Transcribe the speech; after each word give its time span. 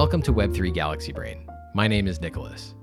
Welcome 0.00 0.22
to 0.22 0.32
Web3 0.32 0.72
Galaxy 0.72 1.12
Brain. 1.12 1.46
My 1.74 1.86
name 1.86 2.06
is 2.06 2.22
Nicholas. 2.22 2.74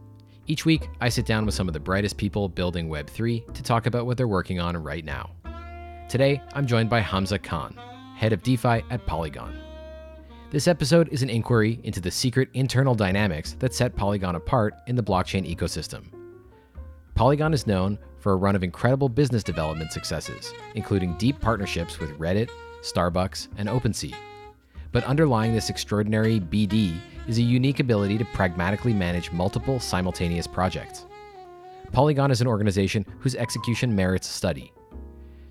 Each 0.45 0.65
week, 0.65 0.87
I 1.01 1.09
sit 1.09 1.25
down 1.25 1.47
with 1.47 1.55
some 1.55 1.67
of 1.67 1.73
the 1.73 1.79
brightest 1.79 2.15
people 2.15 2.47
building 2.47 2.89
Web3 2.89 3.55
to 3.55 3.63
talk 3.63 3.87
about 3.87 4.05
what 4.05 4.17
they're 4.17 4.27
working 4.27 4.59
on 4.59 4.77
right 4.77 5.03
now. 5.03 5.31
Today, 6.09 6.39
I'm 6.53 6.67
joined 6.67 6.91
by 6.91 7.01
Hamzah 7.01 7.41
Khan, 7.41 7.75
head 8.15 8.33
of 8.33 8.43
DeFi 8.43 8.83
at 8.91 9.03
Polygon. 9.07 9.59
This 10.51 10.67
episode 10.67 11.09
is 11.11 11.23
an 11.23 11.31
inquiry 11.31 11.79
into 11.83 11.99
the 11.99 12.11
secret 12.11 12.49
internal 12.53 12.93
dynamics 12.93 13.55
that 13.57 13.73
set 13.73 13.95
Polygon 13.95 14.35
apart 14.35 14.75
in 14.85 14.95
the 14.95 15.01
blockchain 15.01 15.51
ecosystem. 15.51 16.11
Polygon 17.15 17.51
is 17.51 17.65
known 17.65 17.97
for 18.19 18.33
a 18.33 18.37
run 18.37 18.55
of 18.55 18.63
incredible 18.63 19.09
business 19.09 19.41
development 19.41 19.91
successes, 19.91 20.53
including 20.75 21.17
deep 21.17 21.41
partnerships 21.41 21.99
with 21.99 22.11
Reddit, 22.19 22.51
Starbucks, 22.83 23.47
and 23.57 23.67
OpenSea. 23.67 24.13
But 24.97 25.03
underlying 25.03 25.53
this 25.53 25.69
extraordinary 25.69 26.39
BD 26.39 26.97
is 27.27 27.37
a 27.37 27.43
unique 27.43 27.79
ability 27.79 28.17
to 28.17 28.25
pragmatically 28.25 28.93
manage 28.93 29.31
multiple 29.31 29.79
simultaneous 29.79 30.47
projects. 30.47 31.05
Polygon 31.91 32.31
is 32.31 32.41
an 32.41 32.47
organization 32.47 33.05
whose 33.19 33.35
execution 33.35 33.95
merits 33.95 34.27
study. 34.27 34.73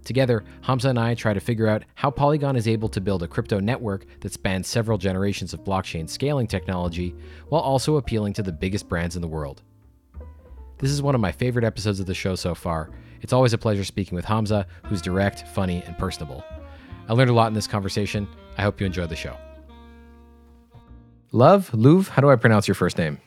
Together, 0.05 0.43
Hamzah 0.65 0.91
and 0.91 0.99
I 0.99 1.15
try 1.15 1.33
to 1.33 1.39
figure 1.39 1.69
out 1.69 1.85
how 1.95 2.11
Polygon 2.11 2.57
is 2.57 2.67
able 2.67 2.89
to 2.89 3.01
build 3.01 3.23
a 3.23 3.29
crypto 3.29 3.61
network 3.61 4.07
that 4.19 4.33
spans 4.33 4.67
several 4.67 4.99
generations 4.99 5.55
of 5.55 5.63
blockchain 5.63 6.11
scaling 6.11 6.49
technology 6.49 7.15
while 7.49 7.63
also 7.63 7.99
appealing 7.99 8.33
to 8.33 8.43
the 8.43 8.51
biggest 8.51 8.89
brands 8.89 9.15
in 9.15 9.23
the 9.23 9.29
world. 9.29 9.63
This 10.79 10.91
is 10.91 11.03
one 11.03 11.15
of 11.15 11.21
my 11.21 11.31
favorite 11.31 11.65
episodes 11.65 12.01
of 12.01 12.07
the 12.07 12.15
show 12.15 12.35
so 12.35 12.57
far. 12.57 12.91
It's 13.21 13.33
always 13.33 13.53
a 13.53 13.59
pleasure 13.59 13.85
speaking 13.85 14.17
with 14.17 14.25
Hamzah, 14.25 14.67
who's 14.87 15.01
direct, 15.01 15.47
funny, 15.47 15.85
and 15.87 15.97
personable. 15.97 16.45
I 17.09 17.13
learned 17.13 17.31
a 17.31 17.35
lot 17.35 17.49
in 17.49 17.55
this 17.55 17.67
conversation. 17.67 18.29
I 18.59 18.63
hope 18.63 18.81
you 18.81 18.87
enjoyed 18.87 19.11
the 19.11 19.17
show. 19.17 19.37
Love, 21.33 21.71
Louv, 21.73 22.09
how 22.09 22.23
do 22.23 22.31
I 22.31 22.37
pronounce 22.37 22.67
your 22.67 22.75
first 22.75 22.99
name? 22.99 23.19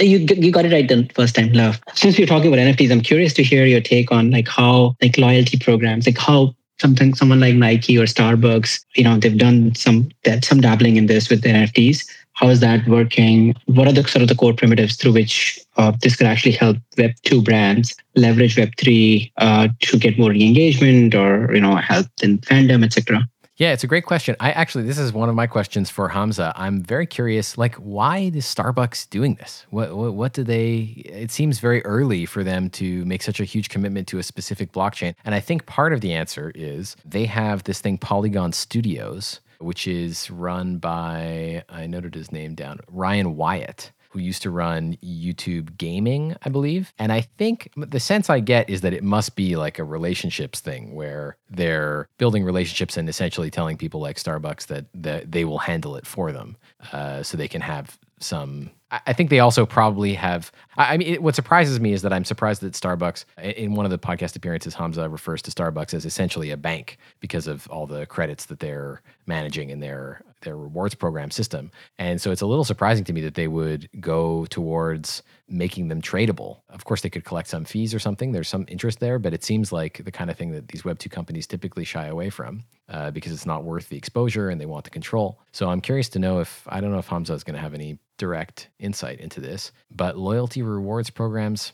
You 0.00 0.18
you 0.18 0.50
got 0.50 0.64
it 0.64 0.72
right 0.72 0.88
the 0.88 1.08
first 1.14 1.36
time, 1.36 1.52
love. 1.52 1.80
Since 1.94 2.18
we're 2.18 2.26
talking 2.26 2.52
about 2.52 2.58
NFTs, 2.58 2.90
I'm 2.90 3.00
curious 3.00 3.32
to 3.34 3.42
hear 3.44 3.64
your 3.66 3.80
take 3.80 4.10
on 4.10 4.30
like 4.30 4.48
how 4.48 4.96
like 5.00 5.16
loyalty 5.16 5.58
programs, 5.58 6.06
like 6.06 6.18
how 6.18 6.54
something 6.80 7.14
someone 7.14 7.40
like 7.40 7.54
Nike 7.54 7.96
or 7.96 8.04
Starbucks, 8.04 8.84
you 8.96 9.04
know, 9.04 9.16
they've 9.16 9.38
done 9.38 9.74
some 9.74 10.08
that 10.24 10.44
some 10.44 10.60
dabbling 10.60 10.96
in 10.96 11.06
this 11.06 11.30
with 11.30 11.42
NFTs. 11.42 12.04
How 12.32 12.48
is 12.48 12.60
that 12.60 12.86
working? 12.88 13.54
What 13.66 13.86
are 13.86 13.92
the 13.92 14.06
sort 14.06 14.22
of 14.22 14.28
the 14.28 14.34
core 14.34 14.52
primitives 14.52 14.96
through 14.96 15.12
which 15.12 15.58
uh, 15.76 15.92
this 16.02 16.16
could 16.16 16.26
actually 16.26 16.52
help 16.52 16.76
Web 16.98 17.12
two 17.22 17.42
brands 17.42 17.94
leverage 18.14 18.56
Web 18.56 18.72
three 18.78 19.32
uh, 19.38 19.68
to 19.80 19.98
get 19.98 20.18
more 20.18 20.32
engagement 20.32 21.14
or 21.14 21.54
you 21.54 21.60
know 21.60 21.76
help 21.76 22.06
in 22.22 22.38
fandom, 22.38 22.84
etc. 22.84 23.28
Yeah, 23.58 23.72
it's 23.72 23.84
a 23.84 23.86
great 23.86 24.04
question. 24.04 24.36
I 24.38 24.50
actually, 24.50 24.84
this 24.84 24.98
is 24.98 25.14
one 25.14 25.30
of 25.30 25.34
my 25.34 25.46
questions 25.46 25.88
for 25.88 26.10
Hamzah. 26.10 26.52
I'm 26.56 26.82
very 26.82 27.06
curious, 27.06 27.56
like, 27.56 27.74
why 27.76 28.30
is 28.34 28.44
Starbucks 28.44 29.08
doing 29.08 29.36
this? 29.36 29.64
What, 29.70 29.96
what, 29.96 30.12
what 30.12 30.32
do 30.34 30.44
they? 30.44 31.02
It 31.06 31.30
seems 31.30 31.58
very 31.58 31.82
early 31.86 32.26
for 32.26 32.44
them 32.44 32.68
to 32.70 33.02
make 33.06 33.22
such 33.22 33.40
a 33.40 33.44
huge 33.44 33.70
commitment 33.70 34.08
to 34.08 34.18
a 34.18 34.22
specific 34.22 34.72
blockchain. 34.72 35.14
And 35.24 35.34
I 35.34 35.40
think 35.40 35.64
part 35.64 35.94
of 35.94 36.02
the 36.02 36.12
answer 36.12 36.52
is 36.54 36.96
they 37.02 37.24
have 37.24 37.64
this 37.64 37.80
thing, 37.80 37.96
Polygon 37.96 38.52
Studios, 38.52 39.40
which 39.58 39.88
is 39.88 40.30
run 40.30 40.76
by 40.76 41.64
I 41.70 41.86
noted 41.86 42.14
his 42.14 42.30
name 42.30 42.54
down, 42.54 42.80
Ryan 42.88 43.36
Wyatt 43.36 43.90
who 44.16 44.22
used 44.22 44.40
to 44.40 44.50
run 44.50 44.96
YouTube 45.04 45.76
gaming, 45.76 46.36
I 46.42 46.48
believe. 46.48 46.94
And 46.98 47.12
I 47.12 47.20
think 47.20 47.70
the 47.76 48.00
sense 48.00 48.30
I 48.30 48.40
get 48.40 48.70
is 48.70 48.80
that 48.80 48.94
it 48.94 49.04
must 49.04 49.36
be 49.36 49.56
like 49.56 49.78
a 49.78 49.84
relationships 49.84 50.60
thing 50.60 50.94
where 50.94 51.36
they're 51.50 52.08
building 52.16 52.42
relationships 52.42 52.96
and 52.96 53.10
essentially 53.10 53.50
telling 53.50 53.76
people 53.76 54.00
like 54.00 54.16
Starbucks 54.16 54.68
that, 54.68 54.86
that 54.94 55.30
they 55.30 55.44
will 55.44 55.58
handle 55.58 55.96
it 55.96 56.06
for 56.06 56.32
them 56.32 56.56
uh, 56.92 57.22
so 57.22 57.36
they 57.36 57.46
can 57.46 57.60
have 57.60 57.98
some 58.18 58.70
I 58.88 59.12
think 59.12 59.30
they 59.30 59.40
also 59.40 59.66
probably 59.66 60.14
have. 60.14 60.52
I 60.76 60.96
mean, 60.96 61.14
it, 61.14 61.22
what 61.22 61.34
surprises 61.34 61.80
me 61.80 61.92
is 61.92 62.02
that 62.02 62.12
I'm 62.12 62.24
surprised 62.24 62.62
that 62.62 62.72
Starbucks, 62.72 63.24
in 63.42 63.74
one 63.74 63.84
of 63.84 63.90
the 63.90 63.98
podcast 63.98 64.36
appearances, 64.36 64.76
Hamzah 64.76 65.10
refers 65.10 65.42
to 65.42 65.50
Starbucks 65.50 65.92
as 65.92 66.06
essentially 66.06 66.52
a 66.52 66.56
bank 66.56 66.96
because 67.18 67.48
of 67.48 67.66
all 67.66 67.88
the 67.88 68.06
credits 68.06 68.46
that 68.46 68.60
they're 68.60 69.02
managing 69.26 69.70
in 69.70 69.80
their 69.80 70.22
their 70.46 70.56
rewards 70.56 70.94
program 70.94 71.30
system. 71.30 71.70
And 71.98 72.22
so 72.22 72.30
it's 72.30 72.40
a 72.40 72.46
little 72.46 72.64
surprising 72.64 73.04
to 73.04 73.12
me 73.12 73.20
that 73.20 73.34
they 73.34 73.48
would 73.48 73.90
go 74.00 74.46
towards 74.46 75.22
making 75.48 75.88
them 75.88 76.00
tradable. 76.00 76.60
Of 76.70 76.84
course, 76.84 77.02
they 77.02 77.10
could 77.10 77.24
collect 77.24 77.48
some 77.48 77.66
fees 77.66 77.92
or 77.92 77.98
something. 77.98 78.32
There's 78.32 78.48
some 78.48 78.64
interest 78.68 79.00
there, 79.00 79.18
but 79.18 79.34
it 79.34 79.44
seems 79.44 79.72
like 79.72 80.02
the 80.04 80.10
kind 80.10 80.30
of 80.30 80.38
thing 80.38 80.52
that 80.52 80.68
these 80.68 80.82
Web2 80.82 81.10
companies 81.10 81.46
typically 81.46 81.84
shy 81.84 82.06
away 82.06 82.30
from 82.30 82.64
uh, 82.88 83.10
because 83.10 83.32
it's 83.32 83.46
not 83.46 83.64
worth 83.64 83.88
the 83.90 83.96
exposure 83.96 84.48
and 84.48 84.60
they 84.60 84.66
want 84.66 84.84
the 84.84 84.90
control. 84.90 85.40
So 85.52 85.68
I'm 85.68 85.80
curious 85.80 86.08
to 86.10 86.18
know 86.18 86.40
if, 86.40 86.66
I 86.68 86.80
don't 86.80 86.92
know 86.92 86.98
if 86.98 87.08
Hamzah 87.08 87.34
is 87.34 87.44
going 87.44 87.56
to 87.56 87.60
have 87.60 87.74
any 87.74 87.98
direct 88.16 88.70
insight 88.78 89.20
into 89.20 89.40
this, 89.40 89.72
but 89.90 90.16
loyalty 90.16 90.62
rewards 90.62 91.10
programs, 91.10 91.72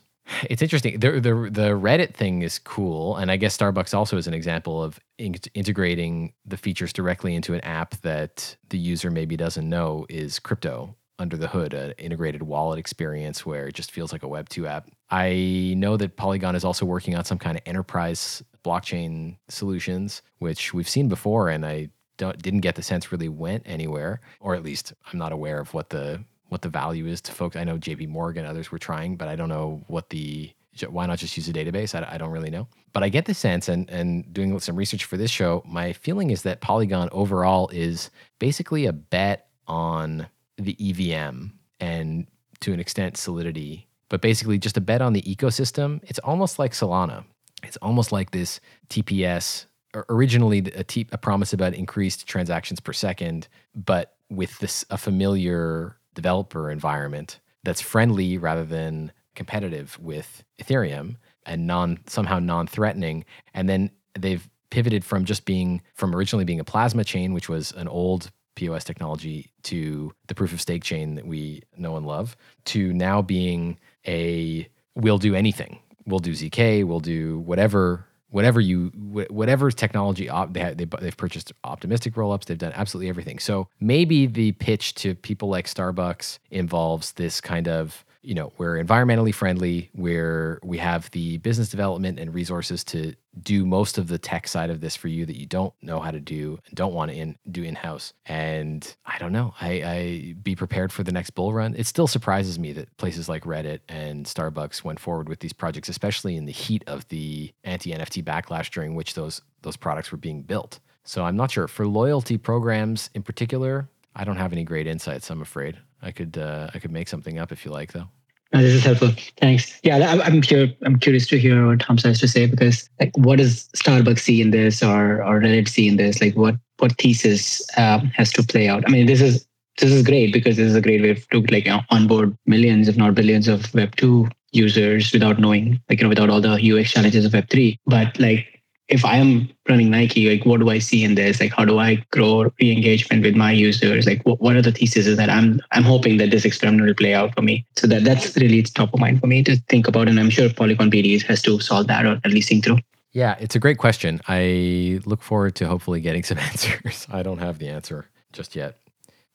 it's 0.48 0.62
interesting. 0.62 1.00
The, 1.00 1.12
the 1.12 1.34
the 1.50 1.68
Reddit 1.70 2.14
thing 2.14 2.42
is 2.42 2.58
cool, 2.58 3.16
and 3.16 3.30
I 3.30 3.36
guess 3.36 3.56
Starbucks 3.56 3.94
also 3.94 4.16
is 4.16 4.26
an 4.26 4.34
example 4.34 4.82
of 4.82 5.00
in- 5.18 5.34
integrating 5.54 6.32
the 6.44 6.56
features 6.56 6.92
directly 6.92 7.34
into 7.34 7.54
an 7.54 7.60
app 7.60 8.00
that 8.02 8.56
the 8.70 8.78
user 8.78 9.10
maybe 9.10 9.36
doesn't 9.36 9.68
know 9.68 10.06
is 10.08 10.38
crypto 10.38 10.96
under 11.18 11.36
the 11.36 11.48
hood, 11.48 11.74
an 11.74 11.92
integrated 11.98 12.42
wallet 12.42 12.78
experience 12.78 13.46
where 13.46 13.68
it 13.68 13.74
just 13.74 13.92
feels 13.92 14.12
like 14.12 14.22
a 14.22 14.28
Web 14.28 14.48
two 14.48 14.66
app. 14.66 14.88
I 15.10 15.74
know 15.76 15.96
that 15.96 16.16
Polygon 16.16 16.56
is 16.56 16.64
also 16.64 16.86
working 16.86 17.14
on 17.14 17.24
some 17.24 17.38
kind 17.38 17.56
of 17.56 17.62
enterprise 17.66 18.42
blockchain 18.64 19.36
solutions, 19.48 20.22
which 20.38 20.72
we've 20.72 20.88
seen 20.88 21.08
before, 21.08 21.48
and 21.48 21.66
I 21.66 21.90
didn't 22.16 22.60
get 22.60 22.76
the 22.76 22.82
sense 22.82 23.10
really 23.10 23.28
went 23.28 23.64
anywhere, 23.66 24.20
or 24.40 24.54
at 24.54 24.62
least 24.62 24.92
I'm 25.12 25.18
not 25.18 25.32
aware 25.32 25.58
of 25.58 25.74
what 25.74 25.90
the 25.90 26.24
what 26.52 26.60
the 26.60 26.68
value 26.68 27.06
is 27.06 27.22
to 27.22 27.32
folks. 27.32 27.56
I 27.56 27.64
know 27.64 27.78
JP 27.78 28.08
Morgan, 28.08 28.44
others 28.44 28.70
were 28.70 28.78
trying, 28.78 29.16
but 29.16 29.26
I 29.26 29.36
don't 29.36 29.48
know 29.48 29.82
what 29.86 30.10
the 30.10 30.52
why 30.88 31.06
not 31.06 31.18
just 31.18 31.36
use 31.36 31.48
a 31.48 31.52
database? 31.52 31.94
I, 31.94 32.14
I, 32.14 32.18
don't 32.18 32.30
really 32.30 32.50
know. 32.50 32.66
But 32.92 33.02
I 33.02 33.10
get 33.10 33.26
the 33.26 33.34
sense, 33.34 33.68
and, 33.68 33.88
and 33.90 34.32
doing 34.32 34.58
some 34.58 34.76
research 34.76 35.04
for 35.04 35.18
this 35.18 35.30
show, 35.30 35.62
my 35.66 35.92
feeling 35.92 36.30
is 36.30 36.42
that 36.42 36.62
Polygon 36.62 37.10
overall 37.12 37.68
is 37.68 38.10
basically 38.38 38.86
a 38.86 38.92
bet 38.92 39.48
on 39.66 40.26
the 40.56 40.76
EVM 40.80 41.48
and 41.80 42.26
to 42.60 42.72
an 42.72 42.80
extent 42.80 43.18
Solidity, 43.18 43.86
but 44.08 44.22
basically 44.22 44.58
just 44.58 44.78
a 44.78 44.80
bet 44.80 45.02
on 45.02 45.12
the 45.12 45.22
ecosystem. 45.22 46.00
It's 46.04 46.18
almost 46.20 46.58
like 46.58 46.72
Solana. 46.72 47.24
It's 47.62 47.76
almost 47.78 48.12
like 48.12 48.30
this 48.30 48.60
TPS, 48.88 49.66
originally 50.08 50.58
a, 50.74 50.84
T, 50.84 51.06
a 51.12 51.18
promise 51.18 51.52
about 51.52 51.74
increased 51.74 52.26
transactions 52.26 52.80
per 52.80 52.92
second, 52.94 53.48
but 53.74 54.16
with 54.30 54.58
this 54.58 54.84
a 54.88 54.96
familiar 54.96 55.96
developer 56.14 56.70
environment 56.70 57.40
that's 57.64 57.80
friendly 57.80 58.38
rather 58.38 58.64
than 58.64 59.12
competitive 59.34 59.98
with 60.00 60.44
Ethereum 60.60 61.16
and 61.46 61.66
non 61.66 61.98
somehow 62.06 62.38
non-threatening. 62.38 63.24
And 63.54 63.68
then 63.68 63.90
they've 64.18 64.48
pivoted 64.70 65.04
from 65.04 65.24
just 65.24 65.44
being 65.44 65.82
from 65.94 66.14
originally 66.14 66.44
being 66.44 66.60
a 66.60 66.64
plasma 66.64 67.04
chain, 67.04 67.32
which 67.32 67.48
was 67.48 67.72
an 67.72 67.88
old 67.88 68.30
POS 68.54 68.84
technology, 68.84 69.50
to 69.64 70.12
the 70.26 70.34
proof 70.34 70.52
of 70.52 70.60
stake 70.60 70.84
chain 70.84 71.14
that 71.14 71.26
we 71.26 71.62
know 71.76 71.96
and 71.96 72.06
love, 72.06 72.36
to 72.66 72.92
now 72.92 73.22
being 73.22 73.78
a 74.06 74.68
we'll 74.94 75.18
do 75.18 75.34
anything. 75.34 75.78
We'll 76.04 76.18
do 76.18 76.32
ZK, 76.32 76.84
we'll 76.84 77.00
do 77.00 77.38
whatever 77.40 78.06
whatever 78.32 78.60
you 78.60 78.88
whatever 79.30 79.70
technology 79.70 80.28
op, 80.28 80.52
they 80.54 80.60
have, 80.60 80.76
they, 80.76 80.86
they've 81.00 81.16
purchased 81.16 81.52
optimistic 81.64 82.14
rollups 82.14 82.46
they've 82.46 82.58
done 82.58 82.72
absolutely 82.74 83.08
everything. 83.08 83.38
So 83.38 83.68
maybe 83.78 84.26
the 84.26 84.52
pitch 84.52 84.94
to 84.96 85.14
people 85.14 85.48
like 85.48 85.66
starbucks 85.66 86.38
involves 86.50 87.12
this 87.12 87.40
kind 87.40 87.68
of 87.68 88.04
you 88.22 88.34
know 88.34 88.52
we're 88.56 88.82
environmentally 88.82 89.34
friendly 89.34 89.90
where 89.92 90.58
we 90.62 90.78
have 90.78 91.10
the 91.10 91.38
business 91.38 91.68
development 91.68 92.18
and 92.18 92.32
resources 92.32 92.84
to 92.84 93.14
do 93.42 93.64
most 93.64 93.98
of 93.98 94.08
the 94.08 94.18
tech 94.18 94.46
side 94.46 94.70
of 94.70 94.80
this 94.80 94.94
for 94.94 95.08
you 95.08 95.26
that 95.26 95.38
you 95.38 95.46
don't 95.46 95.74
know 95.82 96.00
how 96.00 96.10
to 96.10 96.20
do 96.20 96.58
and 96.66 96.74
don't 96.74 96.92
want 96.92 97.10
to 97.10 97.16
in, 97.16 97.36
do 97.50 97.62
in 97.62 97.74
house 97.74 98.12
and 98.26 98.96
i 99.06 99.18
don't 99.18 99.32
know 99.32 99.54
I, 99.60 99.70
I 99.82 100.34
be 100.42 100.54
prepared 100.54 100.92
for 100.92 101.02
the 101.02 101.12
next 101.12 101.30
bull 101.30 101.52
run. 101.52 101.74
It 101.76 101.86
still 101.86 102.06
surprises 102.06 102.58
me 102.58 102.72
that 102.72 102.96
places 102.96 103.28
like 103.28 103.44
reddit 103.44 103.80
and 103.88 104.26
starbucks 104.26 104.84
went 104.84 105.00
forward 105.00 105.28
with 105.28 105.40
these 105.40 105.52
projects 105.52 105.88
especially 105.88 106.36
in 106.36 106.44
the 106.44 106.52
heat 106.52 106.84
of 106.86 107.06
the 107.08 107.52
anti-nft 107.64 108.24
backlash 108.24 108.70
during 108.70 108.94
which 108.94 109.14
those 109.14 109.42
those 109.62 109.76
products 109.76 110.10
were 110.10 110.18
being 110.18 110.42
built. 110.42 110.80
So 111.04 111.24
i'm 111.24 111.36
not 111.36 111.50
sure 111.50 111.68
for 111.68 111.86
loyalty 111.86 112.38
programs 112.38 113.10
in 113.14 113.22
particular 113.22 113.88
i 114.14 114.24
don't 114.24 114.36
have 114.36 114.52
any 114.52 114.64
great 114.64 114.86
insights 114.86 115.30
i'm 115.30 115.42
afraid 115.42 115.78
I 116.02 116.10
could 116.10 116.36
uh, 116.36 116.68
I 116.74 116.78
could 116.78 116.90
make 116.90 117.08
something 117.08 117.38
up 117.38 117.52
if 117.52 117.64
you 117.64 117.70
like, 117.70 117.92
though. 117.92 118.08
No, 118.52 118.60
this 118.60 118.74
is 118.74 118.84
helpful. 118.84 119.10
Thanks. 119.38 119.80
Yeah, 119.82 119.96
I'm 119.96 120.20
I'm, 120.20 120.42
I'm 120.82 120.98
curious 120.98 121.26
to 121.28 121.38
hear 121.38 121.66
what 121.66 121.78
Hamzah 121.78 122.06
has 122.06 122.20
to 122.20 122.28
say 122.28 122.46
because 122.46 122.90
like, 123.00 123.16
what 123.16 123.38
does 123.38 123.68
Starbucks 123.76 124.18
see 124.18 124.42
in 124.42 124.50
this, 124.50 124.82
or 124.82 125.22
or 125.22 125.40
Reddit 125.40 125.68
see 125.68 125.88
in 125.88 125.96
this? 125.96 126.20
Like, 126.20 126.36
what 126.36 126.56
what 126.78 126.98
thesis 126.98 127.62
um, 127.78 128.08
has 128.08 128.32
to 128.32 128.42
play 128.42 128.68
out? 128.68 128.84
I 128.86 128.90
mean, 128.90 129.06
this 129.06 129.20
is 129.20 129.46
this 129.78 129.90
is 129.90 130.02
great 130.02 130.32
because 130.32 130.56
this 130.56 130.68
is 130.68 130.74
a 130.74 130.82
great 130.82 131.00
way 131.00 131.14
to 131.14 131.40
like 131.50 131.68
onboard 131.90 132.36
millions, 132.46 132.88
if 132.88 132.96
not 132.96 133.14
billions, 133.14 133.48
of 133.48 133.72
Web 133.74 133.96
two 133.96 134.28
users 134.50 135.12
without 135.12 135.38
knowing, 135.38 135.80
like 135.88 136.00
you 136.00 136.04
know, 136.04 136.10
without 136.10 136.28
all 136.28 136.42
the 136.42 136.50
UX 136.50 136.90
challenges 136.90 137.24
of 137.24 137.32
Web 137.32 137.48
three. 137.48 137.78
But 137.86 138.18
like 138.18 138.51
if 138.88 139.04
I 139.04 139.16
am 139.16 139.48
running 139.68 139.90
Nike, 139.90 140.28
like 140.28 140.44
what 140.44 140.60
do 140.60 140.68
I 140.68 140.78
see 140.78 141.04
in 141.04 141.14
this? 141.14 141.40
Like 141.40 141.52
how 141.52 141.64
do 141.64 141.78
I 141.78 142.04
grow 142.10 142.50
re-engagement 142.60 143.22
with 143.22 143.36
my 143.36 143.52
users? 143.52 144.06
Like 144.06 144.22
what, 144.22 144.40
what 144.40 144.56
are 144.56 144.62
the 144.62 144.72
theses 144.72 145.16
that 145.16 145.30
I'm 145.30 145.60
I'm 145.70 145.82
hoping 145.82 146.18
that 146.18 146.30
this 146.30 146.44
experiment 146.44 146.86
will 146.86 146.94
play 146.94 147.14
out 147.14 147.34
for 147.34 147.42
me? 147.42 147.64
So 147.76 147.86
that 147.86 148.04
that's 148.04 148.36
really 148.36 148.58
it's 148.58 148.70
top 148.70 148.92
of 148.92 149.00
mind 149.00 149.20
for 149.20 149.26
me 149.26 149.42
to 149.44 149.56
think 149.68 149.88
about, 149.88 150.08
and 150.08 150.18
I'm 150.18 150.30
sure 150.30 150.52
Polygon 150.52 150.90
BD 150.90 151.22
has 151.22 151.42
to 151.42 151.60
solve 151.60 151.86
that 151.86 152.04
or 152.04 152.20
at 152.24 152.30
least 152.30 152.48
think 152.48 152.64
through. 152.64 152.78
Yeah, 153.12 153.36
it's 153.38 153.54
a 153.54 153.58
great 153.58 153.78
question. 153.78 154.20
I 154.26 155.00
look 155.04 155.22
forward 155.22 155.54
to 155.56 155.68
hopefully 155.68 156.00
getting 156.00 156.22
some 156.30 156.38
answers. 156.38 157.06
I 157.10 157.22
don't 157.22 157.38
have 157.38 157.58
the 157.58 157.68
answer 157.68 158.08
just 158.32 158.56
yet. 158.56 158.78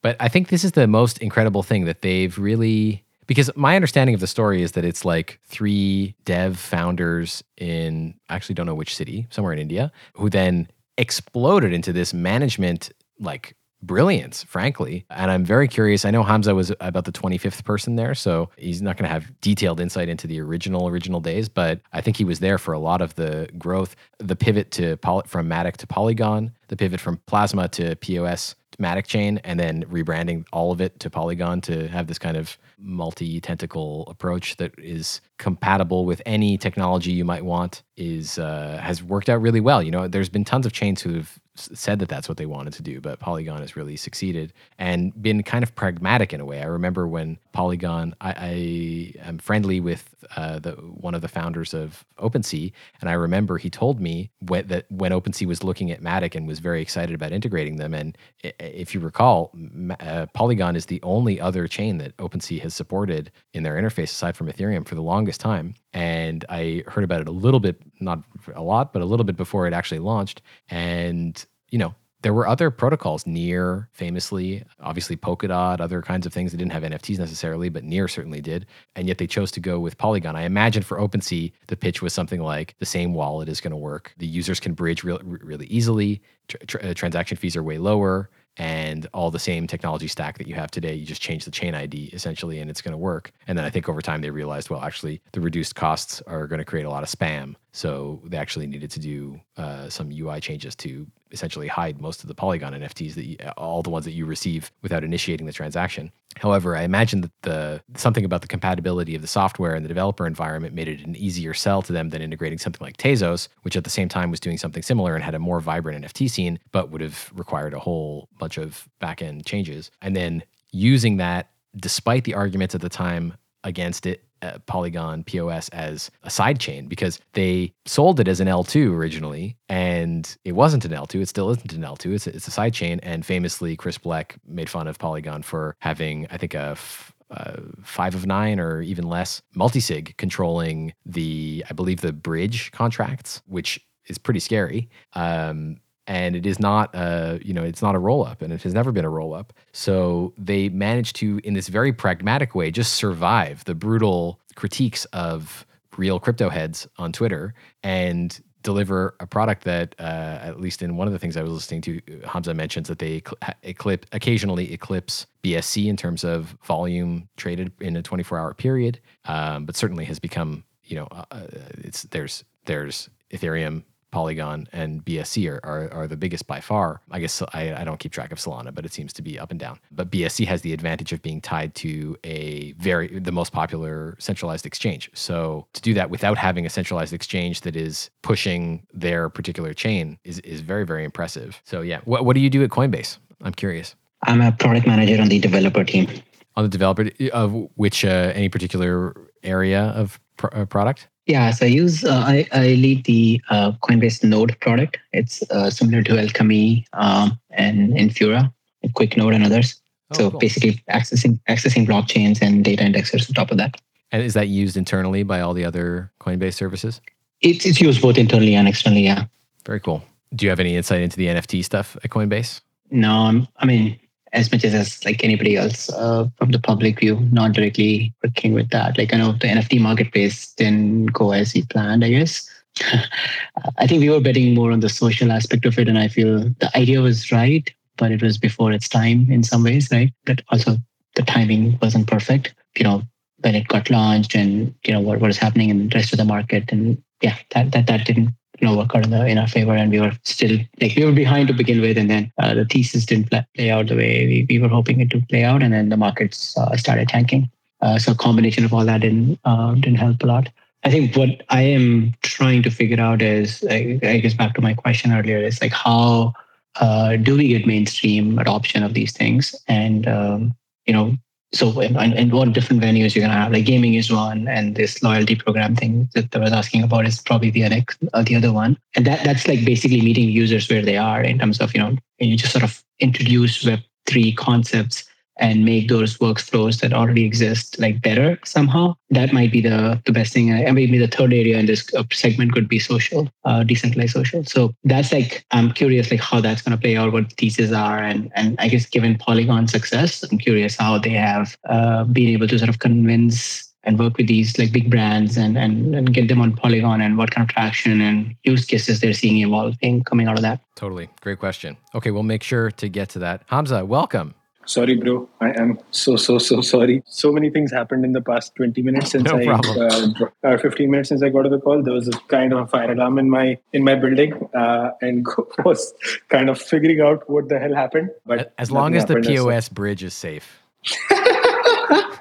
But 0.02 0.16
I 0.20 0.28
think 0.28 0.48
this 0.48 0.62
is 0.62 0.72
the 0.72 0.86
most 0.86 1.18
incredible 1.18 1.62
thing 1.62 1.84
that 1.86 2.02
they've 2.02 2.36
really 2.38 3.04
because 3.28 3.50
my 3.54 3.76
understanding 3.76 4.14
of 4.14 4.20
the 4.20 4.26
story 4.26 4.62
is 4.62 4.72
that 4.72 4.84
it's 4.84 5.04
like 5.04 5.38
three 5.44 6.16
dev 6.24 6.58
founders 6.58 7.44
in 7.56 8.14
actually 8.28 8.54
don't 8.56 8.66
know 8.66 8.74
which 8.74 8.96
city, 8.96 9.28
somewhere 9.30 9.52
in 9.52 9.60
India, 9.60 9.92
who 10.14 10.28
then 10.28 10.66
exploded 10.96 11.72
into 11.72 11.92
this 11.92 12.12
management 12.12 12.90
like 13.20 13.54
brilliance, 13.82 14.42
frankly. 14.42 15.04
And 15.10 15.30
I'm 15.30 15.44
very 15.44 15.68
curious. 15.68 16.04
I 16.04 16.10
know 16.10 16.24
Hamzah 16.24 16.56
was 16.56 16.72
about 16.80 17.04
the 17.04 17.12
25th 17.12 17.64
person 17.64 17.96
there, 17.96 18.14
so 18.14 18.50
he's 18.56 18.82
not 18.82 18.96
going 18.96 19.04
to 19.04 19.12
have 19.12 19.30
detailed 19.40 19.78
insight 19.78 20.08
into 20.08 20.26
the 20.26 20.40
original 20.40 20.88
original 20.88 21.20
days, 21.20 21.48
but 21.48 21.80
I 21.92 22.00
think 22.00 22.16
he 22.16 22.24
was 22.24 22.40
there 22.40 22.58
for 22.58 22.72
a 22.72 22.78
lot 22.78 23.02
of 23.02 23.14
the 23.14 23.48
growth, 23.58 23.94
the 24.18 24.34
pivot 24.34 24.70
to 24.72 24.96
poly, 24.96 25.24
from 25.26 25.48
Matic 25.48 25.76
to 25.76 25.86
Polygon, 25.86 26.52
the 26.68 26.76
pivot 26.76 26.98
from 26.98 27.18
Plasma 27.26 27.68
to 27.68 27.94
POS 27.96 28.56
Matic 28.80 29.06
chain, 29.06 29.38
and 29.44 29.60
then 29.60 29.84
rebranding 29.84 30.44
all 30.52 30.72
of 30.72 30.80
it 30.80 30.98
to 31.00 31.10
Polygon 31.10 31.60
to 31.62 31.88
have 31.88 32.06
this 32.06 32.18
kind 32.18 32.36
of 32.36 32.56
multi-tentacle 32.78 34.04
approach 34.08 34.56
that 34.56 34.72
is 34.78 35.20
compatible 35.38 36.06
with 36.06 36.22
any 36.24 36.56
technology 36.56 37.12
you 37.12 37.24
might 37.24 37.44
want 37.44 37.82
is 37.98 38.38
uh, 38.38 38.78
has 38.82 39.02
worked 39.02 39.28
out 39.28 39.42
really 39.42 39.60
well. 39.60 39.82
You 39.82 39.90
know, 39.90 40.08
there's 40.08 40.28
been 40.28 40.44
tons 40.44 40.64
of 40.64 40.72
chains 40.72 41.02
who 41.02 41.14
have 41.14 41.38
said 41.56 41.98
that 41.98 42.08
that's 42.08 42.28
what 42.28 42.38
they 42.38 42.46
wanted 42.46 42.72
to 42.74 42.82
do, 42.82 43.00
but 43.00 43.18
Polygon 43.18 43.60
has 43.60 43.76
really 43.76 43.96
succeeded 43.96 44.52
and 44.78 45.20
been 45.20 45.42
kind 45.42 45.64
of 45.64 45.74
pragmatic 45.74 46.32
in 46.32 46.40
a 46.40 46.44
way. 46.44 46.62
I 46.62 46.66
remember 46.66 47.08
when 47.08 47.38
Polygon, 47.52 48.14
I, 48.20 48.30
I 48.30 49.28
am 49.28 49.38
friendly 49.38 49.80
with 49.80 50.14
uh, 50.36 50.60
the 50.60 50.72
one 50.72 51.14
of 51.14 51.20
the 51.20 51.28
founders 51.28 51.74
of 51.74 52.04
OpenSea, 52.18 52.72
and 53.00 53.10
I 53.10 53.14
remember 53.14 53.58
he 53.58 53.70
told 53.70 54.00
me 54.00 54.30
when, 54.38 54.68
that 54.68 54.86
when 54.90 55.10
OpenSea 55.10 55.46
was 55.46 55.64
looking 55.64 55.90
at 55.90 56.00
Matic 56.00 56.36
and 56.36 56.46
was 56.46 56.60
very 56.60 56.80
excited 56.80 57.14
about 57.14 57.32
integrating 57.32 57.76
them, 57.76 57.92
and 57.92 58.16
if 58.60 58.94
you 58.94 59.00
recall, 59.00 59.52
uh, 60.00 60.26
Polygon 60.34 60.76
is 60.76 60.86
the 60.86 61.02
only 61.02 61.40
other 61.40 61.66
chain 61.66 61.98
that 61.98 62.16
OpenSea 62.18 62.60
has 62.60 62.74
supported 62.74 63.32
in 63.52 63.64
their 63.64 63.74
interface 63.74 64.04
aside 64.04 64.36
from 64.36 64.46
Ethereum 64.46 64.86
for 64.86 64.94
the 64.94 65.02
longest 65.02 65.40
time. 65.40 65.74
And 65.92 66.44
I 66.48 66.84
heard 66.86 67.04
about 67.04 67.20
it 67.20 67.28
a 67.28 67.32
little 67.32 67.60
bit, 67.60 67.80
not 68.00 68.22
a 68.54 68.62
lot, 68.62 68.92
but 68.92 69.02
a 69.02 69.06
little 69.06 69.24
bit 69.24 69.36
before 69.36 69.66
it 69.66 69.72
actually 69.72 70.00
launched, 70.00 70.42
and 70.68 71.44
you 71.70 71.78
know, 71.78 71.94
there 72.22 72.34
were 72.34 72.48
other 72.48 72.70
protocols, 72.70 73.26
Near 73.26 73.88
famously, 73.92 74.64
obviously 74.80 75.16
Polkadot, 75.16 75.80
other 75.80 76.02
kinds 76.02 76.26
of 76.26 76.32
things 76.32 76.50
that 76.50 76.58
didn't 76.58 76.72
have 76.72 76.82
NFTs 76.82 77.18
necessarily, 77.18 77.68
but 77.68 77.84
Near 77.84 78.08
certainly 78.08 78.40
did. 78.40 78.66
And 78.96 79.06
yet 79.06 79.18
they 79.18 79.26
chose 79.26 79.52
to 79.52 79.60
go 79.60 79.78
with 79.78 79.98
Polygon. 79.98 80.34
I 80.34 80.42
imagine 80.42 80.82
for 80.82 80.98
OpenSea, 80.98 81.52
the 81.68 81.76
pitch 81.76 82.02
was 82.02 82.12
something 82.12 82.40
like 82.40 82.74
the 82.80 82.86
same 82.86 83.14
wallet 83.14 83.48
is 83.48 83.60
going 83.60 83.70
to 83.70 83.76
work. 83.76 84.14
The 84.18 84.26
users 84.26 84.58
can 84.58 84.74
bridge 84.74 85.04
re- 85.04 85.18
really 85.22 85.66
easily. 85.66 86.20
Tr- 86.48 86.78
uh, 86.82 86.94
transaction 86.94 87.36
fees 87.36 87.54
are 87.56 87.62
way 87.62 87.78
lower 87.78 88.30
and 88.58 89.06
all 89.14 89.30
the 89.30 89.38
same 89.38 89.66
technology 89.66 90.08
stack 90.08 90.36
that 90.38 90.48
you 90.48 90.54
have 90.54 90.70
today. 90.70 90.94
You 90.94 91.06
just 91.06 91.22
change 91.22 91.44
the 91.44 91.50
chain 91.50 91.74
ID 91.74 92.10
essentially, 92.12 92.58
and 92.58 92.68
it's 92.70 92.82
going 92.82 92.92
to 92.92 92.98
work. 92.98 93.32
And 93.46 93.56
then 93.56 93.64
I 93.64 93.70
think 93.70 93.88
over 93.88 94.02
time 94.02 94.20
they 94.20 94.30
realized, 94.30 94.68
well, 94.68 94.82
actually, 94.82 95.22
the 95.32 95.40
reduced 95.40 95.76
costs 95.76 96.20
are 96.26 96.46
going 96.46 96.58
to 96.58 96.64
create 96.64 96.84
a 96.84 96.90
lot 96.90 97.02
of 97.02 97.08
spam. 97.08 97.54
So 97.78 98.20
they 98.24 98.36
actually 98.36 98.66
needed 98.66 98.90
to 98.90 98.98
do 98.98 99.40
uh, 99.56 99.88
some 99.88 100.10
UI 100.10 100.40
changes 100.40 100.74
to 100.74 101.06
essentially 101.30 101.68
hide 101.68 102.00
most 102.00 102.22
of 102.22 102.28
the 102.28 102.34
Polygon 102.34 102.72
NFTs 102.72 103.14
that 103.14 103.24
you, 103.24 103.36
all 103.56 103.84
the 103.84 103.90
ones 103.90 104.04
that 104.04 104.14
you 104.14 104.26
receive 104.26 104.72
without 104.82 105.04
initiating 105.04 105.46
the 105.46 105.52
transaction. 105.52 106.10
However, 106.38 106.74
I 106.74 106.82
imagine 106.82 107.20
that 107.20 107.30
the 107.42 107.80
something 107.94 108.24
about 108.24 108.40
the 108.40 108.48
compatibility 108.48 109.14
of 109.14 109.22
the 109.22 109.28
software 109.28 109.76
and 109.76 109.84
the 109.84 109.88
developer 109.88 110.26
environment 110.26 110.74
made 110.74 110.88
it 110.88 111.06
an 111.06 111.14
easier 111.14 111.54
sell 111.54 111.80
to 111.82 111.92
them 111.92 112.08
than 112.08 112.20
integrating 112.20 112.58
something 112.58 112.84
like 112.84 112.96
Tezos, 112.96 113.46
which 113.62 113.76
at 113.76 113.84
the 113.84 113.90
same 113.90 114.08
time 114.08 114.32
was 114.32 114.40
doing 114.40 114.58
something 114.58 114.82
similar 114.82 115.14
and 115.14 115.22
had 115.22 115.36
a 115.36 115.38
more 115.38 115.60
vibrant 115.60 116.04
NFT 116.04 116.28
scene, 116.28 116.58
but 116.72 116.90
would 116.90 117.00
have 117.00 117.30
required 117.32 117.74
a 117.74 117.78
whole 117.78 118.28
bunch 118.40 118.58
of 118.58 118.88
backend 119.00 119.46
changes. 119.46 119.92
And 120.02 120.16
then 120.16 120.42
using 120.72 121.18
that, 121.18 121.50
despite 121.76 122.24
the 122.24 122.34
arguments 122.34 122.74
at 122.74 122.80
the 122.80 122.88
time 122.88 123.34
against 123.62 124.04
it 124.04 124.24
uh, 124.42 124.58
Polygon 124.66 125.24
POS 125.24 125.68
as 125.70 126.10
a 126.22 126.28
sidechain 126.28 126.88
because 126.88 127.20
they 127.32 127.72
sold 127.86 128.20
it 128.20 128.28
as 128.28 128.40
an 128.40 128.48
L2 128.48 128.92
originally, 128.92 129.56
and 129.68 130.36
it 130.44 130.52
wasn't 130.52 130.84
an 130.84 130.92
L2. 130.92 131.22
It 131.22 131.28
still 131.28 131.50
isn't 131.50 131.72
an 131.72 131.82
L2. 131.82 132.14
It's 132.14 132.26
a, 132.26 132.36
it's 132.36 132.48
a 132.48 132.50
sidechain. 132.50 133.00
And 133.02 133.24
famously, 133.24 133.76
Chris 133.76 133.98
Blec 133.98 134.36
made 134.46 134.70
fun 134.70 134.86
of 134.86 134.98
Polygon 134.98 135.42
for 135.42 135.76
having, 135.80 136.26
I 136.30 136.36
think, 136.36 136.54
a 136.54 136.70
f- 136.72 137.12
uh, 137.30 137.56
five 137.82 138.14
of 138.14 138.26
nine 138.26 138.58
or 138.58 138.80
even 138.80 139.06
less 139.06 139.42
multisig 139.54 140.16
controlling 140.16 140.94
the, 141.04 141.64
I 141.68 141.74
believe, 141.74 142.00
the 142.00 142.12
bridge 142.12 142.72
contracts, 142.72 143.42
which 143.46 143.80
is 144.06 144.18
pretty 144.18 144.40
scary. 144.40 144.88
Um, 145.12 145.76
and 146.08 146.34
it 146.34 146.46
is 146.46 146.58
not 146.58 146.92
a 146.94 147.38
you 147.44 147.54
know 147.54 147.62
it's 147.62 147.82
not 147.82 147.94
a 147.94 147.98
roll 147.98 148.24
up 148.26 148.42
and 148.42 148.52
it 148.52 148.62
has 148.62 148.74
never 148.74 148.90
been 148.90 149.04
a 149.04 149.10
roll 149.10 149.34
up 149.34 149.52
so 149.72 150.32
they 150.36 150.68
managed 150.70 151.14
to 151.14 151.40
in 151.44 151.54
this 151.54 151.68
very 151.68 151.92
pragmatic 151.92 152.54
way 152.54 152.70
just 152.72 152.94
survive 152.94 153.64
the 153.64 153.74
brutal 153.74 154.40
critiques 154.56 155.04
of 155.06 155.64
real 155.96 156.18
crypto 156.18 156.48
heads 156.48 156.88
on 156.98 157.12
twitter 157.12 157.54
and 157.84 158.40
deliver 158.62 159.14
a 159.20 159.26
product 159.26 159.62
that 159.64 159.94
uh, 160.00 160.38
at 160.42 160.60
least 160.60 160.82
in 160.82 160.96
one 160.96 161.06
of 161.06 161.12
the 161.12 161.18
things 161.18 161.36
i 161.36 161.42
was 161.42 161.52
listening 161.52 161.80
to 161.80 162.00
hamzah 162.24 162.56
mentions 162.56 162.88
that 162.88 162.98
they 162.98 163.22
eclipse 163.62 164.08
occasionally 164.12 164.72
eclipse 164.72 165.26
bsc 165.44 165.86
in 165.86 165.96
terms 165.96 166.24
of 166.24 166.56
volume 166.64 167.28
traded 167.36 167.70
in 167.80 167.96
a 167.96 168.02
24 168.02 168.38
hour 168.38 168.54
period 168.54 168.98
um, 169.26 169.64
but 169.64 169.76
certainly 169.76 170.04
has 170.04 170.18
become 170.18 170.64
you 170.84 170.96
know 170.96 171.06
uh, 171.12 171.24
uh 171.30 171.46
it's 171.78 172.02
there's 172.04 172.44
there's 172.64 173.08
ethereum 173.32 173.82
Polygon 174.10 174.68
and 174.72 175.04
BSC 175.04 175.50
are, 175.50 175.60
are, 175.64 175.92
are, 175.92 176.08
the 176.08 176.16
biggest 176.16 176.46
by 176.46 176.60
far. 176.60 177.00
I 177.10 177.20
guess 177.20 177.42
I, 177.52 177.74
I 177.74 177.84
don't 177.84 177.98
keep 177.98 178.12
track 178.12 178.32
of 178.32 178.38
Solana, 178.38 178.74
but 178.74 178.86
it 178.86 178.92
seems 178.92 179.12
to 179.14 179.22
be 179.22 179.38
up 179.38 179.50
and 179.50 179.60
down. 179.60 179.78
But 179.90 180.10
BSC 180.10 180.46
has 180.46 180.62
the 180.62 180.72
advantage 180.72 181.12
of 181.12 181.20
being 181.20 181.40
tied 181.40 181.74
to 181.76 182.16
a 182.24 182.72
very 182.72 183.18
the 183.18 183.32
most 183.32 183.52
popular 183.52 184.16
centralized 184.18 184.66
exchange. 184.66 185.10
So 185.14 185.66
to 185.74 185.82
do 185.82 185.94
that 185.94 186.10
without 186.10 186.38
having 186.38 186.64
a 186.64 186.70
centralized 186.70 187.12
exchange 187.12 187.62
that 187.62 187.76
is 187.76 188.10
pushing 188.22 188.86
their 188.92 189.28
particular 189.28 189.74
chain 189.74 190.18
is 190.24 190.38
is 190.40 190.60
very 190.60 190.86
very 190.86 191.04
impressive. 191.04 191.60
So 191.64 191.82
yeah, 191.82 192.00
what 192.04 192.24
what 192.24 192.34
do 192.34 192.40
you 192.40 192.50
do 192.50 192.62
at 192.64 192.70
Coinbase? 192.70 193.18
I'm 193.42 193.54
curious. 193.54 193.94
I'm 194.24 194.40
a 194.40 194.52
product 194.52 194.86
manager 194.86 195.20
on 195.20 195.28
the 195.28 195.38
developer 195.38 195.84
team. 195.84 196.08
On 196.56 196.64
the 196.64 196.68
developer 196.68 197.08
of 197.32 197.52
which 197.76 198.04
uh, 198.04 198.32
any 198.34 198.48
particular 198.48 199.14
area 199.44 199.82
of 199.94 200.18
uh, 200.42 200.64
product? 200.64 201.08
Yeah, 201.28 201.50
so 201.50 201.66
I 201.66 201.68
use 201.68 202.04
uh, 202.04 202.24
I, 202.26 202.48
I 202.52 202.68
lead 202.68 203.04
the 203.04 203.40
uh, 203.50 203.72
Coinbase 203.82 204.24
Node 204.24 204.58
product. 204.60 204.96
It's 205.12 205.42
uh, 205.50 205.68
similar 205.68 206.02
to 206.04 206.18
Alchemy 206.18 206.86
um, 206.94 207.38
and 207.50 207.92
Infura, 207.92 208.50
QuickNode 208.86 209.34
and 209.34 209.44
others. 209.44 209.78
Oh, 210.10 210.16
so 210.16 210.30
cool. 210.30 210.40
basically, 210.40 210.82
accessing 210.90 211.38
accessing 211.46 211.86
blockchains 211.86 212.40
and 212.40 212.64
data 212.64 212.82
indexers 212.82 213.28
on 213.28 213.34
top 213.34 213.50
of 213.50 213.58
that. 213.58 213.78
And 214.10 214.22
is 214.22 214.32
that 214.32 214.48
used 214.48 214.78
internally 214.78 215.22
by 215.22 215.40
all 215.40 215.52
the 215.52 215.66
other 215.66 216.10
Coinbase 216.18 216.54
services? 216.54 217.02
It's 217.42 217.66
it's 217.66 217.78
used 217.78 218.00
both 218.00 218.16
internally 218.16 218.54
and 218.54 218.66
externally. 218.66 219.02
Yeah. 219.02 219.26
Very 219.66 219.80
cool. 219.80 220.02
Do 220.34 220.46
you 220.46 220.50
have 220.50 220.60
any 220.60 220.76
insight 220.76 221.02
into 221.02 221.18
the 221.18 221.26
NFT 221.26 221.62
stuff 221.62 221.94
at 222.02 222.08
Coinbase? 222.08 222.62
No, 222.90 223.46
I 223.58 223.66
mean 223.66 224.00
as 224.32 224.52
much 224.52 224.64
as, 224.64 224.74
as 224.74 225.04
like 225.04 225.24
anybody 225.24 225.56
else 225.56 225.90
uh, 225.90 226.26
from 226.36 226.50
the 226.50 226.58
public 226.58 227.00
view, 227.00 227.18
not 227.30 227.52
directly 227.52 228.14
working 228.22 228.52
with 228.52 228.70
that. 228.70 228.98
Like 228.98 229.12
I 229.12 229.18
know 229.18 229.32
the 229.32 229.48
NFT 229.48 229.80
marketplace 229.80 230.52
didn't 230.54 231.06
go 231.06 231.32
as 231.32 231.54
we 231.54 231.62
planned, 231.62 232.04
I 232.04 232.10
guess. 232.10 232.48
I 233.78 233.86
think 233.86 234.00
we 234.00 234.10
were 234.10 234.20
betting 234.20 234.54
more 234.54 234.72
on 234.72 234.80
the 234.80 234.88
social 234.88 235.32
aspect 235.32 235.64
of 235.64 235.78
it, 235.78 235.88
and 235.88 235.98
I 235.98 236.08
feel 236.08 236.40
the 236.60 236.70
idea 236.76 237.00
was 237.00 237.32
right, 237.32 237.68
but 237.96 238.12
it 238.12 238.22
was 238.22 238.38
before 238.38 238.72
its 238.72 238.88
time 238.88 239.30
in 239.30 239.42
some 239.42 239.64
ways, 239.64 239.88
right? 239.90 240.12
But 240.24 240.42
also 240.50 240.76
the 241.16 241.22
timing 241.22 241.78
wasn't 241.82 242.06
perfect. 242.06 242.54
You 242.76 242.84
know, 242.84 243.02
when 243.40 243.54
it 243.54 243.68
got 243.68 243.90
launched, 243.90 244.34
and 244.34 244.74
you 244.84 244.92
know 244.92 245.00
what, 245.00 245.20
what 245.20 245.28
was 245.28 245.38
happening 245.38 245.70
in 245.70 245.88
the 245.88 245.94
rest 245.94 246.12
of 246.12 246.18
the 246.18 246.24
market, 246.24 246.70
and 246.70 247.02
yeah, 247.22 247.36
that 247.50 247.72
that 247.72 247.86
that 247.86 248.06
didn't 248.06 248.34
you 248.60 248.66
know 248.66 248.76
work 248.76 248.94
out 248.94 249.04
in, 249.04 249.10
the, 249.10 249.26
in 249.26 249.38
our 249.38 249.46
favor 249.46 249.72
and 249.72 249.90
we 249.90 250.00
were 250.00 250.12
still 250.24 250.58
like 250.80 250.94
we 250.96 251.04
were 251.04 251.12
behind 251.12 251.48
to 251.48 251.54
begin 251.54 251.80
with 251.80 251.96
and 251.96 252.10
then 252.10 252.32
uh, 252.38 252.54
the 252.54 252.64
thesis 252.64 253.06
didn't 253.06 253.30
play 253.30 253.70
out 253.70 253.88
the 253.88 253.96
way 253.96 254.26
we, 254.26 254.46
we 254.48 254.58
were 254.58 254.68
hoping 254.68 255.00
it 255.00 255.10
to 255.10 255.20
play 255.28 255.44
out 255.44 255.62
and 255.62 255.72
then 255.72 255.88
the 255.88 255.96
markets 255.96 256.56
uh, 256.58 256.76
started 256.76 257.08
tanking. 257.08 257.50
Uh, 257.80 257.98
so 257.98 258.12
a 258.12 258.14
combination 258.14 258.64
of 258.64 258.74
all 258.74 258.84
that 258.84 259.00
didn't 259.00 259.38
uh, 259.44 259.74
didn't 259.74 259.96
help 259.96 260.22
a 260.22 260.26
lot. 260.26 260.48
I 260.84 260.90
think 260.90 261.16
what 261.16 261.42
i 261.48 261.62
am 261.62 262.14
trying 262.22 262.62
to 262.62 262.70
figure 262.70 263.00
out 263.00 263.20
is 263.20 263.64
i, 263.68 263.98
I 264.02 264.18
guess 264.18 264.34
back 264.34 264.54
to 264.54 264.60
my 264.60 264.74
question 264.74 265.12
earlier 265.12 265.38
is 265.38 265.60
like 265.60 265.72
how 265.72 266.34
uh, 266.80 267.16
do 267.16 267.36
we 267.36 267.48
get 267.48 267.66
mainstream 267.66 268.38
adoption 268.38 268.82
of 268.82 268.94
these 268.94 269.12
things? 269.12 269.54
And 269.66 270.06
um, 270.06 270.54
you 270.86 270.92
know 270.92 271.16
so 271.52 271.80
and, 271.80 271.96
and 271.96 272.32
what 272.32 272.52
different 272.52 272.82
venues 272.82 273.14
you're 273.14 273.22
gonna 273.22 273.38
have 273.38 273.52
like 273.52 273.64
gaming 273.64 273.94
is 273.94 274.12
one 274.12 274.46
and 274.48 274.76
this 274.76 275.02
loyalty 275.02 275.34
program 275.34 275.74
thing 275.74 276.08
that 276.14 276.34
I 276.34 276.38
was 276.40 276.52
asking 276.52 276.82
about 276.82 277.06
is 277.06 277.20
probably 277.22 277.50
the 277.50 277.64
other 277.64 277.84
uh, 278.12 278.22
the 278.22 278.36
other 278.36 278.52
one. 278.52 278.76
And 278.94 279.06
that 279.06 279.24
that's 279.24 279.48
like 279.48 279.64
basically 279.64 280.02
meeting 280.02 280.28
users 280.28 280.68
where 280.68 280.82
they 280.82 280.98
are 280.98 281.22
in 281.22 281.38
terms 281.38 281.60
of 281.60 281.74
you 281.74 281.80
know 281.80 281.96
you 282.18 282.36
just 282.36 282.52
sort 282.52 282.64
of 282.64 282.82
introduce 283.00 283.64
web 283.64 283.80
three 284.06 284.32
concepts 284.32 285.07
and 285.38 285.64
make 285.64 285.88
those 285.88 286.18
workflows 286.18 286.80
that 286.80 286.92
already 286.92 287.24
exist 287.24 287.78
like 287.78 288.00
better 288.02 288.38
somehow 288.44 288.94
that 289.10 289.32
might 289.32 289.52
be 289.52 289.60
the 289.60 290.00
the 290.04 290.12
best 290.12 290.32
thing 290.32 290.48
maybe 290.74 290.98
the 290.98 291.08
third 291.08 291.32
area 291.32 291.58
in 291.58 291.66
this 291.66 291.92
uh, 291.94 292.04
segment 292.12 292.52
could 292.52 292.68
be 292.68 292.78
social 292.78 293.28
uh, 293.44 293.62
decentralized 293.62 294.12
social 294.12 294.44
so 294.44 294.74
that's 294.84 295.12
like 295.12 295.44
i'm 295.50 295.72
curious 295.72 296.10
like 296.10 296.20
how 296.20 296.40
that's 296.40 296.62
going 296.62 296.76
to 296.76 296.80
play 296.80 296.96
out 296.96 297.12
what 297.12 297.32
theses 297.32 297.72
are 297.72 297.98
and 297.98 298.30
and 298.34 298.56
i 298.58 298.68
guess 298.68 298.86
given 298.86 299.16
polygon 299.16 299.66
success 299.68 300.22
i'm 300.24 300.38
curious 300.38 300.76
how 300.76 300.98
they 300.98 301.10
have 301.10 301.56
uh, 301.68 302.04
been 302.04 302.28
able 302.28 302.48
to 302.48 302.58
sort 302.58 302.68
of 302.68 302.78
convince 302.78 303.68
and 303.84 303.98
work 303.98 304.18
with 304.18 304.26
these 304.26 304.58
like 304.58 304.70
big 304.70 304.90
brands 304.90 305.36
and, 305.36 305.56
and 305.56 305.94
and 305.94 306.12
get 306.12 306.28
them 306.28 306.40
on 306.40 306.54
Polygon 306.54 307.00
and 307.00 307.16
what 307.16 307.30
kind 307.30 307.48
of 307.48 307.54
traction 307.54 308.00
and 308.00 308.34
use 308.44 308.66
cases 308.66 309.00
they're 309.00 309.14
seeing 309.14 309.38
evolving 309.38 310.04
coming 310.04 310.28
out 310.28 310.36
of 310.36 310.42
that. 310.42 310.60
Totally. 310.74 311.08
Great 311.20 311.38
question. 311.38 311.76
Okay, 311.94 312.10
we'll 312.10 312.22
make 312.22 312.42
sure 312.42 312.70
to 312.70 312.88
get 312.88 313.08
to 313.10 313.18
that. 313.20 313.46
Hamzah, 313.48 313.86
welcome. 313.86 314.34
Sorry, 314.68 314.96
bro. 314.96 315.26
I 315.40 315.48
am 315.58 315.78
so 315.90 316.16
so 316.16 316.36
so 316.36 316.60
sorry. 316.60 317.02
So 317.06 317.32
many 317.32 317.48
things 317.48 317.72
happened 317.72 318.04
in 318.04 318.12
the 318.12 318.20
past 318.20 318.54
20 318.56 318.82
minutes 318.82 319.10
since 319.12 319.24
no 319.24 319.38
I 319.38 319.46
uh, 319.46 320.54
uh, 320.54 320.58
15 320.58 320.90
minutes 320.90 321.08
since 321.08 321.22
I 321.22 321.30
got 321.30 321.42
to 321.42 321.48
the 321.48 321.58
call. 321.58 321.82
There 321.82 321.94
was 321.94 322.06
a 322.08 322.18
kind 322.28 322.52
of 322.52 322.58
a 322.58 322.66
fire 322.66 322.92
alarm 322.92 323.18
in 323.18 323.30
my 323.30 323.58
in 323.72 323.82
my 323.82 323.94
building, 323.94 324.34
uh, 324.54 324.90
and 325.00 325.26
was 325.64 325.94
kind 326.28 326.50
of 326.50 326.60
figuring 326.60 327.00
out 327.00 327.28
what 327.30 327.48
the 327.48 327.58
hell 327.58 327.74
happened. 327.74 328.10
But 328.26 328.52
as 328.58 328.70
long 328.70 328.94
as 328.94 329.06
the 329.06 329.16
POS 329.16 329.70
bridge 329.70 330.02
is 330.02 330.12
safe. 330.12 330.60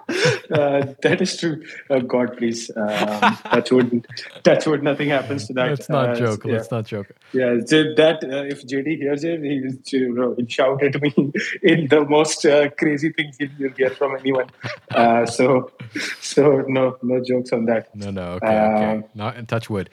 uh, 0.52 0.94
that 1.02 1.22
is 1.22 1.38
true. 1.38 1.64
Uh, 1.90 2.00
God, 2.00 2.38
please. 2.38 2.72
Um, 2.76 3.38
touch 3.38 3.72
wood. 3.72 4.08
Touch 4.44 4.66
wood. 4.66 4.84
Nothing 4.84 5.10
happens 5.10 5.48
to 5.48 5.54
that. 5.54 5.70
Let's 5.70 5.90
not 5.90 6.10
uh, 6.10 6.16
joke. 6.16 6.46
Yeah. 6.46 6.54
Let's 6.54 6.72
not 6.72 6.86
joke. 6.86 7.08
Yeah, 7.34 7.56
that 7.56 8.20
uh, 8.24 8.44
if 8.44 8.66
JD 8.66 8.98
hears 8.98 9.24
it, 9.24 9.44
he'll, 9.44 10.36
he'll 10.36 10.48
shout 10.48 10.84
at 10.84 11.02
me 11.02 11.14
in 11.64 11.88
the 11.88 12.06
most 12.08 12.46
uh, 12.46 12.70
crazy 12.72 13.12
things 13.12 13.38
you'll 13.40 13.72
hear 13.72 13.90
from 13.90 14.16
anyone. 14.18 14.50
Uh, 14.92 15.26
so, 15.26 15.72
so 16.22 16.64
no, 16.68 16.98
no 17.02 17.24
jokes 17.24 17.52
on 17.52 17.66
that. 17.66 17.94
No, 17.96 18.12
no. 18.12 18.24
Okay, 18.34 18.48
okay. 18.48 19.08
Not 19.16 19.38
in 19.38 19.46
touch 19.46 19.70
wood. 19.70 19.90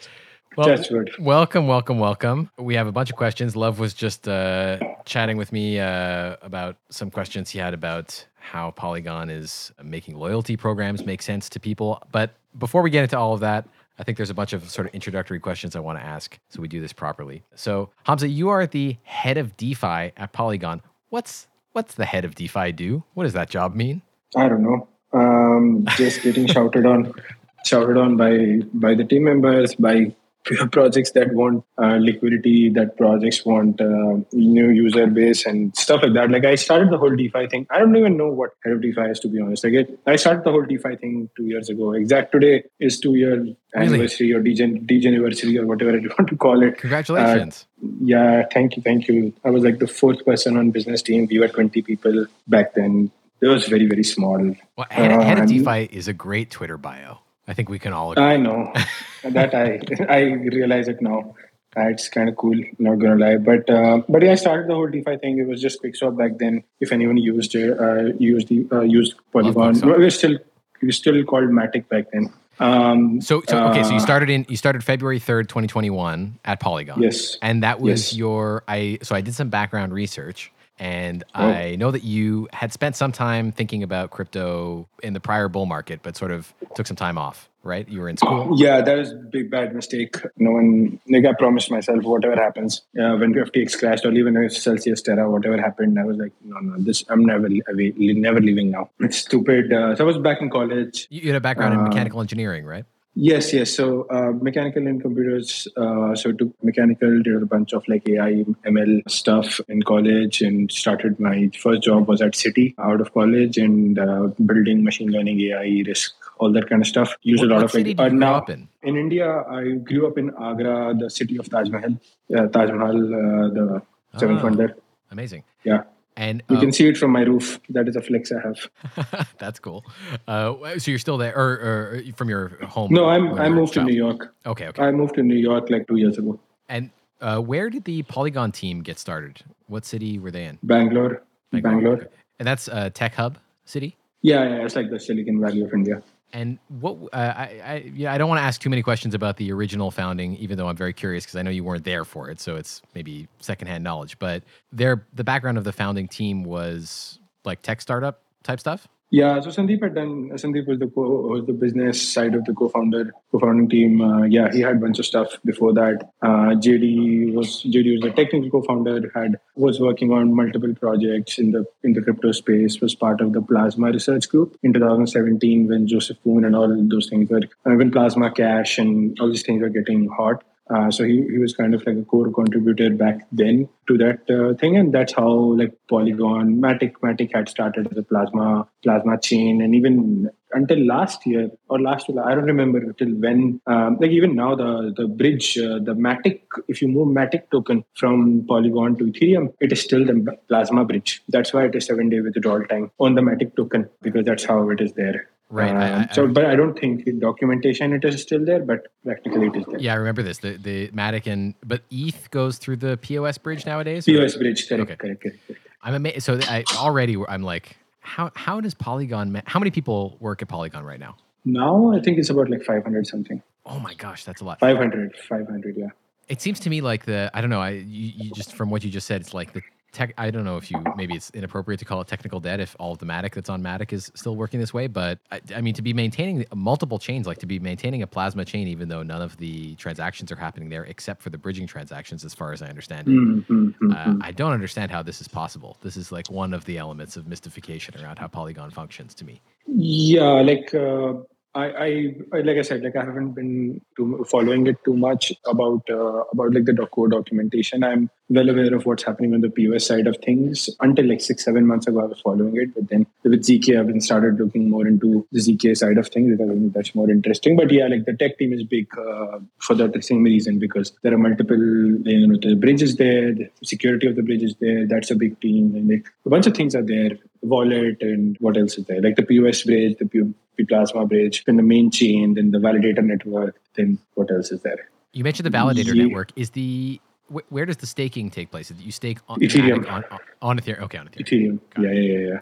Well, 0.57 0.69
Touchwood. 0.69 1.11
welcome, 1.19 1.67
welcome, 1.67 1.99
welcome. 1.99 2.51
We 2.59 2.77
have 2.77 2.87
a 2.87 2.93
bunch 2.93 3.11
of 3.11 3.17
questions. 3.17 3.57
Love 3.57 3.79
was 3.79 3.93
just 3.93 4.29
uh, 4.29 4.79
chatting 5.05 5.37
with 5.37 5.53
me 5.53 5.81
uh, 5.81 6.37
about 6.43 6.77
some 6.91 7.11
questions 7.11 7.51
he 7.51 7.59
had 7.59 7.75
about 7.75 8.25
how 8.37 8.71
Polygon 8.71 9.31
is 9.31 9.73
making 9.83 10.17
loyalty 10.17 10.57
programs 10.57 11.05
make 11.05 11.23
sense 11.23 11.49
to 11.51 11.61
people. 11.61 12.03
But 12.13 12.35
before 12.59 12.83
we 12.83 12.91
get 12.91 13.03
into 13.03 13.19
all 13.19 13.35
of 13.35 13.41
that, 13.41 13.67
I 13.99 14.05
think 14.05 14.17
there's 14.17 14.31
a 14.31 14.35
bunch 14.35 14.53
of 14.53 14.69
sort 14.71 14.87
of 14.87 14.95
introductory 14.95 15.41
questions 15.41 15.75
I 15.75 15.81
want 15.81 15.99
to 15.99 16.05
ask 16.05 16.39
so 16.51 16.61
we 16.61 16.69
do 16.69 16.81
this 16.81 16.93
properly. 16.93 17.43
So, 17.55 17.91
Hamzah, 18.07 18.33
you 18.33 18.49
are 18.49 18.67
the 18.67 18.97
head 19.05 19.39
of 19.39 19.57
DeFi 19.57 20.13
at 20.17 20.33
Polygon. 20.33 20.83
What's 21.11 21.47
what's 21.73 21.95
the 21.95 22.05
head 22.05 22.25
of 22.25 22.35
DeFi 22.35 22.73
do? 22.73 23.03
What 23.15 23.25
does 23.25 23.33
that 23.33 23.51
job 23.51 23.75
mean? 23.75 24.03
I 24.37 24.49
don't 24.49 24.63
know. 24.63 24.89
Um, 25.13 25.85
just 25.97 26.23
getting 26.23 26.47
shouted 26.47 26.87
on, 26.87 27.13
shouted 27.67 27.97
on 27.97 28.17
by 28.17 28.61
by 28.73 28.95
the 28.95 29.05
team 29.05 29.25
members, 29.25 29.75
by 29.77 30.13
projects 30.73 31.13
that 31.13 31.33
want 31.33 31.65
uh, 31.83 31.97
liquidity, 32.01 32.69
that 32.69 32.97
projects 32.97 33.45
want 33.47 33.81
uh, 33.81 34.17
new 34.33 34.71
user 34.71 35.07
base 35.07 35.47
and 35.47 35.75
stuff 35.77 36.03
like 36.03 36.13
that. 36.15 36.31
Like 36.31 36.45
I 36.45 36.55
started 36.55 36.91
the 36.91 36.99
whole 36.99 37.15
DeFi 37.15 37.47
thing. 37.47 37.67
I 37.71 37.79
don't 37.79 37.97
even 37.97 38.17
know 38.17 38.29
what 38.29 38.51
head 38.63 38.75
of 38.75 38.83
DeFi 38.83 39.03
is 39.03 39.21
to 39.21 39.29
be 39.29 39.41
honest. 39.41 39.65
Like 39.65 39.73
it, 39.73 39.99
I 40.07 40.17
started 40.17 40.45
the 40.45 40.51
whole 40.51 40.65
DeFi 40.65 40.97
thing 40.97 41.31
two 41.37 41.47
years 41.47 41.71
ago. 41.71 41.93
Exact 41.93 42.33
today 42.33 42.65
is 42.79 43.01
two 43.01 43.15
year 43.15 43.47
anniversary 43.75 44.33
or 44.33 44.41
degen 44.41 44.87
anniversary 44.89 45.59
or 45.59 45.67
whatever 45.67 45.97
you 45.99 46.11
want 46.19 46.29
to 46.29 46.37
call 46.37 46.63
it. 46.63 46.77
Congratulations. 46.79 47.67
Uh, 47.83 47.89
yeah, 48.01 48.45
thank 48.53 48.77
you, 48.77 48.83
thank 48.83 49.09
you. 49.09 49.33
I 49.45 49.51
was 49.51 49.65
like 49.65 49.79
the 49.79 49.89
fourth 49.89 50.25
person 50.27 50.57
on 50.57 50.71
business 50.73 51.01
team. 51.01 51.27
We 51.31 51.39
were 51.39 51.49
20 51.49 51.81
people 51.83 52.27
back 52.47 52.75
then. 52.75 53.11
It 53.41 53.49
was 53.49 53.67
very, 53.67 53.87
very 53.87 54.05
small. 54.05 54.39
Well, 54.77 54.87
head, 54.91 55.11
head 55.23 55.39
of 55.39 55.49
DeFi 55.49 55.85
is 55.85 56.09
a 56.09 56.13
great 56.13 56.51
Twitter 56.51 56.79
bio. 56.79 57.21
I 57.47 57.55
think 57.55 57.69
we 57.69 57.79
can 57.79 57.93
all 57.93 58.13
agree. 58.13 58.25
I 58.25 58.37
know 58.37 58.73
that 59.25 59.55
I 59.55 59.81
I 60.09 60.21
realize 60.59 60.89
it 60.89 61.01
now. 61.01 61.35
Uh, 61.77 61.89
it's 61.89 62.09
kind 62.09 62.29
of 62.29 62.37
cool, 62.37 62.57
not 62.79 63.01
gonna 63.01 63.17
lie. 63.17 63.37
But 63.37 63.69
uh, 63.69 64.03
but 64.09 64.23
yeah, 64.23 64.33
I 64.33 64.35
started 64.37 64.69
the 64.69 64.75
whole 64.75 64.89
DeFi 64.89 65.17
thing. 65.19 65.39
It 65.39 65.49
was 65.49 65.61
just 65.61 65.83
Quickswap 65.83 66.17
back 66.17 66.39
then. 66.39 66.63
If 66.81 66.93
anyone 66.93 67.17
used 67.17 67.55
it, 67.55 67.79
uh, 67.79 68.15
used 68.19 68.49
the 68.49 68.67
uh, 68.71 68.83
used 68.83 69.15
Polygon, 69.33 69.81
we 69.81 69.93
were 69.93 70.11
still 70.11 70.39
we 70.81 70.89
were 70.89 70.93
still 70.93 71.25
called 71.25 71.51
Matic 71.51 71.89
back 71.89 72.13
then. 72.13 72.33
Um, 72.61 73.21
so, 73.21 73.43
so 73.49 73.67
okay, 73.67 73.83
so 73.83 73.91
you 73.91 73.97
uh, 73.97 74.01
started 74.01 74.31
in 74.31 74.47
you 74.49 74.57
started 74.57 74.85
February 74.85 75.19
third, 75.19 75.49
twenty 75.49 75.67
twenty 75.67 75.91
one 75.91 76.39
at 76.45 76.61
Polygon. 76.61 77.03
Yes, 77.03 77.37
and 77.43 77.65
that 77.65 77.81
was 77.81 78.13
yes. 78.13 78.15
your 78.17 78.63
I. 78.69 78.99
So 79.03 79.17
I 79.17 79.21
did 79.21 79.35
some 79.35 79.49
background 79.49 79.93
research. 79.93 80.53
And 80.79 81.23
oh. 81.35 81.45
I 81.45 81.77
know 81.77 81.91
that 81.91 82.03
you 82.03 82.49
had 82.53 82.73
spent 82.73 82.97
some 82.97 83.13
time 83.13 83.53
thinking 83.53 83.83
about 83.83 84.11
crypto 84.11 84.89
in 85.03 85.13
the 85.13 85.21
prior 85.21 85.49
bull 85.49 85.67
market, 85.67 86.01
but 86.03 86.17
sort 86.17 86.33
of 86.33 86.53
took 86.75 86.89
some 86.89 86.97
time 86.97 87.17
off, 87.17 87.49
right? 87.63 87.89
You 87.89 88.01
were 88.01 88.09
in 88.09 88.17
school. 88.17 88.55
Yeah, 88.57 88.81
that 88.81 88.99
was 88.99 89.13
a 89.13 89.15
big 89.15 89.53
bad 89.53 89.73
mistake. 89.73 90.17
No 90.37 90.51
one, 90.51 90.99
like 91.09 91.25
I 91.27 91.33
promised 91.35 91.71
myself, 91.71 92.03
whatever 92.03 92.35
happens, 92.35 92.83
uh, 92.99 93.15
when 93.15 93.35
FTX 93.35 93.79
crashed 93.79 94.05
or 94.05 94.13
even 94.13 94.37
if 94.37 94.57
Celsius 94.57 95.01
Terra, 95.01 95.31
whatever 95.31 95.61
happened, 95.61 95.99
I 95.99 96.05
was 96.05 96.17
like, 96.17 96.33
no, 96.45 96.59
no, 96.59 96.83
this 96.83 97.05
I'm 97.09 97.25
never, 97.25 97.49
never 97.49 98.41
leaving 98.41 98.73
now. 98.73 98.91
It's 98.99 99.19
stupid. 99.19 99.73
Uh, 99.73 99.95
so 99.95 100.05
I 100.05 100.07
was 100.07 100.19
back 100.19 100.41
in 100.41 100.51
college. 100.51 101.07
You 101.09 101.29
had 101.29 101.37
a 101.37 101.41
background 101.41 101.77
uh, 101.77 101.79
in 101.79 101.85
mechanical 101.85 102.21
engineering, 102.21 102.65
right? 102.65 102.85
Yes, 103.17 103.53
yes. 103.53 103.71
So 103.71 104.07
uh, 104.11 104.33
mechanical 104.33 104.87
and 104.87 105.01
computers. 105.01 105.69
Uh, 105.77 106.17
so 106.17 106.33
took 106.33 106.51
mechanical, 106.65 107.23
did 107.23 107.43
a 107.43 107.47
bunch 107.47 107.73
of 107.73 107.87
like 107.87 108.09
AI, 108.09 108.45
ML 108.67 109.09
stuff 109.09 109.61
in 109.69 109.83
college, 109.83 110.43
and 110.43 110.71
started 110.71 111.21
my 111.21 111.51
first 111.61 111.83
job 111.83 112.09
was 112.09 112.21
at 112.21 112.33
Citi 112.33 112.75
out 112.79 113.01
of 113.01 113.15
college 113.15 113.57
and 113.57 113.99
uh, 113.99 114.29
building 114.45 114.83
machine 114.83 115.11
learning, 115.11 115.41
AI, 115.43 115.85
risk, 115.87 116.13
all 116.39 116.53
that 116.53 116.69
kind 116.69 116.83
of 116.83 116.89
stuff. 116.89 117.17
Use 117.23 117.41
a 117.41 117.47
lot 117.47 117.63
of 117.63 117.71
city 117.71 117.95
like, 117.95 118.13
uh, 118.13 118.15
now 118.15 118.45
in? 118.49 118.69
in 118.83 118.97
India. 118.97 119.45
I 119.49 119.75
grew 119.75 120.09
up 120.09 120.19
in 120.19 120.31
Agra, 120.31 120.95
the 120.99 121.09
city 121.09 121.39
of 121.39 121.49
Taj 121.49 121.69
Mahal. 121.69 121.97
Uh, 122.37 122.47
Taj 122.49 122.71
Mahal, 122.71 123.15
uh, 123.15 123.49
the 123.49 123.83
seventh 124.17 124.41
ah, 124.41 124.45
wonder. 124.45 124.77
Amazing. 125.13 125.45
Yeah. 125.63 125.85
And 126.17 126.43
you 126.49 126.57
can 126.59 126.67
um, 126.67 126.73
see 126.73 126.87
it 126.87 126.97
from 126.97 127.11
my 127.11 127.23
roof. 127.23 127.59
That 127.71 127.89
is 127.89 127.97
a 127.97 128.03
flex 128.03 128.31
I 128.31 128.41
have. 128.41 129.29
That's 129.39 129.59
cool. 129.59 129.85
Uh, 130.29 130.79
so 130.79 130.93
you're 130.93 130.99
still 131.01 131.19
there, 131.19 131.37
or, 131.37 131.49
or 131.49 132.03
from 132.15 132.29
your 132.29 132.65
home? 132.67 132.93
No, 132.93 133.07
I'm. 133.07 133.37
I 133.39 133.49
moved 133.49 133.75
to 133.75 133.83
New 133.83 133.95
York. 133.95 134.33
Okay, 134.47 134.69
okay. 134.69 134.83
I 134.83 134.93
moved 134.93 135.17
to 135.17 135.23
New 135.23 135.35
York 135.35 135.71
like 135.71 135.89
two 135.89 135.97
years 135.97 136.17
ago. 136.17 136.39
And 136.69 136.91
uh, 137.21 137.41
where 137.41 137.69
did 137.69 137.85
the 137.85 138.03
Polygon 138.05 138.53
team 138.53 138.83
get 138.83 138.99
started? 138.99 139.43
What 139.67 139.85
city 139.85 140.19
were 140.19 140.31
they 140.31 140.45
in? 140.45 140.59
Bangalore. 140.63 141.23
Bangalore. 141.51 141.97
Bangalore. 141.97 142.09
And 142.39 142.47
that's 142.47 142.69
a 142.69 142.91
tech 142.91 143.15
hub 143.15 143.39
city. 143.65 143.97
Yeah, 144.23 144.45
yeah, 144.49 144.65
it's 144.65 144.77
like 144.77 144.91
the 144.91 145.01
Silicon 145.01 145.41
Valley 145.41 145.63
of 145.63 145.73
India. 145.73 146.03
And 146.35 146.59
what 146.69 146.97
uh, 147.13 147.17
I, 147.17 147.61
I 147.65 147.93
yeah 147.95 148.13
I 148.13 148.19
don't 148.19 148.29
want 148.29 148.41
to 148.41 148.43
ask 148.43 148.61
too 148.61 148.69
many 148.69 148.83
questions 148.83 149.15
about 149.15 149.37
the 149.37 149.53
original 149.53 149.93
founding, 149.93 150.37
even 150.37 150.59
though 150.59 150.69
I'm 150.69 150.77
very 150.77 150.93
curious 150.93 151.25
because 151.25 151.37
I 151.37 151.43
know 151.43 151.51
you 151.51 151.63
weren't 151.63 151.85
there 151.85 152.05
for 152.05 152.29
it, 152.29 152.41
so 152.41 152.57
it's 152.57 152.83
maybe 152.93 153.29
secondhand 153.39 153.85
knowledge. 153.85 154.19
But 154.19 154.43
their 154.73 155.07
the 155.15 155.23
background 155.23 155.59
of 155.59 155.65
the 155.65 155.73
founding 155.73 156.09
team 156.09 156.43
was 156.43 157.21
like 157.45 157.63
tech 157.63 157.81
startup 157.81 158.21
type 158.43 158.59
stuff. 158.59 158.89
Yeah, 159.15 159.39
so 159.39 159.51
Sandeep 159.51 159.81
had 159.81 159.95
done. 159.95 160.31
Sandeep 160.31 160.67
was 160.67 160.81
the 160.81 160.89
co, 160.89 161.03
was 161.33 161.47
the 161.47 161.53
business 161.53 162.03
side 162.03 162.35
of 162.35 162.45
the 162.47 162.53
co-founder, 162.53 163.13
co-founding 163.31 163.69
team. 163.69 164.01
Uh, 164.01 164.25
yeah, 164.25 164.51
he 164.53 164.61
had 164.61 164.79
a 164.79 164.81
bunch 164.81 164.99
of 164.99 165.07
stuff 165.07 165.29
before 165.45 165.73
that. 165.75 166.11
Uh, 166.21 166.59
JD 166.65 167.33
was 167.33 167.63
JD 167.63 167.93
was 167.93 168.01
the 168.01 168.11
technical 168.11 168.51
co-founder. 168.51 169.13
Had 169.15 169.39
was 169.55 169.79
working 169.79 170.11
on 170.11 170.35
multiple 170.35 170.75
projects 170.75 171.39
in 171.39 171.53
the 171.53 171.65
in 171.85 171.93
the 171.93 172.03
crypto 172.03 172.33
space. 172.33 172.81
Was 172.81 172.97
part 172.97 173.21
of 173.21 173.33
the 173.35 173.41
Plasma 173.41 173.93
research 173.93 174.29
group 174.29 174.59
in 174.65 174.73
2017 174.73 175.69
when 175.69 175.87
Joseph 175.87 176.17
Poon 176.25 176.45
and 176.45 176.57
all 176.57 176.67
those 176.89 177.09
things 177.09 177.31
were 177.31 177.43
uh, 177.67 177.77
when 177.77 177.93
Plasma 177.93 178.33
Cash 178.33 178.79
and 178.79 179.17
all 179.21 179.31
these 179.31 179.45
things 179.45 179.63
were 179.63 179.69
getting 179.69 180.09
hot. 180.09 180.43
Uh, 180.71 180.91
so 180.91 181.05
he, 181.05 181.23
he 181.31 181.39
was 181.39 181.55
kind 181.55 181.75
of 181.75 181.87
like 181.87 181.97
a 181.97 182.05
core 182.05 182.31
contributor 182.33 182.91
back 182.91 183.27
then 183.31 183.69
to 183.87 183.99
that 183.99 184.21
uh, 184.31 184.55
thing, 184.55 184.77
and 184.77 184.95
that's 184.95 185.13
how 185.13 185.31
like 185.31 185.73
Polygon, 185.89 186.57
Matic, 186.57 186.95
Matic 187.03 187.35
had 187.35 187.51
started 187.51 187.87
as 187.91 187.99
a 187.99 188.03
plasma 188.03 188.67
plasma 188.83 189.21
chain, 189.21 189.61
and 189.61 189.75
even 189.75 190.31
until 190.53 190.79
last 190.87 191.27
year 191.27 191.51
or 191.69 191.79
last 191.81 192.09
year, 192.09 192.23
I 192.25 192.35
don't 192.35 192.45
remember 192.45 192.93
till 192.95 193.11
when. 193.11 193.61
Um, 193.67 193.99
like 194.01 194.11
even 194.11 194.35
now, 194.35 194.55
the 194.55 194.95
the 194.97 195.07
bridge, 195.07 195.59
uh, 195.59 195.81
the 195.81 195.95
Matic, 195.95 196.41
if 196.67 196.81
you 196.81 196.89
move 196.89 197.09
Matic 197.09 197.51
token 197.51 197.85
from 197.95 198.47
Polygon 198.49 198.97
to 198.97 199.05
Ethereum, 199.05 199.53
it 199.61 199.71
is 199.71 199.83
still 199.83 200.07
the 200.07 200.35
plasma 200.49 200.87
bridge. 200.87 201.23
That's 201.29 201.53
why 201.53 201.67
it 201.67 201.75
is 201.75 201.85
seven 201.85 202.09
day 202.09 202.21
withdrawal 202.21 202.65
time 202.65 202.91
on 202.99 203.15
the 203.15 203.21
Matic 203.21 203.55
token 203.55 203.91
because 204.01 204.25
that's 204.25 204.45
how 204.45 204.71
it 204.71 204.81
is 204.81 204.95
there. 204.95 205.29
Right. 205.55 205.71
Um, 205.71 205.77
I, 205.77 206.03
I, 206.03 206.09
so, 206.13 206.27
but 206.27 206.47
I 206.47 206.57
don't 206.57 206.77
think 206.77 207.05
the 207.05 207.13
documentation 207.13 207.93
it 207.93 208.05
is 208.05 208.21
still 208.21 208.45
there, 208.45 208.59
but 208.59 208.89
practically 209.05 209.47
it 209.47 209.57
is 209.57 209.65
there. 209.67 209.79
Yeah, 209.79 209.93
I 209.93 209.97
remember 209.97 210.25
this. 210.25 210.39
The 210.39 210.57
the 210.57 210.89
Matic 210.89 211.29
and 211.29 211.55
but 211.65 211.83
ETH 211.93 212.29
goes 212.33 212.59
through 212.59 212.79
the 212.79 212.97
POS 212.97 213.39
bridge 213.39 213.65
nowadays. 213.65 214.05
POS 214.05 214.35
or? 214.35 214.41
bridge, 214.41 214.69
correct, 214.69 214.83
okay. 214.83 214.97
correct, 214.97 215.23
correct, 215.23 215.47
correct. 215.47 215.61
I'm 215.81 215.95
amazed. 215.95 216.25
So 216.25 216.41
I 216.43 216.65
already 216.77 217.17
I'm 217.29 217.45
like 217.45 217.77
How 218.01 218.33
how 218.35 218.61
does 218.61 218.75
Polygon? 218.75 219.43
How 219.47 219.61
many 219.61 219.71
people 219.71 220.17
work 220.19 220.43
at 220.43 220.49
Polygon 220.49 220.85
right 220.85 220.99
now? 220.99 221.15
Now 221.45 221.93
I 221.93 222.01
think 222.01 222.19
it's 222.19 222.31
about 222.31 222.51
like 222.51 222.65
500 222.65 223.07
something. 223.07 223.41
Oh 223.65 223.79
my 223.79 223.95
gosh, 223.95 224.25
that's 224.25 224.41
a 224.41 224.45
lot. 224.45 224.59
500, 224.59 225.15
500, 225.29 225.77
yeah. 225.77 225.87
It 226.29 226.43
seems 226.43 226.59
to 226.61 226.71
me 226.71 226.81
like 226.81 227.05
the 227.07 227.31
I 227.33 227.41
don't 227.41 227.51
know. 227.51 227.61
I 227.61 227.71
you, 227.71 228.13
you 228.17 228.31
just 228.33 228.55
from 228.55 228.71
what 228.71 228.83
you 228.83 228.91
just 228.91 229.07
said, 229.07 229.21
it's 229.21 229.35
like 229.35 229.53
the 229.53 229.63
tech. 229.95 230.13
I 230.19 230.31
don't 230.31 230.45
know 230.45 230.57
if 230.57 230.71
you 230.71 230.83
maybe 230.97 231.15
it's 231.15 231.31
inappropriate 231.31 231.79
to 231.79 231.85
call 231.85 232.01
it 232.01 232.09
technical 232.09 232.41
debt 232.41 232.61
if 232.61 232.77
all 232.79 232.93
of 232.93 232.99
the 232.99 233.07
Matic 233.07 233.33
that's 233.35 233.49
on 233.49 233.63
Matic 233.63 233.93
is 233.93 234.13
still 234.15 234.37
working 234.37 234.61
this 234.61 234.75
way. 234.75 234.87
But 234.87 235.19
I, 235.31 235.41
I 235.55 235.61
mean, 235.61 235.75
to 235.75 235.83
be 235.83 235.95
maintaining 235.95 236.45
multiple 236.55 236.99
chains, 236.99 237.27
like 237.27 237.39
to 237.39 237.47
be 237.47 237.59
maintaining 237.59 238.03
a 238.03 238.07
Plasma 238.07 238.45
chain, 238.45 238.69
even 238.69 238.89
though 238.89 239.03
none 239.03 239.23
of 239.23 239.37
the 239.39 239.75
transactions 239.77 240.31
are 240.31 240.37
happening 240.37 240.69
there 240.69 240.85
except 240.85 241.23
for 241.23 241.31
the 241.31 241.39
bridging 241.39 241.67
transactions, 241.67 242.25
as 242.25 242.35
far 242.35 242.53
as 242.53 242.61
I 242.61 242.67
understand 242.67 243.09
it. 243.09 243.13
Mm-hmm, 243.13 243.93
uh, 243.93 244.17
I 244.21 244.33
don't 244.33 244.53
understand 244.53 244.91
how 244.91 245.03
this 245.03 245.21
is 245.21 245.29
possible. 245.29 245.79
This 245.83 245.97
is 245.97 246.13
like 246.13 246.31
one 246.31 246.53
of 246.53 246.65
the 246.67 246.77
elements 246.77 247.17
of 247.17 247.27
mystification 247.27 247.95
around 248.03 248.19
how 248.19 248.27
Polygon 248.27 248.71
functions 248.71 249.15
to 249.15 249.25
me. 249.25 249.41
Yeah, 249.67 250.43
like. 250.43 250.75
Uh 250.75 251.15
I, 251.57 252.17
I, 252.33 252.41
like 252.41 252.57
I 252.59 252.63
said, 252.63 252.83
like 252.83 252.97
I 252.97 253.05
haven't 253.05 253.33
been 253.33 253.81
too, 253.97 254.25
following 254.29 254.67
it 254.67 254.77
too 254.85 254.97
much 254.97 255.33
about 255.47 255.83
uh, 255.89 256.25
about 256.33 256.53
like 256.53 256.65
the 256.65 256.89
core 256.91 257.09
documentation. 257.09 257.85
I'm 257.85 258.11
well 258.29 258.49
aware 258.49 258.75
of 258.75 258.87
what's 258.87 259.03
happening 259.03 259.35
on 259.35 259.41
the 259.43 259.51
POS 259.51 259.87
side 259.87 260.07
of 260.07 260.17
things. 260.19 260.71
Until 260.81 261.09
like 261.09 261.21
six, 261.21 261.45
seven 261.45 261.67
months 261.67 261.87
ago, 261.87 262.01
I 262.01 262.07
was 262.07 262.21
following 262.21 262.57
it, 262.57 262.75
but 262.75 262.89
then 262.89 263.07
with 263.23 263.43
ZK, 263.43 263.79
I've 263.79 263.87
been 263.87 264.01
started 264.01 264.39
looking 264.39 264.71
more 264.71 264.87
into 264.87 265.27
the 265.31 265.41
ZK 265.41 265.77
side 265.77 265.99
of 265.99 266.09
things 266.09 266.31
because 266.31 266.51
I 266.51 266.55
think 266.55 266.73
that's 266.73 266.95
more 266.95 267.11
interesting. 267.11 267.57
But 267.57 267.71
yeah, 267.71 267.87
like 267.87 268.07
the 268.07 268.15
tech 268.15 268.39
team 268.39 268.53
is 268.53 268.65
big 268.65 268.89
uh, 268.99 269.41
for 269.59 269.75
that 269.75 270.03
same 270.05 270.23
reason 270.23 270.59
because 270.59 270.93
there 271.03 271.13
are 271.13 271.19
multiple, 271.19 271.57
you 271.57 272.27
know, 272.27 272.39
the 272.41 272.55
bridges 272.55 272.97
there, 272.97 273.35
the 273.35 273.51
security 273.63 274.07
of 274.07 274.17
the 274.17 274.23
bridges 274.23 274.55
there. 274.61 274.87
That's 274.87 275.11
a 275.11 275.17
big 275.17 275.39
team, 275.41 275.75
and 275.75 275.89
like 275.89 276.07
a 276.25 276.31
bunch 276.31 276.47
of 276.47 276.55
things 276.55 276.75
are 276.75 276.83
there. 276.83 277.19
Wallet 277.43 277.99
and 278.01 278.37
what 278.41 278.57
else 278.57 278.79
is 278.79 278.87
there? 278.87 279.03
Like 279.03 279.17
the 279.17 279.23
POS 279.23 279.65
bridge, 279.65 279.99
the 279.99 280.07
P- 280.07 280.65
Plasma 280.65 281.05
bridge, 281.05 281.45
then 281.45 281.57
the 281.57 281.63
main 281.63 281.91
chain, 281.91 282.35
then 282.35 282.53
the 282.53 282.59
validator 282.59 283.05
network, 283.05 283.61
then 283.75 283.99
what 284.15 284.31
else 284.31 284.51
is 284.51 284.63
there? 284.63 284.89
You 285.13 285.25
mentioned 285.25 285.47
the 285.47 285.57
validator 285.57 285.95
yeah. 285.95 286.05
network. 286.05 286.31
Is 286.37 286.51
the 286.51 287.01
where 287.49 287.67
does 287.67 287.79
the 287.79 287.87
staking 287.87 288.31
take 288.31 288.51
place? 288.51 288.71
You 288.77 288.93
stake 288.93 289.19
on 289.29 289.41
Ethereum. 289.41 289.91
On, 289.91 290.05
on, 290.11 290.19
on, 290.43 290.59
Ethereum. 290.59 290.83
Okay, 290.83 290.99
on 290.99 291.09
Ethereum. 291.09 291.27
Ethereum. 291.27 291.59
Yeah, 291.79 291.93
yeah, 291.93 292.19
yeah, 292.19 292.29
yeah. 292.29 292.41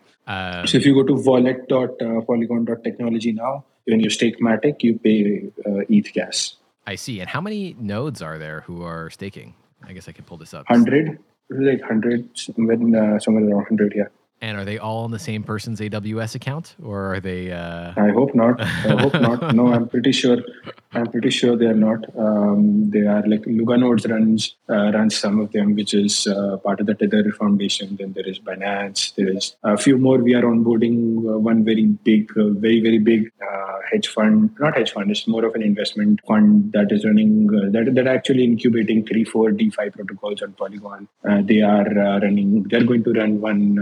Um, 0.59 0.67
so 0.67 0.79
if 0.79 0.87
you 0.87 0.95
go 0.95 1.05
to 1.05 1.15
wallet.polygon.technology 1.15 3.31
uh, 3.31 3.43
now, 3.43 3.65
when 3.85 4.01
you 4.01 4.11
stake 4.11 4.41
Matic, 4.41 4.83
you 4.83 4.99
pay 4.99 5.51
uh, 5.67 5.85
ETH 5.89 6.13
gas. 6.13 6.57
I 6.87 6.97
see. 6.97 7.21
And 7.21 7.29
how 7.29 7.41
many 7.41 7.77
nodes 7.79 8.23
are 8.23 8.39
there 8.39 8.63
who 8.63 8.83
are 8.83 9.11
staking? 9.11 9.55
I 9.85 9.93
guess 9.93 10.09
I 10.09 10.13
can 10.13 10.25
pull 10.25 10.37
this 10.37 10.55
up. 10.55 10.69
100. 10.69 11.19
Like 11.51 11.81
100, 11.81 12.29
somewhere, 12.35 12.77
uh, 12.77 13.19
somewhere 13.19 13.45
around 13.45 13.57
100, 13.57 13.93
yeah. 13.95 14.05
And 14.41 14.57
are 14.59 14.65
they 14.65 14.79
all 14.79 15.05
on 15.05 15.13
the 15.13 15.19
same 15.19 15.43
person's 15.45 15.81
AWS 15.81 16.35
account, 16.35 16.75
or 16.83 17.15
are 17.15 17.21
they? 17.21 17.53
Uh... 17.53 17.93
I 17.97 18.11
hope 18.11 18.35
not. 18.35 18.61
I 18.61 19.01
hope 19.01 19.15
not. 19.15 19.55
No, 19.63 19.73
I'm 19.73 19.89
pretty 19.89 20.11
sure. 20.11 20.39
I'm 20.95 21.07
pretty 21.07 21.31
sure 21.31 21.57
they 21.57 21.67
are 21.67 21.75
not. 21.75 22.05
Um, 22.19 22.91
they 22.91 23.07
are 23.07 23.27
like 23.27 23.43
Luganodes 23.43 24.09
runs 24.11 24.57
uh, 24.69 24.93
runs 24.93 25.17
some 25.17 25.41
of 25.41 25.51
them, 25.53 25.75
which 25.75 25.95
is 25.95 26.27
uh, 26.27 26.59
part 26.59 26.81
of 26.81 26.87
the 26.87 26.95
Tether 26.95 27.33
Foundation. 27.33 27.97
Then 27.97 28.13
there 28.13 28.29
is 28.29 28.39
Binance. 28.39 29.15
There 29.15 29.31
is 29.31 29.57
a 29.63 29.79
few 29.79 29.97
more. 29.97 30.19
We 30.19 30.35
are 30.35 30.43
onboarding 30.43 31.19
uh, 31.35 31.39
one 31.39 31.65
very 31.65 31.87
big, 31.87 32.31
uh, 32.37 32.51
very 32.51 32.81
very 32.83 32.99
big 32.99 33.33
uh, 33.41 33.79
hedge 33.91 34.09
fund. 34.09 34.55
Not 34.61 34.77
hedge 34.77 34.93
fund. 34.93 35.11
It's 35.11 35.27
more 35.27 35.45
of 35.47 35.55
an 35.55 35.63
investment 35.63 36.21
fund 36.27 36.73
that 36.73 36.93
is 36.93 37.07
running 37.07 37.47
that 37.47 37.93
that 37.95 38.07
actually 38.07 38.45
incubating 38.45 39.07
three, 39.07 39.25
four 39.25 39.51
DeFi 39.51 39.91
protocols 39.91 40.43
on 40.43 40.53
Polygon. 40.53 41.09
they 41.23 41.63
are 41.63 41.89
running. 42.21 42.65
They're 42.65 42.85
going 42.85 43.05
to 43.05 43.13
run 43.13 43.41
one 43.41 43.77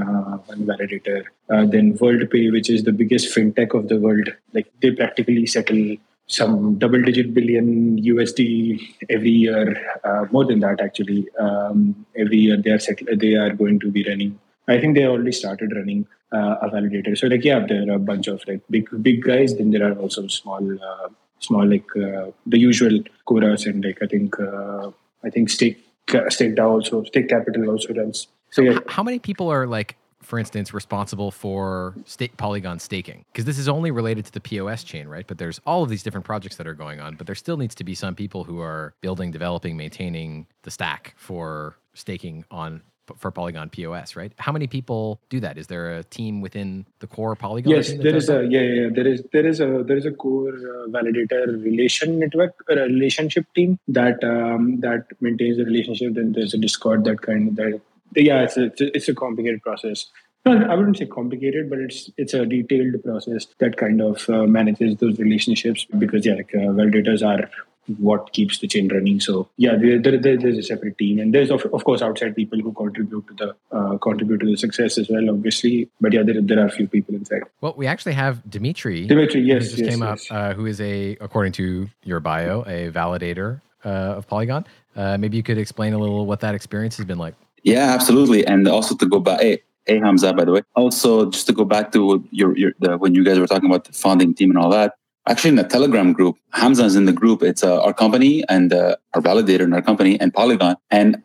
one 0.46 0.64
validator. 0.66 1.24
Uh, 1.50 1.66
then 1.66 1.98
WorldPay, 1.98 2.52
which 2.52 2.70
is 2.70 2.84
the 2.84 2.92
biggest 2.92 3.34
fintech 3.34 3.74
of 3.76 3.88
the 3.88 3.98
world, 3.98 4.28
like 4.54 4.70
they 4.80 4.92
practically 4.92 5.46
settle 5.46 5.96
some 6.30 6.78
double 6.78 7.02
digit 7.02 7.34
billion 7.34 8.00
USD 8.00 8.80
every 9.08 9.30
year, 9.30 9.64
uh, 10.04 10.26
more 10.30 10.44
than 10.44 10.60
that 10.60 10.80
actually. 10.80 11.28
Um, 11.38 12.06
every 12.16 12.38
year 12.38 12.56
they 12.56 12.70
are 12.70 13.16
they 13.16 13.34
are 13.34 13.50
going 13.50 13.80
to 13.80 13.90
be 13.90 14.04
running. 14.08 14.38
I 14.68 14.78
think 14.80 14.94
they 14.94 15.06
already 15.06 15.32
started 15.32 15.72
running 15.74 16.06
uh, 16.32 16.54
a 16.62 16.70
validator. 16.70 17.18
So 17.18 17.26
like 17.26 17.44
yeah, 17.44 17.66
there 17.66 17.82
are 17.90 17.96
a 17.96 17.98
bunch 17.98 18.28
of 18.28 18.42
like 18.46 18.60
big 18.70 18.88
big 19.02 19.24
guys. 19.24 19.56
Then 19.56 19.72
there 19.72 19.86
are 19.90 19.98
also 19.98 20.28
small 20.28 20.72
uh, 20.90 21.08
small 21.40 21.66
like 21.66 21.96
uh, 21.96 22.30
the 22.46 22.58
usual 22.58 23.00
Coras 23.26 23.66
and 23.66 23.84
like 23.84 23.98
I 24.00 24.06
think 24.06 24.38
uh, 24.38 24.90
I 25.24 25.30
think 25.30 25.50
Stake 25.50 25.84
Stake 26.28 26.54
DAO 26.54 26.70
also 26.70 27.02
Stake 27.04 27.28
Capital 27.28 27.70
also 27.70 27.92
runs. 27.92 28.28
So, 28.50 28.62
yeah. 28.62 28.78
how 28.88 29.02
many 29.02 29.18
people 29.20 29.48
are 29.48 29.66
like 29.66 29.96
for 30.30 30.38
instance, 30.38 30.72
responsible 30.72 31.32
for 31.32 31.96
stake 32.04 32.36
Polygon 32.36 32.78
staking? 32.78 33.24
Because 33.32 33.46
this 33.46 33.58
is 33.58 33.68
only 33.68 33.90
related 33.90 34.24
to 34.26 34.32
the 34.32 34.40
POS 34.40 34.84
chain, 34.84 35.08
right? 35.08 35.26
But 35.26 35.38
there's 35.38 35.60
all 35.66 35.82
of 35.82 35.88
these 35.88 36.04
different 36.04 36.24
projects 36.24 36.54
that 36.56 36.68
are 36.68 36.74
going 36.74 37.00
on, 37.00 37.16
but 37.16 37.26
there 37.26 37.34
still 37.34 37.56
needs 37.56 37.74
to 37.74 37.84
be 37.84 37.96
some 37.96 38.14
people 38.14 38.44
who 38.44 38.60
are 38.60 38.94
building, 39.00 39.32
developing, 39.32 39.76
maintaining 39.76 40.46
the 40.62 40.70
stack 40.70 41.14
for 41.16 41.74
staking 41.94 42.44
on 42.48 42.80
for 43.16 43.32
Polygon 43.32 43.68
POS, 43.70 44.14
right? 44.14 44.32
How 44.38 44.52
many 44.52 44.68
people 44.68 45.20
do 45.30 45.40
that? 45.40 45.58
Is 45.58 45.66
there 45.66 45.96
a 45.96 46.04
team 46.04 46.40
within 46.40 46.86
the 47.00 47.08
core 47.08 47.34
Polygon? 47.34 47.72
Yes, 47.72 47.92
there 47.92 48.14
is 48.14 48.28
a 48.28 48.46
yeah, 48.48 48.60
yeah, 48.60 48.88
there 48.94 49.08
is 49.08 49.24
there 49.32 49.44
is 49.44 49.58
a 49.58 49.82
there 49.84 49.96
is 49.96 50.06
a 50.06 50.12
core 50.12 50.54
uh, 50.54 50.86
validator 50.96 51.60
relation 51.64 52.20
network, 52.20 52.54
a 52.68 52.76
relationship 52.76 53.46
team 53.56 53.80
that 53.88 54.22
um, 54.22 54.78
that 54.80 55.06
maintains 55.20 55.56
the 55.56 55.64
relationship. 55.64 56.14
Then 56.14 56.30
there's 56.34 56.54
a 56.54 56.58
Discord 56.58 57.02
that 57.06 57.20
kind 57.20 57.48
of 57.48 57.56
that 57.56 57.80
yeah, 58.14 58.42
it's 58.42 58.56
a, 58.56 58.70
it's 58.78 59.08
a 59.08 59.14
complicated 59.14 59.62
process. 59.62 60.06
I 60.46 60.74
wouldn't 60.74 60.96
say 60.96 61.06
complicated, 61.06 61.68
but 61.68 61.80
it's 61.80 62.10
it's 62.16 62.32
a 62.32 62.46
detailed 62.46 63.04
process 63.04 63.46
that 63.58 63.76
kind 63.76 64.00
of 64.00 64.28
uh, 64.30 64.46
manages 64.46 64.96
those 64.96 65.18
relationships 65.18 65.86
because 65.98 66.24
yeah, 66.24 66.34
like 66.34 66.50
uh, 66.54 66.72
validators 66.72 67.22
are 67.26 67.50
what 67.98 68.32
keeps 68.32 68.58
the 68.58 68.66
chain 68.66 68.88
running. 68.88 69.20
So 69.20 69.48
yeah, 69.56 69.76
there, 69.76 69.98
there, 69.98 70.36
there's 70.36 70.58
a 70.58 70.62
separate 70.62 70.96
team, 70.96 71.18
and 71.18 71.34
there's 71.34 71.50
of, 71.50 71.66
of 71.74 71.84
course 71.84 72.00
outside 72.00 72.34
people 72.36 72.58
who 72.58 72.72
contribute 72.72 73.26
to 73.28 73.34
the 73.34 73.76
uh, 73.76 73.98
contribute 73.98 74.38
to 74.40 74.46
the 74.46 74.56
success 74.56 74.96
as 74.96 75.08
well, 75.10 75.28
obviously. 75.28 75.90
But 76.00 76.12
yeah, 76.12 76.22
there, 76.22 76.40
there 76.40 76.60
are 76.60 76.66
a 76.66 76.70
few 76.70 76.88
people 76.88 77.14
inside. 77.14 77.42
Well, 77.60 77.74
we 77.76 77.86
actually 77.86 78.14
have 78.14 78.48
Dimitri. 78.48 79.06
Dimitri, 79.06 79.42
yes, 79.42 79.64
just 79.64 79.78
yes, 79.78 79.90
came 79.90 80.02
yes. 80.02 80.30
up, 80.30 80.36
uh, 80.36 80.54
who 80.54 80.66
is 80.66 80.80
a 80.80 81.16
according 81.20 81.52
to 81.52 81.88
your 82.04 82.20
bio, 82.20 82.62
a 82.62 82.90
validator 82.90 83.60
uh, 83.84 83.88
of 83.88 84.26
Polygon. 84.26 84.66
Uh, 84.96 85.16
maybe 85.18 85.36
you 85.36 85.42
could 85.42 85.58
explain 85.58 85.92
a 85.92 85.98
little 85.98 86.26
what 86.26 86.40
that 86.40 86.54
experience 86.54 86.96
has 86.96 87.06
been 87.06 87.18
like. 87.18 87.34
Yeah, 87.62 87.92
absolutely. 87.92 88.46
And 88.46 88.66
also 88.68 88.96
to 88.96 89.06
go 89.06 89.20
back, 89.20 89.40
hey, 89.40 89.62
hey 89.86 89.98
Hamzah, 89.98 90.36
by 90.36 90.44
the 90.44 90.52
way. 90.52 90.62
Also, 90.74 91.30
just 91.30 91.46
to 91.46 91.52
go 91.52 91.64
back 91.64 91.92
to 91.92 92.26
your, 92.30 92.56
your 92.56 92.72
the, 92.80 92.96
when 92.96 93.14
you 93.14 93.24
guys 93.24 93.38
were 93.38 93.46
talking 93.46 93.68
about 93.68 93.84
the 93.84 93.92
founding 93.92 94.34
team 94.34 94.50
and 94.50 94.58
all 94.58 94.70
that. 94.70 94.94
Actually, 95.26 95.50
in 95.50 95.56
the 95.56 95.64
Telegram 95.64 96.12
group, 96.12 96.36
Hamzah 96.54 96.84
is 96.84 96.96
in 96.96 97.04
the 97.04 97.12
group. 97.12 97.42
It's 97.42 97.62
uh, 97.62 97.82
our 97.82 97.92
company 97.92 98.42
and 98.48 98.72
uh, 98.72 98.96
our 99.14 99.20
validator 99.20 99.60
in 99.60 99.72
our 99.74 99.82
company 99.82 100.18
and 100.18 100.32
Polygon. 100.32 100.76
And 100.90 101.22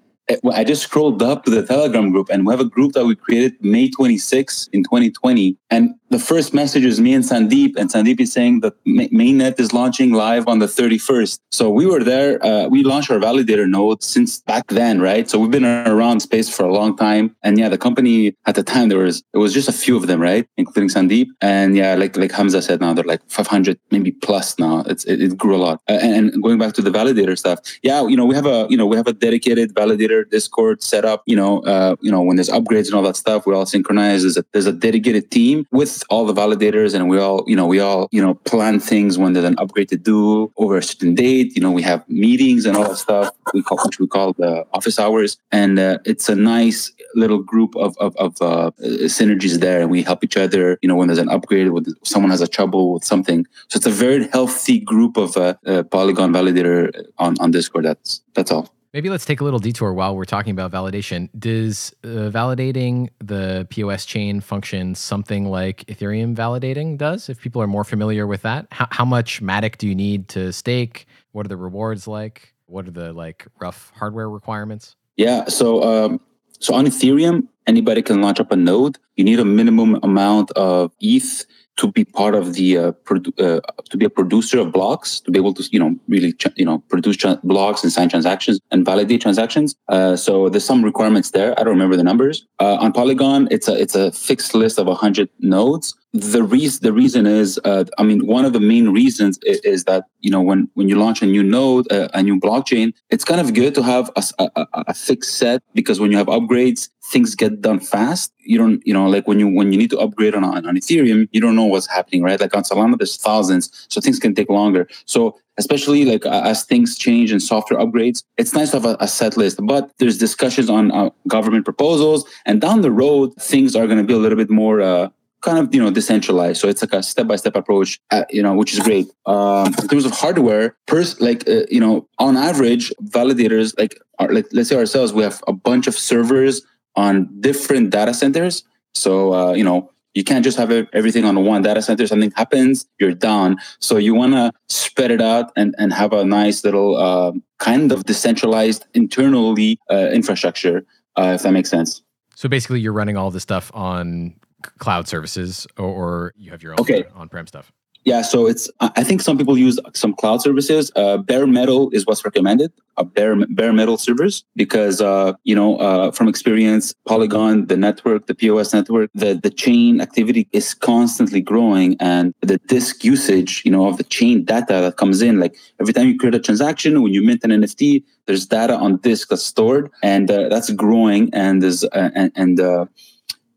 I 0.53 0.63
just 0.63 0.83
scrolled 0.83 1.21
up 1.21 1.43
to 1.45 1.51
the 1.51 1.65
Telegram 1.65 2.11
group, 2.11 2.29
and 2.31 2.45
we 2.45 2.51
have 2.51 2.59
a 2.59 2.65
group 2.65 2.93
that 2.93 3.05
we 3.05 3.15
created 3.15 3.63
May 3.63 3.89
26 3.89 4.69
in 4.73 4.83
2020. 4.83 5.57
And 5.69 5.95
the 6.09 6.19
first 6.19 6.53
message 6.53 6.85
is 6.85 6.99
me 6.99 7.13
and 7.13 7.23
Sandeep, 7.23 7.75
and 7.75 7.89
Sandeep 7.89 8.19
is 8.19 8.31
saying 8.31 8.61
that 8.61 8.73
mainnet 8.85 9.59
is 9.59 9.73
launching 9.73 10.13
live 10.13 10.47
on 10.47 10.59
the 10.59 10.67
31st. 10.67 11.39
So 11.51 11.69
we 11.69 11.85
were 11.85 12.03
there. 12.03 12.43
Uh, 12.45 12.67
we 12.67 12.83
launched 12.83 13.11
our 13.11 13.17
validator 13.17 13.67
node 13.67 14.01
since 14.01 14.41
back 14.41 14.67
then, 14.67 15.01
right? 15.01 15.29
So 15.29 15.37
we've 15.39 15.51
been 15.51 15.65
around 15.65 16.21
space 16.21 16.49
for 16.55 16.63
a 16.63 16.73
long 16.73 16.95
time. 16.95 17.35
And 17.43 17.59
yeah, 17.59 17.69
the 17.69 17.77
company 17.77 18.35
at 18.45 18.55
the 18.55 18.63
time 18.63 18.89
there 18.89 18.99
was 18.99 19.23
it 19.33 19.39
was 19.39 19.53
just 19.53 19.67
a 19.67 19.73
few 19.73 19.97
of 19.97 20.07
them, 20.07 20.21
right, 20.21 20.47
including 20.57 20.89
Sandeep. 20.89 21.27
And 21.41 21.75
yeah, 21.75 21.95
like 21.95 22.15
like 22.17 22.31
Hamzah 22.31 22.63
said, 22.63 22.81
now 22.81 22.93
they're 22.93 23.03
like 23.03 23.21
500, 23.27 23.79
maybe 23.91 24.11
plus 24.11 24.57
now. 24.57 24.83
It's 24.87 25.03
it, 25.05 25.21
it 25.21 25.37
grew 25.37 25.55
a 25.55 25.61
lot. 25.65 25.81
Uh, 25.89 25.99
and, 26.01 26.31
and 26.33 26.43
going 26.43 26.59
back 26.59 26.73
to 26.75 26.81
the 26.81 26.91
validator 26.91 27.37
stuff, 27.37 27.59
yeah, 27.83 28.07
you 28.07 28.15
know 28.15 28.25
we 28.25 28.35
have 28.35 28.45
a 28.45 28.67
you 28.69 28.77
know 28.77 28.85
we 28.85 28.95
have 28.95 29.07
a 29.07 29.13
dedicated 29.13 29.73
validator 29.73 30.14
Discord 30.23 30.81
set 30.81 31.05
up. 31.05 31.23
You 31.25 31.35
know, 31.35 31.61
uh, 31.61 31.95
you 32.01 32.11
know 32.11 32.21
when 32.21 32.37
there's 32.37 32.49
upgrades 32.49 32.85
and 32.87 32.95
all 32.95 33.03
that 33.03 33.15
stuff, 33.15 33.45
we 33.45 33.53
all 33.53 33.65
synchronize. 33.65 34.21
There's 34.21 34.37
a, 34.37 34.45
there's 34.51 34.65
a 34.65 34.71
dedicated 34.71 35.31
team 35.31 35.65
with 35.71 36.03
all 36.09 36.25
the 36.25 36.33
validators 36.33 36.93
and 36.93 37.09
we 37.09 37.19
all, 37.19 37.43
you 37.47 37.55
know, 37.55 37.65
we 37.65 37.79
all, 37.79 38.07
you 38.11 38.21
know, 38.21 38.33
plan 38.33 38.79
things 38.79 39.17
when 39.17 39.33
there's 39.33 39.45
an 39.45 39.55
upgrade 39.57 39.89
to 39.89 39.97
do 39.97 40.51
over 40.57 40.77
a 40.77 40.83
certain 40.83 41.15
date. 41.15 41.55
You 41.55 41.61
know, 41.61 41.71
we 41.71 41.81
have 41.83 42.07
meetings 42.09 42.65
and 42.65 42.75
all 42.77 42.87
that 42.89 42.97
stuff. 42.97 43.31
We 43.53 43.61
call, 43.61 43.79
which 43.85 43.99
we 43.99 44.07
call 44.07 44.33
the 44.33 44.65
office 44.73 44.99
hours. 44.99 45.37
And 45.51 45.79
uh, 45.79 45.99
it's 46.05 46.29
a 46.29 46.35
nice 46.35 46.91
little 47.15 47.39
group 47.39 47.75
of, 47.75 47.97
of, 47.97 48.15
of 48.17 48.41
uh, 48.41 48.71
synergies 49.17 49.59
there. 49.59 49.81
And 49.81 49.89
we 49.89 50.03
help 50.03 50.23
each 50.23 50.37
other, 50.37 50.77
you 50.81 50.89
know, 50.89 50.95
when 50.95 51.07
there's 51.07 51.19
an 51.19 51.29
upgrade, 51.29 51.69
when 51.69 51.85
someone 52.03 52.31
has 52.31 52.41
a 52.41 52.47
trouble 52.47 52.93
with 52.93 53.03
something. 53.03 53.45
So 53.69 53.77
it's 53.77 53.85
a 53.85 53.91
very 53.91 54.27
healthy 54.27 54.79
group 54.79 55.17
of 55.17 55.37
uh, 55.37 55.55
uh 55.65 55.83
Polygon 55.83 56.31
validator 56.31 57.05
on, 57.17 57.35
on 57.39 57.51
Discord. 57.51 57.85
That's, 57.85 58.21
that's 58.33 58.51
all. 58.51 58.74
Maybe 58.95 59.09
let's 59.09 59.25
take 59.25 59.41
a 59.41 59.43
little 59.43 59.59
detour 59.59 59.93
while 59.93 60.15
we're 60.15 60.23
talking 60.23 60.51
about 60.51 60.71
validation. 60.71 61.27
Does 61.37 61.93
uh, 62.05 62.31
validating 62.31 63.09
the 63.19 63.67
POS 63.69 64.05
chain 64.05 64.39
function 64.39 64.95
something 64.95 65.49
like 65.49 65.83
Ethereum 65.87 66.33
validating 66.33 66.97
does? 66.97 67.27
If 67.27 67.41
people 67.41 67.61
are 67.61 67.67
more 67.67 67.83
familiar 67.83 68.25
with 68.25 68.43
that, 68.43 68.67
how, 68.71 68.87
how 68.91 69.03
much 69.03 69.43
Matic 69.43 69.79
do 69.79 69.89
you 69.89 69.95
need 69.95 70.29
to 70.29 70.53
stake? 70.53 71.07
What 71.33 71.45
are 71.45 71.49
the 71.49 71.57
rewards 71.57 72.07
like? 72.07 72.53
What 72.67 72.87
are 72.87 72.91
the 72.91 73.11
like 73.11 73.45
rough 73.59 73.91
hardware 73.97 74.29
requirements? 74.29 74.95
Yeah, 75.17 75.49
so 75.49 75.83
um, 75.83 76.21
so 76.61 76.73
on 76.73 76.85
Ethereum, 76.85 77.49
anybody 77.67 78.01
can 78.01 78.21
launch 78.21 78.39
up 78.39 78.49
a 78.53 78.55
node. 78.55 78.97
You 79.17 79.25
need 79.25 79.41
a 79.41 79.45
minimum 79.45 79.99
amount 80.03 80.51
of 80.51 80.93
ETH 81.01 81.45
to 81.77 81.91
be 81.91 82.05
part 82.05 82.35
of 82.35 82.53
the 82.53 82.77
uh, 82.77 82.91
produ- 83.03 83.37
uh, 83.39 83.59
to 83.89 83.97
be 83.97 84.05
a 84.05 84.09
producer 84.09 84.59
of 84.59 84.71
blocks 84.71 85.19
to 85.19 85.31
be 85.31 85.37
able 85.39 85.53
to 85.53 85.63
you 85.71 85.79
know 85.79 85.95
really 86.07 86.33
ch- 86.33 86.55
you 86.55 86.65
know 86.65 86.79
produce 86.89 87.17
tra- 87.17 87.39
blocks 87.43 87.83
and 87.83 87.91
sign 87.91 88.09
transactions 88.09 88.59
and 88.71 88.85
validate 88.85 89.21
transactions. 89.21 89.75
Uh, 89.89 90.15
so 90.15 90.49
there's 90.49 90.65
some 90.65 90.83
requirements 90.83 91.31
there. 91.31 91.51
I 91.59 91.63
don't 91.63 91.73
remember 91.73 91.95
the 91.95 92.03
numbers. 92.03 92.45
Uh, 92.59 92.75
on 92.75 92.93
polygon 92.93 93.47
it's 93.51 93.67
a 93.67 93.75
it's 93.79 93.95
a 93.95 94.11
fixed 94.11 94.55
list 94.55 94.79
of 94.79 94.87
100 94.87 95.29
nodes. 95.39 95.95
The 96.13 96.43
reason 96.43 96.79
the 96.81 96.93
reason 96.93 97.25
is 97.25 97.59
uh, 97.65 97.83
i 97.97 98.03
mean 98.03 98.25
one 98.25 98.45
of 98.45 98.53
the 98.53 98.61
main 98.61 98.89
reasons 98.89 99.37
is, 99.43 99.59
is, 99.59 99.83
that 99.83 100.05
you 100.21 100.31
know 100.31 100.41
when 100.41 100.69
when 100.75 100.87
you 100.87 100.95
launch 100.95 101.21
a 101.21 101.25
new 101.25 101.43
node 101.43 101.91
uh, 101.91 102.07
a 102.13 102.23
new 102.23 102.39
blockchain 102.39 102.93
it's 103.09 103.25
kind 103.25 103.41
of 103.41 103.53
good 103.53 103.75
to 103.75 103.83
have 103.83 104.09
a, 104.15 104.23
a, 104.39 104.67
a, 104.87 104.93
fixed 104.93 105.37
set 105.37 105.61
because 105.73 105.99
when 105.99 106.11
you 106.11 106.17
have 106.17 106.27
upgrades 106.27 106.87
things 107.11 107.35
get 107.35 107.61
done 107.61 107.79
fast 107.79 108.33
you 108.39 108.57
don't 108.57 108.85
you 108.85 108.93
know 108.93 109.07
like 109.07 109.27
when 109.27 109.39
you 109.39 109.47
when 109.47 109.71
you 109.71 109.77
need 109.77 109.89
to 109.89 109.99
upgrade 109.99 110.33
on, 110.33 110.43
on, 110.43 110.63
ethereum 110.63 111.27
you 111.31 111.39
don't 111.39 111.55
know 111.55 111.65
what's 111.65 111.87
happening 111.87 112.23
right? 112.23 112.39
Like 112.39 112.55
on 112.55 112.63
solana 112.63 112.97
there's 112.97 113.17
thousands 113.17 113.69
so 113.89 114.01
things 114.01 114.19
can 114.19 114.33
take 114.33 114.49
longer. 114.49 114.87
So 115.05 115.37
especially 115.57 116.05
like 116.05 116.25
as 116.25 116.63
things 116.63 116.97
change 116.97 117.31
and 117.31 117.41
software 117.41 117.79
upgrades 117.79 118.23
it's 118.37 118.53
nice 118.53 118.71
to 118.71 118.77
have 118.77 118.85
a, 118.85 118.97
a 118.99 119.07
set 119.07 119.37
list 119.37 119.59
but 119.63 119.91
there's 119.99 120.17
discussions 120.17 120.69
on 120.69 120.91
uh, 120.91 121.09
government 121.27 121.63
proposals 121.63 122.25
and 122.45 122.59
down 122.59 122.81
the 122.81 122.91
road 122.91 123.33
things 123.39 123.75
are 123.75 123.85
going 123.85 123.99
to 123.99 124.03
be 124.03 124.13
a 124.13 124.17
little 124.17 124.37
bit 124.37 124.49
more 124.49 124.81
uh, 124.81 125.09
kind 125.45 125.59
of 125.59 125.73
you 125.73 125.81
know 125.81 125.91
decentralized. 125.91 126.59
So 126.59 126.67
it's 126.67 126.81
like 126.81 126.93
a 126.93 127.03
step-by-step 127.03 127.55
approach 127.55 127.99
uh, 128.11 128.25
you 128.29 128.41
know 128.41 128.53
which 128.55 128.73
is 128.73 128.79
great. 128.79 129.07
Um, 129.25 129.67
in 129.67 129.87
terms 129.87 130.05
of 130.05 130.11
hardware 130.11 130.75
pers- 130.87 131.21
like 131.21 131.47
uh, 131.47 131.65
you 131.69 131.79
know 131.79 132.07
on 132.17 132.35
average 132.35 132.91
validators 133.17 133.77
like 133.77 133.93
are, 134.19 134.31
like 134.33 134.47
let's 134.51 134.69
say 134.69 134.75
ourselves 134.75 135.13
we 135.13 135.23
have 135.23 135.41
a 135.47 135.53
bunch 135.53 135.85
of 135.87 135.95
servers 135.95 136.61
on 136.95 137.29
different 137.39 137.89
data 137.89 138.13
centers 138.13 138.63
so 138.93 139.33
uh, 139.33 139.53
you 139.53 139.63
know 139.63 139.89
you 140.13 140.23
can't 140.23 140.45
just 140.45 140.57
have 140.57 140.71
everything 140.93 141.25
on 141.25 141.43
one 141.43 141.61
data 141.61 141.81
center 141.81 142.07
something 142.07 142.31
happens 142.35 142.85
you're 142.99 143.13
down 143.13 143.57
so 143.79 143.97
you 143.97 144.13
want 144.13 144.33
to 144.33 144.51
spread 144.69 145.11
it 145.11 145.21
out 145.21 145.51
and, 145.55 145.75
and 145.77 145.93
have 145.93 146.13
a 146.13 146.23
nice 146.23 146.63
little 146.63 146.95
uh, 146.95 147.31
kind 147.59 147.91
of 147.91 148.05
decentralized 148.05 148.85
internally 148.93 149.79
uh, 149.91 150.09
infrastructure 150.11 150.85
uh, 151.17 151.33
if 151.35 151.43
that 151.43 151.51
makes 151.51 151.69
sense 151.69 152.01
so 152.35 152.49
basically 152.49 152.79
you're 152.79 152.93
running 152.93 153.17
all 153.17 153.31
this 153.31 153.43
stuff 153.43 153.71
on 153.73 154.35
cloud 154.79 155.07
services 155.07 155.67
or, 155.77 155.85
or 155.85 156.33
you 156.35 156.51
have 156.51 156.63
your 156.63 156.73
own 156.73 156.79
okay. 156.79 157.05
on-prem 157.15 157.47
stuff? 157.47 157.71
Yeah, 158.05 158.21
so 158.21 158.45
it's 158.45 158.69
I 158.79 159.03
think 159.03 159.21
some 159.21 159.35
people 159.35 159.57
use 159.57 159.79
some 159.95 160.13
cloud 160.13 160.39
services. 160.39 160.91
Uh, 160.95 161.17
bare 161.17 161.47
metal 161.47 161.89
is 161.89 162.05
what's 162.05 162.23
recommended. 162.23 162.71
Uh, 162.97 163.03
bare 163.03 163.35
bare 163.49 163.73
metal 163.73 163.97
servers 163.97 164.43
because 164.55 165.01
uh, 165.01 165.33
you 165.43 165.55
know 165.55 165.77
uh, 165.77 166.11
from 166.11 166.27
experience, 166.27 166.93
Polygon, 167.07 167.65
the 167.65 167.75
network, 167.75 168.27
the 168.27 168.35
POS 168.35 168.75
network, 168.75 169.09
the 169.15 169.33
the 169.41 169.49
chain 169.49 170.01
activity 170.01 170.47
is 170.51 170.75
constantly 170.75 171.41
growing, 171.41 171.97
and 171.99 172.35
the 172.41 172.59
disk 172.67 173.03
usage, 173.03 173.63
you 173.65 173.71
know, 173.71 173.87
of 173.87 173.97
the 173.97 174.03
chain 174.03 174.45
data 174.45 174.81
that 174.81 174.97
comes 174.97 175.23
in. 175.23 175.39
Like 175.39 175.55
every 175.81 175.91
time 175.91 176.07
you 176.07 176.15
create 176.15 176.35
a 176.35 176.39
transaction, 176.39 177.01
when 177.01 177.11
you 177.11 177.23
mint 177.23 177.43
an 177.43 177.49
NFT, 177.49 178.03
there's 178.27 178.45
data 178.45 178.75
on 178.75 178.97
disk 178.97 179.29
that's 179.29 179.43
stored, 179.43 179.89
and 180.03 180.29
uh, 180.29 180.47
that's 180.49 180.69
growing, 180.69 181.33
and 181.33 181.63
there's 181.63 181.83
uh, 181.83 182.11
and, 182.13 182.31
and 182.35 182.59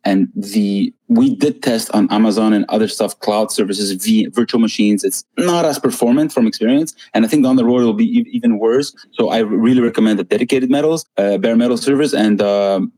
and 0.05 0.29
the 0.35 0.93
we 1.09 1.35
did 1.35 1.63
test 1.63 1.91
on 1.93 2.11
Amazon 2.11 2.53
and 2.53 2.65
other 2.69 2.89
stuff, 2.89 3.19
cloud 3.21 3.51
services, 3.51 3.93
v, 4.05 4.27
virtual 4.27 4.61
machines. 4.61 5.05
It's 5.05 5.25
not 5.37 5.65
as 5.65 5.79
performant 5.79 6.33
from 6.33 6.47
experience, 6.47 6.95
and 7.15 7.25
I 7.25 7.29
think 7.29 7.45
down 7.45 7.57
the 7.57 7.65
road 7.65 7.81
it'll 7.81 7.93
be 7.95 8.27
even 8.33 8.59
worse. 8.59 8.95
So 9.13 9.31
I 9.31 9.39
really 9.39 9.81
recommend 9.81 10.19
the 10.19 10.25
dedicated 10.25 10.71
metals, 10.71 11.07
uh, 11.17 11.39
bare 11.39 11.57
metal 11.57 11.77
servers, 11.77 12.15
and 12.15 12.41
um, 12.43 12.93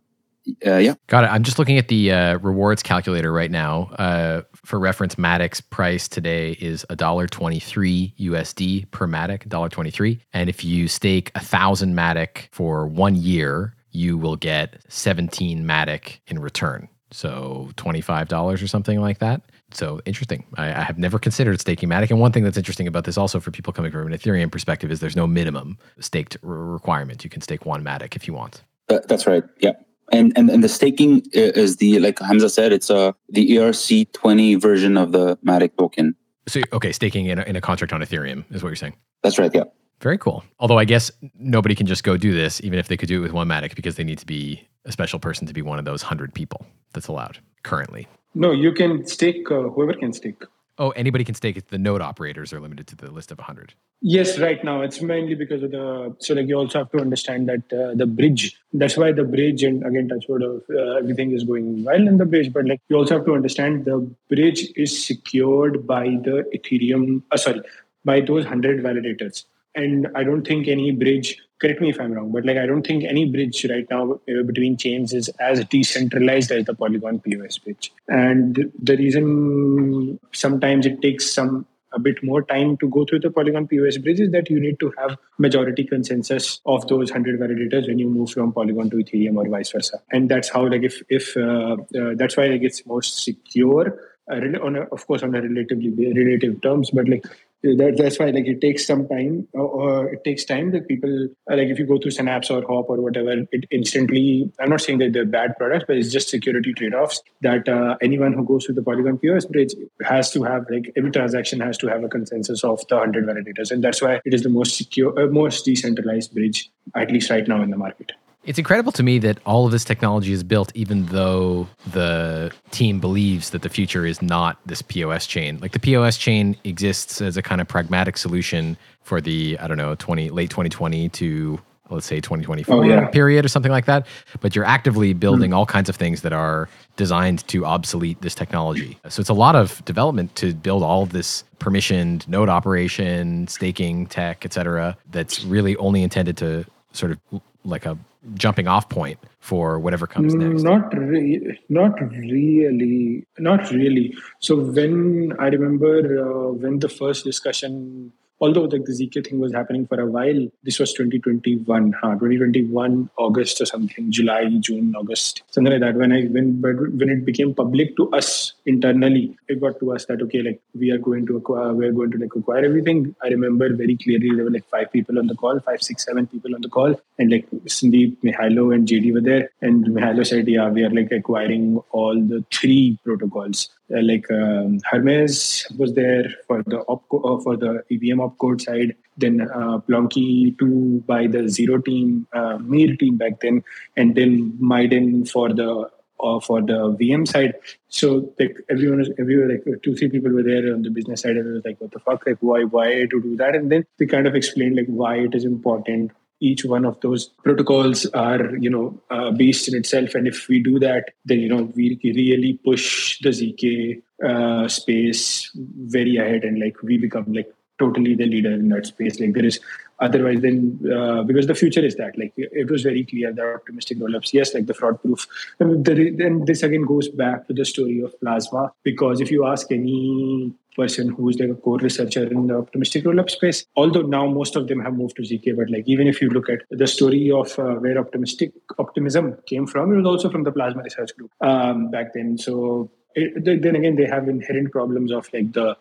uh, 0.66 0.76
yeah. 0.76 0.94
Got 1.06 1.24
it. 1.24 1.28
I'm 1.28 1.42
just 1.42 1.58
looking 1.58 1.78
at 1.78 1.88
the 1.88 2.12
uh, 2.12 2.38
rewards 2.38 2.82
calculator 2.82 3.32
right 3.32 3.50
now. 3.50 3.90
Uh, 3.98 4.42
for 4.54 4.78
reference, 4.78 5.16
Matic's 5.16 5.60
price 5.60 6.08
today 6.08 6.52
is 6.60 6.84
$1.23 6.90 8.16
USD 8.18 8.90
per 8.90 9.06
Matic, 9.06 9.48
$1.23. 9.48 10.20
And 10.32 10.48
if 10.48 10.64
you 10.64 10.88
stake 10.88 11.30
a 11.34 11.40
thousand 11.40 11.94
Matic 11.94 12.48
for 12.52 12.86
one 12.86 13.16
year, 13.16 13.74
you 13.92 14.16
will 14.16 14.36
get 14.36 14.82
17 14.88 15.64
Matic 15.64 16.20
in 16.26 16.38
return. 16.38 16.88
So 17.12 17.70
$25 17.76 18.62
or 18.62 18.66
something 18.66 19.00
like 19.00 19.18
that. 19.18 19.42
So 19.72 20.00
interesting. 20.04 20.44
I, 20.56 20.68
I, 20.68 20.82
have 20.82 20.98
never 20.98 21.18
considered 21.18 21.60
staking 21.60 21.88
Matic. 21.88 22.10
And 22.10 22.20
one 22.20 22.32
thing 22.32 22.44
that's 22.44 22.56
interesting 22.56 22.86
about 22.86 23.04
this 23.04 23.16
also 23.16 23.40
for 23.40 23.50
people 23.50 23.72
coming 23.72 23.90
from 23.92 24.06
an 24.06 24.12
Ethereum 24.16 24.50
perspective 24.50 24.90
is 24.90 25.00
there's 25.00 25.16
no 25.16 25.26
minimum 25.26 25.78
staked 25.98 26.36
requirement. 26.42 27.24
You 27.24 27.30
can 27.30 27.40
stake 27.40 27.66
one 27.66 27.84
Matic 27.84 28.16
if 28.16 28.26
you 28.26 28.34
want. 28.34 28.62
that's 28.88 29.26
right. 29.26 29.44
Yeah. 29.58 29.72
And, 30.12 30.32
and 30.36 30.50
and 30.50 30.64
the 30.64 30.68
staking 30.68 31.22
is 31.32 31.76
the 31.76 32.00
like 32.00 32.16
Hamzah 32.16 32.50
said, 32.50 32.72
it's 32.72 32.90
uh 32.90 33.12
the 33.28 33.48
ERC 33.48 34.12
twenty 34.12 34.56
version 34.56 34.96
of 34.96 35.12
the 35.12 35.36
Matic 35.38 35.76
token. 35.78 36.16
So 36.48 36.62
okay, 36.72 36.90
staking 36.90 37.26
in 37.26 37.38
a, 37.38 37.42
in 37.42 37.54
a 37.54 37.60
contract 37.60 37.92
on 37.92 38.00
Ethereum 38.00 38.44
is 38.52 38.60
what 38.60 38.70
you're 38.70 38.76
saying. 38.76 38.96
That's 39.22 39.38
right. 39.38 39.54
Yeah. 39.54 39.64
Very 40.00 40.16
cool. 40.16 40.44
Although 40.58 40.78
I 40.78 40.84
guess 40.84 41.10
nobody 41.38 41.74
can 41.74 41.86
just 41.86 42.04
go 42.04 42.16
do 42.16 42.32
this, 42.32 42.60
even 42.62 42.78
if 42.78 42.88
they 42.88 42.96
could 42.96 43.08
do 43.08 43.18
it 43.18 43.22
with 43.22 43.32
one 43.32 43.48
Matic, 43.48 43.74
because 43.74 43.96
they 43.96 44.04
need 44.04 44.18
to 44.18 44.26
be 44.26 44.66
a 44.84 44.92
special 44.92 45.18
person 45.18 45.46
to 45.46 45.52
be 45.52 45.62
one 45.62 45.78
of 45.78 45.84
those 45.84 46.02
hundred 46.02 46.32
people 46.32 46.66
that's 46.92 47.08
allowed 47.08 47.38
currently. 47.62 48.08
No, 48.34 48.52
you 48.52 48.72
can 48.72 49.06
stake. 49.06 49.50
Uh, 49.50 49.62
whoever 49.62 49.92
can 49.92 50.12
stake. 50.12 50.42
Oh, 50.78 50.90
anybody 50.90 51.24
can 51.24 51.34
stake. 51.34 51.68
The 51.68 51.76
node 51.76 52.00
operators 52.00 52.54
are 52.54 52.60
limited 52.60 52.86
to 52.86 52.96
the 52.96 53.10
list 53.10 53.30
of 53.30 53.36
100. 53.36 53.74
Yes, 54.00 54.38
right 54.38 54.64
now 54.64 54.80
it's 54.80 55.02
mainly 55.02 55.34
because 55.34 55.62
of 55.62 55.72
the. 55.72 56.16
So, 56.20 56.32
like, 56.32 56.48
you 56.48 56.56
also 56.56 56.78
have 56.78 56.90
to 56.92 57.00
understand 57.00 57.50
that 57.50 57.70
uh, 57.70 57.94
the 57.94 58.06
bridge. 58.06 58.58
That's 58.72 58.96
why 58.96 59.12
the 59.12 59.24
bridge, 59.24 59.62
and 59.62 59.84
again, 59.84 60.08
touchwood 60.08 60.42
of 60.42 60.62
uh, 60.70 60.96
everything 60.96 61.32
is 61.32 61.44
going 61.44 61.84
well 61.84 62.08
in 62.08 62.16
the 62.16 62.24
bridge. 62.24 62.50
But 62.50 62.64
like, 62.64 62.80
you 62.88 62.96
also 62.96 63.16
have 63.16 63.26
to 63.26 63.34
understand 63.34 63.84
the 63.84 64.10
bridge 64.30 64.68
is 64.74 65.06
secured 65.06 65.86
by 65.86 66.04
the 66.04 66.44
Ethereum. 66.54 67.22
Uh, 67.30 67.36
sorry, 67.36 67.60
by 68.06 68.22
those 68.22 68.46
hundred 68.46 68.82
validators 68.82 69.44
and 69.74 70.08
i 70.14 70.22
don't 70.22 70.46
think 70.46 70.68
any 70.68 70.90
bridge 70.90 71.38
correct 71.60 71.80
me 71.80 71.90
if 71.90 72.00
i'm 72.00 72.12
wrong 72.12 72.30
but 72.32 72.44
like 72.44 72.56
i 72.56 72.66
don't 72.66 72.86
think 72.86 73.04
any 73.04 73.24
bridge 73.30 73.64
right 73.70 73.86
now 73.90 74.12
uh, 74.12 74.42
between 74.44 74.76
chains 74.76 75.12
is 75.12 75.28
as 75.38 75.64
decentralized 75.66 76.50
as 76.50 76.64
the 76.64 76.74
polygon 76.74 77.20
pos 77.20 77.58
bridge 77.58 77.92
and 78.08 78.72
the 78.82 78.96
reason 78.96 80.18
sometimes 80.32 80.86
it 80.86 81.00
takes 81.02 81.32
some 81.32 81.66
a 81.92 81.98
bit 81.98 82.22
more 82.22 82.42
time 82.42 82.76
to 82.78 82.88
go 82.88 83.04
through 83.04 83.20
the 83.20 83.30
Polygon 83.30 83.66
POS 83.66 83.98
bridge 83.98 84.20
is 84.20 84.30
that 84.30 84.48
you 84.50 84.60
need 84.60 84.78
to 84.80 84.92
have 84.98 85.16
majority 85.38 85.84
consensus 85.84 86.60
of 86.66 86.86
those 86.88 87.10
100 87.10 87.40
validators 87.40 87.88
when 87.88 87.98
you 87.98 88.08
move 88.08 88.30
from 88.30 88.52
Polygon 88.52 88.90
to 88.90 88.96
Ethereum 88.96 89.36
or 89.36 89.48
vice 89.48 89.72
versa. 89.72 90.00
And 90.12 90.28
that's 90.28 90.48
how, 90.48 90.68
like, 90.68 90.82
if 90.82 91.02
if 91.08 91.36
uh, 91.36 91.76
uh, 91.98 92.14
that's 92.14 92.36
why 92.36 92.46
like 92.46 92.62
it's 92.62 92.86
most 92.86 93.24
secure. 93.24 93.98
Uh, 94.30 94.36
on 94.62 94.76
a, 94.76 94.82
of 94.92 95.04
course 95.08 95.24
on 95.24 95.34
a 95.34 95.42
relatively 95.42 95.90
relative 96.14 96.60
terms 96.62 96.90
but 96.92 97.08
like 97.08 97.24
that, 97.62 97.94
that's 97.98 98.18
why 98.18 98.26
like 98.26 98.46
it 98.46 98.60
takes 98.60 98.86
some 98.86 99.06
time 99.08 99.46
or, 99.52 100.12
it 100.12 100.24
takes 100.24 100.44
time 100.44 100.70
that 100.72 100.88
people 100.88 101.28
uh, 101.50 101.56
like 101.56 101.68
if 101.68 101.78
you 101.78 101.86
go 101.86 101.98
through 101.98 102.10
synapse 102.10 102.50
or 102.50 102.62
hop 102.62 102.88
or 102.88 103.00
whatever 103.00 103.44
it 103.52 103.64
instantly 103.70 104.50
i'm 104.60 104.70
not 104.70 104.80
saying 104.80 104.98
that 104.98 105.12
they're 105.12 105.24
bad 105.24 105.56
products 105.58 105.84
but 105.86 105.96
it's 105.96 106.10
just 106.10 106.28
security 106.28 106.72
trade-offs 106.72 107.22
that 107.42 107.68
uh, 107.68 107.96
anyone 108.02 108.32
who 108.32 108.44
goes 108.44 108.64
through 108.64 108.74
the 108.74 108.82
polygon 108.82 109.18
pos 109.18 109.44
bridge 109.44 109.74
has 110.02 110.30
to 110.30 110.42
have 110.42 110.64
like 110.70 110.92
every 110.96 111.10
transaction 111.10 111.60
has 111.60 111.76
to 111.76 111.86
have 111.86 112.02
a 112.02 112.08
consensus 112.08 112.64
of 112.64 112.86
the 112.88 112.96
100 112.96 113.26
validators 113.26 113.70
and 113.70 113.84
that's 113.84 114.00
why 114.00 114.20
it 114.24 114.32
is 114.32 114.42
the 114.42 114.48
most 114.48 114.76
secure 114.76 115.18
uh, 115.20 115.26
most 115.26 115.64
decentralized 115.64 116.32
bridge 116.32 116.70
at 116.94 117.10
least 117.10 117.30
right 117.30 117.46
now 117.46 117.62
in 117.62 117.70
the 117.70 117.76
market 117.76 118.12
it's 118.44 118.58
incredible 118.58 118.92
to 118.92 119.02
me 119.02 119.18
that 119.18 119.38
all 119.44 119.66
of 119.66 119.72
this 119.72 119.84
technology 119.84 120.32
is 120.32 120.42
built, 120.42 120.72
even 120.74 121.06
though 121.06 121.68
the 121.92 122.52
team 122.70 123.00
believes 123.00 123.50
that 123.50 123.62
the 123.62 123.68
future 123.68 124.06
is 124.06 124.22
not 124.22 124.58
this 124.66 124.82
POS 124.82 125.26
chain. 125.26 125.58
Like 125.60 125.72
the 125.72 125.78
POS 125.78 126.16
chain 126.16 126.56
exists 126.64 127.20
as 127.20 127.36
a 127.36 127.42
kind 127.42 127.60
of 127.60 127.68
pragmatic 127.68 128.16
solution 128.16 128.76
for 129.02 129.20
the 129.20 129.58
I 129.58 129.66
don't 129.66 129.76
know 129.76 129.94
twenty 129.94 130.30
late 130.30 130.50
twenty 130.50 130.70
twenty 130.70 131.08
to 131.10 131.60
let's 131.90 132.06
say 132.06 132.20
2024 132.20 132.74
oh, 132.74 132.82
yeah. 132.82 133.08
period 133.08 133.44
or 133.44 133.48
something 133.48 133.72
like 133.72 133.86
that. 133.86 134.06
But 134.40 134.54
you're 134.54 134.64
actively 134.64 135.12
building 135.12 135.50
mm. 135.50 135.56
all 135.56 135.66
kinds 135.66 135.88
of 135.88 135.96
things 135.96 136.22
that 136.22 136.32
are 136.32 136.68
designed 136.96 137.46
to 137.48 137.66
obsolete 137.66 138.20
this 138.22 138.34
technology. 138.34 138.96
So 139.08 139.20
it's 139.20 139.28
a 139.28 139.34
lot 139.34 139.56
of 139.56 139.84
development 139.84 140.34
to 140.36 140.54
build 140.54 140.84
all 140.84 141.02
of 141.02 141.10
this 141.10 141.42
permissioned 141.58 142.28
node 142.28 142.48
operation, 142.48 143.48
staking 143.48 144.06
tech, 144.06 144.44
et 144.44 144.52
cetera, 144.52 144.96
that's 145.10 145.44
really 145.44 145.76
only 145.76 146.04
intended 146.04 146.36
to 146.36 146.64
sort 146.92 147.12
of 147.12 147.40
like 147.64 147.86
a 147.86 147.98
jumping 148.34 148.68
off 148.68 148.88
point 148.88 149.18
for 149.38 149.78
whatever 149.78 150.06
comes 150.06 150.34
mm, 150.34 150.50
next? 150.50 150.62
Not 150.62 150.94
re- 150.96 151.58
not 151.68 152.00
really, 152.00 153.26
not 153.38 153.70
really. 153.70 154.14
So 154.40 154.56
when 154.56 155.34
I 155.38 155.46
remember 155.46 156.24
uh, 156.24 156.52
when 156.52 156.78
the 156.78 156.88
first 156.88 157.24
discussion, 157.24 158.12
although 158.40 158.62
like 158.62 158.84
the 158.84 158.92
zk 158.92 159.26
thing 159.26 159.38
was 159.38 159.52
happening 159.52 159.86
for 159.86 160.00
a 160.00 160.06
while, 160.06 160.48
this 160.62 160.78
was 160.78 160.92
2021, 160.92 161.92
huh? 161.92 162.10
2021 162.14 163.10
August 163.16 163.60
or 163.60 163.66
something, 163.66 164.10
July, 164.10 164.50
June, 164.60 164.94
August, 164.96 165.42
something 165.50 165.72
like 165.72 165.80
that. 165.80 165.96
When 165.96 166.12
I 166.12 166.24
when 166.24 166.60
but 166.60 166.76
when 166.76 167.08
it 167.08 167.24
became 167.24 167.54
public 167.54 167.96
to 167.96 168.10
us 168.10 168.52
internally, 168.66 169.36
it 169.48 169.60
got 169.60 169.78
to 169.80 169.92
us 169.92 170.04
that 170.06 170.22
okay, 170.22 170.42
like 170.42 170.60
we 170.74 170.90
are 170.90 170.98
going 170.98 171.26
to 171.26 171.36
acquire, 171.36 171.72
we're 171.72 171.92
going 171.92 172.10
to 172.12 172.18
like 172.18 172.34
acquire 172.34 172.64
everything. 172.64 173.14
I 173.22 173.28
remember 173.28 173.72
very 173.74 173.96
clearly 173.96 174.30
there 174.34 174.44
were 174.44 174.50
like 174.50 174.68
five 174.68 174.92
people 174.92 175.18
on 175.18 175.26
the 175.26 175.34
call, 175.34 175.58
five, 175.60 175.82
six, 175.82 176.04
seven 176.04 176.26
people 176.26 176.54
on 176.54 176.60
the 176.60 176.68
call, 176.68 177.00
and 177.18 177.30
like 177.30 177.50
Sandeep, 177.66 178.16
Mihailo, 178.22 178.74
and 178.74 178.86
JD 178.86 179.12
were 179.14 179.20
there. 179.20 179.50
And 179.60 179.86
Mihailo 179.86 180.26
said, 180.26 180.48
yeah, 180.48 180.68
we 180.68 180.84
are 180.84 180.90
like 180.90 181.12
acquiring 181.12 181.78
all 181.90 182.14
the 182.14 182.44
three 182.52 182.98
protocols. 183.04 183.68
Uh, 183.92 184.02
like 184.02 184.30
um, 184.30 184.78
Hermez 184.92 185.76
was 185.76 185.94
there 185.94 186.24
for 186.46 186.62
the 186.62 186.84
opco, 186.88 187.20
uh, 187.24 187.42
for 187.42 187.56
the 187.56 187.82
EVM 187.90 188.20
opcode 188.20 188.60
side. 188.60 188.94
Then 189.16 189.40
uh, 189.40 189.78
Plonky 189.78 190.56
two 190.58 191.02
by 191.06 191.26
the 191.26 191.48
zero 191.48 191.78
team, 191.78 192.26
uh, 192.32 192.58
Mir 192.58 192.96
team 192.96 193.16
back 193.16 193.40
then, 193.40 193.64
and 193.96 194.14
then 194.14 194.52
Miden 194.62 195.28
for 195.28 195.52
the 195.52 195.90
uh, 196.22 196.40
for 196.40 196.60
the 196.60 196.96
VM 197.00 197.26
side. 197.26 197.54
So 197.88 198.32
like 198.38 198.56
everyone 198.68 198.98
was 198.98 199.10
everyone 199.18 199.50
like 199.50 199.82
two 199.82 199.94
three 199.96 200.08
people 200.08 200.32
were 200.32 200.42
there 200.42 200.72
on 200.72 200.82
the 200.82 200.90
business 200.90 201.22
side 201.22 201.36
and 201.36 201.46
it 201.46 201.52
was 201.52 201.64
like 201.64 201.80
what 201.80 201.90
the 201.92 202.00
fuck? 202.00 202.26
Like 202.26 202.38
why 202.40 202.64
why 202.64 203.06
to 203.06 203.20
do 203.20 203.36
that? 203.36 203.54
And 203.54 203.70
then 203.70 203.86
we 203.98 204.06
kind 204.06 204.26
of 204.26 204.34
explained 204.34 204.76
like 204.76 204.86
why 204.86 205.16
it 205.16 205.34
is 205.34 205.44
important 205.44 206.12
each 206.42 206.64
one 206.64 206.86
of 206.86 206.98
those 207.00 207.28
protocols 207.44 208.06
are 208.06 208.56
you 208.56 208.70
know 208.70 208.98
uh, 209.10 209.30
based 209.30 209.68
in 209.68 209.76
itself. 209.76 210.14
And 210.14 210.26
if 210.26 210.48
we 210.48 210.62
do 210.62 210.78
that 210.78 211.10
then 211.24 211.40
you 211.40 211.48
know 211.48 211.70
we 211.74 211.98
really 212.02 212.58
push 212.64 213.18
the 213.20 213.30
zk 213.30 214.02
uh, 214.26 214.68
space 214.68 215.50
very 215.54 216.16
ahead 216.16 216.44
and 216.44 216.58
like 216.58 216.82
we 216.82 216.98
become 216.98 217.32
like 217.32 217.52
totally 217.80 218.14
the 218.14 218.26
leader 218.26 218.52
in 218.52 218.68
that 218.68 218.86
space. 218.86 219.18
Like 219.18 219.34
there 219.34 219.44
is 219.44 219.58
otherwise 220.00 220.40
then 220.40 220.58
uh, 220.96 221.22
because 221.22 221.46
the 221.46 221.54
future 221.54 221.84
is 221.84 221.96
that 221.96 222.16
like 222.18 222.32
it 222.36 222.70
was 222.70 222.82
very 222.82 223.04
clear 223.04 223.32
that 223.32 223.54
optimistic 223.56 223.98
rollups 223.98 224.32
yes 224.32 224.54
like 224.54 224.64
the 224.64 224.72
fraud 224.72 225.00
proof 225.02 225.26
then 225.58 226.44
this 226.46 226.62
again 226.62 226.86
goes 226.86 227.10
back 227.10 227.46
to 227.46 227.52
the 227.52 227.66
story 227.66 228.00
of 228.00 228.18
plasma 228.20 228.72
because 228.82 229.20
if 229.20 229.30
you 229.30 229.44
ask 229.46 229.70
any 229.70 230.54
person 230.74 231.10
who 231.10 231.28
is 231.28 231.38
like 231.38 231.50
a 231.50 231.54
core 231.54 231.76
researcher 231.80 232.22
in 232.22 232.46
the 232.46 232.56
optimistic 232.56 233.04
rollup 233.04 233.28
space 233.28 233.66
although 233.76 234.00
now 234.00 234.26
most 234.26 234.56
of 234.56 234.68
them 234.68 234.80
have 234.80 234.94
moved 234.94 235.16
to 235.16 235.22
zk 235.22 235.54
but 235.54 235.68
like 235.68 235.84
even 235.86 236.06
if 236.06 236.22
you 236.22 236.30
look 236.30 236.48
at 236.48 236.62
the 236.70 236.86
story 236.86 237.30
of 237.30 237.58
uh, 237.58 237.74
where 237.74 237.98
optimistic 237.98 238.52
optimism 238.78 239.36
came 239.44 239.66
from 239.66 239.92
it 239.92 239.96
was 239.96 240.06
also 240.06 240.30
from 240.30 240.44
the 240.44 240.52
plasma 240.52 240.82
research 240.82 241.16
group 241.16 241.30
um, 241.40 241.90
back 241.90 242.12
then. 242.14 242.38
So 242.38 242.90
it, 243.14 243.62
then 243.62 243.76
again 243.76 243.96
they 243.96 244.06
have 244.06 244.28
inherent 244.28 244.72
problems 244.72 245.12
of 245.12 245.28
like 245.32 245.52
the 245.52 245.76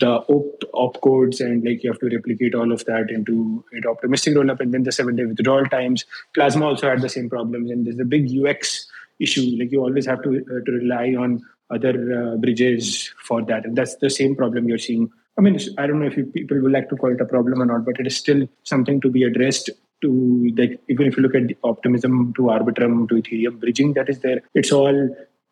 the 0.00 0.08
op, 0.08 0.62
op 0.72 1.00
codes 1.00 1.40
and 1.40 1.64
like 1.64 1.82
you 1.82 1.90
have 1.90 2.00
to 2.00 2.08
replicate 2.08 2.54
all 2.54 2.72
of 2.72 2.84
that 2.86 3.10
into 3.10 3.64
an 3.72 3.84
optimistic 3.88 4.34
rollup 4.34 4.60
and 4.60 4.74
then 4.74 4.82
the 4.82 4.92
seven 4.92 5.16
day 5.16 5.24
withdrawal 5.24 5.64
times. 5.66 6.04
Plasma 6.34 6.66
also 6.66 6.88
had 6.88 7.02
the 7.02 7.08
same 7.08 7.28
problems 7.28 7.70
and 7.70 7.86
there's 7.86 7.98
a 7.98 8.04
big 8.04 8.28
UX 8.30 8.86
issue. 9.18 9.56
Like 9.58 9.70
you 9.70 9.82
always 9.82 10.06
have 10.06 10.22
to, 10.22 10.30
uh, 10.30 10.64
to 10.64 10.72
rely 10.72 11.14
on 11.18 11.42
other 11.70 12.32
uh, 12.32 12.36
bridges 12.36 13.12
for 13.24 13.42
that. 13.42 13.64
And 13.64 13.76
that's 13.76 13.96
the 13.96 14.10
same 14.10 14.34
problem 14.34 14.68
you're 14.68 14.78
seeing. 14.78 15.10
I 15.38 15.42
mean, 15.42 15.58
I 15.78 15.86
don't 15.86 16.00
know 16.00 16.06
if 16.06 16.16
you, 16.16 16.26
people 16.26 16.60
would 16.60 16.72
like 16.72 16.88
to 16.88 16.96
call 16.96 17.12
it 17.12 17.20
a 17.20 17.24
problem 17.24 17.62
or 17.62 17.66
not, 17.66 17.84
but 17.84 18.00
it 18.00 18.06
is 18.06 18.16
still 18.16 18.48
something 18.64 19.00
to 19.02 19.10
be 19.10 19.22
addressed 19.22 19.70
to 20.02 20.50
like 20.56 20.80
even 20.88 21.06
if 21.06 21.16
you 21.16 21.22
look 21.22 21.34
at 21.34 21.46
the 21.46 21.56
optimism 21.62 22.32
to 22.34 22.42
arbitrum 22.42 23.08
to 23.08 23.16
ethereum 23.16 23.60
bridging 23.60 23.92
that 23.92 24.08
is 24.08 24.20
there 24.20 24.40
it's 24.54 24.72
all 24.72 24.96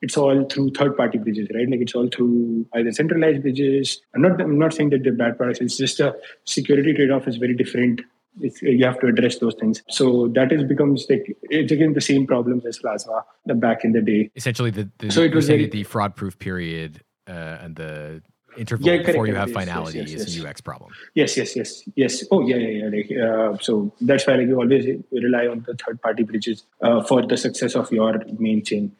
it's 0.00 0.16
all 0.16 0.44
through 0.44 0.70
third 0.70 0.96
party 0.96 1.18
bridges, 1.18 1.48
right? 1.54 1.68
Like 1.68 1.80
it's 1.80 1.94
all 1.94 2.08
through 2.08 2.66
either 2.74 2.92
centralized 2.92 3.42
bridges. 3.42 4.00
I'm 4.14 4.22
not 4.22 4.40
I'm 4.40 4.58
not 4.58 4.74
saying 4.74 4.90
that 4.90 5.02
they're 5.02 5.12
bad 5.12 5.36
products. 5.36 5.60
It's 5.60 5.76
just 5.76 6.00
a 6.00 6.16
security 6.44 6.94
trade 6.94 7.10
off 7.10 7.26
is 7.26 7.36
very 7.36 7.54
different. 7.54 8.02
It's, 8.40 8.62
you 8.62 8.84
have 8.84 9.00
to 9.00 9.08
address 9.08 9.38
those 9.38 9.54
things. 9.56 9.82
So 9.88 10.28
that 10.28 10.52
is 10.52 10.62
becomes 10.62 11.06
like 11.10 11.36
it's 11.42 11.72
again 11.72 11.94
the 11.94 12.00
same 12.00 12.26
problems 12.26 12.64
as 12.66 12.78
Plasma 12.78 13.24
the 13.46 13.54
back 13.54 13.84
in 13.84 13.92
the 13.92 14.00
day. 14.00 14.30
Essentially, 14.36 14.70
the, 14.70 14.88
the 14.98 15.10
so 15.10 15.22
it 15.22 15.34
was 15.34 15.48
very, 15.48 15.66
the 15.66 15.82
fraud 15.82 16.14
proof 16.14 16.38
period 16.38 17.02
uh, 17.26 17.58
and 17.60 17.74
the 17.74 18.22
interval 18.56 18.86
yeah, 18.86 19.02
before 19.02 19.26
you 19.26 19.34
have 19.34 19.52
finality 19.52 19.98
yes, 19.98 20.10
yes, 20.10 20.20
yes, 20.20 20.28
is 20.28 20.44
a 20.44 20.48
UX 20.48 20.60
problem. 20.60 20.92
Yes, 21.14 21.36
yes, 21.36 21.56
yes, 21.56 21.82
yes. 21.94 22.24
Oh, 22.30 22.46
yeah, 22.46 22.56
yeah, 22.56 22.84
yeah. 22.84 22.96
Like, 22.96 23.10
uh, 23.12 23.58
so 23.60 23.92
that's 24.00 24.26
why 24.26 24.34
like, 24.34 24.48
you 24.48 24.58
always 24.58 24.86
rely 25.12 25.46
on 25.46 25.64
the 25.66 25.74
third 25.74 26.00
party 26.00 26.24
bridges 26.24 26.64
uh, 26.82 27.02
for 27.02 27.24
the 27.24 27.36
success 27.36 27.74
of 27.76 27.90
your 27.92 28.20
main 28.38 28.64
chain 28.64 28.92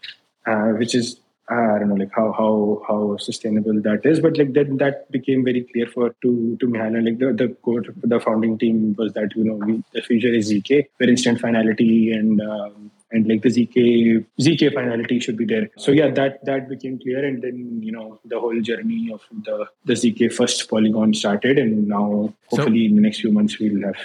uh, 0.49 0.69
which 0.81 0.95
is 0.95 1.21
I 1.51 1.79
don't 1.79 1.89
know, 1.89 1.95
like 1.95 2.13
how 2.15 2.33
how 2.33 2.83
how 2.87 3.17
sustainable 3.17 3.81
that 3.83 4.05
is. 4.05 4.21
But 4.21 4.37
like 4.37 4.53
that 4.53 4.77
that 4.79 5.11
became 5.11 5.45
very 5.45 5.63
clear 5.63 5.87
for 5.87 6.11
to 6.23 6.57
to 6.61 6.67
Mihailo. 6.67 7.03
Like 7.05 7.19
the 7.19 7.33
the 7.33 7.49
core 7.63 7.83
the 8.03 8.21
founding 8.21 8.59
team 8.59 8.95
was 8.99 9.15
that 9.15 9.35
you 9.35 9.45
know 9.45 9.55
we, 9.55 9.83
the 9.95 10.03
future 10.03 10.33
is 10.41 10.53
zk, 10.53 10.85
where 10.99 11.09
instant 11.09 11.41
finality 11.41 12.13
and 12.13 12.43
um, 12.43 12.91
and 13.13 13.27
like 13.27 13.41
the 13.41 13.49
zk 13.49 14.27
zk 14.39 14.75
finality 14.75 15.21
should 15.21 15.39
be 15.39 15.47
there. 15.47 15.71
So 15.79 15.91
yeah, 15.91 16.11
that 16.11 16.45
that 16.45 16.69
became 16.69 16.99
clear, 16.99 17.25
and 17.25 17.41
then 17.43 17.81
you 17.83 17.93
know 17.93 18.21
the 18.27 18.39
whole 18.39 18.61
journey 18.61 19.11
of 19.11 19.23
the 19.45 19.67
the 19.87 19.95
zk 19.95 20.31
first 20.31 20.69
polygon 20.69 21.15
started, 21.15 21.59
and 21.59 21.89
now 21.89 22.35
hopefully 22.49 22.85
so, 22.85 22.91
in 22.91 22.97
the 22.97 23.03
next 23.09 23.21
few 23.21 23.33
months 23.33 23.59
we'll 23.59 23.87
have 23.87 23.97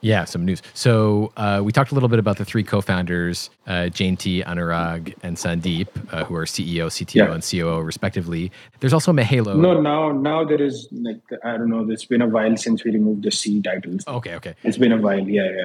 yeah, 0.00 0.24
some 0.24 0.44
news. 0.44 0.62
So 0.74 1.32
uh, 1.36 1.60
we 1.64 1.72
talked 1.72 1.90
a 1.90 1.94
little 1.94 2.08
bit 2.08 2.18
about 2.18 2.36
the 2.36 2.44
three 2.44 2.62
co-founders, 2.62 3.50
uh, 3.66 3.90
Jaynti, 3.90 4.44
Anurag, 4.44 5.14
and 5.22 5.36
Sandeep, 5.36 5.88
uh, 6.12 6.24
who 6.24 6.36
are 6.36 6.44
CEO, 6.44 6.86
CTO, 6.86 7.14
yeah. 7.14 7.32
and 7.32 7.42
COO 7.42 7.80
respectively. 7.80 8.52
There's 8.80 8.92
also 8.92 9.12
Mihailo. 9.12 9.56
No, 9.56 9.80
now 9.80 10.12
now 10.12 10.44
there 10.44 10.62
is 10.62 10.88
like 10.92 11.20
I 11.44 11.56
don't 11.56 11.70
know. 11.70 11.88
It's 11.90 12.04
been 12.04 12.22
a 12.22 12.28
while 12.28 12.56
since 12.56 12.84
we 12.84 12.92
removed 12.92 13.24
the 13.24 13.30
C 13.30 13.60
titles. 13.60 14.06
Okay, 14.06 14.34
okay. 14.36 14.54
It's 14.62 14.78
been 14.78 14.92
a 14.92 14.98
while. 14.98 15.28
Yeah, 15.28 15.50
yeah. 15.50 15.64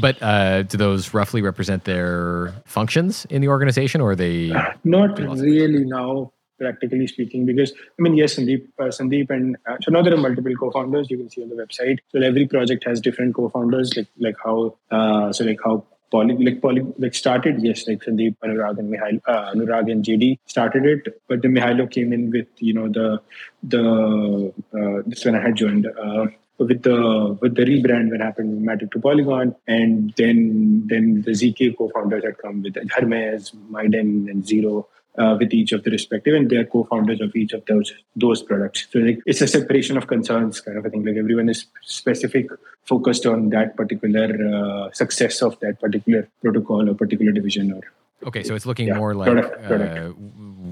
But 0.00 0.22
uh, 0.22 0.62
do 0.62 0.76
those 0.76 1.12
roughly 1.12 1.42
represent 1.42 1.84
their 1.84 2.54
functions 2.64 3.26
in 3.26 3.42
the 3.42 3.48
organization, 3.48 4.00
or 4.00 4.12
are 4.12 4.16
they? 4.16 4.52
Not 4.84 5.18
really 5.18 5.84
now 5.84 6.32
practically 6.62 7.06
speaking 7.14 7.46
because 7.50 7.72
i 7.98 8.02
mean 8.06 8.14
yes 8.22 8.36
sandeep 8.36 8.66
uh, 8.82 8.90
sandeep 8.98 9.30
and 9.36 9.56
uh, 9.68 9.76
so 9.82 9.94
now 9.96 10.02
there 10.02 10.14
are 10.18 10.24
multiple 10.26 10.54
co-founders 10.62 11.10
you 11.10 11.18
can 11.22 11.30
see 11.30 11.42
on 11.42 11.48
the 11.48 11.60
website. 11.62 11.98
So 12.10 12.20
every 12.20 12.46
project 12.46 12.84
has 12.84 13.00
different 13.00 13.34
co-founders 13.34 13.96
like 13.96 14.10
like 14.18 14.36
how 14.44 14.76
uh, 14.90 15.32
so 15.32 15.44
like 15.44 15.60
how 15.64 15.84
Poly, 16.12 16.36
like 16.44 16.60
Poly, 16.60 16.82
like 16.98 17.14
started 17.14 17.62
yes 17.62 17.86
like 17.88 18.04
Sandeep 18.04 18.36
Anurag 18.44 18.78
and 18.78 18.92
Mihail 18.92 19.20
uh, 19.26 19.52
Anurag 19.52 19.90
and 19.90 20.04
JD 20.04 20.38
started 20.44 20.84
it 20.84 21.20
but 21.28 21.42
then 21.42 21.54
Mihailo 21.54 21.90
came 21.90 22.12
in 22.12 22.30
with 22.30 22.48
you 22.58 22.74
know 22.74 22.88
the 22.88 23.20
the 23.62 24.52
uh, 24.78 25.02
this 25.06 25.24
when 25.24 25.34
I 25.34 25.40
had 25.40 25.56
joined 25.56 25.86
uh, 25.86 26.26
with 26.58 26.82
the 26.82 27.38
with 27.40 27.54
the 27.54 27.64
rebrand 27.64 28.10
when 28.10 28.20
happened 28.20 28.66
Matic 28.68 28.92
to 28.92 29.00
Polygon 29.00 29.54
and 29.66 30.12
then 30.18 30.86
then 30.86 31.22
the 31.22 31.30
ZK 31.30 31.76
co-founders 31.78 32.24
had 32.24 32.36
come 32.38 32.62
with 32.62 32.74
Hermez, 32.74 33.54
Miden 33.70 34.30
and 34.30 34.46
Zero 34.46 34.88
uh, 35.18 35.36
with 35.38 35.52
each 35.52 35.72
of 35.72 35.82
the 35.84 35.90
respective, 35.90 36.34
and 36.34 36.50
they're 36.50 36.64
co-founders 36.64 37.20
of 37.20 37.34
each 37.36 37.52
of 37.52 37.64
those 37.66 37.92
those 38.16 38.42
products. 38.42 38.86
So 38.90 38.98
like, 38.98 39.20
it's 39.26 39.40
a 39.40 39.46
separation 39.46 39.96
of 39.96 40.06
concerns 40.06 40.60
kind 40.60 40.78
of 40.78 40.86
a 40.86 40.90
thing. 40.90 41.04
Like 41.04 41.16
everyone 41.16 41.48
is 41.48 41.66
specific, 41.82 42.48
focused 42.84 43.26
on 43.26 43.50
that 43.50 43.76
particular 43.76 44.26
uh, 44.54 44.90
success 44.92 45.42
of 45.42 45.58
that 45.60 45.80
particular 45.80 46.28
protocol 46.40 46.88
or 46.88 46.94
particular 46.94 47.32
division. 47.32 47.72
Or 47.72 47.82
okay, 48.28 48.42
so 48.42 48.54
it's 48.54 48.66
looking 48.66 48.88
yeah, 48.88 48.96
more 48.96 49.14
like 49.14 49.32
product, 49.32 49.66
product. 49.66 49.98
Uh, 49.98 50.10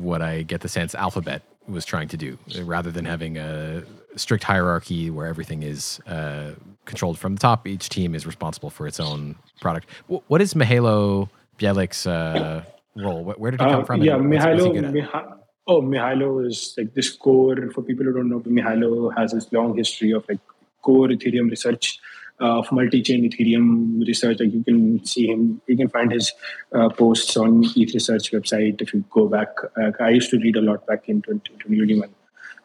what 0.01 0.23
I 0.23 0.43
get 0.43 0.63
the 0.63 0.69
sense 0.69 0.95
Alphabet 0.95 1.43
was 1.69 1.85
trying 1.85 2.09
to 2.09 2.17
do, 2.17 2.39
rather 2.63 2.91
than 2.91 3.05
having 3.05 3.37
a 3.37 3.83
strict 4.17 4.45
hierarchy 4.45 5.11
where 5.11 5.27
everything 5.27 5.63
is 5.63 6.01
uh, 6.07 6.53
controlled 6.85 7.19
from 7.19 7.35
the 7.35 7.41
top. 7.41 7.67
Each 7.67 7.89
team 7.89 8.15
is 8.15 8.27
responsible 8.27 8.71
for 8.71 8.87
its 8.87 8.99
own 8.99 9.37
product. 9.61 9.87
what 10.09 10.41
is 10.41 10.55
Mihailo 10.55 11.29
Bjelic's 11.59 12.07
uh, 12.07 12.65
role? 12.97 13.25
Where 13.25 13.51
did 13.51 13.61
he 13.61 13.67
come 13.67 13.83
uh, 13.83 13.85
from? 13.85 14.03
Yeah, 14.03 14.15
Mihailo. 14.15 14.73
Miha- 14.93 15.39
oh, 15.67 15.83
Mihailo 15.83 16.47
is 16.47 16.75
like 16.77 16.95
this 16.95 17.11
core. 17.11 17.57
For 17.73 17.83
people 17.83 18.05
who 18.05 18.13
don't 18.13 18.29
know, 18.29 18.41
Mihailo 18.41 19.17
has 19.17 19.33
this 19.33 19.53
long 19.53 19.77
history 19.77 20.13
of 20.13 20.25
like 20.29 20.41
core 20.83 21.09
Ethereum 21.09 21.51
research. 21.51 22.01
Uh, 22.43 22.61
of 22.61 22.73
multi-chain 22.73 23.31
Ethereum 23.31 24.01
research, 24.07 24.41
like 24.41 24.51
you 24.51 24.65
can 24.65 25.05
see 25.05 25.27
him, 25.27 25.61
you 25.67 25.77
can 25.77 25.91
find 25.91 26.11
his 26.11 26.33
uh, 26.73 26.89
posts 26.89 27.37
on 27.37 27.63
ETH 27.77 27.93
Research 27.93 28.33
website. 28.33 28.81
If 28.81 28.95
you 28.95 29.05
go 29.11 29.29
back, 29.29 29.49
uh, 29.77 29.91
I 30.01 30.09
used 30.09 30.31
to 30.31 30.39
read 30.39 30.57
a 30.57 30.63
lot 30.63 30.87
back 30.87 31.07
in 31.07 31.21
2021, 31.21 32.09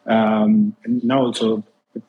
um, 0.06 0.74
and 0.82 1.04
now 1.04 1.24
also 1.24 1.62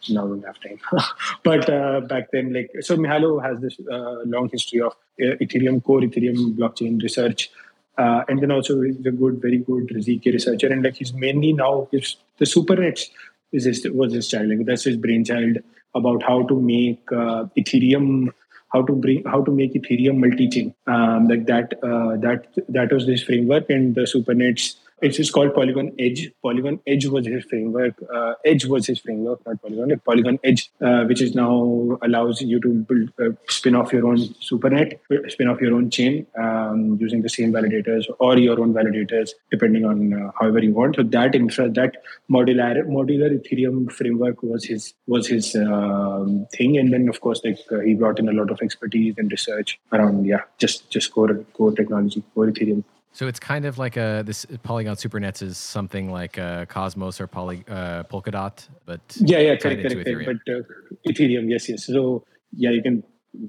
now 0.09 0.25
I 0.25 0.27
don't 0.27 0.45
have 0.45 0.59
time. 0.61 0.79
but 1.43 1.69
uh, 1.69 2.01
back 2.01 2.31
then, 2.31 2.53
like 2.53 2.71
so, 2.79 2.95
Mihailo 2.95 3.43
has 3.43 3.59
this 3.59 3.77
uh, 3.91 4.21
long 4.25 4.49
history 4.49 4.81
of 4.81 4.93
uh, 5.21 5.35
Ethereum 5.41 5.83
core 5.83 6.01
Ethereum 6.01 6.57
blockchain 6.57 7.01
research. 7.01 7.51
Uh, 7.97 8.23
and 8.27 8.41
then 8.41 8.51
also 8.51 8.81
he's 8.81 9.05
a 9.05 9.11
good, 9.11 9.41
very 9.41 9.57
good 9.57 9.87
ZK 9.87 10.25
researcher. 10.33 10.67
And 10.67 10.83
like 10.83 10.95
he's 10.95 11.13
mainly 11.13 11.53
now 11.53 11.87
his, 11.91 12.15
the 12.37 12.45
SuperNets 12.45 13.09
is 13.51 13.65
his, 13.65 13.87
was 13.91 14.13
his 14.13 14.27
child. 14.27 14.49
Like 14.49 14.65
that's 14.65 14.83
his 14.83 14.97
brainchild 14.97 15.57
about 15.95 16.23
how 16.23 16.43
to 16.43 16.59
make 16.61 17.01
uh, 17.11 17.45
Ethereum, 17.57 18.29
how 18.71 18.83
to 18.83 18.93
bring, 18.93 19.23
how 19.25 19.43
to 19.43 19.51
make 19.51 19.73
Ethereum 19.73 20.17
multi-chain. 20.17 20.73
Um, 20.85 21.27
like 21.27 21.45
that, 21.47 21.73
uh, 21.81 22.17
that 22.17 22.47
that 22.69 22.91
was 22.91 23.07
this 23.07 23.23
framework, 23.23 23.69
and 23.69 23.95
the 23.95 24.01
SuperNets 24.01 24.75
It's 24.99 25.29
called 25.29 25.53
Polygon 25.53 25.91
Edge. 25.99 26.31
Polygon 26.41 26.79
Edge 26.87 27.05
was 27.05 27.27
his 27.27 27.45
framework. 27.45 27.93
Uh, 28.11 28.33
Edge 28.43 28.65
was 28.65 28.87
his 28.87 28.99
framework, 28.99 29.45
not 29.45 29.61
Polygon. 29.61 29.89
Like 29.89 30.03
Polygon 30.03 30.39
Edge, 30.43 30.71
uh, 30.81 31.03
which 31.03 31.21
is 31.21 31.35
now 31.35 31.99
allows 32.01 32.41
you 32.41 32.59
to 32.59 32.73
build, 32.73 33.11
uh, 33.19 33.35
spin 33.47 33.75
off 33.75 33.93
your 33.93 34.07
own 34.07 34.17
supernet, 34.17 34.99
spin 35.31 35.49
off 35.49 35.61
your 35.61 35.75
own 35.75 35.91
chain 35.91 36.25
um, 36.39 36.97
using 36.99 37.21
the 37.21 37.29
same 37.29 37.53
validators 37.53 38.05
or 38.19 38.39
your 38.39 38.59
own 38.59 38.73
validators, 38.73 39.29
depending 39.51 39.85
on 39.85 40.13
uh, 40.15 40.31
however 40.39 40.63
you 40.63 40.73
want. 40.73 40.95
So 40.95 41.03
that 41.03 41.35
infra, 41.35 41.69
that 41.69 41.97
modular 42.31 42.83
modular 42.87 43.29
Ethereum 43.39 43.91
framework 43.91 44.41
was 44.41 44.65
his 44.65 44.95
was 45.05 45.27
his 45.27 45.55
um, 45.55 46.47
thing, 46.51 46.75
and 46.79 46.91
then 46.91 47.07
of 47.07 47.21
course 47.21 47.41
like 47.43 47.59
uh, 47.71 47.79
he 47.81 47.93
brought 47.93 48.17
in 48.17 48.29
a 48.29 48.33
lot 48.33 48.49
of 48.49 48.61
expertise 48.63 49.13
and 49.19 49.31
research 49.31 49.79
around 49.93 50.25
yeah 50.25 50.41
just 50.57 50.89
just 50.89 51.13
core 51.13 51.35
core 51.53 51.71
technology, 51.71 52.23
core 52.33 52.47
Ethereum. 52.47 52.83
So 53.17 53.25
it's 53.25 53.39
kind 53.39 53.65
of 53.65 53.79
like 53.79 53.97
a 53.97 54.21
this 54.23 54.45
Polygon 54.61 54.95
Supernets 54.95 55.41
is 55.41 55.57
something 55.57 56.11
like 56.11 56.37
a 56.37 56.67
Cosmos 56.69 57.19
or 57.19 57.25
Poly, 57.25 57.63
uh, 57.67 58.03
Polkadot, 58.03 58.67
but 58.85 59.01
yeah, 59.19 59.39
yeah, 59.39 59.55
correct, 59.55 59.81
correct, 59.81 60.05
correct. 60.05 60.41
But 60.45 60.53
uh, 60.53 60.61
Ethereum, 61.09 61.49
yes, 61.49 61.67
yes. 61.67 61.87
So 61.87 62.23
yeah, 62.51 62.69
you 62.69 62.83
can 62.83 63.03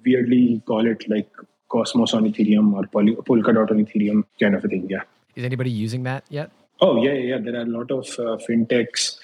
weirdly 0.07 0.63
call 0.67 0.87
it 0.87 1.07
like 1.11 1.29
Cosmos 1.69 2.15
on 2.15 2.25
Ethereum 2.25 2.73
or 2.73 2.87
Poly, 2.87 3.15
Polkadot 3.17 3.71
on 3.71 3.85
Ethereum 3.85 4.25
kind 4.41 4.55
of 4.55 4.65
a 4.65 4.69
thing. 4.69 4.87
Yeah. 4.89 5.03
Is 5.37 5.45
anybody 5.45 5.69
using 5.69 6.03
that 6.05 6.25
yet? 6.31 6.51
Oh 6.81 7.05
yeah, 7.05 7.13
yeah. 7.13 7.37
There 7.37 7.57
are 7.57 7.67
a 7.71 7.73
lot 7.79 7.91
of 7.91 8.07
uh, 8.19 8.39
fintechs. 8.49 9.19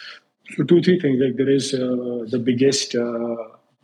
So 0.59 0.65
two, 0.65 0.83
three 0.83 1.01
things. 1.01 1.23
Like 1.23 1.39
there 1.39 1.49
is 1.49 1.73
uh, 1.73 2.27
the 2.29 2.39
biggest 2.39 2.95
uh, 2.95 3.37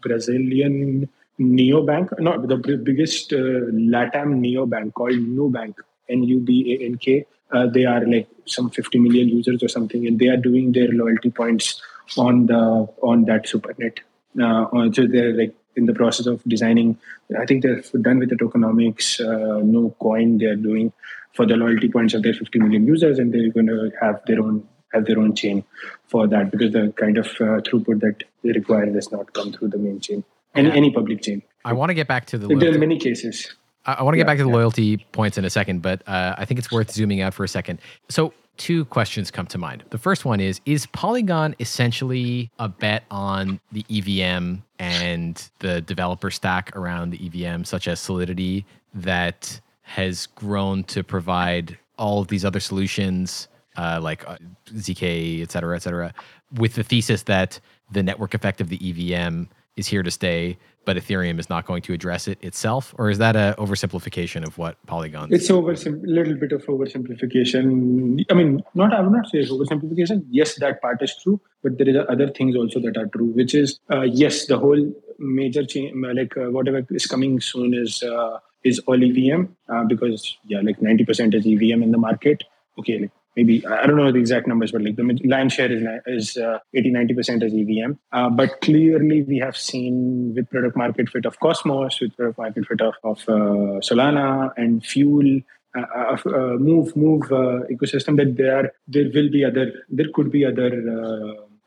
Brazilian 0.02 1.08
neobank, 1.40 2.20
not 2.20 2.48
the 2.48 2.56
biggest 2.84 3.32
uh, 3.32 3.72
LATAM 3.96 4.44
neobank 4.44 4.92
called 4.92 5.14
Nubank 5.14 5.76
N 6.10 6.24
U 6.24 6.40
B 6.40 6.76
A 6.78 6.84
N 6.84 6.96
K. 6.96 7.26
Uh, 7.52 7.66
they 7.66 7.84
are 7.84 8.06
like 8.06 8.28
some 8.46 8.70
50 8.70 8.98
million 8.98 9.28
users 9.28 9.62
or 9.62 9.68
something, 9.68 10.06
and 10.06 10.18
they 10.18 10.28
are 10.28 10.36
doing 10.36 10.72
their 10.72 10.88
loyalty 10.88 11.30
points 11.30 11.82
on 12.16 12.46
the 12.46 12.88
on 13.02 13.24
that 13.24 13.46
supernet. 13.46 13.98
Uh, 14.40 14.92
so 14.92 15.06
they're 15.06 15.32
like 15.32 15.54
in 15.76 15.86
the 15.86 15.94
process 15.94 16.26
of 16.26 16.42
designing. 16.44 16.98
I 17.38 17.46
think 17.46 17.62
they're 17.62 17.82
done 18.00 18.18
with 18.18 18.30
the 18.30 18.36
tokenomics. 18.36 19.20
Uh, 19.20 19.62
no 19.62 19.94
coin 20.00 20.38
they 20.38 20.46
are 20.46 20.56
doing 20.56 20.92
for 21.34 21.46
the 21.46 21.56
loyalty 21.56 21.88
points 21.88 22.14
of 22.14 22.22
their 22.22 22.34
50 22.34 22.58
million 22.58 22.86
users, 22.86 23.18
and 23.18 23.32
they're 23.32 23.50
going 23.50 23.66
to 23.66 23.90
have 24.00 24.20
their 24.26 24.40
own 24.40 24.66
have 24.92 25.06
their 25.06 25.18
own 25.18 25.34
chain 25.34 25.62
for 26.06 26.26
that 26.26 26.50
because 26.50 26.72
the 26.72 26.92
kind 26.96 27.16
of 27.16 27.26
uh, 27.26 27.60
throughput 27.62 28.00
that 28.00 28.24
they 28.42 28.50
require 28.50 28.86
does 28.86 29.12
not 29.12 29.32
come 29.32 29.52
through 29.52 29.68
the 29.68 29.78
main 29.78 30.00
chain 30.00 30.24
any 30.54 30.68
yeah. 30.68 30.74
any 30.74 30.90
public 30.90 31.22
chain. 31.22 31.42
I 31.64 31.72
want 31.72 31.90
to 31.90 31.94
get 31.94 32.08
back 32.08 32.26
to 32.26 32.38
the. 32.38 32.54
There 32.54 32.74
are 32.74 32.78
many 32.78 32.98
cases. 32.98 33.54
I, 33.86 33.94
I 33.94 34.02
want 34.02 34.14
to 34.14 34.18
get 34.18 34.26
back 34.26 34.38
to 34.38 34.44
the 34.44 34.48
yeah. 34.48 34.56
loyalty 34.56 34.96
points 35.12 35.38
in 35.38 35.44
a 35.44 35.50
second, 35.50 35.82
but 35.82 36.06
uh, 36.06 36.34
I 36.36 36.44
think 36.44 36.58
it's 36.58 36.70
worth 36.70 36.90
zooming 36.90 37.20
out 37.20 37.34
for 37.34 37.44
a 37.44 37.48
second. 37.48 37.80
So, 38.08 38.32
two 38.56 38.84
questions 38.86 39.30
come 39.30 39.46
to 39.46 39.58
mind. 39.58 39.84
The 39.88 39.98
first 39.98 40.24
one 40.24 40.38
is 40.38 40.60
Is 40.66 40.86
Polygon 40.86 41.54
essentially 41.60 42.50
a 42.58 42.68
bet 42.68 43.04
on 43.10 43.58
the 43.72 43.84
EVM 43.88 44.56
and 44.78 45.50
the 45.60 45.80
developer 45.80 46.30
stack 46.30 46.76
around 46.76 47.10
the 47.10 47.26
EVM, 47.26 47.64
such 47.64 47.88
as 47.88 48.00
Solidity, 48.00 48.66
that 48.92 49.60
has 49.82 50.26
grown 50.26 50.84
to 50.84 51.02
provide 51.02 51.78
all 51.98 52.20
of 52.20 52.28
these 52.28 52.44
other 52.44 52.60
solutions? 52.60 53.48
Uh, 53.76 54.00
like 54.02 54.28
uh, 54.28 54.36
ZK, 54.74 55.42
et 55.42 55.50
cetera, 55.50 55.76
et 55.76 55.78
cetera, 55.78 56.12
with 56.56 56.74
the 56.74 56.82
thesis 56.82 57.22
that 57.22 57.60
the 57.92 58.02
network 58.02 58.34
effect 58.34 58.60
of 58.60 58.68
the 58.68 58.76
EVM 58.82 59.44
is 59.76 59.86
here 59.86 60.02
to 60.02 60.10
stay, 60.10 60.58
but 60.84 60.96
Ethereum 60.96 61.38
is 61.38 61.48
not 61.48 61.66
going 61.66 61.82
to 61.82 61.92
address 61.92 62.26
it 62.28 62.38
itself? 62.42 62.94
Or 62.98 63.10
is 63.10 63.18
that 63.18 63.36
a 63.36 63.54
oversimplification 63.58 64.46
of 64.46 64.58
what 64.58 64.76
Polygon? 64.86 65.28
It's 65.32 65.50
a 65.50 65.56
little 65.56 66.34
bit 66.34 66.52
of 66.52 66.64
oversimplification. 66.66 68.24
I 68.30 68.34
mean, 68.34 68.62
not 68.74 68.92
I 68.92 69.00
would 69.00 69.12
not 69.12 69.28
say 69.28 69.38
it's 69.38 69.50
oversimplification. 69.50 70.24
Yes, 70.30 70.56
that 70.56 70.80
part 70.80 71.02
is 71.02 71.14
true, 71.22 71.40
but 71.62 71.78
there 71.78 71.88
is 71.88 71.96
other 72.08 72.28
things 72.28 72.56
also 72.56 72.80
that 72.80 72.96
are 72.96 73.06
true, 73.06 73.26
which 73.26 73.54
is 73.54 73.78
uh, 73.92 74.02
yes, 74.02 74.46
the 74.46 74.58
whole 74.58 74.92
major 75.18 75.64
change, 75.64 75.94
like 75.94 76.36
uh, 76.36 76.50
whatever 76.50 76.84
is 76.90 77.06
coming 77.06 77.40
soon 77.40 77.74
is 77.74 78.02
uh, 78.02 78.38
is 78.64 78.78
all 78.80 79.02
EVM 79.02 79.44
uh, 79.68 79.84
because 79.84 80.36
yeah, 80.46 80.60
like 80.62 80.80
ninety 80.80 81.04
percent 81.04 81.34
is 81.34 81.46
EVM 81.46 81.82
in 81.82 81.90
the 81.90 81.98
market. 81.98 82.44
Okay, 82.78 82.98
like 82.98 83.10
maybe 83.36 83.66
I 83.66 83.86
don't 83.86 83.96
know 83.96 84.12
the 84.12 84.18
exact 84.18 84.46
numbers, 84.46 84.72
but 84.72 84.82
like 84.82 84.96
the 84.96 85.20
land 85.24 85.52
share 85.52 85.70
is 85.70 85.82
is 86.06 86.36
uh, 86.36 86.58
80 86.74 86.90
90 86.90 87.14
percent 87.14 87.42
as 87.42 87.52
EVM. 87.54 87.92
Uh, 88.12 88.30
but 88.30 88.60
clearly, 88.60 89.22
we 89.22 89.38
have 89.38 89.56
seen 89.56 90.34
with 90.34 90.50
product 90.50 90.76
market 90.76 91.08
fit 91.08 91.26
of 91.26 91.38
Cosmos, 91.40 92.00
with 92.00 92.16
product 92.16 92.38
market 92.38 92.66
fit 92.66 92.80
of, 92.80 92.94
of 93.04 93.18
uh, 93.28 93.80
Solana 93.80 94.52
and 94.56 94.84
Fuel. 94.84 95.40
Uh, 95.76 95.82
uh, 95.94 96.16
uh, 96.26 96.56
move 96.58 96.96
move 96.96 97.22
ecosystem 97.70 98.16
that 98.16 98.36
there 98.36 98.72
there 98.88 99.08
will 99.14 99.30
be 99.30 99.44
other 99.44 99.84
there 99.88 100.08
could 100.12 100.32
be 100.32 100.44
other 100.44 100.68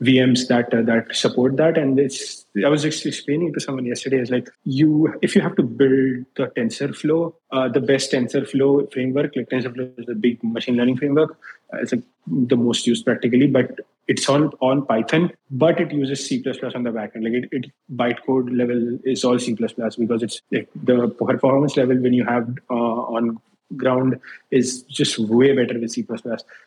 VMs 0.01 0.47
that 0.47 0.73
uh, 0.73 0.81
that 0.83 1.15
support 1.15 1.57
that. 1.57 1.77
And 1.77 1.99
it's 1.99 2.45
I 2.63 2.69
was 2.69 2.83
just 2.83 3.05
explaining 3.05 3.53
to 3.53 3.59
someone 3.59 3.85
yesterday 3.85 4.19
is 4.19 4.29
like 4.29 4.49
you 4.63 5.13
if 5.21 5.35
you 5.35 5.41
have 5.41 5.55
to 5.55 5.63
build 5.63 6.25
the 6.35 6.47
TensorFlow, 6.57 7.33
uh, 7.51 7.69
the 7.69 7.79
best 7.79 8.11
TensorFlow 8.11 8.91
framework, 8.91 9.35
like 9.35 9.49
TensorFlow 9.49 9.99
is 9.99 10.09
a 10.09 10.15
big 10.15 10.43
machine 10.43 10.75
learning 10.75 10.97
framework. 10.97 11.37
Uh, 11.73 11.77
it's 11.77 11.91
like 11.91 12.03
the 12.27 12.55
most 12.55 12.87
used 12.87 13.05
practically, 13.05 13.47
but 13.47 13.79
it's 14.07 14.27
on 14.27 14.51
on 14.59 14.85
Python, 14.85 15.31
but 15.51 15.79
it 15.79 15.91
uses 15.91 16.25
C++ 16.25 16.43
on 16.75 16.83
the 16.83 16.91
backend. 16.91 17.23
Like 17.23 17.33
it, 17.33 17.49
it 17.51 17.71
bytecode 17.95 18.55
level 18.57 18.99
is 19.03 19.23
all 19.23 19.39
C++ 19.39 19.53
because 19.53 20.23
it's 20.23 20.41
the 20.51 21.07
performance 21.17 21.77
level 21.77 21.97
when 21.97 22.13
you 22.13 22.25
have 22.25 22.57
uh, 22.69 22.73
on 22.73 23.39
ground 23.77 24.19
is 24.51 24.83
just 24.83 25.19
way 25.19 25.55
better 25.55 25.79
with 25.79 25.91
C++. 25.91 26.05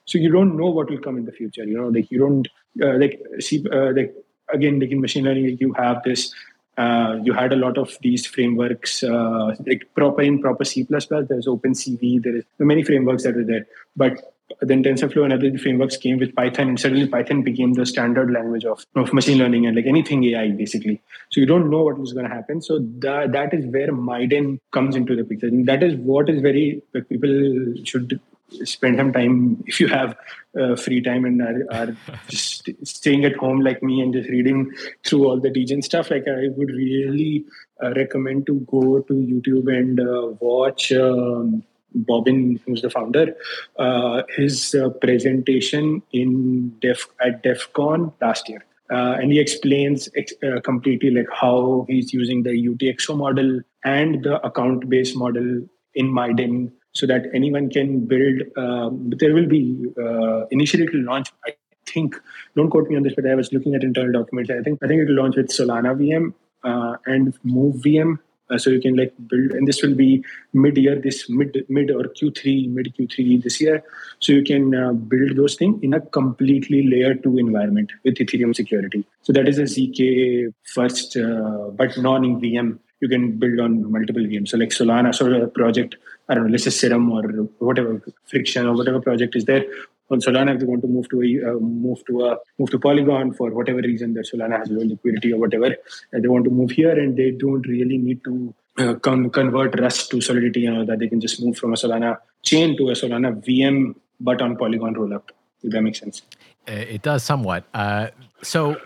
So 0.05 0.19
you 0.19 0.31
don't 0.31 0.57
know 0.57 0.71
what 0.71 0.91
will 0.91 0.99
come 0.99 1.17
in 1.17 1.25
the 1.25 1.33
future. 1.33 1.65
You 1.65 1.77
know, 1.77 1.89
like 1.89 2.11
you 2.11 2.19
don't 2.19 2.49
uh, 2.83 2.99
like 2.99 3.21
C, 3.41 3.65
uh, 3.73 3.93
like 3.93 4.15
again, 4.53 4.81
like 4.81 4.91
in 4.91 5.01
machine 5.01 5.25
learning, 5.25 5.59
you 5.61 5.73
have 5.75 6.03
this. 6.03 6.35
Uh, 6.77 7.19
you 7.23 7.33
had 7.33 7.55
a 7.55 7.57
lot 7.57 7.79
of 7.79 7.97
these 8.03 8.27
frameworks, 8.27 9.03
uh, 9.03 9.55
like 9.67 9.89
proper 9.95 10.21
in 10.21 10.43
proper 10.43 10.63
C++. 10.63 10.83
There's 10.83 11.47
OpenCV. 11.47 12.23
There 12.23 12.37
is 12.37 12.45
many 12.59 12.83
frameworks 12.83 13.23
that 13.23 13.35
are 13.35 13.45
there, 13.45 13.67
but 13.97 14.36
then 14.61 14.83
TensorFlow 14.83 15.25
and 15.25 15.33
other 15.33 15.59
frameworks 15.59 15.97
came 15.97 16.19
with 16.19 16.35
Python, 16.35 16.69
and 16.69 16.81
suddenly 16.81 17.07
Python 17.07 17.43
became 17.43 17.73
the 17.73 17.85
standard 17.85 18.31
language 18.31 18.65
of, 18.65 18.85
of 18.95 19.13
machine 19.13 19.39
learning 19.39 19.67
and 19.67 19.77
like 19.77 19.87
anything 19.87 20.25
AI 20.25 20.51
basically. 20.51 21.03
So 21.31 21.41
you 21.41 21.47
don't 21.47 21.69
know 21.69 21.83
what 21.83 21.99
is 22.01 22.13
going 22.13 22.29
to 22.29 22.35
happen. 22.35 22.63
So 22.63 22.79
that 22.99 23.33
that 23.33 23.53
is 23.53 23.67
where 23.67 23.89
Miden 23.93 24.61
comes 24.73 24.95
into 24.95 25.17
the 25.17 25.25
picture. 25.25 25.49
And 25.49 25.67
that 25.67 25.83
is 25.83 25.97
what 25.97 26.29
is 26.29 26.41
very 26.41 26.83
like 26.95 27.09
people 27.09 27.75
should 27.85 28.21
spend 28.65 28.97
some 28.97 29.13
time 29.13 29.63
if 29.67 29.81
you 29.81 29.89
have 29.89 30.17
uh, 30.59 30.77
free 30.77 31.03
time 31.03 31.25
and 31.25 31.43
are, 31.43 31.67
are 31.71 31.97
just 32.29 32.69
staying 32.85 33.25
at 33.25 33.37
home 33.37 33.61
like 33.61 33.83
me 33.83 34.01
and 34.01 34.15
just 34.15 34.29
reading 34.29 34.73
through 35.05 35.27
all 35.27 35.41
the 35.41 35.51
degen 35.51 35.83
stuff. 35.83 36.11
Like 36.11 36.25
I 36.29 36.49
would 36.57 36.71
really 36.71 37.45
uh, 37.83 37.93
recommend 37.95 38.47
to 38.47 38.61
go 38.71 39.01
to 39.01 39.13
YouTube 39.13 39.77
and 39.77 40.01
uh, 40.01 40.37
watch. 40.41 40.93
Um, 40.93 41.65
Bobbin, 41.95 42.61
who's 42.67 42.83
the 42.83 42.91
founder, 42.91 43.35
uh, 43.79 44.23
his 44.37 44.75
uh, 44.75 44.91
presentation 44.91 46.03
in 46.13 46.77
Def 46.81 47.07
at 47.21 47.43
Devcon 47.43 48.13
last 48.21 48.49
year. 48.49 48.65
Uh, 48.91 49.17
and 49.21 49.33
he 49.33 49.41
explains 49.41 50.09
ex- 50.17 50.35
uh, 50.45 50.61
completely 50.61 51.11
like 51.11 51.27
how 51.33 51.85
he's 51.89 52.13
using 52.13 52.45
the 52.45 52.51
UTXO 52.51 53.17
model 53.17 53.61
and 53.85 54.23
the 54.23 54.45
account-based 54.47 55.17
model 55.17 55.67
in 55.95 56.07
Miden 56.13 56.71
so 56.93 57.07
that 57.07 57.27
anyone 57.35 57.69
can 57.69 58.07
build. 58.07 58.43
Um, 58.57 59.13
there 59.19 59.35
will 59.35 59.47
be 59.47 59.87
uh, 60.01 60.47
initially 60.51 60.85
it 60.85 60.93
will 60.93 61.05
launch. 61.05 61.33
I 61.45 61.55
think 61.87 62.17
don't 62.55 62.71
quote 62.71 62.89
me 62.89 62.97
on 62.97 63.03
this, 63.03 63.15
but 63.15 63.27
I 63.27 63.35
was 63.35 63.53
looking 63.53 63.75
at 63.75 63.83
internal 63.83 64.13
documents. 64.13 64.51
I 64.51 64.63
think 64.63 64.79
I 64.83 64.87
think 64.87 65.03
it 65.03 65.09
will 65.09 65.23
launch 65.23 65.37
with 65.37 65.49
Solana 65.49 65.97
VM 66.01 66.33
uh, 66.63 66.97
and 67.07 67.37
Move 67.43 67.77
VM 67.77 68.19
uh, 68.51 68.59
so 68.59 68.71
you 68.71 68.81
can 68.81 68.97
like 68.97 69.13
build, 69.27 69.53
and 69.53 69.67
this 69.67 69.83
will 69.83 69.95
be 69.95 70.25
mid-year, 70.53 71.01
this 71.01 71.29
mid 71.29 71.65
mid 71.69 71.91
or 71.91 72.05
Q3, 72.05 72.69
mid 72.73 72.95
Q3 72.97 73.43
this 73.43 73.61
year. 73.61 73.83
So 74.21 74.33
you 74.33 74.45
can 74.45 74.75
uh, 74.75 74.93
build 74.93 75.37
those 75.37 75.57
things 75.57 75.83
in 75.83 75.95
a 75.95 76.01
completely 76.01 76.89
layer 76.89 77.15
two 77.15 77.39
environment 77.39 77.91
with 78.05 78.17
Ethereum 78.17 78.55
security. 78.55 79.05
So 79.23 79.33
that 79.33 79.49
is 79.49 79.59
a 79.59 79.63
zk 79.63 80.53
first, 80.65 81.17
uh, 81.17 81.71
but 81.75 81.97
non 81.99 82.25
in 82.25 82.41
VM. 82.41 82.79
You 83.01 83.09
can 83.09 83.39
build 83.39 83.61
on 83.61 83.93
multiple 83.93 84.23
VMs. 84.23 84.49
So 84.49 84.57
like 84.57 84.71
Solana, 84.71 85.15
so 85.15 85.31
a 85.31 85.47
project, 85.49 85.97
I 86.31 86.35
don't 86.35 86.47
know, 86.47 86.51
let's 86.51 86.65
say 86.65 86.71
Serum 86.71 87.11
or 87.13 87.23
whatever 87.59 88.01
friction 88.25 88.67
or 88.67 88.75
whatever 88.75 89.01
project 89.01 89.37
is 89.37 89.45
there 89.45 89.67
on 90.11 90.21
Solana 90.21 90.55
if 90.55 90.61
they 90.61 90.67
want 90.67 90.83
to 90.83 90.89
move 90.89 91.09
to 91.11 91.23
a 91.23 91.51
uh, 91.51 91.59
move 91.59 92.05
to 92.07 92.27
a 92.27 92.39
move 92.59 92.71
to 92.71 92.79
Polygon 92.79 93.33
for 93.33 93.51
whatever 93.51 93.81
reason 93.81 94.15
that 94.15 94.29
Solana 94.33 94.59
has 94.59 94.71
low 94.71 94.85
liquidity 94.85 95.33
or 95.33 95.41
whatever, 95.41 95.75
and 96.13 96.25
they 96.25 96.29
want 96.29 96.45
to 96.45 96.51
move 96.51 96.71
here 96.71 96.99
and 96.99 97.17
they 97.17 97.31
don't 97.31 97.67
really 97.67 97.99
need 97.99 98.23
to 98.25 98.55
uh, 98.79 98.95
con- 98.95 99.31
convert 99.31 99.79
Rust 99.81 100.11
to 100.11 100.21
Solidity, 100.21 100.61
you 100.61 100.73
know, 100.73 100.85
that 100.85 100.99
they 100.99 101.09
can 101.09 101.21
just 101.21 101.43
move 101.43 101.57
from 101.57 101.73
a 101.73 101.77
Solana 101.77 102.19
chain 102.43 102.77
to 102.77 102.91
a 102.91 102.93
Solana 102.93 103.45
VM, 103.45 103.95
but 104.21 104.41
on 104.43 104.57
Polygon 104.57 104.95
rollup. 104.95 105.31
If 105.63 105.73
that 105.73 105.83
makes 105.83 105.99
sense. 105.99 106.23
Uh, 106.69 106.73
it 106.73 107.03
does 107.03 107.25
somewhat. 107.25 107.65
Uh, 107.75 108.09
so, 108.43 108.77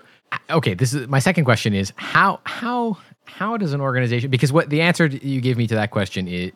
okay, 0.48 0.74
this 0.74 0.94
is 0.94 1.09
my 1.09 1.18
second 1.18 1.44
question: 1.44 1.74
is 1.74 1.92
how 1.96 2.40
how 2.44 2.96
how 3.24 3.57
does 3.57 3.72
an 3.72 3.80
organization 3.80 4.30
because 4.30 4.53
what 4.53 4.70
the 4.70 4.80
answer 4.80 5.07
you 5.07 5.40
gave 5.40 5.57
me 5.57 5.66
to 5.66 5.74
that 5.74 5.90
question 5.90 6.26
is 6.26 6.51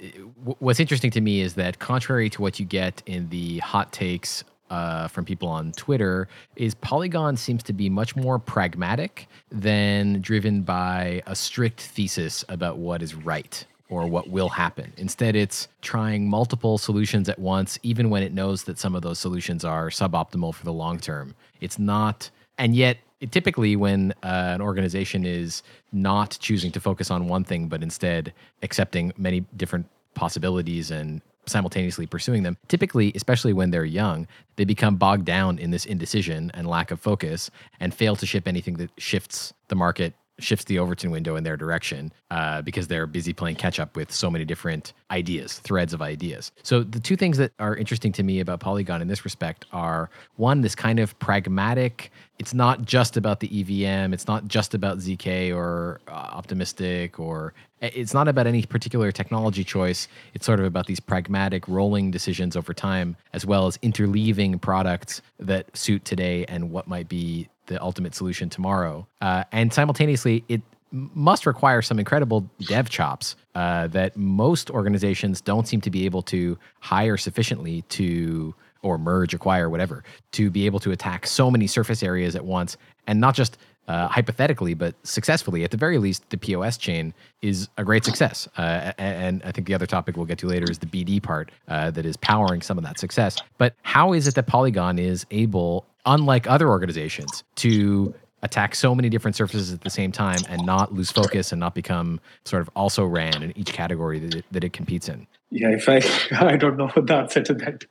what's 0.59 0.80
interesting 0.80 1.11
to 1.11 1.20
me 1.20 1.41
is 1.41 1.55
that 1.55 1.78
contrary 1.78 2.28
to 2.28 2.43
what 2.43 2.59
you 2.59 2.66
get 2.66 3.03
in 3.07 3.28
the 3.28 3.59
hot 3.59 3.93
takes 3.93 4.45
uh, 4.75 5.07
from 5.07 5.25
people 5.25 5.49
on 5.49 5.70
Twitter 5.72 6.27
is 6.57 6.75
Polygon 6.75 7.37
seems 7.37 7.62
to 7.62 7.72
be 7.72 7.89
much 7.89 8.16
more 8.16 8.41
pragmatic 8.41 9.29
than 9.51 10.20
driven 10.20 10.62
by 10.62 11.22
a 11.27 11.37
strict 11.37 11.81
thesis 11.81 12.45
about 12.49 12.79
what 12.79 13.01
is 13.01 13.14
right 13.14 13.64
or 13.89 14.09
what 14.09 14.29
will 14.29 14.49
happen. 14.49 14.93
Instead, 14.97 15.37
it's 15.37 15.68
trying 15.81 16.29
multiple 16.29 16.77
solutions 16.77 17.29
at 17.29 17.39
once, 17.39 17.79
even 17.85 18.11
when 18.11 18.25
it 18.25 18.33
knows 18.33 18.64
that 18.64 18.77
some 18.77 18.97
of 18.97 19.03
those 19.03 19.20
solutions 19.20 19.64
are 19.64 19.91
suboptimal 19.91 20.53
for 20.53 20.64
the 20.64 20.72
long 20.72 20.99
term. 20.99 21.37
It's 21.61 21.79
not, 21.79 22.29
and 22.59 22.75
yet, 22.75 22.97
it, 23.20 23.31
typically, 23.31 23.77
when 23.77 24.12
uh, 24.25 24.57
an 24.57 24.61
organization 24.61 25.25
is 25.25 25.62
not 25.93 26.37
choosing 26.41 26.72
to 26.72 26.81
focus 26.81 27.12
on 27.12 27.29
one 27.29 27.45
thing, 27.45 27.68
but 27.68 27.81
instead 27.81 28.33
accepting 28.62 29.12
many 29.16 29.45
different 29.57 29.87
possibilities 30.14 30.91
and 30.91 31.20
simultaneously 31.47 32.07
pursuing 32.07 32.42
them, 32.42 32.57
typically, 32.68 33.12
especially 33.14 33.53
when 33.53 33.70
they're 33.70 33.84
young, 33.84 34.26
they 34.57 34.64
become 34.64 34.97
bogged 34.97 35.24
down 35.24 35.59
in 35.59 35.70
this 35.70 35.84
indecision 35.84 36.51
and 36.55 36.66
lack 36.66 36.90
of 36.90 37.01
focus 37.01 37.51
and 37.80 37.95
fail 37.95 38.16
to 38.16 38.26
ship 38.26 38.47
anything 38.47 38.74
that 38.74 38.90
shifts 38.99 39.53
the 39.68 39.74
market 39.74 40.14
shifts 40.39 40.64
the 40.64 40.78
Overton 40.78 41.11
window 41.11 41.37
in 41.37 41.45
their 41.45 41.57
direction 41.57 42.12
uh, 42.30 42.62
because 42.62 42.89
they're 42.89 43.07
busy 43.07 43.32
playing 43.32 43.57
catch 43.57 43.78
up 43.78 43.97
with 43.97 44.11
so 44.11 44.30
many 44.30 44.45
different 44.45 44.93
ideas, 45.11 45.59
threads 45.61 45.93
of 45.93 46.03
ideas. 46.03 46.51
So, 46.62 46.82
the 46.82 47.01
two 47.01 47.16
things 47.16 47.39
that 47.39 47.53
are 47.59 47.76
interesting 47.76 48.12
to 48.12 48.22
me 48.22 48.41
about 48.41 48.61
Polygon 48.61 49.01
in 49.01 49.09
this 49.09 49.24
respect 49.24 49.66
are 49.72 50.11
one, 50.37 50.61
this 50.61 50.74
kind 50.74 50.99
of 50.99 51.18
pragmatic, 51.18 52.11
it's 52.39 52.53
not 52.53 52.85
just 52.85 53.16
about 53.16 53.41
the 53.41 53.61
EVM, 53.61 54.12
it's 54.12 54.26
not 54.26 54.49
just 54.49 54.74
about 54.74 54.99
ZK 54.99 55.55
or 55.55 56.01
uh, 56.09 56.11
optimistic, 56.11 57.20
or 57.20 57.55
it's 57.80 58.14
not 58.14 58.28
about 58.28 58.47
any 58.47 58.62
particular 58.64 59.12
technology 59.12 59.62
choice. 59.62 60.09
It's 60.32 60.47
sort 60.47 60.59
of 60.59 60.66
about 60.66 60.87
these 60.87 61.01
pragmatic 61.01 61.68
rolling 61.68 62.11
decisions 62.11 62.57
over 62.57 62.74
time, 62.74 63.16
as 63.32 63.47
well 63.47 63.66
as 63.66 63.76
interleaving 63.78 64.61
products 64.61 65.22
that 65.39 65.74
suit 65.76 66.05
today 66.05 66.45
and 66.47 66.70
what 66.70 66.89
might 66.89 67.09
be 67.09 67.49
the 67.66 67.80
ultimate 67.82 68.14
solution 68.14 68.48
tomorrow. 68.48 69.06
Uh, 69.20 69.44
and 69.52 69.72
simultaneously, 69.72 70.44
it 70.48 70.62
must 70.90 71.44
require 71.44 71.82
some 71.82 71.98
incredible 71.98 72.48
dev 72.66 72.88
chops 72.88 73.34
uh, 73.54 73.88
that 73.88 74.16
most 74.16 74.70
organizations 74.70 75.40
don't 75.40 75.66
seem 75.66 75.80
to 75.80 75.90
be 75.90 76.04
able 76.04 76.22
to 76.22 76.56
hire 76.80 77.16
sufficiently 77.16 77.82
to 77.88 78.54
or 78.82 78.98
merge, 78.98 79.34
acquire, 79.34 79.68
whatever, 79.70 80.04
to 80.32 80.50
be 80.50 80.66
able 80.66 80.78
to 80.78 80.92
attack 80.92 81.26
so 81.26 81.50
many 81.50 81.66
surface 81.66 82.02
areas 82.02 82.36
at 82.36 82.44
once, 82.44 82.76
and 83.06 83.18
not 83.18 83.34
just 83.34 83.56
uh, 83.89 84.09
hypothetically, 84.09 84.74
but 84.74 84.95
successfully. 85.07 85.64
At 85.64 85.70
the 85.70 85.76
very 85.76 85.99
least, 85.99 86.28
the 86.30 86.39
POS 86.39 86.76
chain 86.76 87.14
is 87.43 87.68
a 87.76 87.85
great 87.85 88.05
success. 88.05 88.49
Uh, 88.57 88.93
and 88.99 89.43
I 89.45 89.53
think 89.53 89.66
the 89.66 89.74
other 89.74 89.87
topic 89.87 90.16
we'll 90.16 90.26
get 90.26 90.39
to 90.39 90.47
later 90.47 90.70
is 90.70 90.78
the 90.78 90.87
BD 90.87 91.22
part 91.22 91.51
uh, 91.68 91.91
that 91.91 92.07
is 92.07 92.16
powering 92.16 92.62
some 92.62 92.78
of 92.78 92.85
that 92.85 92.99
success. 92.99 93.37
But 93.59 93.74
how 93.82 94.12
is 94.12 94.26
it 94.26 94.35
that 94.37 94.47
Polygon 94.47 94.99
is 94.99 95.26
able 95.30 95.87
unlike 96.07 96.47
other 96.47 96.68
organizations, 96.68 97.45
to 97.57 98.14
attack 98.43 98.74
so 98.74 98.95
many 98.95 99.09
different 99.09 99.35
surfaces 99.35 99.72
at 99.72 99.80
the 99.80 99.91
same 99.91 100.12
time 100.12 100.39
and 100.49 100.64
not 100.66 100.93
lose 100.93 101.11
focus 101.11 101.51
and 101.51 101.59
not 101.59 101.74
become 101.74 102.20
sort 102.45 102.61
of 102.61 102.68
also 102.76 103.05
ran 103.05 103.43
in 103.43 103.57
each 103.57 103.72
category 103.72 104.18
that 104.18 104.35
it, 104.35 104.45
that 104.53 104.64
it 104.64 104.72
competes 104.72 105.09
in? 105.09 105.26
Yeah, 105.55 105.70
if 105.70 105.88
I 105.88 106.00
I 106.52 106.57
don't 106.57 106.76
know 106.76 106.90
the 106.96 107.14
answer 107.14 107.40
to 107.40 107.55
that 107.55 107.84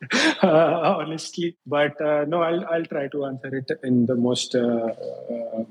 uh, 0.44 0.96
honestly, 1.00 1.56
but 1.66 2.00
uh, 2.02 2.26
no, 2.28 2.42
I'll 2.42 2.66
I'll 2.66 2.86
try 2.86 3.08
to 3.08 3.26
answer 3.26 3.56
it 3.56 3.72
in 3.84 4.06
the 4.06 4.16
most 4.16 4.54
uh, 4.54 4.92
uh 5.34 5.64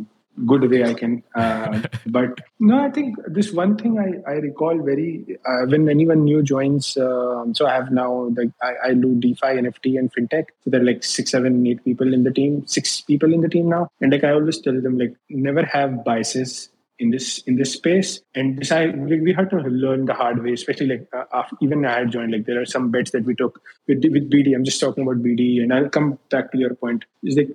good 0.47 0.71
way 0.71 0.85
I 0.85 0.95
can. 0.95 1.23
Uh, 1.35 1.83
but 2.07 2.41
no, 2.59 2.79
I 2.79 2.91
think 2.91 3.19
this 3.27 3.53
one 3.53 3.77
thing 3.77 3.99
I, 3.99 4.31
I 4.31 4.35
recall 4.37 4.83
very 4.83 5.39
uh, 5.45 5.67
when 5.67 5.87
anyone 5.91 6.25
new 6.25 6.43
joins. 6.43 6.97
Um, 6.97 7.55
so 7.55 7.67
I 7.67 7.75
have 7.75 7.93
now 7.93 8.31
like 8.39 8.53
I, 8.63 8.73
I 8.89 8.95
do 8.95 9.15
DeFi, 9.21 9.61
NFT, 9.65 9.99
and 9.99 10.11
fintech. 10.15 10.47
So 10.65 10.71
there 10.71 10.81
are 10.81 10.85
like 10.85 11.05
six, 11.05 11.31
seven, 11.31 11.67
eight 11.67 11.85
people 11.85 12.15
in 12.15 12.25
the 12.25 12.33
team, 12.33 12.67
six 12.67 13.03
people 13.03 13.35
in 13.35 13.43
the 13.43 13.51
team 13.51 13.69
now. 13.69 13.89
And 14.01 14.13
like 14.13 14.25
I 14.25 14.33
always 14.33 14.61
tell 14.61 14.81
them, 14.81 14.99
like 14.99 15.15
never 15.29 15.67
have 15.67 16.05
biases 16.05 16.71
in 16.99 17.11
this 17.11 17.39
in 17.43 17.57
this 17.57 17.73
space. 17.73 18.21
And 18.35 18.59
decide 18.59 18.99
like, 18.99 19.21
we 19.21 19.33
had 19.33 19.51
to 19.51 19.57
learn 19.57 20.05
the 20.07 20.15
hard 20.15 20.43
way 20.43 20.53
especially 20.53 20.87
like 20.87 21.09
uh, 21.13 21.25
after, 21.33 21.57
even 21.61 21.85
i 21.85 21.99
had 21.99 22.11
joined 22.11 22.33
like 22.33 22.47
there 22.47 22.61
are 22.61 22.67
some 22.67 22.91
bets 22.91 23.11
that 23.13 23.25
we 23.25 23.35
took 23.35 23.61
with 23.89 24.05
with 24.05 24.31
bd 24.31 24.55
i'm 24.55 24.65
just 24.65 24.81
talking 24.81 25.03
about 25.03 25.23
bd 25.23 25.63
and 25.63 25.73
i'll 25.73 25.89
come 25.89 26.19
back 26.31 26.53
to 26.53 26.59
your 26.59 26.75
point. 26.75 27.05
Is 27.23 27.37
like 27.37 27.51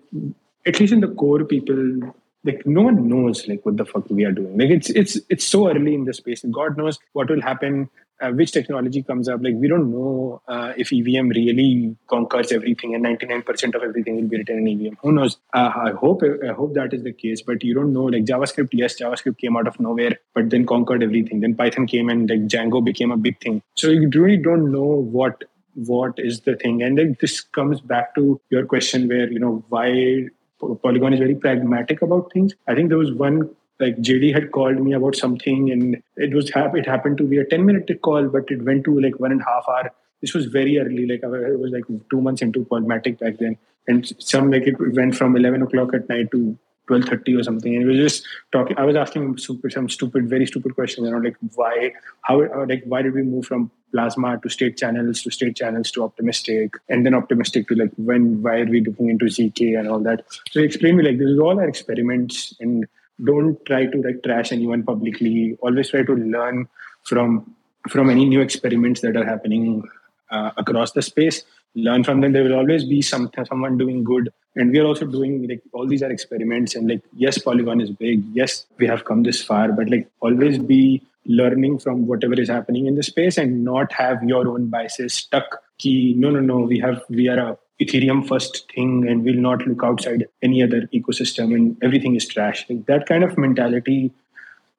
at 0.65 0.79
least 0.79 0.93
in 0.93 1.01
the 1.01 1.07
core 1.07 1.43
people 1.43 2.13
like 2.47 2.65
no 2.65 2.81
one 2.81 3.07
knows 3.07 3.47
like 3.47 3.65
what 3.65 3.77
the 3.77 3.85
fuck 3.85 4.09
we 4.09 4.25
are 4.25 4.31
doing. 4.31 4.57
Like 4.57 4.69
it's 4.69 4.89
it's 4.89 5.17
it's 5.29 5.45
so 5.45 5.69
early 5.69 5.93
in 5.93 6.05
the 6.05 6.13
space. 6.13 6.43
God 6.59 6.77
knows 6.77 6.99
what 7.13 7.29
will 7.29 7.41
happen 7.41 7.89
uh, 8.21 8.31
which 8.31 8.51
technology 8.51 9.03
comes 9.03 9.29
up. 9.29 9.41
Like 9.43 9.53
we 9.55 9.67
don't 9.67 9.91
know 9.91 10.41
uh, 10.47 10.73
if 10.77 10.89
evm 10.89 11.29
really 11.35 11.95
conquers 12.07 12.51
everything 12.51 12.95
and 12.95 13.05
99% 13.05 13.75
of 13.75 13.83
everything 13.83 14.15
will 14.15 14.27
be 14.27 14.37
written 14.37 14.67
in 14.67 14.79
evm 14.79 14.97
who 15.01 15.11
knows? 15.11 15.37
Uh, 15.53 15.71
i 15.75 15.91
hope 15.91 16.23
i 16.23 16.53
hope 16.53 16.73
that 16.73 16.93
is 16.93 17.03
the 17.03 17.13
case 17.13 17.41
but 17.41 17.63
you 17.63 17.73
don't 17.73 17.93
know. 17.93 18.05
Like 18.05 18.25
javascript 18.25 18.69
yes 18.73 18.99
javascript 18.99 19.37
came 19.37 19.57
out 19.57 19.67
of 19.67 19.79
nowhere 19.79 20.17
but 20.33 20.49
then 20.49 20.65
conquered 20.65 21.03
everything. 21.03 21.41
Then 21.41 21.55
python 21.55 21.87
came 21.87 22.09
and 22.09 22.29
like 22.29 22.47
django 22.47 22.83
became 22.83 23.11
a 23.11 23.17
big 23.17 23.39
thing. 23.39 23.61
So 23.75 23.89
you 23.89 24.09
really 24.09 24.37
don't 24.37 24.71
know 24.71 24.89
what 25.17 25.43
what 25.75 26.17
is 26.17 26.41
the 26.41 26.55
thing. 26.55 26.81
And 26.81 26.97
then 26.97 27.15
this 27.21 27.41
comes 27.41 27.81
back 27.81 28.15
to 28.15 28.41
your 28.49 28.65
question 28.65 29.07
where 29.07 29.31
you 29.31 29.39
know 29.39 29.63
why 29.69 30.27
Polygon 30.59 31.13
is 31.13 31.19
very 31.19 31.35
pragmatic 31.35 32.01
about 32.01 32.31
things. 32.31 32.55
I 32.67 32.75
think 32.75 32.89
there 32.89 32.97
was 32.97 33.13
one 33.13 33.49
like 33.79 33.97
JD 33.97 34.33
had 34.33 34.51
called 34.51 34.79
me 34.79 34.93
about 34.93 35.15
something, 35.15 35.71
and 35.71 36.01
it 36.15 36.33
was 36.33 36.51
it 36.55 36.85
happened 36.85 37.17
to 37.19 37.23
be 37.23 37.37
a 37.37 37.45
ten 37.45 37.65
minute 37.65 37.89
call, 38.01 38.27
but 38.27 38.49
it 38.49 38.63
went 38.63 38.85
to 38.85 38.99
like 38.99 39.19
one 39.19 39.31
and 39.31 39.41
a 39.41 39.45
half 39.45 39.65
hour. 39.69 39.91
This 40.21 40.33
was 40.33 40.45
very 40.45 40.79
early, 40.79 41.05
like 41.05 41.21
it 41.23 41.59
was 41.59 41.71
like 41.71 41.83
two 42.09 42.21
months 42.21 42.41
into 42.41 42.65
Polymatic 42.65 43.19
back 43.19 43.37
then, 43.37 43.57
and 43.87 44.11
some 44.19 44.49
like 44.49 44.63
it 44.63 44.75
went 44.95 45.15
from 45.15 45.35
eleven 45.35 45.61
o'clock 45.61 45.93
at 45.93 46.09
night 46.09 46.31
to 46.31 46.57
12.30 46.87 47.39
or 47.39 47.43
something. 47.43 47.75
And 47.75 47.85
we 47.85 47.97
were 47.97 48.03
just 48.03 48.25
talking 48.51 48.77
i 48.77 48.85
was 48.85 48.95
asking 48.95 49.37
super, 49.37 49.69
some 49.69 49.89
stupid 49.89 50.29
very 50.29 50.45
stupid 50.45 50.75
questions 50.75 51.05
you 51.05 51.11
know 51.11 51.19
like 51.19 51.35
why 51.55 51.91
how 52.21 52.39
like 52.65 52.83
why 52.85 53.01
did 53.01 53.13
we 53.13 53.23
move 53.23 53.45
from 53.45 53.71
plasma 53.91 54.39
to 54.43 54.49
state 54.49 54.77
channels 54.77 55.21
to 55.21 55.31
state 55.31 55.55
channels 55.55 55.91
to 55.91 56.03
optimistic 56.03 56.73
and 56.89 57.05
then 57.05 57.13
optimistic 57.13 57.67
to 57.67 57.75
like 57.75 57.91
when 57.97 58.41
why 58.41 58.57
are 58.57 58.65
we 58.65 58.81
looking 58.81 59.09
into 59.09 59.25
zk 59.25 59.77
and 59.77 59.87
all 59.87 59.99
that? 59.99 60.23
So 60.51 60.59
he 60.59 60.65
explained 60.65 60.97
me 60.97 61.03
like 61.03 61.17
this 61.17 61.29
is 61.29 61.39
all 61.39 61.59
our 61.59 61.67
experiments 61.67 62.55
and 62.59 62.85
don't 63.23 63.63
try 63.65 63.85
to 63.85 64.01
like 64.01 64.23
trash 64.23 64.51
anyone 64.51 64.83
publicly. 64.83 65.57
Always 65.61 65.89
try 65.89 66.03
to 66.03 66.13
learn 66.13 66.67
from 67.03 67.55
from 67.89 68.09
any 68.09 68.25
new 68.25 68.41
experiments 68.41 69.01
that 69.01 69.15
are 69.15 69.25
happening 69.25 69.83
uh, 70.29 70.51
across 70.57 70.91
the 70.91 71.01
space 71.01 71.43
learn 71.75 72.03
from 72.03 72.21
them. 72.21 72.33
There 72.33 72.43
will 72.43 72.55
always 72.55 72.85
be 72.85 73.01
some 73.01 73.29
someone 73.47 73.77
doing 73.77 74.03
good. 74.03 74.31
And 74.55 74.71
we 74.71 74.79
are 74.79 74.85
also 74.85 75.05
doing 75.05 75.47
like 75.47 75.61
all 75.73 75.87
these 75.87 76.01
are 76.01 76.11
experiments 76.11 76.73
and 76.75 76.89
like 76.89 77.03
yes 77.13 77.37
polygon 77.37 77.79
is 77.81 77.91
big. 77.91 78.23
Yes 78.33 78.65
we 78.77 78.87
have 78.87 79.05
come 79.05 79.23
this 79.23 79.43
far. 79.43 79.71
But 79.71 79.89
like 79.89 80.09
always 80.19 80.57
be 80.57 81.03
learning 81.25 81.79
from 81.79 82.07
whatever 82.07 82.39
is 82.39 82.49
happening 82.49 82.87
in 82.87 82.95
the 82.95 83.03
space 83.03 83.37
and 83.37 83.63
not 83.63 83.91
have 83.91 84.23
your 84.23 84.47
own 84.47 84.67
biases 84.67 85.13
stuck. 85.13 85.61
Key 85.77 86.15
no 86.17 86.29
no 86.31 86.39
no 86.39 86.59
we 86.59 86.79
have 86.79 87.03
we 87.09 87.27
are 87.27 87.39
a 87.39 87.57
ethereum 87.79 88.27
first 88.27 88.71
thing 88.73 89.07
and 89.07 89.23
we'll 89.23 89.35
not 89.35 89.67
look 89.67 89.83
outside 89.83 90.25
any 90.41 90.63
other 90.63 90.81
ecosystem 90.93 91.53
and 91.53 91.77
everything 91.83 92.15
is 92.15 92.27
trash. 92.27 92.65
Like 92.67 92.87
that 92.87 93.05
kind 93.05 93.23
of 93.23 93.37
mentality 93.37 94.11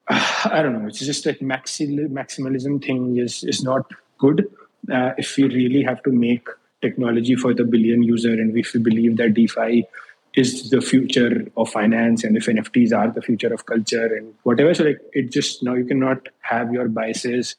i 0.11 0.63
don't 0.63 0.73
know 0.73 0.89
it's 0.89 1.05
just 1.05 1.27
like 1.27 1.39
maximalism 1.41 2.83
thing 2.85 3.19
is 3.19 3.45
is 3.45 3.63
not 3.63 3.91
good 4.19 4.47
uh, 4.93 5.13
if 5.19 5.37
we 5.37 5.45
really 5.45 5.83
have 5.83 6.03
to 6.03 6.11
make 6.11 6.49
technology 6.81 7.35
for 7.35 7.55
the 7.55 7.65
billion 7.65 8.03
user 8.03 8.33
and 8.33 8.57
if 8.57 8.73
we 8.75 8.81
believe 8.81 9.17
that 9.17 9.35
defi 9.35 9.87
is 10.35 10.71
the 10.71 10.81
future 10.81 11.47
of 11.57 11.69
finance 11.71 12.25
and 12.25 12.37
if 12.37 12.47
nfts 12.47 12.93
are 12.97 13.11
the 13.11 13.23
future 13.23 13.53
of 13.53 13.67
culture 13.67 14.07
and 14.17 14.35
whatever 14.43 14.75
so 14.75 14.85
like 14.85 15.01
it 15.13 15.31
just 15.33 15.63
now 15.63 15.75
you 15.75 15.85
cannot 15.85 16.29
have 16.41 16.73
your 16.73 16.89
biases 16.89 17.57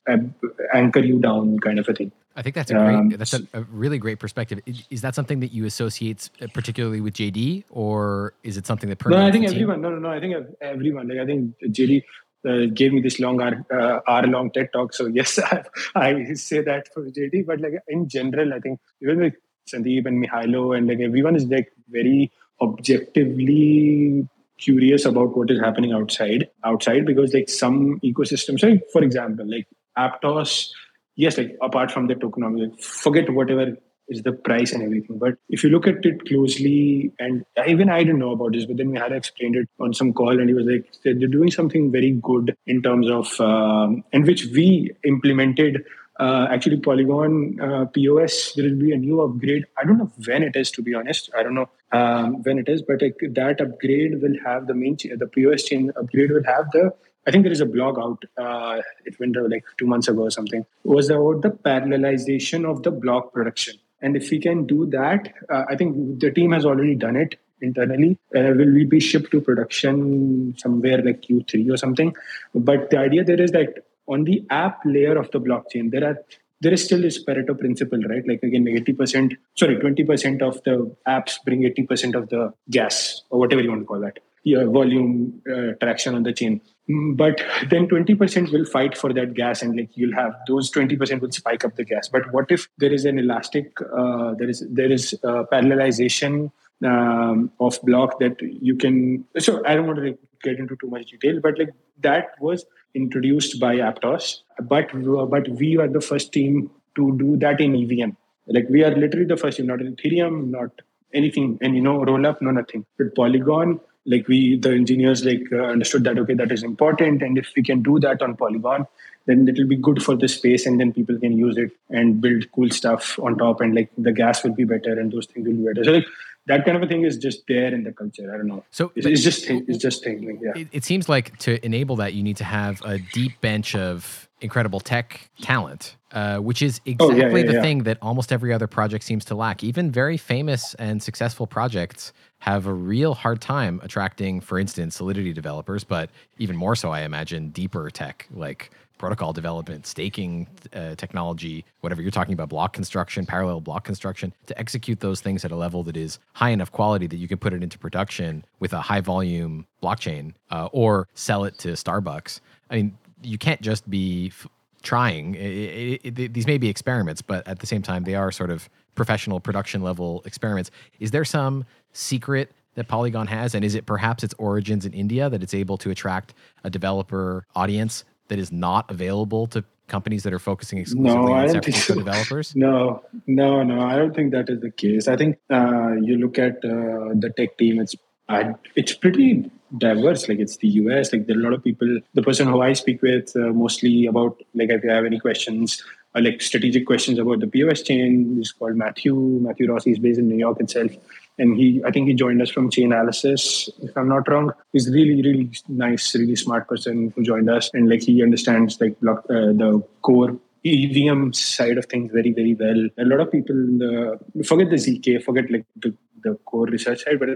anchor 0.73 0.99
you 0.99 1.19
down 1.19 1.59
kind 1.59 1.79
of 1.79 1.89
a 1.89 1.93
thing 1.93 2.11
I 2.35 2.41
think 2.41 2.55
that's 2.55 2.71
a 2.71 2.75
great, 2.75 2.95
um, 2.95 3.09
that's 3.09 3.33
a, 3.33 3.41
a, 3.53 3.63
really 3.63 3.97
great 3.97 4.19
perspective. 4.19 4.61
Is 4.89 5.01
that 5.01 5.13
something 5.13 5.41
that 5.41 5.51
you 5.51 5.65
associate 5.65 6.29
uh, 6.41 6.47
particularly 6.53 7.01
with 7.01 7.15
JD, 7.15 7.65
or 7.69 8.33
is 8.43 8.55
it 8.55 8.65
something 8.65 8.87
that? 8.87 9.05
No, 9.05 9.17
I 9.17 9.29
think 9.29 9.45
everyone. 9.49 9.81
No, 9.81 9.89
no, 9.89 9.99
no. 9.99 10.09
I 10.09 10.21
think 10.21 10.35
everyone. 10.61 11.09
Like 11.09 11.17
I 11.17 11.25
think 11.25 11.53
JD 11.59 12.03
uh, 12.47 12.65
gave 12.73 12.93
me 12.93 13.01
this 13.01 13.19
long 13.19 13.41
hour, 13.41 13.65
uh, 13.71 13.99
hour 14.07 14.27
long 14.27 14.51
TED 14.51 14.69
talk. 14.73 14.93
So 14.93 15.07
yes, 15.07 15.39
I, 15.43 15.63
I, 15.95 16.33
say 16.33 16.61
that 16.61 16.87
for 16.93 17.03
JD. 17.03 17.45
But 17.45 17.59
like 17.61 17.73
in 17.87 18.07
general, 18.07 18.53
I 18.53 18.59
think 18.59 18.79
even 19.01 19.19
with 19.19 19.33
Sandeep 19.69 20.05
and 20.05 20.23
Mihailo 20.23 20.77
and 20.77 20.87
like 20.87 20.99
everyone 20.99 21.35
is 21.35 21.45
like 21.45 21.71
very 21.89 22.31
objectively 22.61 24.27
curious 24.57 25.05
about 25.05 25.35
what 25.37 25.49
is 25.49 25.59
happening 25.59 25.93
outside 25.93 26.49
outside 26.65 27.05
because 27.05 27.33
like 27.33 27.47
some 27.47 27.97
ecosystems 28.01 28.59
so 28.59 28.77
for 28.91 29.01
example 29.01 29.49
like 29.49 29.65
aptos 29.97 30.69
yes 31.15 31.37
like 31.37 31.55
apart 31.61 31.89
from 31.89 32.07
the 32.07 32.15
tokenomics 32.15 32.71
like, 32.71 32.79
forget 32.81 33.29
whatever 33.29 33.77
is 34.09 34.23
the 34.23 34.33
price 34.33 34.71
and 34.73 34.83
everything. 34.83 35.17
But 35.17 35.35
if 35.49 35.63
you 35.63 35.69
look 35.69 35.87
at 35.87 36.05
it 36.05 36.27
closely, 36.27 37.11
and 37.19 37.45
even 37.67 37.89
I 37.89 37.99
didn't 37.99 38.19
know 38.19 38.31
about 38.31 38.53
this, 38.53 38.65
but 38.65 38.77
then 38.77 38.95
had 38.95 39.11
explained 39.11 39.55
it 39.55 39.69
on 39.79 39.93
some 39.93 40.13
call, 40.13 40.39
and 40.39 40.49
he 40.49 40.55
was 40.55 40.65
like, 40.65 40.85
they're 41.03 41.13
doing 41.13 41.51
something 41.51 41.91
very 41.91 42.11
good 42.11 42.55
in 42.65 42.81
terms 42.81 43.09
of, 43.09 43.39
um, 43.39 44.03
and 44.11 44.25
which 44.25 44.45
we 44.47 44.91
implemented 45.05 45.85
uh, 46.19 46.47
actually 46.51 46.77
Polygon 46.77 47.57
uh, 47.61 47.85
POS, 47.85 48.53
there 48.53 48.65
will 48.65 48.75
be 48.75 48.91
a 48.91 48.97
new 48.97 49.21
upgrade. 49.21 49.65
I 49.77 49.85
don't 49.85 49.97
know 49.97 50.11
when 50.25 50.43
it 50.43 50.57
is, 50.57 50.69
to 50.71 50.81
be 50.81 50.93
honest. 50.93 51.29
I 51.37 51.43
don't 51.43 51.55
know 51.55 51.69
um, 51.93 52.43
when 52.43 52.59
it 52.59 52.67
is, 52.67 52.81
but 52.81 53.01
like, 53.01 53.17
that 53.21 53.61
upgrade 53.61 54.21
will 54.21 54.35
have 54.43 54.67
the 54.67 54.73
main, 54.73 54.97
the 54.97 55.27
POS 55.27 55.63
chain 55.63 55.93
upgrade 55.95 56.31
will 56.31 56.43
have 56.43 56.69
the 56.71 56.93
I 57.27 57.31
think 57.31 57.43
there 57.43 57.51
is 57.51 57.61
a 57.61 57.65
blog 57.65 57.99
out. 57.99 58.23
Uh, 58.37 58.81
it 59.05 59.19
went 59.19 59.37
out 59.37 59.51
like 59.51 59.63
two 59.77 59.85
months 59.85 60.07
ago 60.07 60.23
or 60.23 60.31
something. 60.31 60.65
Was 60.83 61.09
about 61.09 61.43
the 61.43 61.49
parallelization 61.49 62.65
of 62.65 62.81
the 62.81 62.91
block 62.91 63.33
production. 63.33 63.75
And 64.01 64.15
if 64.15 64.31
we 64.31 64.39
can 64.39 64.65
do 64.65 64.85
that, 64.87 65.33
uh, 65.49 65.65
I 65.69 65.75
think 65.75 66.19
the 66.19 66.31
team 66.31 66.51
has 66.51 66.65
already 66.65 66.95
done 66.95 67.15
it 67.15 67.35
internally. 67.61 68.17
Uh, 68.35 68.53
will 68.55 68.73
we 68.73 68.85
be 68.85 68.99
shipped 68.99 69.31
to 69.31 69.41
production 69.41 70.55
somewhere 70.57 71.01
like 71.03 71.21
Q3 71.21 71.73
or 71.73 71.77
something? 71.77 72.15
But 72.53 72.89
the 72.89 72.97
idea 72.97 73.23
there 73.23 73.41
is 73.41 73.51
that 73.51 73.85
on 74.07 74.23
the 74.23 74.45
app 74.49 74.79
layer 74.85 75.17
of 75.17 75.29
the 75.31 75.39
blockchain, 75.39 75.91
there 75.91 76.05
are 76.05 76.17
there 76.61 76.73
is 76.73 76.83
still 76.83 77.01
this 77.01 77.23
Pareto 77.23 77.57
principle, 77.57 78.01
right? 78.01 78.27
Like 78.27 78.43
again, 78.43 78.65
80%, 78.65 79.37
sorry, 79.55 79.77
20% 79.77 80.41
of 80.41 80.61
the 80.63 80.93
apps 81.07 81.41
bring 81.45 81.61
80% 81.61 82.15
of 82.15 82.27
the 82.29 82.53
gas 82.69 83.23
or 83.29 83.39
whatever 83.39 83.61
you 83.61 83.69
want 83.69 83.81
to 83.81 83.85
call 83.85 84.01
that, 84.01 84.19
yeah, 84.43 84.65
volume 84.65 85.41
uh, 85.49 85.73
traction 85.79 86.15
on 86.15 86.23
the 86.23 86.33
chain. 86.33 86.59
Mm, 86.89 87.15
but 87.15 87.41
then 87.69 87.87
20% 87.87 88.51
will 88.51 88.65
fight 88.65 88.97
for 88.97 89.13
that 89.13 89.35
gas 89.35 89.61
and 89.61 89.77
like 89.77 89.89
you'll 89.95 90.15
have 90.15 90.33
those 90.47 90.71
20% 90.71 91.21
will 91.21 91.31
spike 91.31 91.63
up 91.63 91.75
the 91.75 91.83
gas. 91.83 92.07
But 92.07 92.33
what 92.33 92.51
if 92.51 92.67
there 92.77 92.91
is 92.91 93.05
an 93.05 93.19
elastic, 93.19 93.79
uh, 93.95 94.33
there 94.33 94.49
is 94.49 94.65
there 94.69 94.91
is 94.91 95.13
uh, 95.23 95.43
parallelization 95.51 96.51
um, 96.83 97.51
of 97.59 97.79
block 97.83 98.19
that 98.19 98.41
you 98.41 98.75
can. 98.75 99.25
So 99.37 99.63
I 99.65 99.75
don't 99.75 99.85
want 99.85 99.99
to 99.99 100.17
get 100.41 100.57
into 100.57 100.75
too 100.77 100.89
much 100.89 101.11
detail, 101.11 101.39
but 101.41 101.59
like 101.59 101.73
that 102.01 102.29
was 102.39 102.65
introduced 102.95 103.59
by 103.59 103.75
Aptos, 103.75 104.41
but 104.63 104.89
but 105.29 105.47
we 105.49 105.77
are 105.77 105.87
the 105.87 106.01
first 106.01 106.31
team 106.31 106.71
to 106.95 107.15
do 107.17 107.37
that 107.37 107.61
in 107.61 107.75
EVM. 107.75 108.11
Like 108.47 108.67
we 108.69 108.83
are 108.83 108.95
literally 108.95 109.25
the 109.25 109.37
first 109.37 109.57
team, 109.57 109.67
not 109.67 109.81
in 109.81 109.95
Ethereum, 109.95 110.49
not 110.49 110.71
anything, 111.13 111.59
and 111.61 111.75
you 111.75 111.81
know, 111.81 112.03
roll 112.03 112.25
up, 112.25 112.41
no 112.41 112.51
nothing. 112.51 112.85
But 112.97 113.15
Polygon, 113.15 113.79
like 114.05 114.27
we, 114.27 114.57
the 114.57 114.71
engineers, 114.71 115.25
like 115.25 115.43
uh, 115.51 115.57
understood 115.57 116.03
that 116.05 116.17
okay, 116.17 116.33
that 116.33 116.51
is 116.51 116.63
important, 116.63 117.21
and 117.21 117.37
if 117.37 117.51
we 117.55 117.63
can 117.63 117.81
do 117.81 117.99
that 117.99 118.21
on 118.21 118.35
Polygon, 118.35 118.87
then 119.25 119.47
it 119.47 119.57
will 119.57 119.67
be 119.67 119.75
good 119.75 120.01
for 120.01 120.15
the 120.15 120.27
space, 120.27 120.65
and 120.65 120.79
then 120.79 120.93
people 120.93 121.19
can 121.19 121.37
use 121.37 121.57
it 121.57 121.71
and 121.89 122.21
build 122.21 122.51
cool 122.51 122.69
stuff 122.69 123.19
on 123.19 123.37
top, 123.37 123.61
and 123.61 123.75
like 123.75 123.89
the 123.97 124.11
gas 124.11 124.43
will 124.43 124.53
be 124.53 124.63
better, 124.63 124.99
and 124.99 125.11
those 125.11 125.27
things 125.27 125.47
will 125.47 125.55
be 125.55 125.65
better. 125.65 125.83
So 125.83 125.91
like 125.91 126.07
that 126.49 126.65
kind 126.65 126.75
of 126.75 126.83
a 126.83 126.87
thing 126.87 127.05
is 127.05 127.17
just 127.17 127.43
there 127.47 127.73
in 127.73 127.83
the 127.83 127.91
culture. 127.91 128.33
I 128.33 128.37
don't 128.37 128.47
know. 128.47 128.65
So 128.71 128.91
it's, 128.95 129.05
it's 129.05 129.23
just 129.23 129.49
it's 129.49 129.77
just 129.77 130.03
thinking. 130.03 130.39
Yeah. 130.41 130.61
It, 130.61 130.67
it, 130.71 130.83
seems 130.83 131.07
like 131.07 131.37
to 131.39 131.63
enable 131.63 131.95
that, 131.97 132.13
you 132.13 132.23
need 132.23 132.37
to 132.37 132.43
have 132.43 132.81
a 132.83 132.97
deep 132.97 133.39
bench 133.39 133.75
of 133.75 134.27
incredible 134.41 134.79
tech 134.79 135.29
talent, 135.41 135.95
uh, 136.11 136.37
which 136.37 136.61
is 136.63 136.81
exactly 136.85 137.23
oh, 137.23 137.27
yeah, 137.27 137.35
yeah, 137.35 137.51
the 137.51 137.61
thing 137.61 137.83
that 137.83 137.99
almost 138.01 138.31
every 138.31 138.51
other 138.51 138.65
project 138.67 139.03
seems 139.03 139.23
to 139.25 139.35
lack. 139.35 139.63
Even 139.63 139.91
very 139.91 140.17
famous 140.17 140.73
and 140.75 141.03
successful 141.03 141.45
projects 141.45 142.13
have 142.39 142.65
a 142.65 142.73
real 142.73 143.13
hard 143.13 143.41
time 143.41 143.79
attracting, 143.83 144.41
for 144.41 144.57
instance, 144.57 144.95
Solidity 144.95 145.33
developers, 145.33 145.83
but 145.83 146.09
even 146.39 146.55
more 146.55 146.75
so, 146.75 146.89
I 146.89 147.01
imagine, 147.01 147.49
deeper 147.49 147.89
tech 147.91 148.27
like 148.31 148.71
protocol 148.99 149.33
development, 149.33 149.87
staking 149.87 150.47
uh, 150.73 150.93
technology, 150.93 151.65
whatever 151.79 152.03
you're 152.03 152.11
talking 152.11 152.33
about, 152.33 152.49
block 152.49 152.73
construction, 152.73 153.25
parallel 153.25 153.61
block 153.61 153.83
construction, 153.83 154.31
to 154.45 154.59
execute 154.59 154.99
those 154.99 155.21
things 155.21 155.43
at 155.43 155.51
a 155.51 155.55
level 155.55 155.81
that 155.81 155.97
is 155.97 156.19
high 156.33 156.51
enough 156.51 156.71
quality 156.71 157.07
that 157.07 157.17
you 157.17 157.27
can 157.27 157.39
put 157.39 157.51
it 157.51 157.63
into 157.63 157.79
production 157.79 158.45
with 158.59 158.73
a 158.73 158.81
high 158.81 159.01
volume 159.01 159.65
blockchain 159.81 160.33
uh, 160.51 160.69
or 160.71 161.07
sell 161.15 161.45
it 161.45 161.57
to 161.57 161.69
Starbucks. 161.69 162.41
I 162.69 162.75
mean, 162.75 162.97
you 163.23 163.39
can't 163.39 163.61
just 163.61 163.89
be 163.89 164.27
f- 164.27 164.47
trying. 164.83 165.33
It, 165.35 166.01
it, 166.03 166.19
it, 166.19 166.33
these 166.33 166.45
may 166.45 166.57
be 166.57 166.69
experiments, 166.69 167.21
but 167.21 167.47
at 167.47 167.59
the 167.59 167.65
same 167.65 167.81
time, 167.81 168.03
they 168.03 168.15
are 168.15 168.31
sort 168.31 168.51
of 168.51 168.69
professional 168.95 169.39
production 169.39 169.81
level 169.81 170.21
experiments. 170.25 170.69
Is 170.99 171.11
there 171.11 171.25
some 171.25 171.65
secret 171.93 172.51
that 172.75 172.87
Polygon 172.87 173.27
has? 173.27 173.55
And 173.55 173.63
is 173.63 173.75
it 173.75 173.85
perhaps 173.85 174.23
its 174.23 174.33
origins 174.37 174.85
in 174.85 174.93
India 174.93 175.29
that 175.29 175.41
it's 175.41 175.53
able 175.53 175.77
to 175.77 175.89
attract 175.89 176.33
a 176.63 176.69
developer 176.69 177.45
audience 177.55 178.03
that 178.29 178.39
is 178.39 178.51
not 178.51 178.89
available 178.89 179.47
to 179.47 179.63
companies 179.87 180.23
that 180.23 180.33
are 180.33 180.39
focusing 180.39 180.79
exclusively 180.79 181.25
no, 181.25 181.33
on 181.33 181.49
San 181.49 181.61
Francisco 181.61 181.93
so. 181.93 181.99
developers? 181.99 182.55
No, 182.55 183.03
no, 183.27 183.63
no. 183.63 183.81
I 183.81 183.95
don't 183.97 184.15
think 184.15 184.31
that 184.31 184.49
is 184.49 184.61
the 184.61 184.71
case. 184.71 185.07
I 185.07 185.17
think 185.17 185.37
uh, 185.49 185.93
you 186.01 186.17
look 186.17 186.39
at 186.39 186.57
uh, 186.63 187.13
the 187.23 187.33
tech 187.35 187.57
team. 187.57 187.79
It's 187.79 187.95
uh, 188.29 188.53
it's 188.75 188.93
pretty 188.93 189.51
diverse. 189.77 190.29
Like 190.29 190.39
it's 190.39 190.57
the 190.57 190.67
US. 190.83 191.11
Like 191.11 191.27
there 191.27 191.35
are 191.35 191.39
a 191.39 191.43
lot 191.43 191.53
of 191.53 191.63
people. 191.63 191.99
The 192.13 192.21
person 192.21 192.47
who 192.47 192.61
I 192.61 192.73
speak 192.73 193.01
with 193.01 193.35
uh, 193.35 193.51
mostly 193.63 194.05
about 194.05 194.41
like 194.53 194.69
if 194.69 194.83
you 194.83 194.89
have 194.89 195.05
any 195.05 195.19
questions. 195.19 195.83
Uh, 196.15 196.21
like 196.21 196.41
strategic 196.41 196.87
questions 196.87 197.19
about 197.19 197.39
the 197.39 197.45
POS 197.45 197.83
chain. 197.83 198.39
is 198.41 198.51
called 198.51 198.75
Matthew. 198.75 199.13
Matthew 199.13 199.71
Rossi 199.71 199.91
is 199.91 199.99
based 199.99 200.17
in 200.17 200.27
New 200.27 200.37
York 200.37 200.59
itself 200.59 200.91
and 201.39 201.57
he 201.57 201.81
I 201.85 201.91
think 201.91 202.07
he 202.07 202.13
joined 202.13 202.41
us 202.41 202.49
from 202.49 202.69
Chainalysis, 202.69 203.69
if 203.81 203.97
I'm 203.97 204.09
not 204.09 204.29
wrong. 204.29 204.51
He's 204.73 204.89
really 204.89 205.21
really 205.21 205.49
nice, 205.67 206.13
really 206.15 206.35
smart 206.35 206.67
person 206.67 207.11
who 207.15 207.23
joined 207.23 207.49
us, 207.49 207.71
and 207.73 207.89
like 207.89 208.03
he 208.03 208.21
understands 208.21 208.79
like 208.79 208.99
block, 208.99 209.25
uh, 209.29 209.51
the 209.63 209.83
core 210.01 210.37
EVM 210.65 211.31
side 211.31 211.77
of 211.77 211.85
things 211.85 212.11
very 212.11 212.33
very 212.33 212.53
well. 212.53 212.87
A 212.97 213.05
lot 213.05 213.21
of 213.21 213.31
people 213.31 213.55
the 213.55 214.43
forget 214.43 214.69
the 214.69 214.75
zk, 214.75 215.23
forget 215.23 215.49
like 215.49 215.65
the, 215.77 215.93
the 216.23 216.35
core 216.45 216.67
research 216.67 217.03
side, 217.05 217.19
but 217.19 217.29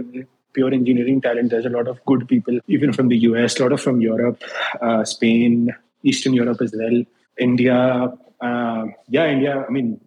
pure 0.53 0.73
engineering 0.73 1.21
talent. 1.21 1.49
There's 1.49 1.65
a 1.65 1.69
lot 1.69 1.87
of 1.87 2.03
good 2.05 2.27
people, 2.27 2.59
even 2.67 2.93
from 2.93 3.07
the 3.07 3.17
US, 3.29 3.59
a 3.59 3.63
lot 3.63 3.73
of 3.73 3.81
from 3.81 4.01
Europe, 4.01 4.41
uh, 4.81 5.03
Spain, 5.03 5.75
Eastern 6.03 6.33
Europe 6.33 6.61
as 6.61 6.73
well, 6.77 7.03
India. 7.37 8.13
Uh, 8.41 8.85
yeah, 9.09 9.27
India. 9.27 9.65
I 9.67 9.71
mean, 9.71 9.99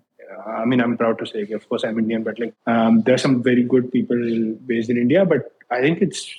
I 0.47 0.65
mean, 0.65 0.81
I'm 0.81 0.97
proud 0.97 1.19
to 1.19 1.27
say, 1.27 1.51
of 1.53 1.69
course, 1.69 1.85
I'm 1.85 1.99
Indian, 1.99 2.23
but 2.23 2.39
like, 2.39 2.55
um, 2.67 3.03
there 3.03 3.15
are 3.15 3.19
some 3.19 3.43
very 3.43 3.63
good 3.63 3.93
people 3.93 4.17
based 4.67 4.91
in 4.91 4.97
India. 4.97 5.25
But 5.25 5.53
I 5.71 5.81
think 5.81 6.03
it's, 6.03 6.35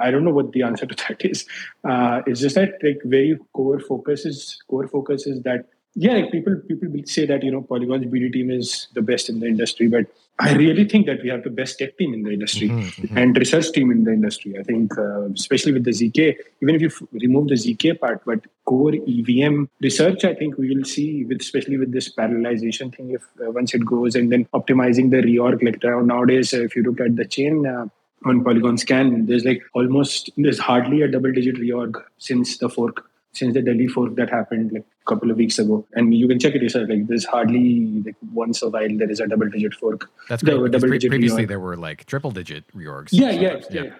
I 0.00 0.10
don't 0.10 0.24
know 0.24 0.32
what 0.32 0.52
the 0.52 0.62
answer 0.62 0.86
to 0.86 0.94
that 1.08 1.24
is. 1.24 1.46
Uh, 1.84 2.22
it's 2.26 2.40
just 2.40 2.54
that 2.54 2.74
like 2.82 3.00
very 3.04 3.38
core 3.52 3.80
focus 3.80 4.24
is 4.24 4.62
core 4.68 4.88
focus 4.88 5.26
is 5.26 5.42
that 5.42 5.66
yeah, 5.94 6.12
like 6.12 6.32
people 6.32 6.56
people 6.66 6.88
will 6.88 7.04
say 7.04 7.26
that 7.26 7.42
you 7.42 7.50
know 7.50 7.60
Polygon's 7.60 8.06
BD 8.06 8.32
team 8.32 8.50
is 8.50 8.88
the 8.94 9.02
best 9.02 9.28
in 9.28 9.40
the 9.40 9.46
industry, 9.46 9.88
but 9.88 10.06
I 10.38 10.54
really 10.54 10.84
think 10.88 11.06
that 11.06 11.22
we 11.22 11.28
have 11.28 11.44
the 11.44 11.50
best 11.50 11.78
tech 11.78 11.96
team 11.98 12.14
in 12.14 12.22
the 12.22 12.32
industry 12.32 12.68
mm-hmm, 12.68 13.02
mm-hmm. 13.02 13.18
and 13.18 13.36
research 13.36 13.70
team 13.72 13.90
in 13.90 14.04
the 14.04 14.12
industry. 14.12 14.58
I 14.58 14.62
think, 14.62 14.96
uh, 14.98 15.30
especially 15.30 15.72
with 15.72 15.84
the 15.84 15.90
ZK, 15.90 16.36
even 16.62 16.74
if 16.74 16.80
you 16.80 16.88
f- 16.88 17.02
remove 17.12 17.48
the 17.48 17.54
ZK 17.54 18.00
part, 18.00 18.22
but 18.24 18.40
core 18.64 18.94
EVM 18.94 19.64
research, 19.80 20.24
I 20.24 20.34
think 20.34 20.56
we 20.56 20.74
will 20.74 20.84
see, 20.84 21.24
with 21.24 21.40
especially 21.40 21.76
with 21.76 21.92
this 21.92 22.12
parallelization 22.12 22.94
thing, 22.96 23.10
if 23.10 23.22
uh, 23.40 23.50
once 23.50 23.74
it 23.74 23.84
goes 23.84 24.14
and 24.14 24.32
then 24.32 24.46
optimizing 24.54 25.10
the 25.10 25.18
reorg. 25.18 25.62
Like 25.62 25.82
nowadays, 26.04 26.52
uh, 26.54 26.62
if 26.62 26.74
you 26.74 26.82
look 26.82 27.00
at 27.00 27.14
the 27.16 27.26
chain 27.26 27.66
uh, 27.66 27.86
on 28.24 28.42
Polygon 28.42 28.78
Scan, 28.78 29.26
there's 29.26 29.44
like 29.44 29.62
almost 29.74 30.30
there's 30.36 30.58
hardly 30.58 31.02
a 31.02 31.08
double 31.08 31.32
digit 31.32 31.56
reorg 31.56 32.02
since 32.18 32.56
the 32.58 32.68
fork 32.68 33.06
since 33.32 33.54
the 33.54 33.62
Delhi 33.62 33.88
fork 33.88 34.14
that 34.16 34.30
happened 34.30 34.72
like 34.72 34.84
a 35.04 35.08
couple 35.08 35.30
of 35.30 35.36
weeks 35.36 35.58
ago. 35.58 35.84
And 35.94 36.14
you 36.14 36.28
can 36.28 36.38
check 36.38 36.54
it 36.54 36.62
yourself. 36.62 36.88
Like 36.88 37.06
there's 37.06 37.24
hardly 37.24 38.02
like 38.04 38.16
once 38.32 38.62
a 38.62 38.68
while 38.68 38.96
there 38.96 39.10
is 39.10 39.20
a 39.20 39.26
double 39.26 39.48
digit 39.48 39.74
fork. 39.74 40.10
That's 40.28 40.42
great. 40.42 40.54
Double 40.54 40.80
pre- 40.80 40.90
digit 40.98 41.10
previously 41.10 41.44
reorg. 41.44 41.48
there 41.48 41.60
were 41.60 41.76
like 41.76 42.04
triple 42.06 42.30
digit 42.30 42.64
reorgs. 42.76 43.08
Yeah, 43.12 43.30
yeah, 43.30 43.60
yeah, 43.70 43.82
yeah. 43.82 43.90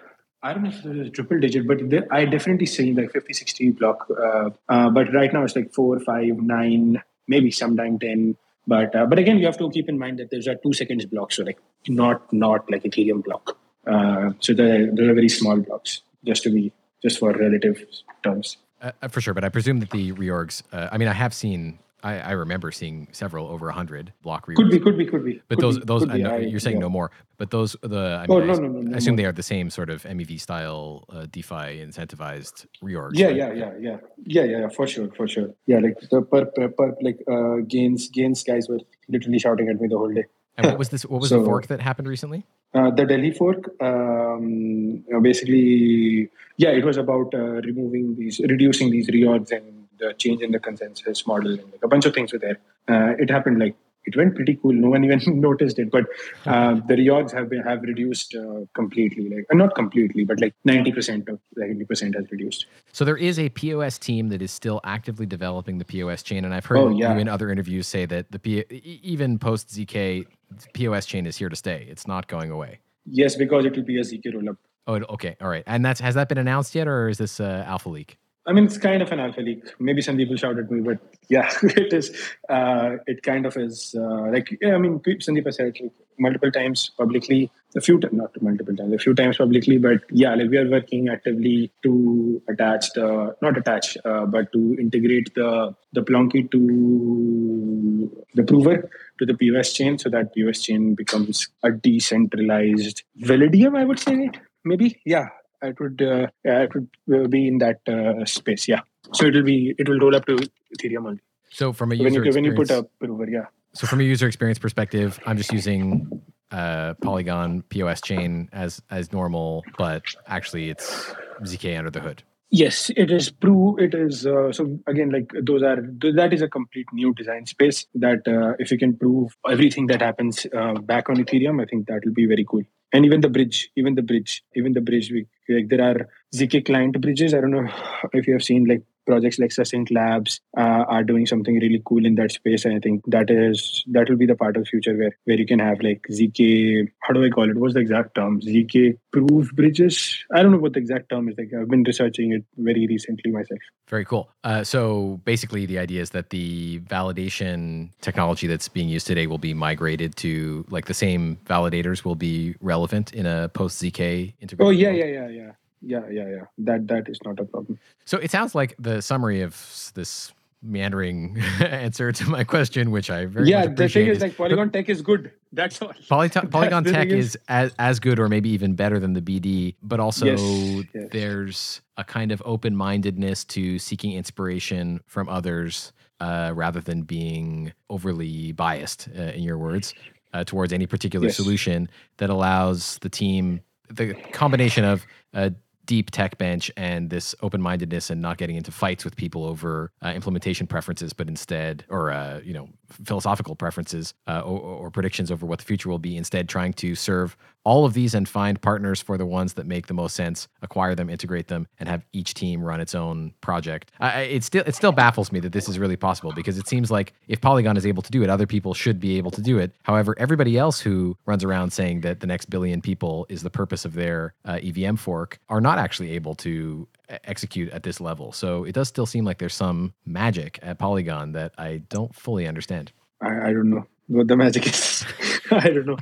I 0.41 0.53
don't 0.53 0.63
know 0.63 0.69
if 0.69 0.83
there's 0.83 1.07
a 1.07 1.09
triple 1.09 1.39
digit, 1.39 1.67
but 1.67 1.89
there, 1.89 2.05
I 2.11 2.25
definitely 2.25 2.65
see 2.65 2.93
like 2.93 3.11
50, 3.11 3.33
60 3.33 3.69
block. 3.71 4.07
Uh, 4.09 4.49
uh, 4.67 4.89
but 4.89 5.13
right 5.13 5.31
now 5.31 5.43
it's 5.43 5.55
like 5.55 5.73
four, 5.73 5.99
five, 6.01 6.37
nine, 6.37 7.01
maybe 7.27 7.49
sometime 7.49 7.97
10. 7.97 8.35
But 8.67 8.95
uh, 8.95 9.05
but 9.05 9.19
again, 9.19 9.39
you 9.39 9.45
have 9.45 9.57
to 9.57 9.69
keep 9.69 9.89
in 9.89 9.99
mind 9.99 10.19
that 10.19 10.31
there's 10.31 10.47
a 10.47 10.55
two 10.55 10.73
seconds 10.73 11.05
block. 11.05 11.33
So 11.33 11.43
like 11.43 11.59
not 11.87 12.31
not 12.31 12.69
like 12.71 12.83
Ethereum 12.83 13.23
block. 13.23 13.57
Uh, 13.85 14.31
so 14.39 14.53
they're, 14.53 14.89
they're 14.93 15.13
very 15.13 15.27
small 15.27 15.57
blocks 15.57 16.01
just 16.23 16.43
to 16.43 16.49
be 16.49 16.71
just 17.01 17.19
for 17.19 17.33
relative 17.33 17.85
terms. 18.23 18.57
Uh, 18.83 18.91
uh, 19.01 19.07
for 19.07 19.21
sure, 19.21 19.33
but 19.33 19.45
I 19.45 19.49
presume 19.49 19.79
that 19.79 19.91
the 19.91 20.11
reorgs. 20.11 20.61
Uh, 20.71 20.89
I 20.91 20.97
mean, 20.97 21.07
I 21.07 21.13
have 21.13 21.33
seen. 21.33 21.79
I, 22.03 22.19
I 22.19 22.31
remember 22.31 22.69
seeing 22.73 23.07
several 23.13 23.47
over 23.47 23.71
hundred 23.71 24.11
block 24.21 24.45
reorgs. 24.45 24.57
Could 24.57 24.71
be, 24.71 24.79
could 24.79 24.97
be, 24.97 25.05
could 25.05 25.23
be. 25.23 25.41
But 25.47 25.55
could 25.55 25.63
those, 25.63 25.79
be, 25.79 25.85
those. 25.85 26.09
I 26.09 26.17
know, 26.17 26.35
you're 26.35 26.59
saying 26.59 26.75
yeah. 26.75 26.81
no 26.81 26.89
more. 26.89 27.11
But 27.37 27.49
those, 27.49 27.77
the. 27.81 28.19
I 28.21 28.27
mean, 28.27 28.41
oh, 28.41 28.45
no, 28.45 28.53
no, 28.55 28.67
no, 28.67 28.93
I 28.93 28.97
assume 28.97 29.15
they 29.15 29.23
are 29.23 29.31
the 29.31 29.41
same 29.41 29.69
sort 29.69 29.89
of 29.89 30.03
MEV 30.03 30.41
style 30.41 31.05
uh, 31.09 31.27
DeFi 31.31 31.79
incentivized 31.79 32.65
reorgs. 32.83 33.11
Yeah, 33.13 33.27
right? 33.27 33.35
yeah, 33.37 33.53
yeah, 33.53 33.71
yeah, 33.79 33.97
yeah, 34.25 34.43
yeah, 34.43 34.59
yeah, 34.59 34.67
for 34.67 34.85
sure, 34.85 35.09
for 35.15 35.29
sure. 35.29 35.55
Yeah, 35.65 35.79
like 35.79 35.97
the 36.11 36.21
per, 36.21 36.43
per, 36.45 36.67
per 36.67 36.97
like 37.01 37.19
uh, 37.31 37.63
gains 37.65 38.09
gains 38.09 38.43
guys 38.43 38.67
were 38.67 38.79
literally 39.07 39.39
shouting 39.39 39.69
at 39.69 39.79
me 39.79 39.87
the 39.87 39.97
whole 39.97 40.13
day. 40.13 40.25
And 40.57 40.67
what 40.67 40.77
was 40.77 40.89
this? 40.89 41.05
What 41.05 41.21
was 41.21 41.29
so, 41.29 41.39
the 41.39 41.45
fork 41.45 41.67
that 41.67 41.81
happened 41.81 42.07
recently? 42.07 42.45
Uh, 42.73 42.91
the 42.91 43.05
Delhi 43.05 43.31
fork, 43.31 43.69
um, 43.81 45.03
basically, 45.21 46.29
yeah, 46.57 46.69
it 46.69 46.85
was 46.85 46.97
about 46.97 47.33
uh, 47.33 47.61
removing 47.61 48.15
these, 48.15 48.39
reducing 48.39 48.91
these 48.91 49.09
reorgs 49.09 49.51
and 49.51 49.87
the 49.99 50.13
change 50.13 50.41
in 50.41 50.51
the 50.51 50.59
consensus 50.59 51.25
model, 51.25 51.51
and 51.51 51.71
like 51.71 51.83
a 51.83 51.87
bunch 51.87 52.05
of 52.05 52.13
things 52.13 52.33
were 52.33 52.39
there. 52.39 52.59
Uh, 52.87 53.13
it 53.19 53.29
happened 53.29 53.59
like 53.59 53.75
it 54.05 54.15
went 54.17 54.35
pretty 54.35 54.57
cool. 54.61 54.73
No 54.73 54.89
one 54.89 55.03
even 55.09 55.19
noticed 55.41 55.79
it, 55.79 55.89
but 55.91 56.05
uh, 56.45 56.75
the 56.87 56.95
reorgs 56.95 57.31
have 57.33 57.49
been 57.49 57.61
have 57.63 57.81
reduced 57.81 58.35
uh, 58.35 58.61
completely, 58.73 59.29
like 59.29 59.45
uh, 59.51 59.55
not 59.55 59.75
completely, 59.75 60.23
but 60.25 60.39
like 60.41 60.53
ninety 60.65 60.91
percent 60.91 61.29
of 61.29 61.39
ninety 61.55 61.85
percent 61.85 62.15
has 62.15 62.25
reduced. 62.31 62.65
So 62.91 63.05
there 63.05 63.17
is 63.17 63.39
a 63.39 63.49
POS 63.49 63.97
team 63.97 64.29
that 64.29 64.41
is 64.41 64.51
still 64.51 64.81
actively 64.83 65.25
developing 65.25 65.77
the 65.77 65.85
POS 65.85 66.23
chain, 66.23 66.45
and 66.45 66.53
I've 66.53 66.65
heard 66.65 66.77
Oh, 66.77 66.89
yeah. 66.89 67.13
you 67.13 67.19
in 67.19 67.27
other 67.27 67.49
interviews 67.51 67.87
say 67.87 68.05
that 68.05 68.31
the 68.31 68.39
P- 68.39 68.65
even 69.03 69.39
post 69.39 69.69
ZK 69.69 70.25
POS 70.73 71.05
chain 71.05 71.25
is 71.25 71.37
here 71.37 71.49
to 71.49 71.55
stay. 71.55 71.87
It's 71.89 72.07
not 72.07 72.27
going 72.27 72.51
away. 72.51 72.79
Yes, 73.05 73.35
because 73.35 73.65
it 73.65 73.75
will 73.75 73.83
be 73.83 73.97
a 73.99 74.03
ZK 74.03 74.33
rollup. 74.33 74.57
Oh, 74.85 74.95
okay, 74.95 75.35
all 75.41 75.47
right. 75.49 75.63
And 75.65 75.83
that's 75.85 75.99
has 76.01 76.15
that 76.15 76.27
been 76.29 76.37
announced 76.37 76.75
yet, 76.75 76.87
or 76.87 77.07
is 77.09 77.17
this 77.17 77.39
uh, 77.39 77.63
alpha 77.65 77.89
leak? 77.89 78.17
I 78.45 78.51
mean, 78.51 78.65
it's 78.65 78.77
kind 78.77 79.01
of 79.01 79.11
an 79.11 79.21
alpha 79.21 79.39
leak. 79.39 79.63
Maybe 79.79 80.01
some 80.01 80.17
people 80.17 80.35
shout 80.35 80.59
at 80.59 80.69
me, 80.69 80.81
but 80.81 80.99
yeah, 81.29 81.49
it 81.63 81.93
is. 81.93 82.11
Uh, 82.49 82.97
it 83.07 83.23
kind 83.23 83.45
of 83.45 83.55
is. 83.55 83.95
Uh, 83.97 84.31
like, 84.31 84.57
yeah, 84.61 84.75
I 84.75 84.77
mean, 84.77 84.99
Sandeep 84.99 85.45
has 85.45 85.55
said 85.55 85.73
like, 85.79 85.91
multiple 86.19 86.51
times 86.51 86.91
publicly, 86.97 87.49
a 87.75 87.81
few 87.81 87.99
times, 87.99 88.13
not 88.13 88.41
multiple 88.41 88.75
times, 88.75 88.93
a 88.93 88.97
few 88.97 89.13
times 89.13 89.37
publicly, 89.37 89.77
but 89.77 90.01
yeah, 90.11 90.35
like 90.35 90.49
we 90.49 90.57
are 90.57 90.69
working 90.69 91.07
actively 91.07 91.71
to 91.83 92.41
attach 92.49 92.91
the, 92.93 93.33
not 93.41 93.57
attach, 93.57 93.97
uh, 94.03 94.25
but 94.25 94.51
to 94.51 94.75
integrate 94.79 95.33
the 95.35 95.73
the 95.93 96.01
Plonky2 96.01 98.09
the 98.35 98.43
prover 98.43 98.89
to 99.19 99.25
the 99.25 99.35
POS 99.35 99.73
chain, 99.73 99.97
so 99.97 100.09
that 100.09 100.35
POS 100.35 100.61
chain 100.61 100.95
becomes 100.95 101.47
a 101.63 101.71
decentralized 101.71 103.03
Validium. 103.21 103.77
I 103.77 103.85
would 103.85 103.99
say, 103.99 104.31
maybe, 104.65 105.01
yeah 105.05 105.29
it 105.63 105.79
would 105.79 106.01
uh, 106.01 106.27
yeah, 106.45 106.61
it 106.63 106.73
would 106.73 106.89
uh, 107.13 107.27
be 107.27 107.47
in 107.47 107.57
that 107.59 107.79
uh, 107.87 108.25
space. 108.25 108.67
Yeah. 108.67 108.81
So 109.13 109.25
it 109.25 109.33
will 109.33 109.43
be 109.43 109.75
it 109.77 109.87
will 109.87 109.99
roll 109.99 110.15
up 110.15 110.25
to 110.27 110.37
Ethereum 110.77 111.07
only. 111.07 111.21
So 111.51 111.73
from 111.73 111.91
a 111.91 111.95
when 111.95 112.13
user 112.13 112.25
you 112.25 112.31
when 112.31 112.43
you 112.43 112.53
put 112.53 112.63
experience- 112.63 112.89
a 113.01 113.05
prover, 113.05 113.29
yeah. 113.29 113.45
so 113.73 113.87
from 113.87 114.01
a 114.01 114.03
user 114.03 114.27
experience 114.27 114.59
perspective, 114.59 115.19
I'm 115.25 115.37
just 115.37 115.51
using 115.53 116.21
uh, 116.51 116.93
Polygon 117.01 117.63
POS 117.69 118.01
chain 118.01 118.49
as 118.53 118.81
as 118.89 119.11
normal, 119.11 119.63
but 119.77 120.03
actually 120.27 120.69
it's 120.69 121.13
ZK 121.43 121.77
under 121.77 121.91
the 121.91 121.99
hood. 121.99 122.23
Yes, 122.49 122.91
it 122.95 123.09
is 123.09 123.31
prove 123.31 123.79
it 123.79 123.95
is 123.95 124.27
uh, 124.27 124.51
so 124.51 124.79
again 124.85 125.09
like 125.09 125.31
those 125.41 125.63
are 125.63 125.77
th- 125.77 126.15
that 126.15 126.33
is 126.33 126.43
a 126.43 126.47
complete 126.47 126.85
new 126.93 127.11
design 127.15 127.47
space 127.47 127.87
that 127.95 128.27
uh, 128.27 128.53
if 128.59 128.71
you 128.71 128.77
can 128.77 128.95
prove 128.95 129.35
everything 129.49 129.87
that 129.87 130.01
happens 130.01 130.45
uh, 130.55 130.73
back 130.73 131.09
on 131.09 131.15
Ethereum, 131.17 131.59
I 131.61 131.65
think 131.65 131.87
that 131.87 132.01
will 132.05 132.13
be 132.13 132.27
very 132.27 132.45
cool. 132.47 132.61
And 132.93 133.05
even 133.05 133.21
the 133.21 133.29
bridge, 133.29 133.69
even 133.75 133.95
the 133.95 134.03
bridge, 134.03 134.43
even 134.55 134.73
the 134.73 134.81
bridge, 134.81 135.11
we, 135.11 135.25
like 135.49 135.67
there 135.69 135.81
are 135.81 136.07
ZK 136.33 136.65
client 136.65 137.01
bridges. 137.01 137.33
I 137.33 137.41
don't 137.41 137.51
know 137.51 137.67
if 138.13 138.27
you 138.27 138.33
have 138.33 138.43
seen 138.43 138.65
like 138.65 138.83
projects 139.05 139.39
like 139.39 139.51
Succinct 139.51 139.91
Labs 139.91 140.39
uh, 140.57 140.85
are 140.87 141.03
doing 141.03 141.25
something 141.25 141.55
really 141.55 141.81
cool 141.85 142.05
in 142.05 142.15
that 142.15 142.31
space. 142.31 142.65
And 142.65 142.75
I 142.75 142.79
think 142.79 143.03
that 143.07 143.29
is 143.29 143.83
that 143.91 144.09
will 144.09 144.17
be 144.17 144.25
the 144.25 144.35
part 144.35 144.55
of 144.57 144.63
the 144.63 144.69
future 144.69 144.95
where 144.95 145.17
where 145.25 145.37
you 145.37 145.45
can 145.45 145.59
have 145.59 145.81
like 145.81 146.05
ZK. 146.09 146.87
How 146.99 147.13
do 147.13 147.25
I 147.25 147.29
call 147.29 147.49
it? 147.49 147.57
What's 147.57 147.73
the 147.73 147.79
exact 147.79 148.15
term? 148.15 148.39
ZK 148.41 148.97
proof 149.11 149.51
bridges. 149.53 150.23
I 150.33 150.41
don't 150.41 150.51
know 150.51 150.59
what 150.59 150.73
the 150.73 150.79
exact 150.79 151.09
term 151.09 151.29
is. 151.29 151.35
Like 151.37 151.51
I've 151.59 151.69
been 151.69 151.83
researching 151.83 152.33
it 152.33 152.45
very 152.57 152.87
recently 152.87 153.31
myself. 153.31 153.59
Very 153.87 154.05
cool. 154.05 154.29
Uh, 154.43 154.63
so 154.63 155.19
basically, 155.25 155.65
the 155.65 155.79
idea 155.79 156.01
is 156.01 156.11
that 156.11 156.29
the 156.29 156.79
validation 156.81 157.89
technology 158.01 158.47
that's 158.47 158.69
being 158.69 158.89
used 158.89 159.07
today 159.07 159.27
will 159.27 159.37
be 159.37 159.53
migrated 159.53 160.15
to 160.17 160.65
like 160.69 160.85
the 160.85 160.93
same 160.93 161.37
validators 161.45 162.05
will 162.05 162.15
be 162.15 162.55
relevant 162.61 162.82
in 162.91 163.25
a 163.25 163.47
post 163.49 163.81
ZK 163.81 164.33
integration. 164.41 164.67
Oh 164.67 164.71
yeah, 164.71 164.87
world. 164.89 164.97
yeah, 164.99 165.05
yeah, 165.05 165.27
yeah, 165.29 165.51
yeah, 165.81 166.09
yeah, 166.09 166.27
yeah. 166.35 166.45
That 166.57 166.87
that 166.87 167.07
is 167.07 167.19
not 167.23 167.39
a 167.39 167.45
problem. 167.45 167.79
So 168.03 168.17
it 168.17 168.31
sounds 168.31 168.53
like 168.55 168.75
the 168.79 169.01
summary 169.01 169.41
of 169.41 169.91
this 169.95 170.33
meandering 170.65 171.37
answer 171.59 172.11
to 172.11 172.29
my 172.29 172.43
question, 172.43 172.89
which 172.91 173.09
I 173.11 173.25
very 173.25 173.49
yeah, 173.49 173.67
the 173.67 173.87
thing 173.89 174.07
is 174.07 174.21
like 174.21 174.35
Polygon 174.37 174.71
Tech 174.71 174.89
is 174.89 175.01
good. 175.01 175.31
That's 175.51 175.81
all. 175.81 175.93
Polyto- 176.09 176.49
Polygon 176.49 176.83
Tech 176.85 177.09
is, 177.09 177.35
is- 177.35 177.37
as, 177.47 177.75
as 177.77 177.99
good 177.99 178.17
or 178.19 178.27
maybe 178.29 178.49
even 178.49 178.73
better 178.73 178.97
than 178.99 179.13
the 179.13 179.21
BD, 179.21 179.75
but 179.83 179.99
also 179.99 180.25
Yes, 180.25 180.85
yes. 180.93 181.09
there's 181.11 181.81
a 181.97 182.03
kind 182.03 182.31
of 182.31 182.41
open 182.45 182.75
mindedness 182.75 183.43
to 183.45 183.77
seeking 183.77 184.13
inspiration 184.13 185.01
from 185.05 185.27
others 185.29 185.91
uh, 186.21 186.53
rather 186.55 186.79
than 186.79 187.01
being 187.03 187.73
overly 187.89 188.53
biased, 188.53 189.09
uh, 189.17 189.21
in 189.23 189.43
your 189.43 189.57
words, 189.57 189.93
uh, 190.33 190.43
towards 190.43 190.73
any 190.73 190.85
particular 190.85 191.27
Yes. 191.27 191.35
solution 191.37 191.89
that 192.17 192.29
allows 192.29 192.97
the 192.99 193.09
team, 193.09 193.61
the 193.89 194.13
combination 194.31 194.83
of 194.83 195.05
a 195.33 195.53
deep 195.85 196.11
tech 196.11 196.37
bench 196.37 196.71
and 196.77 197.09
this 197.09 197.35
open 197.41 197.61
mindedness 197.61 198.09
and 198.09 198.21
not 198.21 198.37
getting 198.37 198.55
into 198.55 198.71
fights 198.71 199.03
with 199.03 199.15
people 199.17 199.43
over 199.43 199.91
uh, 200.03 200.09
implementation 200.15 200.65
preferences, 200.65 201.11
but 201.13 201.27
instead, 201.27 201.83
or, 201.89 202.09
uh, 202.11 202.39
you 202.43 202.53
know, 202.53 202.69
philosophical 202.93 203.55
preferences 203.55 204.13
uh, 204.27 204.41
or, 204.41 204.59
or 204.59 204.91
predictions 204.91 205.31
over 205.31 205.45
what 205.45 205.59
the 205.59 205.65
future 205.65 205.89
will 205.89 205.99
be, 205.99 206.17
instead 206.17 206.49
trying 206.49 206.73
to 206.73 206.95
serve 206.95 207.35
all 207.65 207.85
of 207.85 207.93
these 207.93 208.13
and 208.13 208.27
find 208.27 208.61
partners 208.61 209.01
for 209.01 209.17
the 209.17 209.25
ones 209.25 209.53
that 209.53 209.65
make 209.65 209.87
the 209.87 209.93
most 209.93 210.15
sense, 210.15 210.47
acquire 210.61 210.95
them, 210.95 211.09
integrate 211.09 211.47
them, 211.47 211.67
and 211.79 211.87
have 211.87 212.05
each 212.11 212.33
team 212.33 212.61
run 212.61 212.81
its 212.81 212.93
own 212.93 213.33
project. 213.41 213.91
I, 213.99 214.21
it 214.21 214.43
still 214.43 214.63
it 214.65 214.75
still 214.75 214.91
baffles 214.91 215.31
me 215.31 215.39
that 215.41 215.51
this 215.51 215.69
is 215.69 215.79
really 215.79 215.95
possible 215.95 216.33
because 216.33 216.57
it 216.57 216.67
seems 216.67 216.91
like 216.91 217.13
if 217.27 217.41
Polygon 217.41 217.77
is 217.77 217.85
able 217.85 218.03
to 218.03 218.11
do 218.11 218.23
it, 218.23 218.29
other 218.29 218.47
people 218.47 218.73
should 218.73 218.99
be 218.99 219.17
able 219.17 219.31
to 219.31 219.41
do 219.41 219.57
it. 219.57 219.71
However, 219.83 220.15
everybody 220.17 220.57
else 220.57 220.79
who 220.79 221.17
runs 221.25 221.43
around 221.43 221.71
saying 221.71 222.01
that 222.01 222.19
the 222.19 222.27
next 222.27 222.49
billion 222.49 222.81
people 222.81 223.25
is 223.29 223.43
the 223.43 223.49
purpose 223.49 223.85
of 223.85 223.93
their 223.93 224.33
uh, 224.45 224.59
EVM 224.61 224.95
fork 224.95 225.39
are 225.49 225.61
not 225.61 225.77
actually 225.77 226.11
able 226.11 226.35
to 226.35 226.87
execute 227.23 227.71
at 227.71 227.83
this 227.83 227.99
level. 227.99 228.31
So 228.31 228.63
it 228.63 228.73
does 228.73 228.87
still 228.87 229.05
seem 229.05 229.25
like 229.25 229.37
there's 229.37 229.53
some 229.53 229.93
magic 230.05 230.59
at 230.61 230.79
Polygon 230.79 231.33
that 231.33 231.53
I 231.57 231.81
don't 231.89 232.13
fully 232.15 232.47
understand. 232.47 232.91
I, 233.21 233.49
I 233.49 233.53
don't 233.53 233.69
know 233.69 233.85
what 234.07 234.27
the 234.27 234.35
magic 234.35 234.67
is. 234.67 235.05
I 235.51 235.69
don't 235.69 235.85
know. 235.85 235.97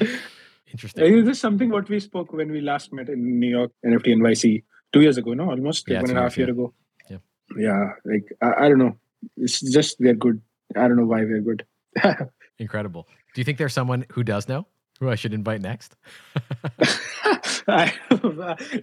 Interesting. 0.72 1.04
Is 1.04 1.24
this 1.24 1.40
something 1.40 1.70
what 1.70 1.88
we 1.88 2.00
spoke 2.00 2.32
when 2.32 2.50
we 2.50 2.60
last 2.60 2.92
met 2.92 3.08
in 3.08 3.40
New 3.40 3.48
York 3.48 3.72
NFT 3.84 4.16
NYC 4.16 4.64
two 4.92 5.00
years 5.00 5.18
ago? 5.18 5.34
No, 5.34 5.50
almost 5.50 5.88
Yeah, 5.88 5.96
like 5.96 6.02
one 6.02 6.10
and 6.10 6.18
a 6.18 6.22
half 6.22 6.38
year 6.38 6.50
ago. 6.50 6.72
Yeah. 7.10 7.16
Yeah, 7.56 7.92
like 8.04 8.32
I, 8.40 8.66
I 8.66 8.68
don't 8.68 8.78
know. 8.78 8.96
It's 9.36 9.60
just 9.60 9.96
we're 9.98 10.14
good. 10.14 10.40
I 10.76 10.86
don't 10.86 10.96
know 10.96 11.06
why 11.06 11.24
we're 11.24 11.40
good. 11.40 11.66
Incredible. 12.58 13.08
Do 13.34 13.40
you 13.40 13.44
think 13.44 13.58
there's 13.58 13.72
someone 13.72 14.06
who 14.10 14.22
does 14.22 14.48
know 14.48 14.66
who 15.00 15.08
I 15.10 15.14
should 15.16 15.34
invite 15.34 15.60
next? 15.62 15.96
I, 17.68 17.92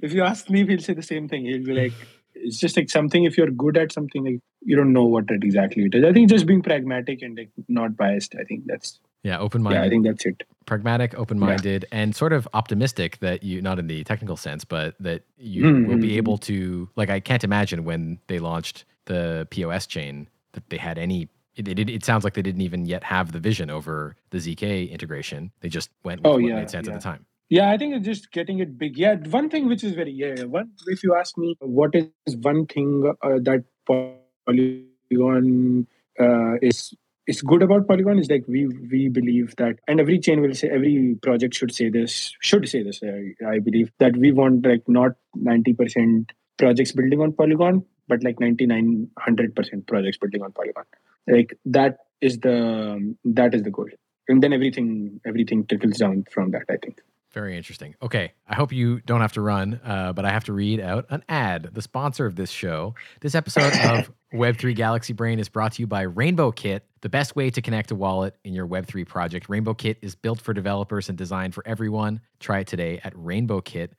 if 0.02 0.14
you 0.14 0.24
ask 0.24 0.50
me, 0.50 0.64
we'll 0.64 0.80
say 0.80 0.94
the 0.94 1.02
same 1.04 1.28
thing. 1.28 1.46
He'll 1.46 1.64
be 1.64 1.74
like, 1.74 1.94
it's 2.36 2.58
just 2.58 2.78
like 2.78 2.90
something. 2.90 3.24
If 3.24 3.38
you're 3.38 3.52
good 3.52 3.78
at 3.78 3.92
something, 3.92 4.26
like 4.26 4.40
you 4.62 4.76
don't 4.76 4.94
know 4.94 5.06
what 5.06 5.26
it 5.30 5.44
exactly 5.44 5.84
it 5.86 5.96
is. 5.96 6.04
I 6.04 6.14
think 6.14 6.30
just 6.30 6.46
being 6.46 6.62
pragmatic 6.62 7.22
and 7.22 7.38
like 7.38 7.50
not 7.68 7.96
biased. 7.98 8.36
I 8.40 8.44
think 8.44 8.64
that's 8.66 9.00
yeah, 9.24 9.40
open 9.40 9.64
minded. 9.64 9.80
yeah. 9.82 9.86
I 9.86 9.90
think 9.90 10.06
that's 10.06 10.26
it. 10.26 10.44
pragmatic, 10.66 11.14
open 11.16 11.40
minded, 11.40 11.86
and 11.92 12.16
sort 12.16 12.34
of 12.34 12.48
optimistic 12.54 13.20
that 13.20 13.44
you, 13.44 13.62
not 13.62 13.80
in 13.80 13.88
the 13.88 14.04
technical 14.04 14.38
sense, 14.38 14.64
but 14.64 14.96
that 15.00 15.24
you 15.38 15.64
Mm, 15.64 15.86
will 15.86 15.98
mm, 15.98 16.02
be 16.02 16.12
mm. 16.12 16.18
able 16.18 16.38
to, 16.40 16.90
like, 16.96 17.10
I 17.10 17.20
can't 17.20 17.44
imagine 17.44 17.84
when 17.84 18.20
they 18.28 18.40
launched 18.40 18.86
the 19.06 19.48
POS 19.50 19.88
chain 19.88 20.30
that 20.54 20.70
they 20.70 20.78
had 20.78 20.98
any. 20.98 21.30
It, 21.58 21.68
it, 21.68 21.90
it 21.90 22.06
sounds 22.06 22.24
like 22.24 22.36
they 22.36 22.42
didn't 22.42 22.62
even 22.62 22.86
yet 22.86 23.04
have 23.04 23.32
the 23.32 23.40
vision 23.40 23.70
over 23.70 24.16
the 24.30 24.38
ZK 24.38 24.92
integration. 24.92 25.52
They 25.62 25.70
just 25.70 25.90
went 26.04 26.22
with 26.22 26.28
Oh, 26.28 26.34
what 26.34 26.44
yeah, 26.44 26.56
made 26.56 26.70
sense 26.70 26.88
at 26.88 26.94
the 26.94 27.00
time. 27.00 27.26
Yeah, 27.50 27.72
I 27.72 27.78
think 27.78 27.96
it's 27.96 28.06
just 28.06 28.32
getting 28.32 28.60
it 28.60 28.78
big. 28.78 28.98
Yeah, 28.98 29.16
one 29.16 29.50
thing 29.50 29.68
which 29.68 29.84
is 29.84 29.94
very 29.94 30.12
yeah. 30.12 30.36
yeah, 30.38 30.44
One, 30.44 30.72
if 30.88 31.04
you 31.04 31.16
ask 31.16 31.38
me, 31.38 31.56
what 31.60 31.96
is 31.96 32.36
one 32.38 32.66
thing 32.66 33.12
uh, 33.22 33.40
that 33.42 33.64
Polygon 33.86 35.88
uh, 36.20 36.56
is 36.62 36.94
is 37.26 37.42
good 37.42 37.62
about 37.62 37.88
Polygon 37.88 38.20
is 38.20 38.30
like 38.30 38.44
we 38.48 38.68
we 38.68 39.08
believe 39.08 39.56
that, 39.56 39.80
and 39.88 40.00
every 40.00 40.20
chain 40.20 40.42
will 40.42 40.54
say, 40.54 40.70
every 40.70 41.16
project 41.22 41.56
should 41.56 41.74
say 41.74 41.90
this, 41.90 42.36
should 42.42 42.68
say 42.68 42.84
this. 42.84 43.02
I, 43.02 43.34
I 43.48 43.60
believe 43.60 43.92
that 44.00 44.18
we 44.18 44.34
want 44.34 44.66
like 44.66 44.84
not 44.88 45.14
ninety 45.34 45.74
percent 45.74 46.34
projects 46.58 46.92
building 46.92 47.22
on 47.22 47.32
Polygon, 47.32 47.86
but 48.08 48.24
like 48.24 48.40
99 48.40 49.10
100 49.14 49.56
percent 49.56 49.88
projects 49.88 50.18
building 50.18 50.42
on 50.42 50.52
Polygon. 50.52 50.84
Like 51.28 51.58
that 51.66 51.98
is 52.22 52.40
the 52.40 53.16
that 53.26 53.54
is 53.54 53.64
the 53.64 53.72
goal, 53.72 53.90
and 54.28 54.42
then 54.42 54.54
everything 54.54 55.20
everything 55.26 55.66
trickles 55.66 55.98
down 55.98 56.26
from 56.32 56.52
that. 56.52 56.64
I 56.70 56.78
think. 56.78 57.02
Very 57.34 57.58
interesting. 57.58 57.94
Okay, 58.02 58.34
I 58.48 58.56
hope 58.56 58.72
you 58.72 59.02
don't 59.02 59.22
have 59.22 59.34
to 59.34 59.42
run, 59.42 59.80
uh, 59.84 60.14
but 60.14 60.26
I 60.26 60.32
have 60.32 60.46
to 60.46 60.54
read 60.54 60.80
out 60.80 61.06
an 61.10 61.24
ad. 61.30 61.70
The 61.74 61.82
sponsor 61.82 62.26
of 62.26 62.36
this 62.36 62.50
show, 62.50 62.96
this 63.20 63.36
episode 63.36 63.74
of 63.74 64.12
Web3 64.34 64.76
Galaxy 64.76 65.14
Brain 65.14 65.38
is 65.38 65.50
brought 65.50 65.74
to 65.74 65.82
you 65.82 65.88
by 65.88 66.02
Rainbow 66.02 66.52
Kit, 66.52 66.86
the 67.02 67.10
best 67.10 67.36
way 67.36 67.50
to 67.52 67.62
connect 67.62 67.92
a 67.92 67.96
wallet 67.96 68.36
in 68.44 68.54
your 68.54 68.66
Web3 68.66 69.06
project. 69.06 69.50
Rainbow 69.50 69.74
Kit 69.74 70.00
is 70.02 70.16
built 70.16 70.42
for 70.42 70.54
developers 70.54 71.10
and 71.10 71.18
designed 71.18 71.54
for 71.54 71.68
everyone. 71.68 72.22
Try 72.40 72.60
it 72.60 72.68
today 72.68 73.02
at 73.04 73.14
rainbowkit.com. 73.14 73.90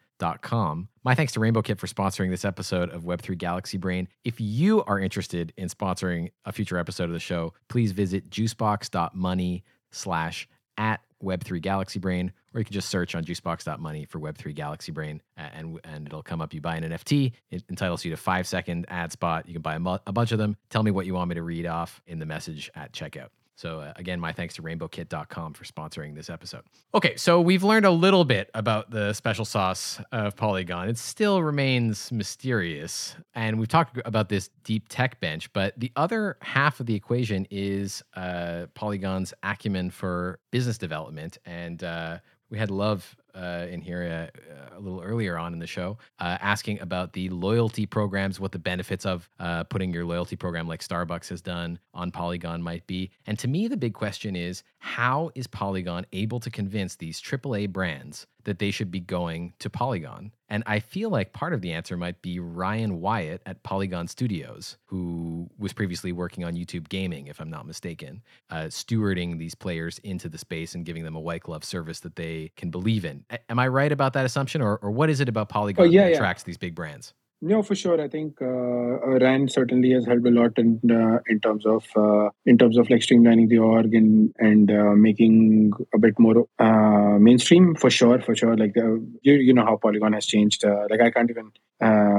My 1.04 1.14
thanks 1.14 1.32
to 1.34 1.40
Rainbow 1.40 1.62
Kit 1.62 1.78
for 1.78 1.86
sponsoring 1.86 2.30
this 2.30 2.44
episode 2.44 2.90
of 2.90 3.04
Web3 3.04 3.38
Galaxy 3.38 3.78
Brain. 3.78 4.08
If 4.24 4.40
you 4.40 4.82
are 4.84 4.98
interested 4.98 5.52
in 5.56 5.68
sponsoring 5.68 6.30
a 6.44 6.52
future 6.52 6.76
episode 6.76 7.04
of 7.04 7.12
the 7.12 7.20
show, 7.20 7.54
please 7.68 7.92
visit 7.92 8.28
juicebox.money 8.30 9.64
slash 9.90 10.48
at 10.76 11.00
Web3 11.22 11.60
Galaxy 11.60 11.98
Brain, 11.98 12.32
or 12.54 12.60
you 12.60 12.64
can 12.64 12.72
just 12.72 12.88
search 12.88 13.14
on 13.14 13.24
juicebox.money 13.24 14.04
for 14.04 14.20
Web3 14.20 14.54
Galaxy 14.54 14.92
Brain, 14.92 15.20
and 15.36 15.80
and 15.84 16.06
it'll 16.06 16.22
come 16.22 16.40
up. 16.40 16.54
You 16.54 16.60
buy 16.60 16.76
an 16.76 16.84
NFT, 16.84 17.32
it 17.50 17.64
entitles 17.68 18.04
you 18.04 18.10
to 18.12 18.16
five 18.16 18.46
second 18.46 18.86
ad 18.88 19.10
spot. 19.10 19.46
You 19.46 19.54
can 19.54 19.62
buy 19.62 19.74
a, 19.74 19.80
mu- 19.80 19.98
a 20.06 20.12
bunch 20.12 20.32
of 20.32 20.38
them. 20.38 20.56
Tell 20.70 20.82
me 20.82 20.90
what 20.90 21.06
you 21.06 21.14
want 21.14 21.28
me 21.28 21.34
to 21.34 21.42
read 21.42 21.66
off 21.66 22.00
in 22.06 22.18
the 22.18 22.26
message 22.26 22.70
at 22.76 22.92
checkout. 22.92 23.28
So, 23.58 23.80
uh, 23.80 23.92
again, 23.96 24.20
my 24.20 24.30
thanks 24.30 24.54
to 24.54 24.62
rainbowkit.com 24.62 25.54
for 25.54 25.64
sponsoring 25.64 26.14
this 26.14 26.30
episode. 26.30 26.62
Okay, 26.94 27.16
so 27.16 27.40
we've 27.40 27.64
learned 27.64 27.86
a 27.86 27.90
little 27.90 28.24
bit 28.24 28.48
about 28.54 28.92
the 28.92 29.12
special 29.14 29.44
sauce 29.44 30.00
of 30.12 30.36
Polygon. 30.36 30.88
It 30.88 30.96
still 30.96 31.42
remains 31.42 32.12
mysterious. 32.12 33.16
And 33.34 33.58
we've 33.58 33.66
talked 33.66 33.98
about 34.04 34.28
this 34.28 34.50
deep 34.62 34.84
tech 34.88 35.18
bench, 35.18 35.52
but 35.52 35.74
the 35.76 35.90
other 35.96 36.36
half 36.40 36.78
of 36.78 36.86
the 36.86 36.94
equation 36.94 37.48
is 37.50 38.00
uh, 38.14 38.66
Polygon's 38.74 39.34
acumen 39.42 39.90
for 39.90 40.38
business 40.52 40.78
development. 40.78 41.38
And 41.44 41.82
uh, 41.82 42.18
we 42.50 42.58
had 42.58 42.70
Love 42.70 43.16
uh, 43.34 43.66
in 43.70 43.80
here 43.80 44.30
uh, 44.30 44.76
a 44.76 44.80
little 44.80 45.00
earlier 45.00 45.38
on 45.38 45.52
in 45.52 45.58
the 45.58 45.66
show, 45.66 45.98
uh, 46.18 46.38
asking 46.40 46.80
about 46.80 47.12
the 47.12 47.28
loyalty 47.30 47.86
programs, 47.86 48.40
what 48.40 48.52
the 48.52 48.58
benefits 48.58 49.06
of 49.06 49.28
uh, 49.38 49.64
putting 49.64 49.92
your 49.92 50.04
loyalty 50.04 50.36
program 50.36 50.66
like 50.66 50.80
Starbucks 50.80 51.28
has 51.28 51.40
done 51.40 51.78
on 51.94 52.10
Polygon 52.10 52.62
might 52.62 52.86
be. 52.86 53.10
And 53.26 53.38
to 53.38 53.48
me, 53.48 53.68
the 53.68 53.76
big 53.76 53.94
question 53.94 54.36
is 54.36 54.62
how 54.78 55.30
is 55.34 55.46
Polygon 55.46 56.06
able 56.12 56.40
to 56.40 56.50
convince 56.50 56.96
these 56.96 57.20
AAA 57.20 57.70
brands 57.70 58.26
that 58.44 58.58
they 58.58 58.70
should 58.70 58.90
be 58.90 59.00
going 59.00 59.52
to 59.58 59.70
Polygon? 59.70 60.32
And 60.48 60.62
I 60.66 60.80
feel 60.80 61.10
like 61.10 61.32
part 61.32 61.52
of 61.52 61.60
the 61.60 61.72
answer 61.72 61.96
might 61.96 62.22
be 62.22 62.38
Ryan 62.40 63.00
Wyatt 63.00 63.42
at 63.44 63.62
Polygon 63.62 64.08
Studios, 64.08 64.78
who 64.86 65.48
was 65.58 65.72
previously 65.72 66.12
working 66.12 66.44
on 66.44 66.54
YouTube 66.54 66.88
Gaming, 66.88 67.26
if 67.26 67.40
I'm 67.40 67.50
not 67.50 67.66
mistaken, 67.66 68.22
uh, 68.50 68.64
stewarding 68.64 69.38
these 69.38 69.54
players 69.54 69.98
into 70.00 70.28
the 70.28 70.38
space 70.38 70.74
and 70.74 70.86
giving 70.86 71.04
them 71.04 71.16
a 71.16 71.20
white 71.20 71.42
glove 71.42 71.64
service 71.64 72.00
that 72.00 72.16
they 72.16 72.50
can 72.56 72.70
believe 72.70 73.04
in. 73.04 73.24
A- 73.30 73.50
am 73.50 73.58
I 73.58 73.68
right 73.68 73.92
about 73.92 74.14
that 74.14 74.24
assumption, 74.24 74.62
or, 74.62 74.78
or 74.78 74.90
what 74.90 75.10
is 75.10 75.20
it 75.20 75.28
about 75.28 75.50
Polygon 75.50 75.86
oh, 75.86 75.88
yeah, 75.88 76.04
that 76.04 76.10
yeah. 76.10 76.16
attracts 76.16 76.44
these 76.44 76.56
big 76.56 76.74
brands? 76.74 77.12
No, 77.40 77.62
for 77.62 77.76
sure. 77.76 78.00
I 78.00 78.08
think 78.08 78.42
uh, 78.42 78.44
uh, 78.46 79.18
Ryan 79.20 79.48
certainly 79.48 79.92
has 79.92 80.04
helped 80.04 80.26
a 80.26 80.30
lot 80.30 80.58
in 80.58 80.80
uh, 80.90 81.20
in 81.28 81.38
terms 81.38 81.66
of 81.66 81.86
uh, 81.94 82.30
in 82.44 82.58
terms 82.58 82.76
of 82.76 82.90
like 82.90 83.02
streamlining 83.02 83.48
the 83.48 83.58
org 83.58 83.94
and 83.94 84.34
and 84.38 84.68
uh, 84.72 84.94
making 84.96 85.70
a 85.94 85.98
bit 85.98 86.18
more 86.18 86.48
uh, 86.58 87.16
mainstream. 87.20 87.76
For 87.76 87.90
sure, 87.90 88.20
for 88.20 88.34
sure. 88.34 88.56
Like 88.56 88.74
you 88.74 89.08
you 89.22 89.54
know 89.54 89.64
how 89.64 89.76
Polygon 89.76 90.14
has 90.14 90.26
changed. 90.26 90.64
like 90.64 91.00
I 91.00 91.12
can't 91.12 91.30
even 91.30 91.52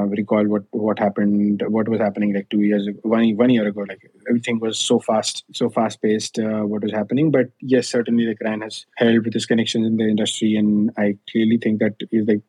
recall 0.09 0.47
what 0.47 0.63
what 0.71 0.99
happened, 0.99 1.63
what 1.67 1.89
was 1.89 1.99
happening 1.99 2.33
like 2.33 2.47
two 2.49 2.61
years 2.61 2.87
ago, 2.87 2.99
one 3.03 3.35
one 3.35 3.49
year 3.49 3.67
ago. 3.67 3.81
Like 3.89 4.09
everything 4.29 4.61
was 4.61 4.79
so 4.79 4.99
fast, 4.99 5.43
so 5.53 5.69
fast 5.69 6.01
paced. 6.01 6.39
what 6.39 6.81
was 6.81 6.93
happening? 6.93 7.29
But 7.29 7.47
yes, 7.59 7.89
certainly 7.89 8.23
like 8.25 8.37
Ryan 8.41 8.61
has 8.61 8.85
helped 8.95 9.25
with 9.25 9.33
his 9.33 9.45
connections 9.45 9.85
in 9.85 9.97
the 9.97 10.07
industry, 10.07 10.55
and 10.55 10.91
I 10.97 11.17
clearly 11.29 11.57
think 11.57 11.81
that 11.81 11.95
is 12.09 12.25
like 12.25 12.41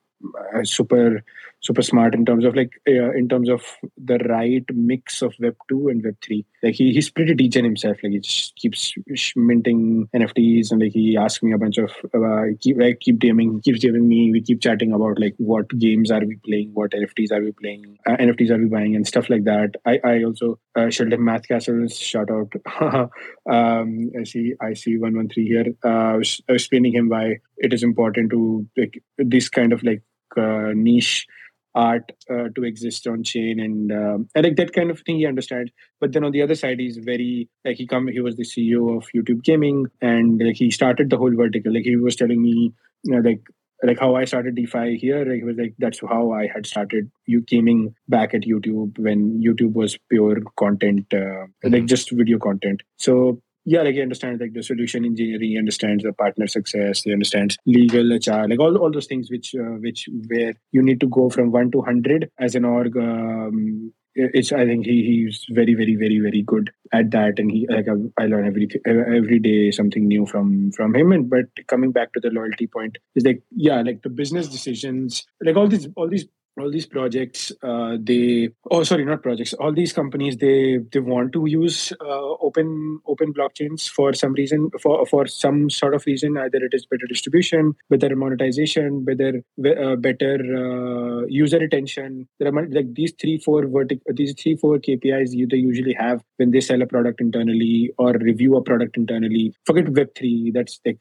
a 0.54 0.64
super 0.64 1.24
super 1.60 1.82
smart 1.82 2.14
in 2.14 2.24
terms 2.24 2.44
of 2.44 2.54
like 2.54 2.72
uh, 2.88 3.10
in 3.12 3.28
terms 3.28 3.48
of 3.48 3.62
the 3.96 4.18
right 4.28 4.64
mix 4.74 5.22
of 5.22 5.34
web 5.40 5.56
2 5.68 5.88
and 5.88 6.04
web 6.04 6.16
3 6.22 6.44
like 6.62 6.74
he, 6.74 6.92
he's 6.92 7.10
pretty 7.10 7.34
degen 7.34 7.64
himself. 7.64 7.98
Like 8.02 8.12
he 8.12 8.18
just 8.20 8.56
keeps 8.56 8.92
minting 9.36 10.08
nfts 10.14 10.70
and 10.70 10.82
like 10.82 10.92
he 10.92 11.16
asks 11.16 11.42
me 11.42 11.52
a 11.52 11.58
bunch 11.58 11.78
of 11.78 11.90
uh, 12.14 12.52
keep 12.60 12.78
like 12.78 13.00
keep 13.00 13.18
DMing 13.18 13.62
keeps 13.62 13.80
giving 13.80 14.06
me. 14.08 14.30
We 14.32 14.42
keep 14.42 14.60
chatting 14.60 14.92
about 14.92 15.18
like 15.18 15.34
what 15.38 15.68
games 15.78 16.10
are 16.10 16.24
we 16.24 16.36
playing 16.36 16.70
what 16.74 16.92
nfts 16.92 17.32
are 17.32 17.42
we 17.42 17.52
playing 17.52 17.98
uh, 18.06 18.16
nfts 18.16 18.50
are 18.50 18.58
we 18.58 18.66
buying 18.66 18.96
and 18.96 19.06
stuff 19.06 19.30
like 19.30 19.44
that. 19.44 19.76
I 19.86 20.00
i 20.04 20.22
also 20.24 20.58
uh, 20.76 20.90
math 21.18 21.48
castles 21.48 21.96
shout 21.98 22.30
out 22.30 22.52
um 23.50 24.10
i 24.18 24.24
see 24.24 24.54
i 24.60 24.74
see 24.74 24.96
113 24.96 25.46
here. 25.46 25.66
Uh, 25.84 26.18
I 26.18 26.22
I 26.48 26.52
explaining 26.52 26.94
him 26.94 27.08
why 27.08 27.38
it 27.56 27.72
is 27.72 27.82
important 27.82 28.30
to 28.30 28.66
like 28.76 29.02
this 29.18 29.48
kind 29.48 29.72
of 29.72 29.82
like 29.82 30.02
uh, 30.36 30.72
niche 30.74 31.26
art 31.74 32.12
uh, 32.28 32.48
to 32.54 32.64
exist 32.64 33.06
on 33.06 33.22
chain 33.22 33.60
and 33.60 33.92
um, 33.92 34.28
and 34.34 34.44
like 34.44 34.56
that 34.56 34.72
kind 34.72 34.90
of 34.90 35.00
thing 35.00 35.16
he 35.16 35.26
understands 35.26 35.70
but 36.00 36.12
then 36.12 36.24
on 36.24 36.32
the 36.32 36.42
other 36.42 36.54
side 36.54 36.80
he's 36.80 36.96
very 36.96 37.48
like 37.64 37.76
he 37.76 37.86
come 37.86 38.08
he 38.08 38.20
was 38.20 38.36
the 38.36 38.42
ceo 38.42 38.96
of 38.96 39.06
youtube 39.14 39.42
gaming 39.42 39.86
and 40.00 40.40
like 40.44 40.56
he 40.56 40.70
started 40.70 41.10
the 41.10 41.16
whole 41.16 41.34
vertical 41.34 41.72
like 41.72 41.84
he 41.84 41.96
was 41.96 42.16
telling 42.16 42.42
me 42.42 42.72
you 43.04 43.14
know 43.14 43.20
like 43.20 43.40
like 43.82 43.98
how 43.98 44.14
I 44.14 44.24
started 44.24 44.54
DeFi 44.54 44.98
here, 44.98 45.24
like, 45.24 45.40
it 45.40 45.44
was 45.44 45.56
like 45.56 45.74
that's 45.78 46.00
how 46.00 46.32
I 46.32 46.48
had 46.48 46.66
started 46.66 47.10
you 47.26 47.40
gaming 47.40 47.94
back 48.08 48.34
at 48.34 48.42
YouTube 48.42 48.98
when 48.98 49.42
YouTube 49.42 49.72
was 49.72 49.96
pure 50.10 50.36
content, 50.58 51.06
uh, 51.12 51.16
mm-hmm. 51.16 51.72
like 51.72 51.86
just 51.86 52.10
video 52.10 52.38
content. 52.38 52.82
So 52.98 53.40
yeah, 53.70 53.82
like 53.82 53.94
he 53.94 54.02
understands 54.02 54.40
like 54.40 54.52
the 54.52 54.64
solution 54.64 55.04
engineering, 55.04 55.50
he 55.50 55.56
understands 55.56 56.02
the 56.02 56.12
partner 56.12 56.48
success, 56.48 57.02
he 57.02 57.12
understands 57.12 57.56
legal 57.66 58.04
HR, 58.10 58.48
like 58.48 58.58
all, 58.58 58.76
all 58.76 58.90
those 58.90 59.06
things 59.06 59.30
which 59.30 59.54
uh, 59.54 59.76
which 59.84 60.08
where 60.26 60.54
you 60.72 60.82
need 60.82 60.98
to 60.98 61.06
go 61.06 61.30
from 61.30 61.52
one 61.52 61.70
to 61.70 61.80
hundred 61.80 62.28
as 62.40 62.56
an 62.56 62.64
org. 62.64 62.96
Um, 62.96 63.92
it's 64.16 64.50
I 64.50 64.66
think 64.66 64.86
he 64.86 65.04
he's 65.04 65.46
very 65.50 65.74
very 65.74 65.94
very 65.94 66.18
very 66.18 66.42
good 66.42 66.72
at 66.92 67.12
that, 67.12 67.38
and 67.38 67.48
he 67.48 67.68
like 67.70 67.86
I, 67.86 68.24
I 68.24 68.26
learn 68.26 68.44
every 68.44 68.68
every 68.84 69.38
day 69.38 69.70
something 69.70 70.08
new 70.08 70.26
from 70.26 70.72
from 70.72 70.96
him. 70.96 71.12
And 71.12 71.30
but 71.30 71.46
coming 71.68 71.92
back 71.92 72.12
to 72.14 72.20
the 72.20 72.30
loyalty 72.30 72.66
point 72.66 72.98
is 73.14 73.24
like 73.24 73.40
yeah, 73.52 73.82
like 73.82 74.02
the 74.02 74.10
business 74.10 74.48
decisions, 74.48 75.24
like 75.40 75.54
all 75.54 75.68
these 75.68 75.86
all 75.94 76.08
these 76.08 76.26
all 76.58 76.70
these 76.70 76.86
projects 76.86 77.52
uh, 77.62 77.96
they 78.00 78.50
oh 78.70 78.82
sorry 78.82 79.04
not 79.04 79.22
projects. 79.22 79.52
All 79.54 79.72
these 79.72 79.92
companies 79.92 80.36
they 80.36 80.78
they 80.92 81.00
want 81.00 81.32
to 81.32 81.46
use 81.46 81.92
uh, 82.00 82.30
open 82.48 83.00
open 83.06 83.32
blockchains 83.32 83.88
for 83.88 84.12
some 84.12 84.32
reason 84.32 84.70
for 84.80 85.06
for 85.06 85.26
some 85.26 85.70
sort 85.70 85.94
of 85.94 86.04
reason 86.06 86.36
either 86.36 86.58
it 86.58 86.74
is 86.74 86.86
better 86.86 87.06
distribution 87.08 87.74
better 87.88 88.14
monetization 88.16 89.04
better 89.04 89.42
uh, 89.64 89.96
better 89.96 90.34
uh, 90.62 91.26
user 91.26 91.58
retention. 91.58 92.28
There 92.38 92.48
are 92.48 92.66
like 92.68 92.94
these 92.94 93.12
three 93.20 93.38
four 93.38 93.62
vertic 93.62 94.00
these 94.14 94.34
three 94.40 94.56
four 94.56 94.78
kpis 94.78 95.32
you 95.32 95.46
they 95.46 95.56
usually 95.56 95.94
have 95.94 96.22
when 96.36 96.50
they 96.50 96.60
sell 96.60 96.82
a 96.82 96.86
product 96.86 97.20
internally 97.20 97.92
or 97.98 98.12
review 98.12 98.56
a 98.56 98.62
product 98.62 98.96
internally. 98.96 99.54
Forget 99.66 99.86
web3 99.86 100.52
that's 100.52 100.80
like 100.84 100.98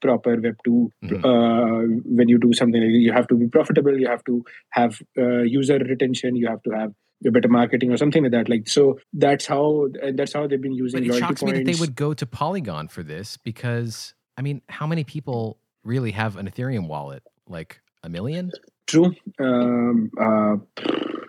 proper 0.00 0.40
web 0.40 0.56
2 0.64 0.92
mm-hmm. 1.04 1.24
uh, 1.24 2.00
when 2.04 2.28
you 2.28 2.38
do 2.38 2.52
something 2.52 2.82
you 2.82 3.12
have 3.12 3.26
to 3.28 3.34
be 3.34 3.48
profitable 3.48 3.98
you 3.98 4.08
have 4.08 4.24
to 4.24 4.44
have 4.70 5.00
uh, 5.18 5.42
user 5.42 5.78
retention 5.78 6.36
you 6.36 6.46
have 6.46 6.62
to 6.62 6.70
have 6.70 6.92
a 7.26 7.30
better 7.30 7.48
marketing 7.48 7.92
or 7.92 7.96
something 7.96 8.22
like 8.22 8.32
that 8.32 8.48
like 8.48 8.68
so 8.68 8.98
that's 9.12 9.46
how 9.46 9.88
that's 10.14 10.32
how 10.32 10.46
they've 10.46 10.60
been 10.60 10.74
using 10.74 11.06
but 11.06 11.16
it 11.16 11.18
shocks 11.18 11.40
points. 11.40 11.58
me 11.58 11.64
that 11.64 11.72
they 11.72 11.78
would 11.78 11.94
go 11.94 12.14
to 12.14 12.26
polygon 12.26 12.88
for 12.88 13.02
this 13.02 13.36
because 13.36 14.14
i 14.36 14.42
mean 14.42 14.60
how 14.68 14.86
many 14.86 15.04
people 15.04 15.58
really 15.84 16.12
have 16.12 16.36
an 16.36 16.48
ethereum 16.48 16.88
wallet 16.88 17.22
like 17.48 17.80
a 18.02 18.08
million 18.08 18.50
true 18.86 19.12
um, 19.38 20.10
uh, 20.20 20.56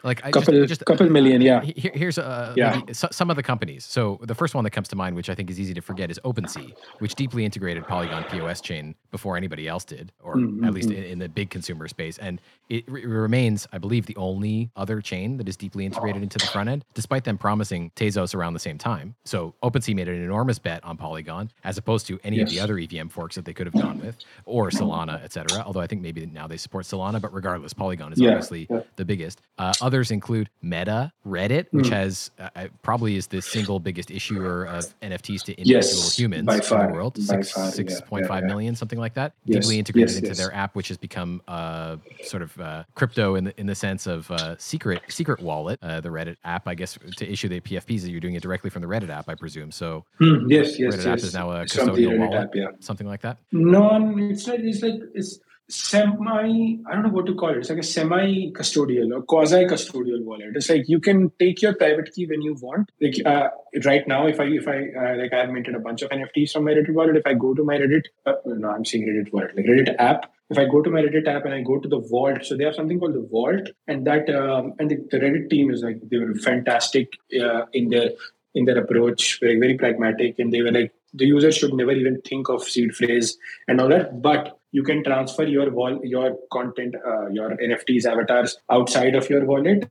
like 0.03 0.23
I 0.25 0.31
couple, 0.31 0.53
just, 0.53 0.67
just 0.67 0.85
couple 0.85 1.09
million, 1.09 1.41
yeah. 1.41 1.61
Here, 1.61 1.91
here's 1.93 2.17
uh, 2.17 2.53
yeah. 2.57 2.81
some 2.91 3.29
of 3.29 3.35
the 3.35 3.43
companies. 3.43 3.85
So 3.85 4.19
the 4.23 4.35
first 4.35 4.53
one 4.53 4.63
that 4.65 4.71
comes 4.71 4.89
to 4.89 4.95
mind, 4.95 5.15
which 5.15 5.29
I 5.29 5.35
think 5.35 5.49
is 5.49 5.59
easy 5.59 5.73
to 5.73 5.81
forget, 5.81 6.11
is 6.11 6.19
OpenSea, 6.25 6.73
which 6.99 7.15
deeply 7.15 7.45
integrated 7.45 7.87
Polygon 7.87 8.23
POS 8.25 8.59
chain 8.61 8.95
before 9.11 9.37
anybody 9.37 9.67
else 9.67 9.85
did, 9.85 10.11
or 10.21 10.35
mm-hmm. 10.35 10.65
at 10.65 10.73
least 10.73 10.89
in, 10.89 11.03
in, 11.03 11.19
the 11.19 11.29
big 11.29 11.49
consumer 11.49 11.87
space. 11.87 12.17
And 12.17 12.41
it, 12.69 12.85
it, 12.87 13.07
remains, 13.07 13.67
I 13.71 13.77
believe, 13.77 14.05
the 14.05 14.15
only 14.17 14.71
other 14.75 14.99
chain 15.01 15.37
that 15.37 15.47
is 15.47 15.55
deeply 15.55 15.85
integrated 15.85 16.21
into 16.21 16.37
the 16.37 16.47
front 16.47 16.69
end, 16.69 16.83
despite 16.93 17.23
them 17.23 17.37
promising 17.37 17.91
Tezos 17.95 18.35
around 18.35 18.53
the 18.53 18.59
same 18.59 18.77
time. 18.77 19.15
So 19.23 19.53
OpenSea 19.63 19.95
made 19.95 20.09
an 20.09 20.21
enormous 20.21 20.59
bet 20.59 20.83
on 20.83 20.97
Polygon, 20.97 21.49
as 21.63 21.77
opposed 21.77 22.07
to 22.07 22.19
any 22.23 22.37
yes. 22.37 22.49
of 22.49 22.55
the 22.55 22.59
other 22.59 22.77
EVM 22.77 23.07
forks 23.07 23.35
that 23.35 23.45
they 23.45 23.53
could 23.53 23.67
have 23.67 23.81
gone 23.81 23.99
with, 23.99 24.17
or 24.45 24.69
Solana, 24.69 25.23
etc. 25.23 25.63
Although 25.65 25.81
I 25.81 25.87
think 25.87 26.01
maybe 26.01 26.25
now 26.25 26.47
they 26.47 26.57
support 26.57 26.85
Solana, 26.85 27.21
but 27.21 27.33
regardless, 27.33 27.73
Polygon 27.73 28.11
is 28.11 28.19
yeah. 28.19 28.31
obviously 28.31 28.67
yeah. 28.69 28.81
the 28.97 29.05
biggest. 29.05 29.41
Uh, 29.57 29.73
others 29.93 30.09
include 30.09 30.49
Meta, 30.63 31.11
Reddit, 31.25 31.67
which 31.69 31.85
mm. 31.85 31.91
has 31.91 32.31
uh, 32.39 32.67
probably 32.81 33.15
is 33.15 33.27
the 33.27 33.41
single 33.41 33.79
biggest 33.79 34.09
issuer 34.09 34.65
of 34.65 34.99
NFTs 35.01 35.43
to 35.43 35.53
individual 35.53 36.03
yes, 36.03 36.17
humans 36.17 36.49
in 36.49 36.79
the 36.79 36.89
world. 36.91 37.15
Six 37.21 37.53
six 37.53 37.75
six 37.75 38.01
point 38.01 38.25
five 38.25 38.43
million, 38.45 38.75
something 38.75 38.97
like 38.97 39.13
that. 39.13 39.33
Yes, 39.45 39.65
Deeply 39.65 39.77
integrated 39.77 40.09
yes, 40.09 40.17
into 40.17 40.33
their 40.33 40.53
app, 40.55 40.75
which 40.75 40.87
has 40.87 40.97
become 40.97 41.43
uh, 41.47 41.97
sort 42.23 42.41
of 42.41 42.59
uh, 42.59 42.83
crypto 42.95 43.35
in 43.35 43.43
the 43.43 43.59
in 43.59 43.67
the 43.67 43.75
sense 43.75 44.07
of 44.07 44.29
uh, 44.31 44.57
secret 44.57 45.03
secret 45.09 45.39
wallet. 45.39 45.77
Uh, 45.83 46.01
the 46.01 46.09
Reddit 46.09 46.37
app, 46.43 46.67
I 46.67 46.73
guess, 46.73 46.97
to 47.17 47.31
issue 47.31 47.47
the 47.47 47.61
PFPs, 47.61 48.09
you're 48.09 48.19
doing 48.19 48.33
it 48.33 48.41
directly 48.41 48.71
from 48.71 48.81
the 48.81 48.87
Reddit 48.87 49.09
app, 49.09 49.29
I 49.29 49.35
presume. 49.35 49.71
So 49.71 50.05
mm, 50.19 50.49
yes, 50.49 50.79
yes, 50.79 50.95
Reddit 50.95 51.11
app 51.11 51.17
is 51.19 51.33
now 51.35 51.51
a 51.51 51.65
custodial 51.65 52.17
wallet, 52.17 52.45
app, 52.45 52.55
yeah. 52.55 52.67
something 52.79 53.05
like 53.05 53.21
that. 53.21 53.37
No, 53.51 54.15
it's 54.17 54.47
not. 54.47 54.59
It's 54.59 54.81
like 54.81 54.95
it's 55.13 55.39
semi 55.69 56.79
i 56.85 56.93
don't 56.93 57.03
know 57.03 57.09
what 57.09 57.25
to 57.25 57.35
call 57.35 57.49
it. 57.49 57.57
It's 57.57 57.69
like 57.69 57.79
a 57.79 57.83
semi 57.83 58.51
custodial 58.51 59.15
or 59.15 59.21
quasi 59.23 59.65
custodial 59.65 60.23
wallet. 60.23 60.55
It's 60.55 60.69
like 60.69 60.87
you 60.87 60.99
can 60.99 61.31
take 61.39 61.61
your 61.61 61.73
private 61.73 62.13
key 62.13 62.25
when 62.27 62.41
you 62.41 62.55
want. 62.55 62.91
Like 63.01 63.15
uh, 63.25 63.49
right 63.85 64.07
now 64.07 64.27
if 64.27 64.39
i 64.39 64.45
if 64.45 64.67
i 64.67 64.77
uh, 65.03 65.15
like 65.17 65.33
i've 65.33 65.49
minted 65.49 65.75
a 65.75 65.79
bunch 65.79 66.01
of 66.01 66.09
nfts 66.09 66.51
from 66.51 66.65
my 66.65 66.71
reddit 66.71 66.93
wallet 66.93 67.15
if 67.15 67.25
i 67.25 67.33
go 67.33 67.53
to 67.53 67.63
my 67.63 67.77
reddit 67.77 68.03
uh, 68.25 68.33
no 68.45 68.69
i'm 68.69 68.85
saying 68.85 69.07
reddit 69.07 69.31
wallet 69.33 69.55
like 69.55 69.65
reddit 69.65 69.95
app. 69.99 70.31
If 70.49 70.57
i 70.59 70.65
go 70.65 70.81
to 70.83 70.89
my 70.91 71.01
reddit 71.01 71.27
app 71.27 71.45
and 71.45 71.53
i 71.53 71.61
go 71.61 71.79
to 71.79 71.89
the 71.89 71.99
vault 71.99 72.45
so 72.45 72.55
they 72.55 72.65
have 72.65 72.75
something 72.75 72.99
called 72.99 73.15
the 73.15 73.27
vault 73.31 73.69
and 73.87 74.05
that 74.05 74.29
um, 74.29 74.73
and 74.77 74.91
the, 74.91 74.97
the, 75.09 75.17
reddit 75.17 75.49
team 75.49 75.71
is 75.71 75.81
like 75.81 75.99
they 76.11 76.17
were 76.17 76.35
fantastic 76.35 77.13
uh, 77.41 77.65
in 77.73 77.89
their 77.89 78.09
in 78.53 78.65
their 78.65 78.77
approach 78.77 79.39
very 79.39 79.59
very 79.59 79.77
pragmatic 79.77 80.37
and 80.37 80.53
they 80.53 80.61
were 80.61 80.71
like 80.71 80.93
the 81.13 81.25
user 81.25 81.51
should 81.51 81.73
never 81.73 81.91
even 81.91 82.21
think 82.21 82.49
of 82.49 82.63
seed 82.63 82.95
phrase 82.95 83.37
and 83.67 83.79
all 83.79 83.87
that. 83.89 84.21
But 84.21 84.59
you 84.77 84.83
can 84.89 85.03
transfer 85.07 85.45
your 85.55 85.69
wall 85.79 85.99
your 86.03 86.29
content 86.51 86.95
uh, 87.11 87.27
your 87.39 87.49
nfts 87.69 88.05
avatars 88.13 88.57
outside 88.77 89.15
of 89.19 89.29
your 89.33 89.43
wallet 89.51 89.87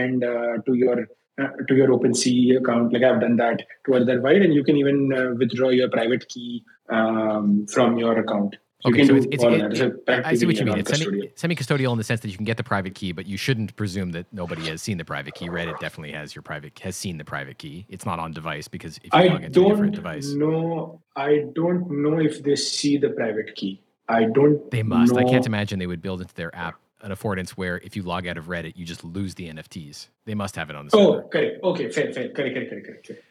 and 0.00 0.24
uh, 0.24 0.54
to 0.66 0.74
your 0.82 0.96
uh, 1.42 1.48
to 1.68 1.74
your 1.80 1.88
OpenSea 1.88 2.58
account. 2.60 2.92
Like 2.92 3.02
I've 3.08 3.20
done 3.20 3.36
that 3.36 3.62
to 3.86 3.94
other 3.98 4.20
wallet, 4.20 4.42
and 4.42 4.52
you 4.54 4.62
can 4.64 4.76
even 4.76 4.98
uh, 5.18 5.34
withdraw 5.42 5.70
your 5.70 5.88
private 5.88 6.28
key 6.28 6.64
um, 6.90 7.66
from 7.74 7.96
your 7.98 8.18
account. 8.18 8.56
You 8.84 8.92
Okay, 8.92 9.00
can 9.00 9.06
so 9.08 9.12
do 9.12 9.18
it's, 9.18 9.26
it's, 9.34 9.44
all 9.44 9.54
it- 9.54 9.80
it- 9.80 10.04
a 10.08 10.26
I 10.26 10.34
see 10.34 10.46
what 10.46 10.56
you 10.58 10.64
mean. 10.64 10.78
It's 10.78 10.90
semi, 10.98 11.30
semi-custodial 11.36 11.92
in 11.92 11.98
the 11.98 12.04
sense 12.04 12.20
that 12.20 12.28
you 12.28 12.36
can 12.36 12.44
get 12.46 12.56
the 12.56 12.64
private 12.64 12.94
key, 12.94 13.12
but 13.12 13.26
you 13.26 13.36
shouldn't 13.36 13.76
presume 13.76 14.12
that 14.12 14.26
nobody 14.32 14.62
has 14.68 14.80
seen 14.82 14.96
the 14.98 15.04
private 15.04 15.34
key. 15.34 15.48
Reddit 15.48 15.78
definitely 15.80 16.12
has 16.12 16.34
your 16.34 16.42
private 16.42 16.78
has 16.80 16.96
seen 16.96 17.18
the 17.18 17.24
private 17.24 17.58
key. 17.58 17.86
It's 17.88 18.06
not 18.06 18.18
on 18.18 18.32
device 18.32 18.68
because 18.68 18.98
if 19.04 19.12
you 19.14 19.30
log 19.30 19.44
into 19.44 19.60
a 19.66 19.68
different 19.68 19.94
don't 19.94 20.02
device, 20.02 20.28
know. 20.32 21.02
I 21.14 21.44
don't 21.54 21.90
know 22.02 22.18
if 22.18 22.42
they 22.42 22.56
see 22.56 22.96
the 22.96 23.10
private 23.10 23.54
key. 23.54 23.82
I 24.10 24.24
don't. 24.24 24.70
they 24.70 24.82
must. 24.82 25.16
I 25.16 25.24
can't 25.24 25.46
imagine 25.46 25.78
they 25.78 25.86
would 25.86 26.02
build 26.02 26.20
into 26.20 26.34
their 26.34 26.54
app 26.54 26.80
an 27.02 27.12
affordance 27.12 27.50
where 27.50 27.78
if 27.78 27.96
you 27.96 28.02
log 28.02 28.26
out 28.26 28.36
of 28.36 28.46
Reddit, 28.46 28.76
you 28.76 28.84
just 28.84 29.04
lose 29.04 29.34
the 29.34 29.48
NFTs. 29.48 30.08
They 30.26 30.34
must 30.34 30.56
have 30.56 30.70
it 30.70 30.76
on 30.76 30.86
the 30.86 30.96
oh, 30.96 31.12
server. 31.12 31.24
Oh, 31.24 31.28
correct. 31.28 31.64
Okay, 31.64 31.90
fair, 31.90 32.12
fair, 32.12 32.28
correct, 32.28 32.54
correct, 32.54 32.86
correct, 32.86 33.06
correct. 33.06 33.22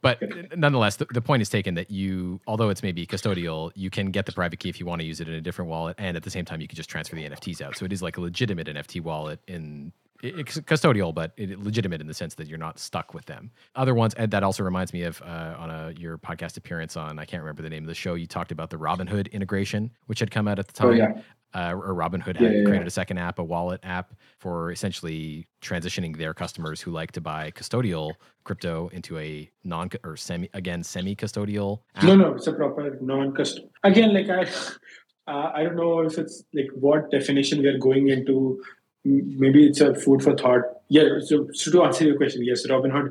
But 0.00 0.20
Correct. 0.20 0.56
nonetheless, 0.56 0.96
the, 0.96 1.06
the 1.06 1.20
point 1.20 1.42
is 1.42 1.48
taken 1.48 1.74
that 1.74 1.90
you, 1.90 2.40
although 2.46 2.68
it's 2.68 2.84
maybe 2.84 3.04
custodial, 3.04 3.72
you 3.74 3.90
can 3.90 4.12
get 4.12 4.26
the 4.26 4.32
private 4.32 4.60
key 4.60 4.68
if 4.68 4.78
you 4.78 4.86
want 4.86 5.00
to 5.00 5.06
use 5.06 5.20
it 5.20 5.28
in 5.28 5.34
a 5.34 5.40
different 5.40 5.70
wallet, 5.70 5.96
and 5.98 6.16
at 6.16 6.22
the 6.22 6.30
same 6.30 6.44
time, 6.44 6.60
you 6.60 6.68
can 6.68 6.76
just 6.76 6.88
transfer 6.88 7.16
the 7.16 7.28
NFTs 7.28 7.60
out. 7.60 7.76
So 7.76 7.84
it 7.84 7.92
is 7.92 8.00
like 8.00 8.16
a 8.16 8.20
legitimate 8.20 8.68
NFT 8.68 9.00
wallet 9.02 9.40
in 9.48 9.92
it's 10.22 10.58
custodial, 10.60 11.14
but 11.14 11.32
it, 11.36 11.58
legitimate 11.60 12.00
in 12.00 12.06
the 12.06 12.14
sense 12.14 12.34
that 12.36 12.46
you're 12.46 12.58
not 12.58 12.78
stuck 12.78 13.14
with 13.14 13.26
them. 13.26 13.50
Other 13.74 13.94
ones, 13.94 14.14
and 14.14 14.30
that 14.30 14.42
also 14.42 14.62
reminds 14.62 14.92
me 14.92 15.02
of 15.02 15.20
uh, 15.22 15.54
on 15.58 15.70
a 15.70 15.92
your 15.98 16.18
podcast 16.18 16.56
appearance 16.56 16.96
on 16.96 17.18
I 17.18 17.24
can't 17.24 17.42
remember 17.42 17.62
the 17.62 17.70
name 17.70 17.84
of 17.84 17.88
the 17.88 17.94
show. 17.94 18.14
You 18.14 18.26
talked 18.26 18.52
about 18.52 18.70
the 18.70 18.76
Robinhood 18.76 19.30
integration, 19.32 19.90
which 20.06 20.20
had 20.20 20.30
come 20.30 20.48
out 20.48 20.58
at 20.58 20.66
the 20.66 20.72
time. 20.72 20.88
Oh, 20.88 20.92
yeah. 20.92 21.12
Uh, 21.54 21.72
or 21.72 21.94
Robinhood 21.94 22.38
Yeah, 22.38 22.48
had 22.48 22.56
yeah, 22.58 22.64
created 22.64 22.82
yeah. 22.82 22.86
a 22.88 22.90
second 22.90 23.16
app, 23.18 23.38
a 23.38 23.44
wallet 23.44 23.80
app 23.82 24.12
for 24.38 24.70
essentially 24.72 25.46
transitioning 25.62 26.14
their 26.18 26.34
customers 26.34 26.82
who 26.82 26.90
like 26.90 27.12
to 27.12 27.20
buy 27.20 27.50
custodial 27.50 28.12
crypto 28.44 28.88
into 28.92 29.16
a 29.18 29.50
non 29.64 29.88
or 30.04 30.16
semi 30.18 30.50
again 30.52 30.82
semi 30.82 31.14
custodial. 31.16 31.80
No, 32.02 32.14
no, 32.14 32.34
it's 32.34 32.46
a 32.46 32.52
proper 32.52 32.98
non-custom. 33.00 33.70
Again, 33.84 34.12
like 34.12 34.28
I, 34.28 34.42
uh, 35.32 35.52
I 35.54 35.62
don't 35.62 35.76
know 35.76 36.00
if 36.00 36.18
it's 36.18 36.44
like 36.52 36.68
what 36.74 37.10
definition 37.10 37.60
we 37.62 37.68
are 37.68 37.78
going 37.78 38.08
into. 38.08 38.60
Maybe 39.06 39.66
it's 39.66 39.80
a 39.80 39.94
food 39.94 40.22
for 40.22 40.36
thought. 40.36 40.62
Yeah. 40.88 41.20
So, 41.20 41.48
so 41.52 41.70
to 41.72 41.82
answer 41.84 42.04
your 42.04 42.16
question, 42.16 42.44
yes, 42.44 42.66
Robinhood 42.66 43.10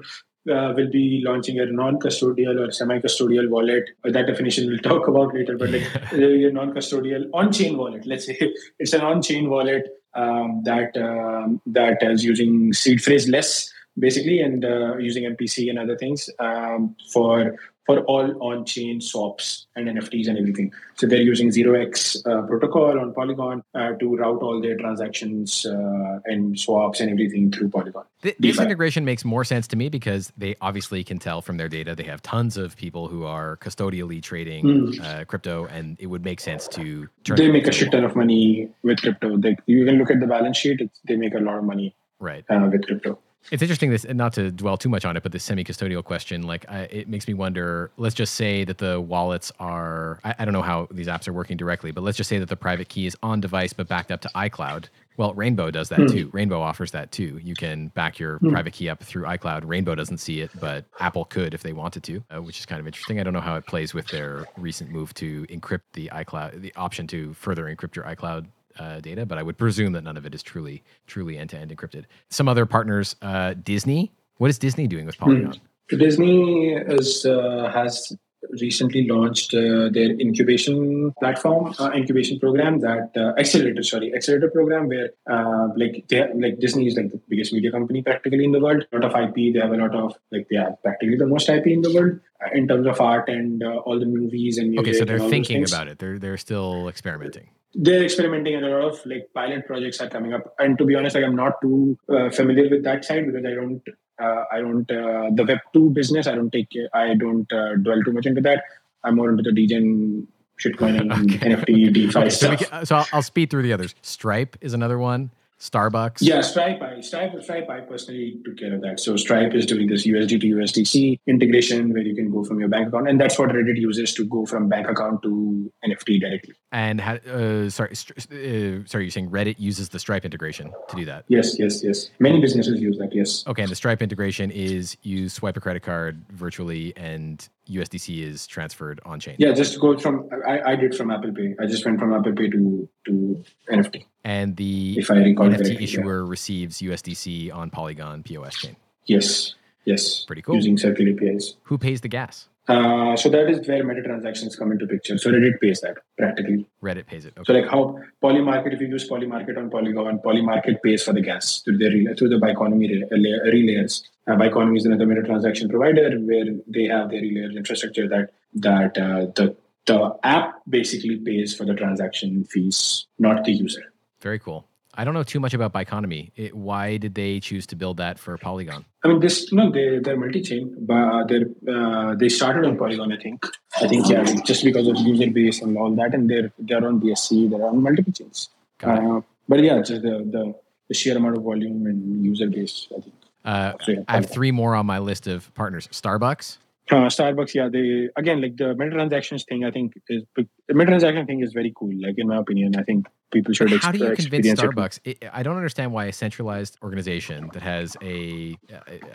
uh, 0.50 0.74
will 0.76 0.90
be 0.92 1.22
launching 1.26 1.60
a 1.60 1.66
non-custodial 1.66 2.60
or 2.60 2.72
semi-custodial 2.72 3.50
wallet. 3.50 3.90
Uh, 4.04 4.12
that 4.12 4.28
definition 4.28 4.68
we'll 4.68 4.80
talk 4.80 5.08
about 5.08 5.34
later. 5.34 5.58
But 5.58 5.72
like 5.72 5.84
uh, 6.14 6.18
your 6.18 6.52
non-custodial 6.52 7.30
on-chain 7.34 7.78
wallet. 7.78 8.06
Let's 8.06 8.26
say 8.26 8.38
it's 8.80 8.94
an 8.94 9.02
on-chain 9.02 9.50
wallet 9.50 9.88
um, 10.14 10.62
that 10.64 10.96
um, 10.98 11.62
that 11.66 12.02
is 12.02 12.24
using 12.24 12.74
seed 12.74 13.02
phrase 13.02 13.28
less 13.28 13.72
basically 13.98 14.42
and 14.42 14.66
uh, 14.66 14.98
using 14.98 15.24
MPC 15.24 15.70
and 15.70 15.80
other 15.80 15.98
things 15.98 16.30
um, 16.40 16.96
for 17.12 17.56
for 17.86 18.00
all 18.06 18.42
on-chain 18.42 19.00
swaps 19.00 19.68
and 19.76 19.88
NFTs 19.88 20.28
and 20.28 20.40
everything. 20.40 20.74
So 20.96 21.06
they're 21.06 21.22
using 21.22 21.50
0x 21.50 22.26
uh, 22.26 22.48
protocol 22.48 23.00
on 23.00 23.14
Polygon 23.14 23.62
uh, 23.76 23.92
to 24.00 24.16
route 24.18 24.42
all 24.42 24.60
their 24.60 24.76
transactions 24.76 25.68
uh, 25.68 26.20
and 26.26 26.60
swaps 26.60 27.00
and 27.00 27.12
everything 27.12 27.52
through 27.52 27.70
Polygon. 27.70 28.06
Th- 28.24 28.36
this 28.40 28.60
integration 28.60 29.06
makes 29.06 29.24
more 29.24 29.44
sense 29.44 29.68
to 29.68 29.76
me 29.76 29.90
because 29.90 30.34
they 30.36 30.56
obviously 30.62 31.04
can 31.04 31.20
tell 31.20 31.44
from 31.44 31.58
their 31.58 31.70
data 31.70 31.96
they 31.96 32.04
have 32.04 32.24
tons 32.24 32.58
of 32.58 32.76
people 32.76 33.08
who 33.08 33.24
are 33.24 33.58
custodially 33.58 34.22
trading 34.22 34.66
Mm. 34.66 35.00
uh, 35.02 35.26
crypto, 35.26 35.66
and 35.68 35.96
it 36.00 36.08
would 36.08 36.24
make 36.24 36.40
sense 36.40 36.68
to 36.70 37.08
turn. 37.24 37.38
They 37.38 37.52
make 37.52 37.68
a 37.68 37.72
shit 37.72 37.92
ton 37.92 38.04
of 38.04 38.16
money 38.16 38.70
with 38.82 39.00
crypto. 39.02 39.38
They, 39.38 39.58
you 39.68 39.86
can 39.86 39.98
look 39.98 40.10
at 40.10 40.20
the 40.20 40.28
balance 40.28 40.58
sheet; 40.58 40.82
it's, 40.82 41.00
they 41.08 41.16
make 41.18 41.36
a 41.36 41.40
lot 41.40 41.60
of 41.60 41.64
money 41.64 41.96
right. 42.20 42.44
uh, 42.50 42.68
with 42.72 42.86
crypto. 42.86 43.20
It's 43.52 43.62
interesting 43.62 43.92
this, 43.92 44.06
not 44.10 44.34
to 44.34 44.52
dwell 44.52 44.76
too 44.76 44.90
much 44.90 45.06
on 45.06 45.16
it, 45.16 45.24
but 45.24 45.32
the 45.32 45.40
semi-custodial 45.40 46.04
question, 46.04 46.44
like, 46.44 46.66
I, 46.68 46.82
it 46.92 47.08
makes 47.08 47.28
me 47.28 47.34
wonder. 47.36 47.92
Let's 47.96 48.16
just 48.16 48.34
say 48.36 48.64
that 48.66 48.80
the 48.80 49.00
wallets 49.00 49.52
are. 49.60 50.20
I, 50.24 50.34
I 50.40 50.46
don't 50.46 50.54
know 50.54 50.64
how 50.64 50.88
these 50.92 51.08
apps 51.08 51.28
are 51.28 51.34
working 51.34 51.56
directly, 51.56 51.92
but 51.92 52.04
let's 52.04 52.18
just 52.18 52.30
say 52.30 52.40
that 52.40 52.50
the 52.50 52.56
private 52.56 52.90
key 52.90 53.06
is 53.06 53.16
on 53.22 53.40
device 53.42 53.72
but 53.72 53.88
backed 53.88 54.12
up 54.12 54.22
to 54.22 54.32
iCloud. 54.36 54.86
Well, 55.18 55.34
Rainbow 55.34 55.72
does 55.72 55.88
that 55.90 56.00
Hmm. 56.00 56.08
too. 56.08 56.30
Rainbow 56.34 56.60
offers 56.60 56.92
that 56.92 57.12
too. 57.12 57.40
You 57.42 57.56
can 57.56 57.88
back 57.90 58.20
your 58.20 58.40
Hmm. 58.40 58.50
private 58.50 58.74
key 58.74 58.90
up 58.90 59.02
through 59.02 59.24
iCloud. 59.26 59.62
Rainbow 59.66 59.96
doesn't 59.96 60.18
see 60.18 60.42
it, 60.42 60.52
but 60.60 60.86
Apple 61.00 61.24
could 61.24 61.54
if 61.54 61.64
they 61.64 61.72
wanted 61.72 62.04
to, 62.04 62.24
uh, 62.36 62.42
which 62.42 62.60
is 62.60 62.66
kind 62.66 62.82
of 62.82 62.88
interesting. 62.88 63.20
I 63.20 63.24
don't 63.24 63.32
know 63.34 63.40
how 63.42 63.56
it 63.56 63.66
plays 63.68 63.94
with 63.94 64.10
their 64.10 64.48
recent 64.58 64.90
move 64.92 65.14
to 65.14 65.46
encrypt 65.50 65.82
the 65.94 66.10
iCloud, 66.14 66.62
the 66.62 66.74
option 66.76 67.08
to 67.08 67.34
further 67.36 67.64
encrypt 67.74 67.96
your 67.96 68.06
iCloud 68.06 68.48
uh, 68.80 69.00
data, 69.00 69.26
but 69.26 69.38
I 69.38 69.44
would 69.44 69.58
presume 69.58 69.94
that 69.94 70.04
none 70.04 70.18
of 70.18 70.26
it 70.26 70.36
is 70.36 70.44
truly, 70.44 70.84
truly 71.08 71.38
end-to-end 71.38 71.76
encrypted. 71.76 72.06
Some 72.30 72.48
other 72.48 72.66
partners, 72.66 73.16
uh, 73.22 73.54
Disney. 73.54 74.12
What 74.38 74.50
is 74.50 74.60
Disney 74.60 74.88
doing 74.88 75.06
with 75.06 75.18
Polygon? 75.18 75.54
Disney 75.90 76.74
is 76.74 77.26
uh, 77.26 77.72
has 77.74 78.16
recently 78.60 79.08
launched 79.08 79.54
uh, 79.54 79.90
their 79.90 80.12
incubation 80.20 81.14
platform, 81.20 81.74
uh, 81.80 81.92
incubation 81.92 82.40
program 82.40 82.80
that 82.80 83.12
uh, 83.16 83.40
accelerator, 83.40 83.84
sorry, 83.84 84.14
accelerator 84.14 84.50
program 84.50 84.88
where 84.88 85.10
uh, 85.30 85.70
like 85.76 86.06
they 86.10 86.26
like 86.34 86.60
Disney 86.60 86.88
is 86.88 86.96
like 86.96 87.12
the 87.12 87.22
biggest 87.30 87.54
media 87.54 87.72
company 87.72 88.02
practically 88.02 88.44
in 88.44 88.52
the 88.52 88.60
world. 88.60 88.86
A 88.92 88.98
lot 88.98 89.06
of 89.06 89.30
IP, 89.30 89.54
they 89.54 89.60
have 89.60 89.72
a 89.72 89.78
lot 89.78 89.96
of 89.96 90.16
like 90.32 90.48
they 90.50 90.58
have 90.58 90.82
practically 90.82 91.18
the 91.18 91.28
most 91.28 91.50
IP 91.50 91.68
in 91.68 91.82
the 91.82 91.94
world 91.94 92.20
in 92.54 92.68
terms 92.68 92.88
of 92.88 93.00
art 93.02 93.30
and 93.30 93.64
uh, 93.64 93.78
all 93.86 94.00
the 94.00 94.06
movies 94.06 94.58
and 94.58 94.72
music. 94.72 94.88
Okay, 94.88 95.00
so 95.00 95.06
they're 95.06 95.30
thinking 95.30 95.64
about 95.64 95.88
it. 95.88 96.00
They're 96.00 96.20
they're 96.20 96.38
still 96.38 96.88
experimenting. 96.88 97.50
They're 97.76 98.04
experimenting 98.04 98.56
and 98.56 98.66
a 98.66 98.70
lot 98.70 98.86
of 98.92 99.06
like 99.06 99.30
pilot 99.34 99.66
projects 99.68 100.00
are 100.00 100.10
coming 100.10 100.34
up 100.34 100.54
and 100.60 100.78
to 100.78 100.86
be 100.86 100.96
honest 100.96 101.16
like 101.16 101.26
i'm 101.26 101.36
not 101.36 101.60
too 101.62 101.98
uh, 102.10 102.30
familiar 102.30 102.70
with 102.70 102.84
that 102.84 103.04
side 103.04 103.26
because 103.26 103.46
i 103.46 103.54
don't 103.54 103.82
uh, 104.22 104.44
i 104.52 104.60
don't 104.60 104.90
uh, 104.92 105.30
the 105.34 105.44
web 105.44 105.60
2 105.74 105.90
business 105.90 106.28
i 106.28 106.36
don't 106.36 106.52
take 106.52 106.70
i 106.94 107.14
don't 107.14 107.52
uh, 107.52 107.76
dwell 107.76 108.02
too 108.04 108.14
much 108.14 108.26
into 108.26 108.42
that 108.42 108.64
i'm 109.04 109.16
more 109.16 109.30
into 109.30 109.44
the 109.44 109.52
degen 109.52 110.28
shitcoin 110.58 111.00
and 111.00 111.12
Okay. 111.36 111.50
nft 111.50 111.94
defi 111.94 112.18
Okay, 112.18 112.30
so, 112.30 112.56
stuff 112.56 112.70
can, 112.70 112.86
so 112.86 112.96
I'll, 112.98 113.08
I'll 113.14 113.22
speed 113.22 113.50
through 113.50 113.64
the 113.64 113.74
others. 113.74 113.94
Stripe 114.02 114.58
is 114.62 114.74
another 114.74 114.98
one. 114.98 115.32
Starbucks. 115.60 116.18
yeah, 116.22 116.42
Stripe. 116.42 116.82
I 116.82 117.00
Stripe, 117.02 117.32
Stripe. 117.42 117.70
I 117.70 117.80
personally 117.82 118.38
took 118.44 118.58
care 118.58 118.74
of 118.74 118.82
that. 118.82 119.00
So 119.00 119.16
Stripe 119.16 119.54
is 119.54 119.66
doing 119.66 119.88
this 119.88 120.06
USD 120.06 120.42
to 120.42 120.48
USDC 120.56 121.20
integration 121.28 121.94
where 121.94 122.02
you 122.02 122.14
can 122.14 122.30
go 122.30 122.44
from 122.44 122.60
your 122.60 122.68
bank 122.68 122.90
account, 122.90 123.08
and 123.08 123.20
that's 123.20 123.40
what 123.40 123.50
Reddit 123.50 123.78
uses 123.78 124.14
to 124.16 124.26
go 124.26 124.46
from 124.46 124.68
bank 124.68 124.90
account 124.90 125.24
to 125.24 125.72
NFT 125.88 126.20
directly. 126.20 126.56
And 126.72 127.00
ha- 127.00 127.20
uh, 127.32 127.70
sorry, 127.70 127.96
str- 127.96 128.14
uh, 128.18 128.84
sorry, 128.86 129.06
you're 129.06 129.12
saying 129.12 129.30
Reddit 129.30 129.56
uses 129.58 129.90
the 129.90 130.00
Stripe 130.00 130.26
integration 130.26 130.74
to 130.90 130.96
do 130.96 131.06
that. 131.06 131.24
Yes, 131.30 131.58
yes, 131.58 131.84
yes. 131.84 132.10
Many 132.20 132.42
businesses 132.42 132.82
use 132.82 132.98
that. 132.98 133.16
Yes. 133.16 133.46
Okay, 133.48 133.62
and 133.64 133.72
the 133.72 133.76
Stripe 133.76 134.02
integration 134.02 134.52
is 134.52 134.98
you 135.04 135.30
swipe 135.30 135.56
a 135.56 135.62
credit 135.62 135.84
card 135.84 136.22
virtually, 136.32 136.94
and 136.98 137.48
USDC 137.70 138.22
is 138.24 138.46
transferred 138.46 139.00
on 139.06 139.20
chain. 139.20 139.36
Yeah, 139.40 139.54
just 139.54 139.80
go 139.80 139.98
from 139.98 140.30
I, 140.46 140.74
I 140.74 140.76
did 140.76 140.94
from 140.96 141.12
Apple 141.12 141.32
Pay. 141.34 141.56
I 141.60 141.66
just 141.66 141.86
went 141.86 142.00
from 142.00 142.14
Apple 142.14 142.34
Pay 142.34 142.50
to 142.50 142.90
to 143.06 143.44
NFT. 143.72 144.06
And 144.26 144.58
the 144.58 144.98
If 144.98 145.12
I 145.12 145.18
recall 145.18 145.46
NFT 145.46 145.56
correctly, 145.58 145.74
yeah. 145.76 145.82
issuer 145.84 146.26
receives 146.26 146.82
USDC 146.82 147.54
on 147.56 147.70
Polygon 147.70 148.24
POS 148.24 148.56
chain. 148.56 148.76
Yes, 149.06 149.54
yes. 149.86 150.26
Pretty 150.26 150.42
cool. 150.42 150.56
Using 150.56 150.80
Circle 150.80 151.08
APIs. 151.10 151.56
Who 151.64 151.78
pays 151.78 152.02
the 152.02 152.08
gas? 152.08 152.50
Uh, 152.68 153.16
so 153.16 153.30
that 153.30 153.48
is 153.48 153.68
where 153.68 153.84
meta 153.84 154.02
transactions 154.02 154.56
come 154.56 154.72
into 154.72 154.88
picture. 154.88 155.20
So 155.20 155.30
Reddit 155.30 155.62
pays 155.62 155.82
that 155.82 155.98
practically. 156.18 156.66
Reddit 156.82 157.06
pays 157.06 157.26
it. 157.26 157.34
Okay. 157.38 157.44
So 157.46 157.54
like 157.54 157.70
how 157.70 158.00
Polymarket, 158.24 158.74
if 158.74 158.82
you 158.82 158.88
use 158.88 159.08
Polymarket 159.08 159.56
on 159.60 159.70
Polygon, 159.70 160.18
Polymarket 160.18 160.82
pays 160.82 161.04
for 161.04 161.14
the 161.14 161.22
gas 161.22 161.62
through 161.62 161.78
the 161.78 161.86
relay, 161.86 162.16
through 162.16 162.30
the 162.30 162.38
Biconomy 162.38 162.88
relay- 163.12 163.40
relayers. 163.54 164.02
Uh, 164.26 164.32
Biconomy 164.32 164.78
is 164.78 164.86
another 164.88 165.06
meta 165.06 165.22
transaction 165.22 165.70
provider 165.70 166.18
where 166.22 166.46
they 166.66 166.86
have 166.86 167.12
their 167.12 167.22
relayer 167.22 167.56
infrastructure 167.56 168.10
that 168.10 168.32
that 168.56 168.98
uh, 168.98 169.28
the 169.36 169.56
the 169.86 170.18
app 170.24 170.62
basically 170.68 171.18
pays 171.18 171.56
for 171.56 171.64
the 171.66 171.76
transaction 171.76 172.44
fees, 172.46 173.06
not 173.20 173.44
the 173.44 173.52
user. 173.52 173.94
Very 174.26 174.40
cool. 174.40 174.66
I 174.96 175.04
don't 175.04 175.14
know 175.14 175.22
too 175.22 175.40
much 175.40 175.54
about 175.54 175.72
Biconomy. 175.72 176.32
It, 176.36 176.56
why 176.56 176.98
did 176.98 177.14
they 177.14 177.40
choose 177.40 177.68
to 177.68 177.76
build 177.76 177.98
that 177.98 178.18
for 178.18 178.36
Polygon? 178.40 178.84
I 179.04 179.10
mean, 179.10 179.20
this 179.20 179.54
no, 179.54 179.70
they 179.72 180.00
they're 180.00 180.18
multi-chain, 180.18 180.64
but 180.80 181.28
they're 181.28 181.50
uh, 181.74 182.16
they 182.16 182.30
started 182.30 182.66
on 182.66 182.76
Polygon. 182.76 183.12
I 183.12 183.18
think. 183.18 183.46
I 183.80 183.88
think 183.88 184.10
yeah, 184.10 184.24
just 184.44 184.64
because 184.64 184.88
of 184.88 184.98
user 184.98 185.30
base 185.30 185.62
and 185.62 185.78
all 185.78 185.92
that, 186.00 186.16
and 186.16 186.28
they're 186.28 186.52
they're 186.58 186.88
on 186.88 187.00
BSC, 187.00 187.52
they're 187.52 187.68
on 187.68 187.84
multiple 187.84 188.14
chains. 188.14 188.50
Uh, 188.82 189.22
but 189.48 189.60
yeah, 189.62 189.78
just 189.84 190.02
the, 190.02 190.16
the 190.36 190.56
the 190.88 190.96
sheer 190.96 191.16
amount 191.18 191.38
of 191.38 191.44
volume 191.44 191.86
and 191.86 192.26
user 192.26 192.50
base. 192.50 192.88
I 192.98 193.02
think. 193.02 193.16
Uh, 193.54 193.74
So, 193.84 193.92
yeah, 193.92 194.04
I 194.08 194.14
have 194.16 194.28
three 194.38 194.52
more 194.52 194.74
on 194.74 194.88
my 194.88 194.98
list 194.98 195.28
of 195.28 195.54
partners. 195.54 195.88
Starbucks. 195.92 196.58
Uh, 196.90 197.10
Starbucks, 197.18 197.54
yeah, 197.54 197.68
they 197.68 198.10
again 198.16 198.42
like 198.42 198.58
the 198.58 198.74
meta 198.74 198.92
transactions 198.92 199.44
thing. 199.44 199.66
I 199.66 199.72
think 199.72 199.94
is 200.08 200.24
the 200.36 200.48
meta 200.80 200.92
transaction 200.92 201.28
thing 201.28 201.42
is 201.42 201.54
very 201.54 201.72
cool. 201.76 201.94
Like 202.08 202.18
in 202.18 202.28
my 202.28 202.38
opinion, 202.38 202.76
I 202.76 202.84
think 202.84 203.08
people 203.36 203.54
should 203.54 203.70
How 203.84 203.92
do 203.92 204.00
you 204.00 204.16
convince. 204.16 204.48
Starbucks? 204.48 205.00
It, 205.04 205.24
I 205.32 205.44
don't 205.44 205.58
understand 205.58 205.92
why 205.92 206.06
a 206.06 206.14
centralized 206.14 206.78
organization 206.82 207.50
that 207.54 207.62
has 207.62 207.96
a, 208.02 208.58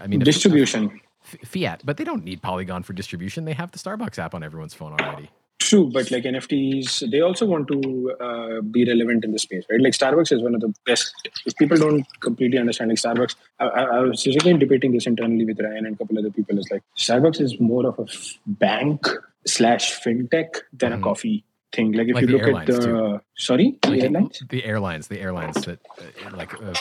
I 0.03 0.07
mean, 0.07 0.21
Distribution. 0.21 1.01
F- 1.33 1.49
fiat, 1.53 1.83
but 1.85 1.97
they 1.99 2.05
don't 2.05 2.25
need 2.25 2.41
Polygon 2.43 2.83
for 2.83 2.93
distribution. 2.95 3.45
They 3.45 3.53
have 3.63 3.71
the 3.73 3.79
Starbucks 3.79 4.19
app 4.19 4.35
on 4.35 4.43
everyone's 4.43 4.75
phone 4.75 4.93
already. 4.99 5.29
True, 5.59 5.91
but 5.93 6.11
like 6.11 6.25
NFTs, 6.25 7.11
they 7.13 7.21
also 7.21 7.45
want 7.47 7.69
to 7.69 7.79
uh, 8.27 8.61
be 8.63 8.87
relevant 8.87 9.25
in 9.27 9.33
the 9.33 9.39
space, 9.39 9.65
right? 9.71 9.81
Like 9.87 9.93
Starbucks 9.93 10.33
is 10.33 10.41
one 10.43 10.55
of 10.55 10.63
the 10.63 10.73
best. 10.87 11.13
If 11.47 11.55
people 11.57 11.77
don't 11.77 12.07
completely 12.21 12.59
understand, 12.59 12.89
like 12.91 12.99
Starbucks, 12.99 13.35
I, 13.59 13.67
I, 13.67 13.83
I 13.97 14.01
was 14.01 14.27
again 14.27 14.59
debating 14.59 14.93
this 14.93 15.07
internally 15.07 15.45
with 15.45 15.61
Ryan 15.61 15.85
and 15.87 15.95
a 15.95 15.99
couple 15.99 16.19
other 16.19 16.31
people. 16.31 16.59
Is 16.59 16.67
like 16.71 16.83
Starbucks 16.97 17.41
is 17.43 17.61
more 17.61 17.87
of 17.87 17.99
a 17.99 18.07
bank 18.47 19.07
slash 19.47 20.01
fintech 20.03 20.61
than 20.73 20.93
Mhm. 20.93 20.99
a 20.99 21.03
coffee 21.03 21.45
thing. 21.73 21.93
Like 21.93 22.09
if 22.09 22.15
Like 22.15 22.23
you 22.23 22.29
look 22.29 22.43
at 22.43 22.67
the 22.67 22.81
too. 22.81 23.21
sorry, 23.37 23.79
the 23.83 24.03
airlines. 24.03 24.43
The 24.49 24.65
airlines, 24.65 25.09
the 25.09 25.21
airlines 25.21 25.61
that 25.63 25.81
uh, 26.01 26.05
like 26.33 26.55
uh, 26.55 26.75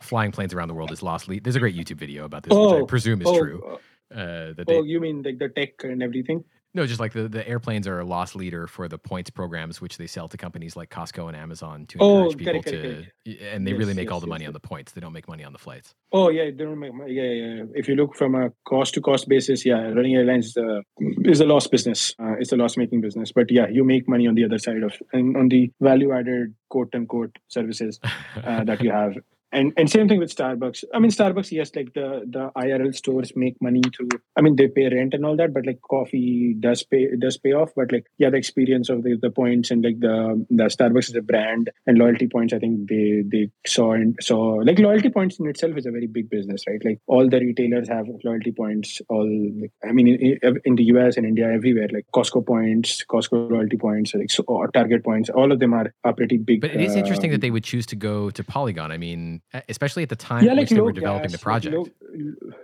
flying 0.00 0.32
planes 0.32 0.54
around 0.54 0.68
the 0.68 0.74
world 0.74 0.92
is 0.92 1.02
lost 1.02 1.28
lead. 1.28 1.44
There's 1.44 1.56
a 1.56 1.60
great 1.60 1.76
YouTube 1.76 1.96
video 1.98 2.24
about 2.24 2.42
this, 2.42 2.52
which 2.54 2.72
I 2.72 2.80
Oh, 2.82 2.86
presume 2.86 3.22
is 3.22 3.28
oh, 3.28 3.38
true. 3.38 3.62
uh, 3.64 3.76
Uh, 4.10 4.52
that 4.56 4.64
they, 4.66 4.76
Oh, 4.76 4.82
you 4.82 5.00
mean 5.00 5.22
like 5.22 5.38
the 5.38 5.48
tech 5.50 5.84
and 5.84 6.02
everything? 6.02 6.42
No, 6.78 6.86
just 6.86 7.00
like 7.00 7.12
the, 7.12 7.28
the 7.28 7.46
airplanes 7.46 7.86
are 7.86 8.00
a 8.00 8.04
loss 8.04 8.34
leader 8.34 8.66
for 8.66 8.88
the 8.88 8.98
points 8.98 9.30
programs, 9.30 9.80
which 9.80 9.98
they 9.98 10.06
sell 10.06 10.28
to 10.28 10.36
companies 10.36 10.76
like 10.76 10.90
Costco 10.90 11.26
and 11.26 11.36
Amazon 11.36 11.86
to 11.86 11.98
Oh, 12.00 12.30
encourage 12.30 12.38
people 12.38 12.62
correct, 12.62 12.68
to, 12.68 12.82
correct, 12.82 13.42
and 13.52 13.66
they 13.66 13.72
Yes, 13.72 13.78
really 13.78 13.94
make 13.94 14.04
yes, 14.04 14.12
all 14.12 14.20
the 14.20 14.26
yes, 14.26 14.30
money 14.30 14.46
on 14.46 14.52
the 14.52 14.60
points. 14.60 14.92
They 14.92 15.00
don't 15.00 15.12
make 15.12 15.28
money 15.28 15.44
on 15.44 15.52
the 15.52 15.58
flights. 15.58 15.94
Oh 16.12 16.30
yeah, 16.30 16.44
they 16.44 16.64
don't 16.64 16.78
make 16.78 16.94
money. 16.94 17.12
Yeah, 17.12 17.22
yeah, 17.22 17.54
yeah. 17.54 17.64
If 17.74 17.88
you 17.88 17.96
look 17.96 18.14
from 18.14 18.34
a 18.34 18.50
cost 18.66 18.94
to 18.94 19.00
cost 19.00 19.28
basis, 19.28 19.66
yeah, 19.66 19.80
running 19.88 20.14
airlines 20.14 20.56
uh, 20.56 20.80
is 21.24 21.40
a 21.40 21.44
loss 21.44 21.66
business. 21.66 22.14
Uh, 22.18 22.34
it's 22.38 22.52
a 22.52 22.56
loss 22.56 22.76
making 22.76 23.00
business. 23.00 23.32
But 23.32 23.50
yeah, 23.50 23.66
you 23.68 23.84
make 23.84 24.08
money 24.08 24.26
on 24.26 24.34
the 24.34 24.44
other 24.44 24.58
side 24.58 24.82
of 24.82 24.94
and 25.12 25.36
on 25.36 25.48
the 25.48 25.70
value 25.80 26.12
added 26.12 26.54
quote 26.70 26.94
unquote 26.94 27.36
services 27.48 28.00
uh, 28.44 28.64
that 28.64 28.82
you 28.82 28.90
have. 28.90 29.14
And 29.50 29.72
and 29.78 29.90
same 29.90 30.08
thing 30.08 30.18
with 30.18 30.34
Starbucks. 30.34 30.84
I 30.92 30.98
mean, 30.98 31.10
Starbucks, 31.10 31.50
yes, 31.52 31.70
like 31.74 31.94
the 31.94 32.22
the 32.26 32.50
IRL 32.54 32.94
stores 32.94 33.32
make 33.34 33.56
money 33.62 33.80
through. 33.96 34.08
I 34.36 34.42
mean, 34.42 34.56
they 34.56 34.68
pay 34.68 34.88
rent 34.90 35.14
and 35.14 35.24
all 35.24 35.36
that, 35.36 35.54
but 35.54 35.64
like 35.64 35.80
coffee 35.80 36.54
does 36.58 36.82
pay 36.82 37.08
does 37.16 37.38
pay 37.38 37.52
off. 37.52 37.70
But 37.74 37.90
like 37.90 38.06
yeah, 38.18 38.28
the 38.28 38.36
experience 38.36 38.90
of 38.90 39.04
the, 39.04 39.16
the 39.20 39.30
points 39.30 39.70
and 39.70 39.82
like 39.82 40.00
the 40.00 40.44
the 40.50 40.64
Starbucks 40.64 41.08
is 41.08 41.14
a 41.14 41.22
brand 41.22 41.70
and 41.86 41.96
loyalty 41.96 42.28
points. 42.28 42.52
I 42.52 42.58
think 42.58 42.88
they 42.90 43.22
they 43.26 43.50
saw 43.66 43.92
and 43.92 44.16
saw 44.20 44.56
like 44.56 44.78
loyalty 44.78 45.08
points 45.08 45.38
in 45.38 45.46
itself 45.48 45.78
is 45.78 45.86
a 45.86 45.90
very 45.90 46.08
big 46.08 46.28
business, 46.28 46.64
right? 46.68 46.84
Like 46.84 47.00
all 47.06 47.26
the 47.26 47.40
retailers 47.40 47.88
have 47.88 48.06
loyalty 48.24 48.52
points. 48.52 49.00
All 49.08 49.26
like, 49.60 49.72
I 49.82 49.92
mean, 49.92 50.08
in, 50.08 50.60
in 50.66 50.74
the 50.76 50.84
US 50.84 51.16
and 51.16 51.24
India, 51.24 51.50
everywhere, 51.50 51.88
like 51.90 52.06
Costco 52.14 52.46
points, 52.46 53.02
Costco 53.10 53.50
loyalty 53.50 53.78
points, 53.78 54.14
like 54.14 54.30
so, 54.30 54.44
or 54.46 54.68
Target 54.68 55.02
points, 55.04 55.30
all 55.30 55.52
of 55.52 55.58
them 55.58 55.72
are 55.72 55.94
are 56.04 56.12
pretty 56.12 56.36
big. 56.36 56.60
But 56.60 56.72
it 56.72 56.82
is 56.82 56.94
interesting 56.94 57.30
uh, 57.30 57.34
that 57.34 57.40
they 57.40 57.50
would 57.50 57.64
choose 57.64 57.86
to 57.86 57.96
go 57.96 58.28
to 58.30 58.44
Polygon. 58.44 58.92
I 58.92 58.98
mean, 58.98 59.37
e- 59.54 59.60
especially 59.68 60.02
at 60.02 60.08
the 60.08 60.16
time 60.16 60.44
yeah, 60.44 60.52
like 60.52 60.68
they 60.68 60.80
were 60.80 60.92
developing 60.92 61.30
gas, 61.30 61.32
the 61.32 61.38
project. 61.38 61.74
Low, 61.74 61.86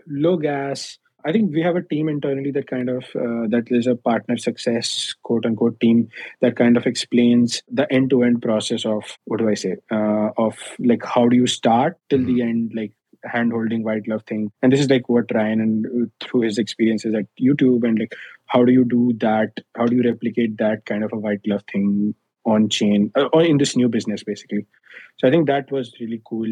low 0.06 0.36
gas. 0.36 0.98
I 1.26 1.32
think 1.32 1.54
we 1.54 1.62
have 1.62 1.76
a 1.76 1.82
team 1.82 2.08
internally 2.08 2.50
that 2.50 2.66
kind 2.66 2.90
of 2.90 3.04
uh, 3.16 3.48
that 3.48 3.64
is 3.68 3.86
a 3.86 3.96
partner 3.96 4.36
success 4.36 5.14
quote 5.22 5.46
unquote 5.46 5.80
team 5.80 6.08
that 6.40 6.56
kind 6.56 6.76
of 6.76 6.86
explains 6.86 7.62
the 7.70 7.90
end 7.90 8.10
to 8.10 8.22
end 8.22 8.42
process 8.42 8.84
of 8.84 9.04
what 9.24 9.38
do 9.38 9.48
I 9.48 9.54
say 9.54 9.76
uh, 9.90 10.30
of 10.36 10.58
like 10.78 11.02
how 11.04 11.28
do 11.28 11.36
you 11.36 11.46
start 11.46 11.98
till 12.10 12.24
the 12.24 12.42
end 12.42 12.72
like 12.74 12.92
hand 13.24 13.52
holding 13.52 13.82
white 13.82 14.04
glove 14.04 14.22
thing 14.24 14.52
and 14.60 14.70
this 14.70 14.80
is 14.80 14.90
like 14.90 15.08
what 15.08 15.32
Ryan 15.34 15.60
and 15.62 15.86
uh, 15.86 16.06
through 16.20 16.42
his 16.42 16.58
experiences 16.58 17.14
at 17.14 17.24
YouTube 17.40 17.88
and 17.88 17.98
like 17.98 18.14
how 18.46 18.64
do 18.64 18.72
you 18.72 18.84
do 18.84 19.14
that 19.20 19.60
how 19.74 19.86
do 19.86 19.96
you 19.96 20.02
replicate 20.02 20.58
that 20.58 20.84
kind 20.84 21.02
of 21.02 21.12
a 21.12 21.18
white 21.18 21.42
glove 21.42 21.64
thing 21.72 22.14
on 22.44 22.68
chain 22.68 23.10
uh, 23.16 23.28
or 23.32 23.42
in 23.42 23.58
this 23.58 23.76
new 23.76 23.88
business 23.88 24.22
basically. 24.22 24.66
So 25.18 25.28
I 25.28 25.30
think 25.30 25.46
that 25.46 25.70
was 25.70 25.94
really 26.00 26.20
cool 26.24 26.48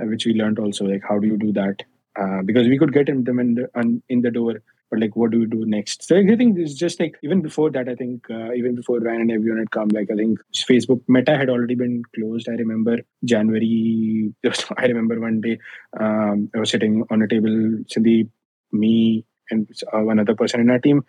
uh, 0.00 0.06
which 0.06 0.26
we 0.26 0.34
learned 0.34 0.58
also 0.58 0.84
like 0.84 1.02
how 1.08 1.18
do 1.18 1.26
you 1.26 1.36
do 1.36 1.52
that? 1.52 1.82
Uh, 2.16 2.42
because 2.44 2.68
we 2.68 2.78
could 2.78 2.92
get 2.92 3.06
them 3.06 3.38
in 3.40 3.54
the, 3.54 4.02
in 4.08 4.22
the 4.22 4.30
door 4.30 4.62
but 4.94 5.00
like 5.00 5.16
what 5.16 5.30
do 5.30 5.40
we 5.40 5.46
do 5.46 5.64
next? 5.66 6.04
So 6.04 6.16
i 6.16 6.36
think 6.36 6.58
it's 6.58 6.74
just 6.74 7.00
like 7.00 7.16
even 7.22 7.42
before 7.42 7.70
that 7.70 7.88
i 7.88 7.94
think 7.94 8.30
uh, 8.30 8.52
even 8.52 8.74
before 8.74 8.98
ryan 9.00 9.22
and 9.22 9.32
everyone 9.32 9.58
had 9.58 9.70
come 9.70 9.88
like 9.88 10.10
i 10.10 10.14
think 10.14 10.38
facebook 10.54 11.02
meta 11.08 11.36
had 11.36 11.50
already 11.50 11.74
been 11.74 12.02
closed 12.14 12.48
i 12.48 12.52
remember 12.52 12.98
january 13.24 14.32
i 14.78 14.86
remember 14.86 15.20
one 15.20 15.40
day 15.40 15.58
um, 16.00 16.50
i 16.54 16.58
was 16.58 16.70
sitting 16.70 17.04
on 17.10 17.22
a 17.22 17.28
table 17.28 17.56
sandeep 17.94 18.28
me 18.72 19.24
and 19.50 19.68
one 19.92 20.18
other 20.18 20.34
person 20.34 20.60
in 20.60 20.70
our 20.70 20.78
team 20.78 21.04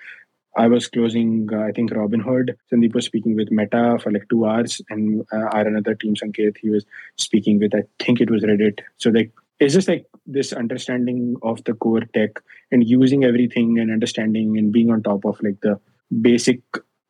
I 0.58 0.68
was 0.68 0.88
closing, 0.88 1.50
uh, 1.52 1.60
I 1.60 1.72
think, 1.72 1.92
Robinhood. 1.92 2.56
Sandeep 2.72 2.94
was 2.94 3.06
speaking 3.06 3.36
with 3.36 3.52
Meta 3.52 3.98
for 4.02 4.12
like 4.12 4.28
two 4.30 4.46
hours, 4.46 4.82
and 4.90 5.26
uh, 5.34 5.48
our 5.52 5.68
another 5.68 5.96
team, 5.96 6.16
Sanket, 6.16 6.58
he 6.62 6.70
was 6.70 6.86
speaking 7.18 7.60
with, 7.60 7.76
I 7.76 7.84
think 8.00 8.22
it 8.22 8.30
was 8.30 8.44
Reddit. 8.44 8.80
So, 8.98 9.10
like, 9.10 9.32
it's 9.60 9.74
just 9.74 9.88
like 9.88 10.06
this 10.26 10.54
understanding 10.54 11.36
of 11.44 11.64
the 11.66 11.74
core 11.74 12.04
tech 12.14 12.42
and 12.72 12.88
using 12.88 13.24
everything 13.24 13.80
and 13.80 13.92
understanding 13.92 14.58
and 14.58 14.72
being 14.72 14.92
on 14.92 15.04
top 15.04 15.26
of 15.26 15.40
like 15.42 15.60
the 15.62 15.80
basic 16.22 16.62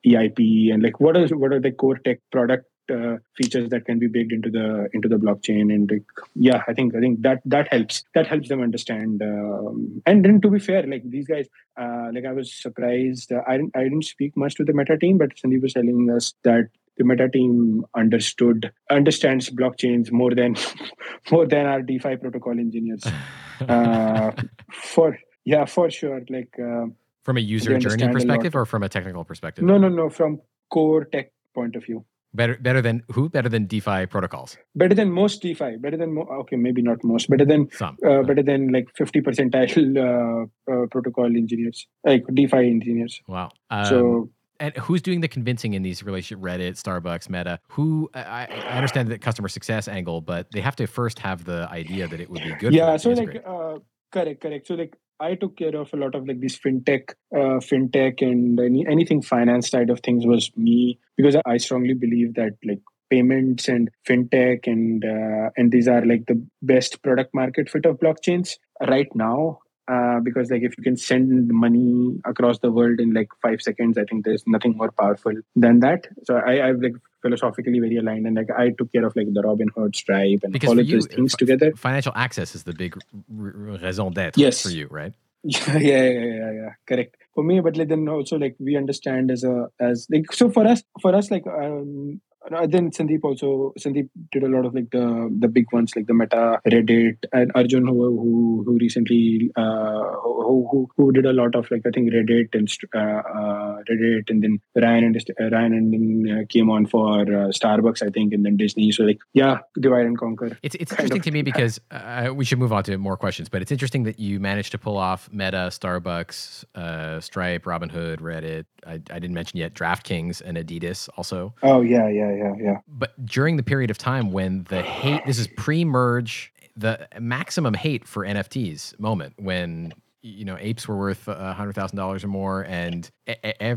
EIP 0.06 0.72
and 0.72 0.84
like 0.84 1.00
what 1.00 1.18
are 1.18 1.28
what 1.36 1.52
are 1.52 1.60
the 1.60 1.72
core 1.72 1.98
tech 1.98 2.20
product 2.32 2.66
uh, 2.92 3.18
features 3.36 3.70
that 3.70 3.86
can 3.86 4.00
be 4.00 4.08
baked 4.08 4.32
into 4.32 4.50
the 4.50 4.88
into 4.94 5.08
the 5.08 5.16
blockchain 5.16 5.74
and 5.74 5.90
like, 5.92 6.04
yeah 6.36 6.64
i 6.68 6.74
think 6.74 6.96
i 6.96 7.00
think 7.00 7.22
that 7.22 7.42
that 7.46 7.68
helps 7.72 8.04
that 8.14 8.28
helps 8.28 8.50
them 8.50 8.62
understand 8.62 9.22
um, 9.22 10.02
and 10.06 10.24
then 10.24 10.40
to 10.42 10.50
be 10.50 10.60
fair 10.60 10.86
like 10.88 11.04
these 11.10 11.28
guys 11.28 11.48
uh, 11.80 12.10
like 12.14 12.26
i 12.26 12.32
was 12.32 12.54
surprised 12.54 13.32
uh, 13.32 13.42
i 13.48 13.58
didn't 13.58 13.76
i 13.76 13.84
didn't 13.84 14.06
speak 14.06 14.36
much 14.36 14.56
to 14.56 14.64
the 14.64 14.74
meta 14.74 14.98
team 14.98 15.18
but 15.18 15.36
sandeep 15.36 15.62
was 15.62 15.74
telling 15.74 16.10
us 16.12 16.34
that 16.44 16.70
the 16.98 17.04
meta 17.04 17.28
team 17.28 17.86
understood 17.96 18.72
understands 18.90 19.50
blockchains 19.50 20.12
more 20.12 20.34
than 20.34 20.56
more 21.32 21.46
than 21.46 21.66
our 21.66 21.82
defi 21.82 22.16
protocol 22.18 22.54
engineers 22.54 23.04
uh, 23.68 24.32
for 24.72 25.18
yeah 25.44 25.66
for 25.66 25.90
sure 25.90 26.22
like 26.30 26.58
uh, 26.60 26.86
from 27.24 27.38
a 27.38 27.42
user 27.42 27.78
journey 27.80 28.04
understand 28.04 28.04
a 28.04 28.06
lot. 28.06 28.14
perspective 28.14 28.56
or 28.56 28.66
from 28.66 28.84
a 28.84 28.90
technical 28.90 29.24
perspective? 29.24 29.64
no 29.64 29.78
no 29.78 29.90
no 29.90 30.10
from 30.10 30.40
core 30.70 31.06
tech 31.06 31.32
point 31.54 31.76
of 31.76 31.84
view 31.84 32.06
Better, 32.36 32.58
better 32.60 32.82
than 32.82 33.04
who? 33.12 33.30
Better 33.30 33.50
than 33.50 33.66
DeFi 33.66 34.06
protocols. 34.08 34.58
better 34.76 34.94
than 34.94 35.12
most 35.12 35.42
DeFi, 35.42 35.78
better 35.78 35.98
than 35.98 36.14
mo- 36.14 36.28
okay, 36.42 36.56
maybe 36.58 36.82
not 36.82 37.04
most, 37.04 37.30
better 37.30 37.46
than 37.46 37.70
Some. 37.72 37.98
uh, 38.06 38.24
better 38.24 38.44
than 38.44 38.72
like 38.72 38.88
fifty 38.96 39.22
percentile 39.22 39.70
uh, 40.06 40.72
uh, 40.72 40.86
protocol 40.88 41.26
engineers, 41.26 41.88
like 42.04 42.24
DeFi 42.34 42.58
engineers. 42.70 43.22
Wow. 43.28 43.52
Um, 43.70 43.86
so 43.86 44.30
and 44.60 44.76
who's 44.78 45.02
doing 45.02 45.22
the 45.22 45.28
convincing 45.28 45.74
in 45.74 45.82
these 45.84 46.04
relationship? 46.04 46.44
Reddit, 46.44 46.82
Starbucks, 46.82 47.30
Meta. 47.30 47.60
Who? 47.70 48.10
I, 48.14 48.48
I 48.50 48.78
understand 48.78 49.10
the 49.10 49.18
customer 49.18 49.48
success 49.48 49.88
angle, 49.88 50.22
but 50.22 50.52
they 50.52 50.62
have 50.62 50.76
to 50.78 50.88
first 50.88 51.20
have 51.20 51.44
the 51.46 51.68
idea 51.72 52.08
that 52.08 52.20
it 52.20 52.30
would 52.30 52.44
be 52.44 52.56
good. 52.56 52.74
yeah, 52.74 52.98
so 52.98 53.12
like 53.12 53.44
uh, 53.46 53.80
correct, 54.12 54.42
correct. 54.42 54.68
So 54.68 54.76
like 54.76 54.96
I 55.20 55.36
took 55.36 55.58
care 55.58 55.76
of 55.76 55.94
a 55.94 55.98
lot 55.98 56.16
of 56.16 56.28
like 56.28 56.40
these 56.40 56.60
fintech, 56.60 57.12
uh, 57.34 57.60
fintech 57.60 58.22
and 58.22 58.60
any, 58.60 58.86
anything 58.88 59.22
finance 59.22 59.70
side 59.70 59.90
of 59.90 60.02
things 60.02 60.26
was 60.26 60.52
me 60.58 61.00
because 61.16 61.38
I 61.46 61.58
strongly 61.58 61.94
believe 61.94 62.36
that 62.36 62.54
like 62.66 62.82
payments 63.10 63.68
and 63.68 63.90
fintech 64.08 64.68
and 64.68 65.06
uh, 65.06 65.52
and 65.56 65.72
these 65.72 65.88
are 65.88 66.06
like 66.06 66.26
the 66.26 66.44
best 66.62 67.02
product 67.02 67.34
market 67.34 67.70
fit 67.70 67.86
of 67.86 68.00
blockchains. 68.00 68.58
Right 68.88 69.08
now 69.16 69.60
uh, 69.88 70.20
because 70.20 70.50
like 70.52 70.64
if 70.64 70.78
you 70.78 70.84
can 70.84 70.98
send 70.98 71.48
money 71.50 72.20
across 72.26 72.60
the 72.60 72.72
world 72.72 73.00
in 73.00 73.14
like 73.14 73.30
five 73.42 73.62
seconds 73.62 73.98
i 73.98 74.04
think 74.04 74.26
there's 74.26 74.44
nothing 74.48 74.76
more 74.78 74.92
powerful 74.92 75.34
than 75.56 75.80
that 75.80 76.08
so 76.24 76.38
i 76.38 76.68
i've 76.68 76.82
like 76.82 76.96
philosophically 77.22 77.80
very 77.80 77.98
aligned 77.98 78.26
and 78.28 78.36
like 78.36 78.50
i 78.58 78.70
took 78.78 78.92
care 78.92 79.06
of 79.06 79.16
like 79.16 79.32
the 79.34 79.42
robin 79.42 79.70
hood 79.76 79.96
stripe 79.96 80.40
and 80.44 80.54
Because 80.54 80.70
all 80.70 80.80
of 80.80 80.86
you, 80.86 80.98
those 81.02 81.08
things 81.08 81.32
fi- 81.34 81.38
together 81.38 81.72
financial 81.76 82.14
access 82.16 82.56
is 82.56 82.64
the 82.64 82.74
big 82.74 82.96
r- 82.98 83.78
raison 83.84 84.10
d'être 84.12 84.38
Yes. 84.38 84.62
for 84.62 84.70
you, 84.70 84.88
right? 84.90 85.14
yeah, 85.44 85.78
yeah, 85.78 86.04
yeah, 86.10 86.26
yeah, 86.42 86.52
yeah. 86.52 86.72
Correct. 86.88 87.18
For 87.36 87.44
me, 87.44 87.60
but 87.62 87.78
like 87.78 87.88
then 87.90 88.08
also 88.10 88.38
like 88.40 88.56
we 88.60 88.76
understand 88.76 89.30
as 89.30 89.44
a 89.44 89.68
as 89.80 90.08
like 90.10 90.32
so 90.34 90.50
for 90.50 90.66
us 90.66 90.82
for 91.04 91.14
us 91.14 91.30
like 91.30 91.46
um 91.46 92.20
then 92.68 92.92
Sandeep 92.92 93.24
also 93.24 93.74
Sandeep 93.80 94.10
did 94.32 94.44
a 94.44 94.48
lot 94.48 94.66
of 94.66 94.74
like 94.74 94.90
the 94.92 95.34
the 95.40 95.48
big 95.48 95.66
ones 95.72 95.96
like 95.96 96.08
the 96.08 96.14
Meta, 96.14 96.60
Reddit, 96.68 97.18
and 97.32 97.52
Arjun 97.56 97.88
who 97.88 98.04
who 98.04 98.64
who 98.66 98.78
recently 98.78 99.52
uh 99.56 100.04
who 100.24 100.68
who, 100.72 100.90
who 100.98 101.12
did 101.12 101.26
a 101.26 101.34
lot 101.34 101.56
of 101.56 101.70
like 101.72 101.82
I 101.86 101.92
think 101.92 102.12
Reddit 102.12 102.54
and 102.54 102.70
uh, 102.94 103.00
uh 103.00 103.78
Reddit 103.90 104.30
and 104.30 104.44
then 104.44 104.60
Ryan 104.76 105.04
and 105.06 105.18
uh, 105.18 105.50
Ryan 105.56 105.74
and 105.74 105.94
then 105.94 106.38
uh, 106.38 106.44
came 106.50 106.70
on 106.70 106.86
for 106.86 107.22
uh, 107.22 107.50
Starbucks 107.50 108.06
I 108.06 108.10
think 108.10 108.34
and 108.34 108.46
then 108.46 108.58
Disney. 108.58 108.92
So 108.92 109.04
like 109.04 109.20
yeah, 109.34 109.60
divide 109.80 110.06
and 110.06 110.18
conquer. 110.18 110.58
It's 110.62 110.76
it's 110.76 110.92
interesting 110.92 111.22
to 111.22 111.32
me 111.32 111.42
because 111.42 111.80
uh, 111.92 112.32
we 112.34 112.46
should 112.46 112.60
move 112.60 112.74
on 112.74 112.84
to 112.84 112.98
more 112.98 113.18
questions, 113.18 113.50
but 113.50 113.62
it's 113.62 113.72
interesting 113.72 114.04
that 114.04 114.20
you 114.20 114.40
managed 114.40 114.72
to 114.72 114.78
pull 114.78 114.98
off 114.98 115.30
Meta, 115.32 115.70
Starbucks, 115.72 116.66
uh, 116.76 117.20
Stripe, 117.20 117.64
Robinhood, 117.64 118.20
Reddit. 118.20 118.66
I, 118.86 118.94
I 118.94 119.20
didn't 119.20 119.34
mention 119.34 119.60
yet 119.60 119.74
DraftKings 119.74 120.42
and 120.42 120.58
Adidas 120.58 121.10
also. 121.18 121.54
Oh 121.64 121.82
yeah, 121.82 122.08
yeah, 122.08 122.35
yeah, 122.36 122.54
yeah. 122.60 122.78
But 122.88 123.26
during 123.26 123.58
the 123.58 123.64
period 123.64 123.92
of 123.92 123.98
time 123.98 124.32
when 124.32 124.66
the 124.70 124.82
hate, 124.82 125.26
this 125.26 125.40
is 125.40 125.48
pre-merge, 125.48 126.54
the 126.76 127.08
maximum 127.20 127.74
hate 127.74 128.08
for 128.08 128.26
NFTs 128.26 129.00
moment 129.00 129.34
when 129.38 129.94
you 130.22 130.44
know 130.44 130.58
apes 130.60 130.88
were 130.88 130.98
worth 130.98 131.26
hundred 131.26 131.74
thousand 131.74 131.98
dollars 131.98 132.24
or 132.24 132.28
more, 132.28 132.66
and 132.66 133.10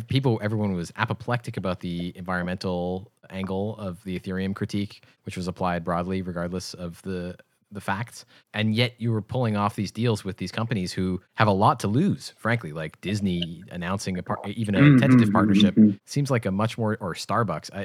people, 0.09 0.41
everyone 0.43 0.73
was 0.75 0.93
apoplectic 0.97 1.57
about 1.57 1.81
the 1.81 2.13
environmental 2.17 3.13
angle 3.31 3.77
of 3.77 4.03
the 4.05 4.19
Ethereum 4.19 4.55
critique, 4.55 5.05
which 5.25 5.37
was 5.37 5.47
applied 5.47 5.85
broadly, 5.85 6.23
regardless 6.23 6.75
of 6.75 7.01
the 7.03 7.37
the 7.71 7.81
facts. 7.81 8.25
And 8.55 8.75
yet 8.75 8.95
you 8.99 9.13
were 9.13 9.21
pulling 9.23 9.57
off 9.57 9.77
these 9.77 9.91
deals 9.91 10.25
with 10.25 10.39
these 10.39 10.51
companies 10.53 10.93
who 10.93 11.21
have 11.35 11.49
a 11.49 11.53
lot 11.53 11.81
to 11.81 11.89
lose, 11.89 12.33
frankly, 12.37 12.73
like 12.73 13.01
Disney 13.01 13.63
announcing 13.71 14.17
a 14.19 14.23
par- 14.23 14.39
even 14.47 14.75
a 14.75 14.81
Mm, 14.81 14.99
tentative 15.01 15.33
partnership 15.33 15.75
mm, 15.77 15.89
mm. 15.91 15.99
seems 16.07 16.31
like 16.31 16.47
a 16.47 16.51
much 16.51 16.79
more 16.79 16.97
or 17.01 17.15
Starbucks. 17.15 17.71
I, 17.75 17.83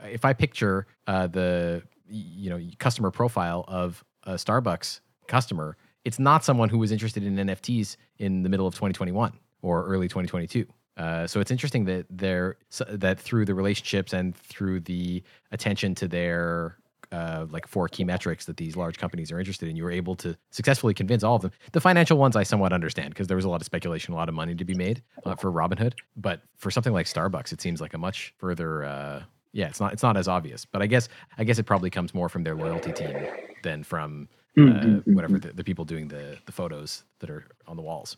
I- 0.00 0.08
if 0.08 0.24
I 0.24 0.32
picture 0.32 0.86
uh, 1.06 1.26
the 1.26 1.82
you 2.08 2.50
know 2.50 2.60
customer 2.78 3.10
profile 3.10 3.64
of 3.68 4.04
a 4.24 4.34
Starbucks 4.34 5.00
customer, 5.26 5.76
it's 6.04 6.18
not 6.20 6.44
someone 6.44 6.68
who 6.68 6.78
was 6.78 6.92
interested 6.92 7.24
in 7.24 7.34
NFTs 7.36 7.96
in 8.18 8.42
the 8.42 8.48
middle 8.48 8.66
of 8.66 8.74
2021 8.74 9.32
or 9.62 9.84
early 9.86 10.06
2022. 10.06 10.66
Uh, 10.96 11.26
so 11.26 11.40
it's 11.40 11.50
interesting 11.50 11.84
that 11.84 12.06
they're 12.08 12.56
that 12.88 13.18
through 13.20 13.44
the 13.44 13.54
relationships 13.54 14.12
and 14.12 14.34
through 14.36 14.80
the 14.80 15.22
attention 15.52 15.94
to 15.96 16.08
their 16.08 16.78
uh, 17.16 17.46
like 17.50 17.66
four 17.66 17.88
key 17.88 18.04
metrics 18.04 18.44
that 18.46 18.56
these 18.56 18.76
large 18.76 18.98
companies 18.98 19.32
are 19.32 19.38
interested 19.38 19.68
in, 19.68 19.76
you 19.76 19.84
were 19.84 19.90
able 20.02 20.14
to 20.16 20.36
successfully 20.50 20.94
convince 20.94 21.22
all 21.24 21.36
of 21.36 21.42
them. 21.42 21.52
The 21.72 21.80
financial 21.80 22.18
ones 22.18 22.36
I 22.36 22.42
somewhat 22.42 22.72
understand 22.72 23.10
because 23.10 23.26
there 23.28 23.36
was 23.36 23.44
a 23.44 23.48
lot 23.48 23.60
of 23.62 23.66
speculation, 23.66 24.12
a 24.14 24.16
lot 24.16 24.28
of 24.28 24.34
money 24.34 24.54
to 24.54 24.64
be 24.64 24.74
made 24.74 25.02
uh, 25.24 25.34
for 25.34 25.50
Robinhood. 25.50 25.94
But 26.16 26.42
for 26.56 26.70
something 26.70 26.92
like 26.92 27.06
Starbucks, 27.06 27.52
it 27.52 27.60
seems 27.60 27.80
like 27.80 27.94
a 27.94 27.98
much 27.98 28.34
further. 28.38 28.84
Uh, 28.84 29.22
yeah, 29.52 29.68
it's 29.68 29.80
not 29.80 29.92
it's 29.94 30.02
not 30.02 30.16
as 30.16 30.28
obvious. 30.28 30.64
But 30.66 30.82
I 30.82 30.86
guess 30.86 31.08
I 31.38 31.44
guess 31.44 31.58
it 31.58 31.64
probably 31.64 31.90
comes 31.90 32.12
more 32.12 32.28
from 32.28 32.44
their 32.44 32.54
loyalty 32.54 32.92
team 32.92 33.28
than 33.62 33.82
from 33.84 34.28
uh, 34.58 34.60
Mhm, 34.60 35.14
whatever 35.14 35.38
the, 35.38 35.52
the 35.52 35.64
people 35.64 35.84
doing 35.84 36.08
the 36.08 36.36
the 36.46 36.52
photos 36.52 37.04
that 37.20 37.30
are 37.30 37.44
on 37.66 37.76
the 37.76 37.82
walls. 37.82 38.16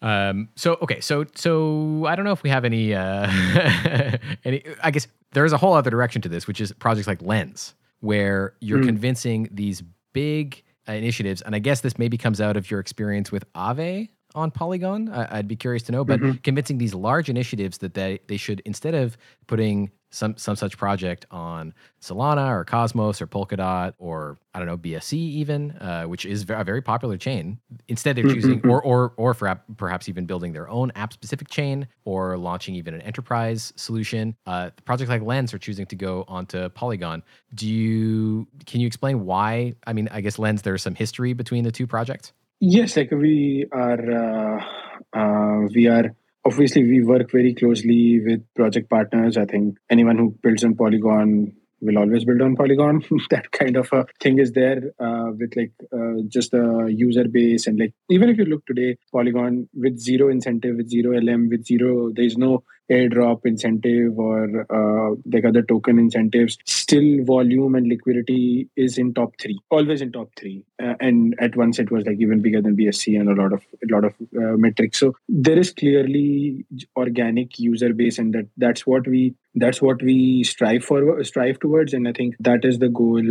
Um, 0.00 0.48
so 0.54 0.78
okay, 0.82 1.00
so 1.00 1.24
so 1.34 2.04
I 2.06 2.14
don't 2.14 2.24
know 2.24 2.32
if 2.32 2.42
we 2.44 2.50
have 2.50 2.64
any 2.64 2.94
uh 2.94 3.28
any 4.44 4.62
I 4.82 4.90
guess 4.92 5.08
there 5.32 5.44
is 5.44 5.52
a 5.52 5.56
whole 5.56 5.74
other 5.74 5.90
direction 5.90 6.22
to 6.22 6.28
this, 6.28 6.46
which 6.46 6.60
is 6.60 6.72
projects 6.72 7.08
like 7.08 7.20
Lens, 7.22 7.74
where 8.00 8.54
you're 8.60 8.78
Mm. 8.78 8.86
convincing 8.86 9.48
these 9.50 9.82
big 10.12 10.62
uh, 10.88 10.92
initiatives, 10.92 11.42
and 11.42 11.54
I 11.54 11.58
guess 11.58 11.80
this 11.82 11.98
maybe 11.98 12.16
comes 12.16 12.40
out 12.40 12.56
of 12.56 12.70
your 12.70 12.80
experience 12.80 13.30
with 13.30 13.44
Aave 13.54 14.08
on 14.38 14.50
Polygon. 14.50 15.08
I, 15.10 15.38
I'd 15.38 15.48
be 15.48 15.56
curious 15.56 15.82
to 15.84 15.92
know, 15.92 16.04
but 16.04 16.20
Mhm. 16.20 16.42
convincing 16.42 16.78
these 16.78 16.94
large 16.94 17.28
initiatives 17.28 17.78
that 17.78 17.94
they 17.94 18.20
they 18.28 18.36
should 18.36 18.60
instead 18.64 18.94
of 18.94 19.16
putting 19.46 19.90
some 20.10 20.34
some 20.38 20.56
such 20.56 20.78
project 20.78 21.26
on 21.30 21.74
Solana 22.00 22.48
or 22.50 22.64
Cosmos 22.64 23.20
or 23.20 23.26
Polkadot 23.26 23.92
or 23.98 24.38
I 24.54 24.58
don't 24.58 24.66
know 24.66 24.78
BSC 24.78 25.12
even, 25.18 25.72
uh, 25.72 26.04
which 26.04 26.24
is 26.24 26.48
a 26.48 26.64
very 26.64 26.80
popular 26.80 27.18
chain. 27.18 27.58
Instead, 27.88 28.16
they're 28.16 28.24
choosing 28.24 28.62
Mhm. 28.62 28.70
or 28.70 28.82
or 28.82 29.12
or 29.18 29.34
for, 29.34 29.54
perhaps 29.76 30.08
even 30.08 30.24
building 30.24 30.52
their 30.54 30.66
own 30.70 30.92
app 30.94 31.12
specific 31.12 31.48
chain 31.50 31.88
or 32.06 32.38
launching 32.38 32.74
even 32.74 32.94
an 32.94 33.02
enterprise 33.02 33.72
solution. 33.76 34.34
Uh, 34.46 34.70
projects 34.86 35.10
like 35.10 35.20
Lens 35.22 35.52
are 35.52 35.58
choosing 35.58 35.84
to 35.86 35.96
go 35.96 36.24
onto 36.26 36.70
Polygon. 36.70 37.22
Do 37.54 37.68
you 37.68 38.46
can 38.64 38.80
you 38.80 38.86
explain 38.86 39.26
why? 39.26 39.74
I 39.86 39.92
mean, 39.92 40.08
I 40.10 40.22
guess 40.22 40.38
Lens 40.38 40.62
there's 40.62 40.82
some 40.82 40.94
history 40.94 41.34
between 41.34 41.64
the 41.64 41.72
two 41.72 41.86
projects. 41.86 42.32
Yes, 42.60 42.96
like 42.96 43.12
we 43.12 43.66
are, 43.70 44.56
uh, 44.56 44.64
uh, 45.12 45.68
we 45.72 45.86
are 45.86 46.14
obviously 46.44 46.82
we 46.82 47.04
work 47.04 47.30
very 47.30 47.54
closely 47.54 48.20
with 48.20 48.42
project 48.56 48.90
partners. 48.90 49.36
I 49.36 49.44
think 49.44 49.76
anyone 49.88 50.18
who 50.18 50.34
builds 50.42 50.64
on 50.64 50.74
Polygon 50.74 51.52
will 51.80 51.98
always 51.98 52.24
build 52.24 52.42
on 52.42 52.56
Polygon. 52.56 53.04
that 53.30 53.52
kind 53.52 53.76
of 53.76 53.88
a 53.92 54.06
thing 54.20 54.40
is 54.40 54.50
there 54.52 54.90
uh, 54.98 55.30
with 55.38 55.54
like 55.56 55.70
uh, 55.92 56.22
just 56.26 56.50
the 56.50 56.92
user 56.92 57.28
base 57.28 57.68
and 57.68 57.78
like 57.78 57.94
even 58.10 58.28
if 58.28 58.38
you 58.38 58.44
look 58.44 58.66
today, 58.66 58.96
Polygon 59.12 59.68
with 59.72 59.96
zero 60.00 60.28
incentive, 60.28 60.76
with 60.78 60.90
zero 60.90 61.16
LM, 61.16 61.48
with 61.50 61.64
zero, 61.64 62.10
there 62.12 62.24
is 62.24 62.36
no 62.36 62.64
airdrop 62.90 63.44
incentive 63.44 64.18
or 64.18 64.66
uh, 64.70 65.14
like 65.32 65.44
other 65.44 65.62
token 65.62 65.98
incentives. 65.98 66.58
Still, 66.64 67.24
volume 67.24 67.74
and 67.74 67.86
liquidity 67.88 68.68
is 68.76 68.98
in 68.98 69.14
top 69.14 69.34
three, 69.40 69.58
always 69.70 70.00
in 70.00 70.12
top 70.12 70.30
three. 70.36 70.64
Uh, 70.82 70.94
and 71.00 71.34
at 71.38 71.56
once 71.56 71.78
it 71.78 71.90
was 71.90 72.04
like 72.06 72.18
even 72.20 72.40
bigger 72.40 72.62
than 72.62 72.76
BSC 72.76 73.18
and 73.18 73.28
a 73.28 73.40
lot 73.40 73.52
of 73.52 73.62
a 73.82 73.92
lot 73.92 74.04
of 74.04 74.14
uh, 74.36 74.56
metrics. 74.56 74.98
So 74.98 75.14
there 75.28 75.58
is 75.58 75.72
clearly 75.72 76.64
organic 76.96 77.58
user 77.58 77.92
base, 77.92 78.18
and 78.18 78.34
that 78.34 78.46
that's 78.56 78.86
what 78.86 79.06
we 79.06 79.34
that's 79.60 79.82
what 79.82 80.02
we 80.02 80.44
strive 80.44 80.84
for 80.84 81.22
strive 81.24 81.58
towards. 81.58 81.94
And 81.94 82.08
i 82.08 82.12
think 82.12 82.36
that 82.40 82.64
is 82.64 82.78
the 82.78 82.88
goal 82.88 83.22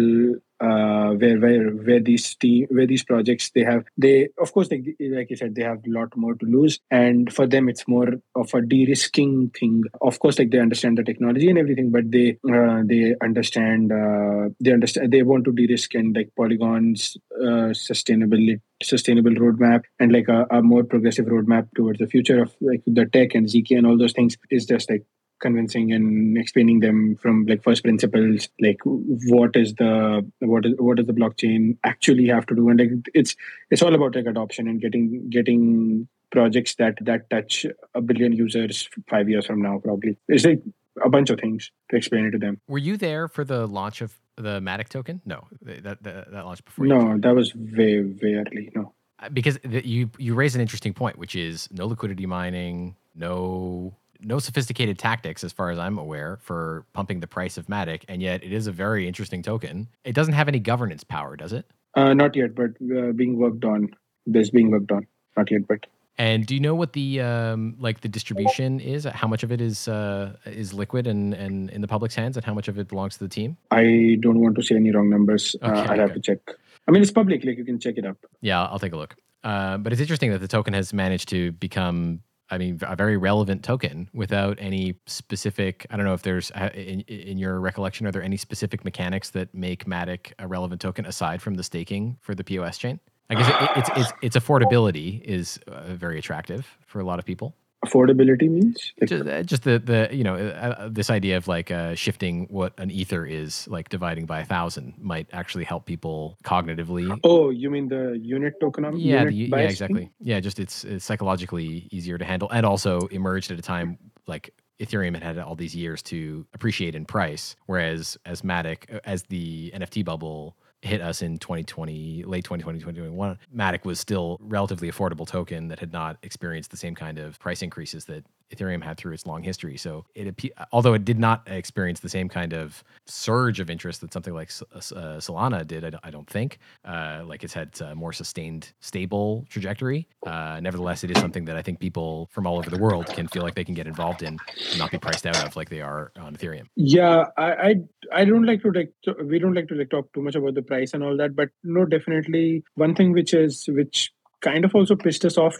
uh, 0.60 1.12
where 1.12 1.40
where 1.40 1.70
where 1.70 2.00
these 2.00 2.36
team 2.36 2.68
where 2.70 2.88
these 2.88 3.04
projects 3.04 3.52
they 3.54 3.64
have 3.64 3.86
they 3.98 4.30
of 4.40 4.52
course 4.54 4.72
like 4.72 4.84
like 5.00 5.30
you 5.30 5.36
said 5.36 5.54
they 5.56 5.62
have 5.62 5.80
a 5.86 5.90
lot 5.90 6.16
more 6.16 6.36
to 6.36 6.46
lose. 6.46 6.80
And 6.90 7.32
for 7.32 7.46
them 7.46 7.70
it's 7.70 7.88
more 7.88 8.14
of 8.36 8.54
a 8.54 8.62
de-risking 8.62 9.52
thing. 9.52 9.84
Of 10.02 10.20
course 10.20 10.40
like 10.40 10.52
they 10.52 10.60
understand 10.60 10.98
the 10.98 11.04
technology 11.04 11.50
and 11.50 11.60
everything 11.60 11.92
but 11.92 12.12
they 12.12 12.38
uh, 12.52 12.82
they 12.86 13.16
understand 13.22 13.92
uh, 13.92 14.50
they 14.60 14.72
understand 14.72 15.12
they 15.12 15.24
want 15.24 15.46
to 15.46 15.52
de-risk 15.52 15.94
and 15.94 16.16
like 16.16 16.32
polygons 16.36 17.18
uh, 17.40 17.74
sustainability 17.74 18.60
sustainable 18.84 19.32
roadmap 19.32 19.84
and 20.00 20.12
like 20.12 20.28
a, 20.28 20.46
a 20.52 20.62
more 20.62 20.84
progressive 20.84 21.26
roadmap 21.26 21.68
towards 21.76 21.98
the 22.00 22.06
future 22.08 22.44
of 22.44 22.56
like 22.62 22.82
the 22.86 23.06
tech 23.08 23.34
and 23.34 23.48
zk 23.48 23.76
and 23.76 23.88
all 23.88 23.98
those 23.98 24.14
things 24.14 24.38
is 24.52 24.66
just 24.68 24.90
like 24.90 25.04
convincing 25.40 25.92
and 25.94 26.38
explaining 26.38 26.80
them 26.80 27.16
from 27.16 27.46
like 27.46 27.64
first 27.64 27.84
principles 27.84 28.50
like 28.60 28.80
what 28.84 29.56
is 29.56 29.76
the 29.76 30.26
what 30.40 30.66
is 30.66 30.74
what 30.78 30.98
does 30.98 31.06
the 31.06 31.14
blockchain 31.14 31.78
actually 31.84 32.28
have 32.28 32.46
to 32.46 32.56
do 32.56 32.70
and 32.70 32.80
like 32.80 32.90
it's 33.14 33.36
it's 33.70 33.82
all 33.82 33.94
about 33.94 34.16
like 34.16 34.26
adoption 34.26 34.68
and 34.68 34.82
getting 34.82 35.30
getting 35.30 36.08
projects 36.32 36.76
that 36.76 36.98
that 37.02 37.30
touch 37.30 37.66
a 37.96 38.02
billion 38.02 38.34
users 38.34 38.90
five 39.10 39.30
years 39.30 39.46
from 39.46 39.62
now 39.62 39.78
probably 39.78 40.18
it's 40.28 40.46
like 40.46 40.62
a 41.04 41.10
bunch 41.10 41.30
of 41.30 41.40
things 41.40 41.72
to 41.90 41.96
explain 41.96 42.26
it 42.26 42.32
to 42.32 42.40
them 42.40 42.60
Were 42.68 42.80
you 42.80 42.98
there 42.98 43.28
for 43.28 43.44
the 43.44 43.68
launch 43.68 44.02
of 44.02 44.18
the 44.36 44.60
Matic 44.60 44.90
token? 44.90 45.22
No, 45.26 45.48
that 45.62 46.04
that, 46.04 46.32
that 46.32 46.46
launched 46.46 46.66
before. 46.66 46.86
you 46.86 46.94
no 46.94 47.18
that 47.20 47.36
was 47.36 47.52
very 47.52 48.04
way 48.04 48.34
early 48.36 48.72
no 48.76 48.94
Uh, 49.20 49.30
because 49.30 49.58
the, 49.64 49.82
you 49.88 50.10
you 50.20 50.36
raise 50.36 50.54
an 50.56 50.62
interesting 50.62 50.94
point, 50.94 51.18
which 51.18 51.36
is 51.36 51.68
no 51.72 51.88
liquidity 51.88 52.28
mining, 52.28 52.96
no 53.16 53.94
no 54.20 54.40
sophisticated 54.40 54.98
tactics, 55.00 55.44
as 55.44 55.52
far 55.54 55.70
as 55.72 55.80
I'm 55.80 55.98
aware, 55.98 56.40
for 56.42 56.86
pumping 56.94 57.20
the 57.20 57.28
price 57.28 57.58
of 57.58 57.68
Matic, 57.68 58.04
and 58.08 58.22
yet 58.22 58.44
it 58.44 58.52
is 58.52 58.68
a 58.68 58.72
very 58.72 59.08
interesting 59.08 59.42
token. 59.42 59.88
It 60.04 60.14
doesn't 60.14 60.34
have 60.34 60.48
any 60.48 60.60
governance 60.60 61.04
power, 61.04 61.36
does 61.36 61.54
it? 61.54 61.66
uh, 61.96 62.14
not 62.14 62.36
yet 62.36 62.54
but 62.54 62.72
uh, 62.96 63.12
being 63.14 63.38
worked 63.40 63.66
on 63.66 63.90
this 64.28 64.52
being 64.52 64.70
worked 64.70 64.92
on 64.92 65.08
not 65.36 65.50
yet 65.50 65.62
but 65.68 65.88
And 66.20 66.46
do 66.46 66.54
you 66.54 66.60
know 66.60 66.76
what 66.76 66.94
the 66.94 67.22
um, 67.22 67.76
like 67.80 68.02
the 68.02 68.10
distribution 68.10 68.80
is? 68.80 69.06
How 69.06 69.28
much 69.28 69.44
of 69.44 69.52
it 69.52 69.62
is 69.62 69.88
uh, 69.88 70.34
is 70.46 70.74
liquid 70.74 71.08
and, 71.08 71.34
and 71.34 71.70
in 71.70 71.82
the 71.82 71.88
public's 71.88 72.16
hands, 72.16 72.38
and 72.38 72.46
how 72.46 72.54
much 72.54 72.68
of 72.68 72.78
it 72.78 72.88
belongs 72.88 73.14
to 73.18 73.24
the 73.24 73.30
team? 73.30 73.58
I 73.72 74.18
don't 74.20 74.40
want 74.40 74.56
to 74.58 74.64
say 74.64 74.76
any 74.76 74.92
wrong 74.92 75.10
numbers. 75.10 75.56
uh, 75.62 75.68
Okay, 75.68 75.80
I'll 75.92 76.00
have 76.00 76.14
to 76.14 76.20
check. 76.20 76.40
I 76.88 76.92
mean, 76.92 77.02
it's 77.02 77.12
public; 77.12 77.46
like 77.46 77.58
you 77.58 77.66
can 77.66 77.80
check 77.80 77.98
it 77.98 78.06
up. 78.06 78.18
Yeah, 78.42 78.64
I'll 78.66 78.80
take 78.80 78.94
a 78.94 78.98
look. 78.98 79.16
Uh, 79.44 79.78
but 79.78 79.94
it's 79.94 80.02
interesting 80.02 80.32
that 80.32 80.42
the 80.42 80.48
token 80.48 80.74
has 80.74 80.92
managed 80.94 81.30
to 81.30 81.52
become, 81.54 82.22
I 82.50 82.58
mean, 82.58 82.80
a 82.82 82.96
very 82.96 83.18
relevant 83.18 83.64
token 83.64 84.10
without 84.14 84.58
any 84.60 84.96
specific. 85.06 85.86
I 85.90 85.98
don't 85.98 86.06
know 86.06 86.14
if 86.14 86.22
there's 86.22 86.52
uh, 86.52 86.70
in, 86.74 87.02
in 87.02 87.38
your 87.38 87.60
recollection, 87.60 88.08
are 88.08 88.12
there 88.12 88.24
any 88.24 88.38
specific 88.38 88.86
mechanics 88.86 89.32
that 89.32 89.54
make 89.54 89.86
Matic 89.86 90.34
a 90.40 90.48
relevant 90.48 90.80
token 90.82 91.06
aside 91.06 91.42
from 91.42 91.56
the 91.56 91.64
staking 91.64 92.18
for 92.22 92.34
the 92.36 92.44
POS 92.44 92.78
chain? 92.78 93.00
I 93.30 93.36
guess 93.36 93.48
it, 93.50 93.78
it's 93.78 93.90
it's 93.96 94.36
its 94.36 94.46
affordability 94.46 95.22
is 95.22 95.60
uh, 95.68 95.94
very 95.94 96.18
attractive 96.18 96.78
for 96.86 97.00
a 97.02 97.04
lot 97.04 97.20
of 97.20 97.26
people. 97.26 97.56
Affordability 97.86 98.50
means 98.50 98.94
like, 99.00 99.10
Just, 99.10 99.28
uh, 99.28 99.44
just 99.44 99.64
the 99.64 99.78
the 99.78 100.10
you 100.12 100.24
know 100.24 100.36
uh, 100.36 100.76
uh, 100.80 100.90
this 100.92 101.10
idea 101.10 101.38
of 101.38 101.48
like 101.48 101.70
uh, 101.70 101.94
shifting 101.94 102.48
what 102.50 102.74
an 102.80 102.90
ether 102.90 103.24
is 103.24 103.68
like 103.68 103.90
dividing 103.90 104.26
by 104.26 104.40
a 104.40 104.46
thousand 104.46 104.96
might 104.98 105.28
actually 105.32 105.64
help 105.64 105.86
people 105.86 106.38
cognitively 106.44 107.18
oh, 107.24 107.50
you 107.50 107.70
mean 107.70 107.88
the 107.88 108.18
unit 108.22 108.56
tokenomics? 108.62 108.96
yeah, 108.98 109.20
unit 109.20 109.30
the, 109.30 109.36
yeah, 109.36 109.50
bias 109.50 109.62
thing? 109.62 109.72
exactly. 109.72 110.12
Yeah, 110.20 110.40
just 110.40 110.60
it's, 110.60 110.84
it's 110.84 111.06
psychologically 111.06 111.88
easier 111.92 112.18
to 112.18 112.26
handle, 112.26 112.50
and 112.50 112.66
also 112.66 113.02
emerged 113.08 113.52
at 113.52 113.60
a 113.60 113.62
time 113.62 113.98
like 114.26 114.54
Ethereum 114.80 115.14
had 115.14 115.24
had 115.24 115.38
all 115.40 115.56
these 115.56 115.76
years 115.76 116.02
to 116.04 116.46
appreciate 116.54 116.96
in 116.96 117.06
price, 117.06 117.56
whereas 117.66 118.18
as 118.26 118.42
Matic, 118.42 118.94
uh, 118.94 119.00
as 119.06 119.24
the 119.24 119.72
NFT 119.76 120.06
bubble 120.06 120.56
hit 120.82 121.02
us 121.02 121.22
in 121.22 121.38
2020, 121.38 122.24
late 122.24 122.44
2020, 122.44 122.80
2021, 122.80 123.38
Matic 123.56 123.86
was 123.86 124.00
still 124.00 124.38
relatively 124.42 124.92
affordable 124.92 125.28
token 125.28 125.68
that 125.70 125.80
had 125.80 125.92
not 125.92 126.18
experienced 126.24 126.72
the 126.72 126.78
same 126.78 126.96
kind 126.96 127.18
of 127.18 127.40
price 127.40 127.62
increases 127.62 128.06
that 128.06 128.24
Ethereum 128.56 128.82
had 128.82 128.98
through 128.98 129.14
its 129.14 129.26
long 129.26 129.44
history. 129.44 129.78
So 129.78 130.06
it, 130.16 130.34
although 130.72 130.94
it 130.94 131.04
did 131.04 131.20
not 131.20 131.44
experience 131.48 132.00
the 132.00 132.10
same 132.10 132.30
kind 132.30 132.54
of 132.54 132.84
surge 133.06 133.60
of 133.60 133.70
interest 133.70 134.02
that 134.02 134.14
something 134.14 134.34
like 134.34 134.50
uh, 134.74 134.80
Solana 134.80 135.66
did, 135.66 135.84
I 136.04 136.12
don't, 136.12 136.28
think. 136.28 136.60
Uh, 136.84 137.24
like 137.26 137.44
it's 137.44 137.54
had 137.54 137.80
a 137.80 137.96
more 137.96 138.12
sustained, 138.12 138.74
stable 138.82 139.46
trajectory. 139.50 140.08
Uh, 140.26 140.60
nevertheless, 140.62 141.04
it 141.04 141.12
is 141.12 141.18
something 141.20 141.46
that 141.46 141.56
I 141.56 141.62
think 141.62 141.80
people 141.80 142.28
from 142.32 142.46
all 142.46 142.58
over 142.58 142.70
the 142.70 142.78
world 142.78 143.08
can 143.08 143.28
feel 143.28 143.44
like 143.44 143.56
they 143.56 143.64
can 143.64 143.74
get 143.74 143.88
involved 143.88 144.24
in 144.24 144.38
and 144.72 144.80
not 144.80 144.92
be 144.92 144.98
priced 144.98 145.26
out 145.26 145.42
of 145.46 145.56
like 145.56 145.70
they 145.70 145.80
are 145.82 146.12
on 146.20 146.36
Ethereum. 146.36 146.66
Yeah, 146.76 147.26
I, 147.38 147.52
I 147.52 147.76
I 148.12 148.26
don't 148.26 148.46
like 148.46 148.62
to 148.64 148.72
like 148.72 148.94
we 149.24 149.40
don't 149.40 149.54
like 149.54 149.68
to 149.70 149.76
like 149.76 149.90
talk 149.90 150.12
too 150.14 150.22
much 150.22 150.36
about 150.36 150.56
the 150.56 150.62
price 150.68 150.94
and 150.94 151.04
all 151.04 151.18
that, 151.18 151.36
but 151.36 151.50
no, 151.64 151.86
definitely 151.86 152.64
one 152.76 152.96
thing 152.96 153.12
which 153.14 153.34
is 153.34 153.66
which 153.70 154.12
kind 154.42 154.66
of 154.66 154.76
also 154.76 154.96
pissed 154.96 155.26
us 155.26 155.38
off, 155.38 155.56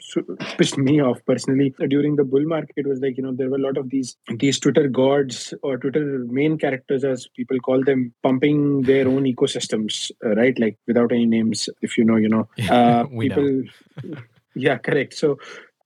pissed 0.58 0.78
me 0.78 1.02
off 1.02 1.20
personally 1.26 1.74
during 1.90 2.16
the 2.16 2.24
bull 2.24 2.46
market 2.46 2.86
was 2.86 3.00
like, 3.00 3.18
you 3.18 3.24
know, 3.24 3.34
there 3.34 3.50
were 3.50 3.58
a 3.58 3.62
lot 3.62 3.78
of 3.78 3.90
these 3.90 4.16
these 4.40 4.60
Twitter 4.60 4.88
gods 4.88 5.54
or 5.64 5.78
Twitter 5.78 6.26
main 6.28 6.58
characters, 6.58 7.04
as 7.04 7.28
people 7.36 7.58
call 7.60 7.84
them, 7.84 8.14
pumping 8.24 8.84
their 8.84 9.08
own 9.08 9.24
ecosystems, 9.24 10.12
uh, 10.26 10.36
right? 10.36 10.58
Like 10.60 10.78
without 10.88 11.12
any 11.12 11.26
names, 11.26 11.70
if 11.82 11.98
you 11.98 12.06
know, 12.06 12.18
you 12.18 12.30
know, 12.30 12.48
uh, 12.70 13.06
people. 13.06 13.64
Know. 14.04 14.18
yeah, 14.56 14.78
correct. 14.78 15.14
So 15.16 15.40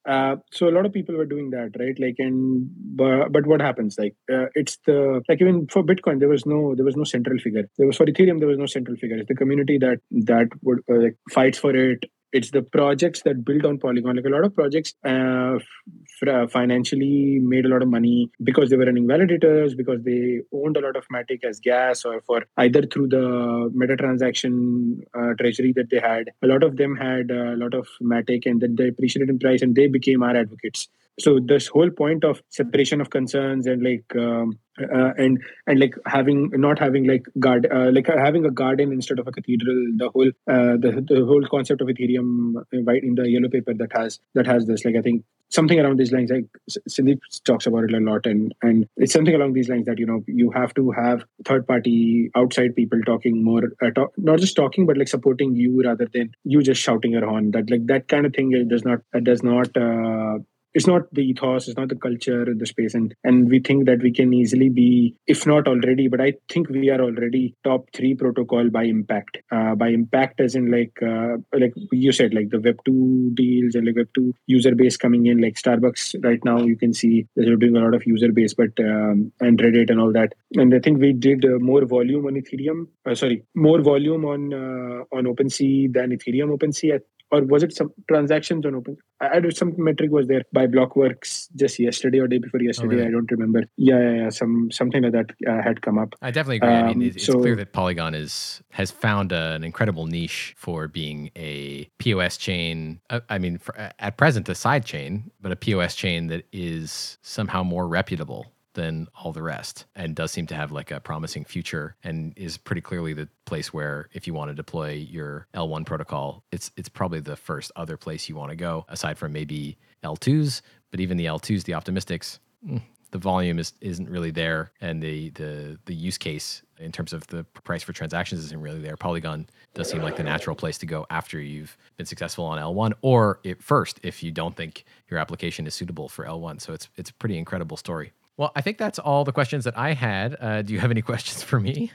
uh, 0.07 0.35
so 0.51 0.67
a 0.67 0.71
lot 0.71 0.85
of 0.85 0.93
people 0.93 1.15
were 1.15 1.25
doing 1.25 1.51
that 1.51 1.71
right? 1.79 1.99
Like 1.99 2.15
and 2.17 2.67
but, 2.95 3.31
but 3.31 3.45
what 3.45 3.61
happens? 3.61 3.95
Like 3.99 4.15
uh, 4.31 4.47
it's 4.55 4.77
the 4.85 5.21
like 5.29 5.41
even 5.41 5.67
for 5.67 5.83
bitcoin 5.83 6.19
there 6.19 6.29
was 6.29 6.45
no 6.45 6.73
there 6.75 6.85
was 6.85 6.97
no 6.97 7.03
central 7.03 7.37
figure. 7.39 7.63
There 7.77 7.87
was 7.87 7.97
for 7.97 8.05
ethereum 8.05 8.39
there 8.39 8.47
was 8.47 8.57
no 8.57 8.65
central 8.65 8.97
figure. 8.97 9.17
It's 9.17 9.27
the 9.27 9.35
community 9.35 9.77
that 9.79 9.99
that 10.11 10.47
would 10.63 10.79
uh, 10.89 11.01
like 11.01 11.17
fights 11.31 11.59
for 11.59 11.75
it 11.75 12.03
it's 12.33 12.51
the 12.51 12.61
projects 12.61 13.21
that 13.23 13.43
build 13.43 13.65
on 13.65 13.77
polygon. 13.77 14.15
Like 14.15 14.25
a 14.25 14.29
lot 14.29 14.45
of 14.45 14.55
projects 14.55 14.93
uh, 15.05 15.55
f- 15.55 16.27
uh, 16.27 16.47
financially 16.47 17.39
made 17.41 17.65
a 17.65 17.69
lot 17.69 17.81
of 17.81 17.89
money 17.89 18.31
because 18.43 18.69
they 18.69 18.77
were 18.77 18.85
running 18.85 19.07
validators 19.07 19.75
because 19.75 20.01
they 20.03 20.41
owned 20.53 20.77
a 20.77 20.81
lot 20.81 20.95
of 20.95 21.05
matic 21.13 21.43
as 21.43 21.59
gas 21.59 22.05
or 22.05 22.21
for 22.21 22.43
either 22.57 22.83
through 22.83 23.09
the 23.09 23.69
meta 23.73 23.95
transaction 23.95 25.01
uh, 25.13 25.33
treasury 25.39 25.73
that 25.73 25.89
they 25.89 25.99
had. 25.99 26.31
A 26.41 26.47
lot 26.47 26.63
of 26.63 26.77
them 26.77 26.95
had 26.95 27.31
a 27.31 27.55
lot 27.55 27.73
of 27.73 27.87
matic 28.01 28.45
and 28.45 28.61
then 28.61 28.75
they 28.75 28.87
appreciated 28.87 29.29
in 29.29 29.39
price 29.39 29.61
and 29.61 29.75
they 29.75 29.87
became 29.87 30.23
our 30.23 30.35
advocates 30.35 30.87
so 31.19 31.39
this 31.39 31.67
whole 31.67 31.89
point 31.89 32.23
of 32.23 32.41
separation 32.49 33.01
of 33.01 33.09
concerns 33.09 33.67
and 33.67 33.83
like 33.83 34.15
um, 34.15 34.57
uh, 34.81 35.11
and 35.17 35.41
and 35.67 35.79
like 35.79 35.93
having 36.05 36.49
not 36.53 36.79
having 36.79 37.05
like 37.05 37.25
guard 37.39 37.67
uh, 37.71 37.91
like 37.91 38.07
having 38.07 38.45
a 38.45 38.51
garden 38.51 38.91
instead 38.91 39.19
of 39.19 39.27
a 39.27 39.31
cathedral 39.31 39.75
the 39.97 40.09
whole 40.09 40.29
uh, 40.47 40.77
the, 40.77 41.05
the 41.07 41.25
whole 41.25 41.45
concept 41.49 41.81
of 41.81 41.87
ethereum 41.87 42.53
right 42.85 43.03
in 43.03 43.15
the 43.15 43.29
yellow 43.29 43.49
paper 43.49 43.73
that 43.73 43.91
has 43.93 44.19
that 44.33 44.47
has 44.47 44.65
this 44.65 44.85
like 44.85 44.95
i 44.95 45.01
think 45.01 45.23
something 45.49 45.79
around 45.79 45.99
these 45.99 46.11
lines 46.11 46.31
like 46.31 46.45
Sandeep 46.89 47.19
talks 47.43 47.67
about 47.67 47.83
it 47.83 47.93
a 47.93 47.99
lot 47.99 48.25
and 48.25 48.55
and 48.61 48.87
it's 48.97 49.13
something 49.13 49.35
along 49.35 49.53
these 49.53 49.69
lines 49.69 49.85
that 49.85 49.99
you 49.99 50.05
know 50.05 50.23
you 50.27 50.49
have 50.51 50.73
to 50.75 50.91
have 50.91 51.25
third 51.45 51.67
party 51.67 52.31
outside 52.35 52.75
people 52.75 53.01
talking 53.05 53.43
more 53.43 53.63
uh, 53.81 53.91
talk, 53.91 54.13
not 54.17 54.39
just 54.39 54.55
talking 54.55 54.85
but 54.85 54.97
like 54.97 55.09
supporting 55.09 55.55
you 55.55 55.83
rather 55.83 56.07
than 56.13 56.31
you 56.45 56.61
just 56.61 56.81
shouting 56.81 57.11
your 57.11 57.25
horn. 57.25 57.51
That 57.51 57.69
like 57.69 57.85
that 57.87 58.07
kind 58.07 58.25
of 58.25 58.33
thing 58.33 58.51
does 58.69 58.85
not 58.85 58.99
does 59.23 59.43
not 59.43 59.75
uh, 59.75 60.39
it's 60.73 60.87
not 60.87 61.03
the 61.13 61.21
ethos 61.21 61.67
it's 61.67 61.77
not 61.77 61.89
the 61.89 61.95
culture 61.95 62.45
the 62.55 62.65
space 62.65 62.93
and 62.93 63.13
and 63.23 63.49
we 63.49 63.59
think 63.59 63.85
that 63.85 64.01
we 64.01 64.11
can 64.11 64.33
easily 64.33 64.69
be 64.69 65.15
if 65.27 65.45
not 65.45 65.67
already 65.67 66.07
but 66.07 66.21
i 66.21 66.33
think 66.49 66.69
we 66.69 66.89
are 66.89 67.01
already 67.01 67.55
top 67.63 67.85
three 67.95 68.13
protocol 68.15 68.69
by 68.69 68.83
impact. 68.83 69.37
Uh, 69.51 69.75
by 69.75 69.87
impact 69.89 70.39
as 70.39 70.55
in 70.55 70.71
like 70.71 70.97
uh, 71.01 71.37
like 71.53 71.73
you 71.91 72.11
said 72.11 72.33
like 72.33 72.49
the 72.49 72.59
web 72.59 72.77
2 72.85 73.31
deals 73.33 73.75
and 73.75 73.85
like 73.85 73.95
web 73.95 74.07
2 74.15 74.33
user 74.47 74.73
base 74.75 74.97
coming 74.97 75.25
in 75.25 75.41
like 75.41 75.55
starbucks 75.55 76.15
right 76.23 76.43
now 76.45 76.57
you 76.59 76.77
can 76.77 76.93
see 76.93 77.25
they're 77.35 77.55
doing 77.55 77.75
a 77.75 77.79
lot 77.79 77.93
of 77.93 78.05
user 78.05 78.31
base 78.31 78.53
but 78.53 78.73
um, 78.79 79.31
and 79.39 79.59
reddit 79.59 79.89
and 79.89 79.99
all 79.99 80.11
that. 80.11 80.33
And 80.55 80.73
i 80.73 80.79
think 80.79 80.99
we 80.99 81.13
did 81.13 81.45
uh, 81.45 81.59
more 81.59 81.85
volume 81.85 82.25
on 82.25 82.33
ethereum 82.41 82.87
uh, 83.05 83.15
sorry 83.15 83.43
more 83.55 83.81
volume 83.81 84.25
on 84.25 84.53
uh, 84.53 85.17
on 85.17 85.25
opensea 85.33 85.91
than 85.93 86.11
ethereum 86.17 86.55
opensea 86.57 87.01
or 87.31 87.43
was 87.43 87.63
it 87.63 87.73
some 87.73 87.91
transactions 88.07 88.65
on 88.65 88.75
open? 88.75 88.97
I 89.19 89.39
did 89.39 89.55
some 89.55 89.73
metric 89.77 90.11
was 90.11 90.27
there 90.27 90.43
by 90.51 90.67
blockworks 90.67 91.47
just 91.55 91.79
yesterday 91.79 92.19
or 92.19 92.27
day 92.27 92.39
before 92.39 92.61
yesterday 92.61 92.95
oh, 92.95 92.97
really? 92.97 93.07
i 93.07 93.11
don't 93.11 93.31
remember. 93.31 93.63
Yeah, 93.77 93.99
yeah, 93.99 94.13
yeah 94.23 94.29
some 94.29 94.69
something 94.71 95.03
like 95.03 95.13
that 95.13 95.31
uh, 95.47 95.61
had 95.61 95.81
come 95.81 95.97
up. 95.97 96.15
I 96.21 96.31
definitely 96.31 96.57
agree. 96.57 96.69
Um, 96.69 96.83
i 96.83 96.87
mean 96.93 96.97
um, 96.97 97.15
it's, 97.15 97.25
so, 97.25 97.39
clear 97.39 97.55
that 97.55 97.73
polygon 97.73 98.13
is 98.13 98.61
has 98.71 98.91
found 98.91 99.31
a, 99.31 99.53
an 99.53 99.63
incredible 99.63 100.05
niche 100.05 100.53
for 100.57 100.87
being 100.87 101.31
a 101.35 101.89
pos 101.99 102.37
chain 102.37 102.99
uh, 103.09 103.19
i 103.29 103.37
mean 103.37 103.57
for, 103.57 103.75
at 103.77 104.17
present 104.17 104.47
a 104.49 104.55
side 104.55 104.85
chain 104.85 105.31
but 105.41 105.51
a 105.51 105.55
pos 105.55 105.95
chain 105.95 106.27
that 106.27 106.45
is 106.51 107.17
somehow 107.21 107.63
more 107.63 107.87
reputable 107.87 108.51
than 108.73 109.07
all 109.15 109.31
the 109.31 109.41
rest 109.41 109.85
and 109.95 110.15
does 110.15 110.31
seem 110.31 110.47
to 110.47 110.55
have 110.55 110.71
like 110.71 110.91
a 110.91 110.99
promising 110.99 111.43
future 111.43 111.95
and 112.03 112.33
is 112.37 112.57
pretty 112.57 112.81
clearly 112.81 113.13
the 113.13 113.27
place 113.45 113.73
where 113.73 114.07
if 114.13 114.27
you 114.27 114.33
want 114.33 114.49
to 114.49 114.55
deploy 114.55 114.91
your 114.91 115.47
L1 115.53 115.85
protocol 115.85 116.43
it's 116.51 116.71
it's 116.77 116.89
probably 116.89 117.19
the 117.19 117.35
first 117.35 117.71
other 117.75 117.97
place 117.97 118.29
you 118.29 118.35
want 118.35 118.49
to 118.49 118.55
go 118.55 118.85
aside 118.89 119.17
from 119.17 119.33
maybe 119.33 119.77
L2s 120.03 120.61
but 120.89 120.99
even 120.99 121.17
the 121.17 121.25
L2s 121.25 121.63
the 121.63 121.73
optimistics 121.73 122.39
mm, 122.65 122.81
the 123.11 123.17
volume 123.17 123.59
is 123.59 123.73
isn't 123.81 124.09
really 124.09 124.31
there 124.31 124.71
and 124.81 125.01
the 125.01 125.29
the 125.31 125.77
the 125.85 125.93
use 125.93 126.17
case 126.17 126.63
in 126.79 126.91
terms 126.91 127.13
of 127.13 127.27
the 127.27 127.43
price 127.63 127.83
for 127.83 127.93
transactions 127.93 128.43
isn't 128.45 128.61
really 128.61 128.79
there. 128.79 128.97
Polygon 128.97 129.47
does 129.73 129.89
seem 129.89 130.01
like 130.01 130.17
the 130.17 130.23
natural 130.23 130.55
place 130.55 130.77
to 130.79 130.85
go 130.85 131.05
after 131.09 131.39
you've 131.39 131.77
been 131.97 132.05
successful 132.05 132.45
on 132.45 132.57
l1 132.57 132.93
or 133.01 133.39
it 133.43 133.61
first 133.61 133.99
if 134.03 134.23
you 134.23 134.31
don't 134.31 134.55
think 134.55 134.85
your 135.09 135.19
application 135.19 135.67
is 135.67 135.73
suitable 135.73 136.09
for 136.09 136.25
l1 136.25 136.59
so 136.59 136.73
it's 136.73 136.89
it's 136.95 137.09
a 137.09 137.13
pretty 137.13 137.37
incredible 137.37 137.77
story 137.77 138.11
well, 138.37 138.51
I 138.55 138.61
think 138.61 138.77
that's 138.77 138.99
all 138.99 139.23
the 139.23 139.31
questions 139.31 139.65
that 139.65 139.77
I 139.77 139.93
had. 139.93 140.35
Uh, 140.39 140.61
do 140.61 140.73
you 140.73 140.79
have 140.79 140.91
any 140.91 141.01
questions 141.11 141.43
for 141.43 141.59
me? 141.59 141.91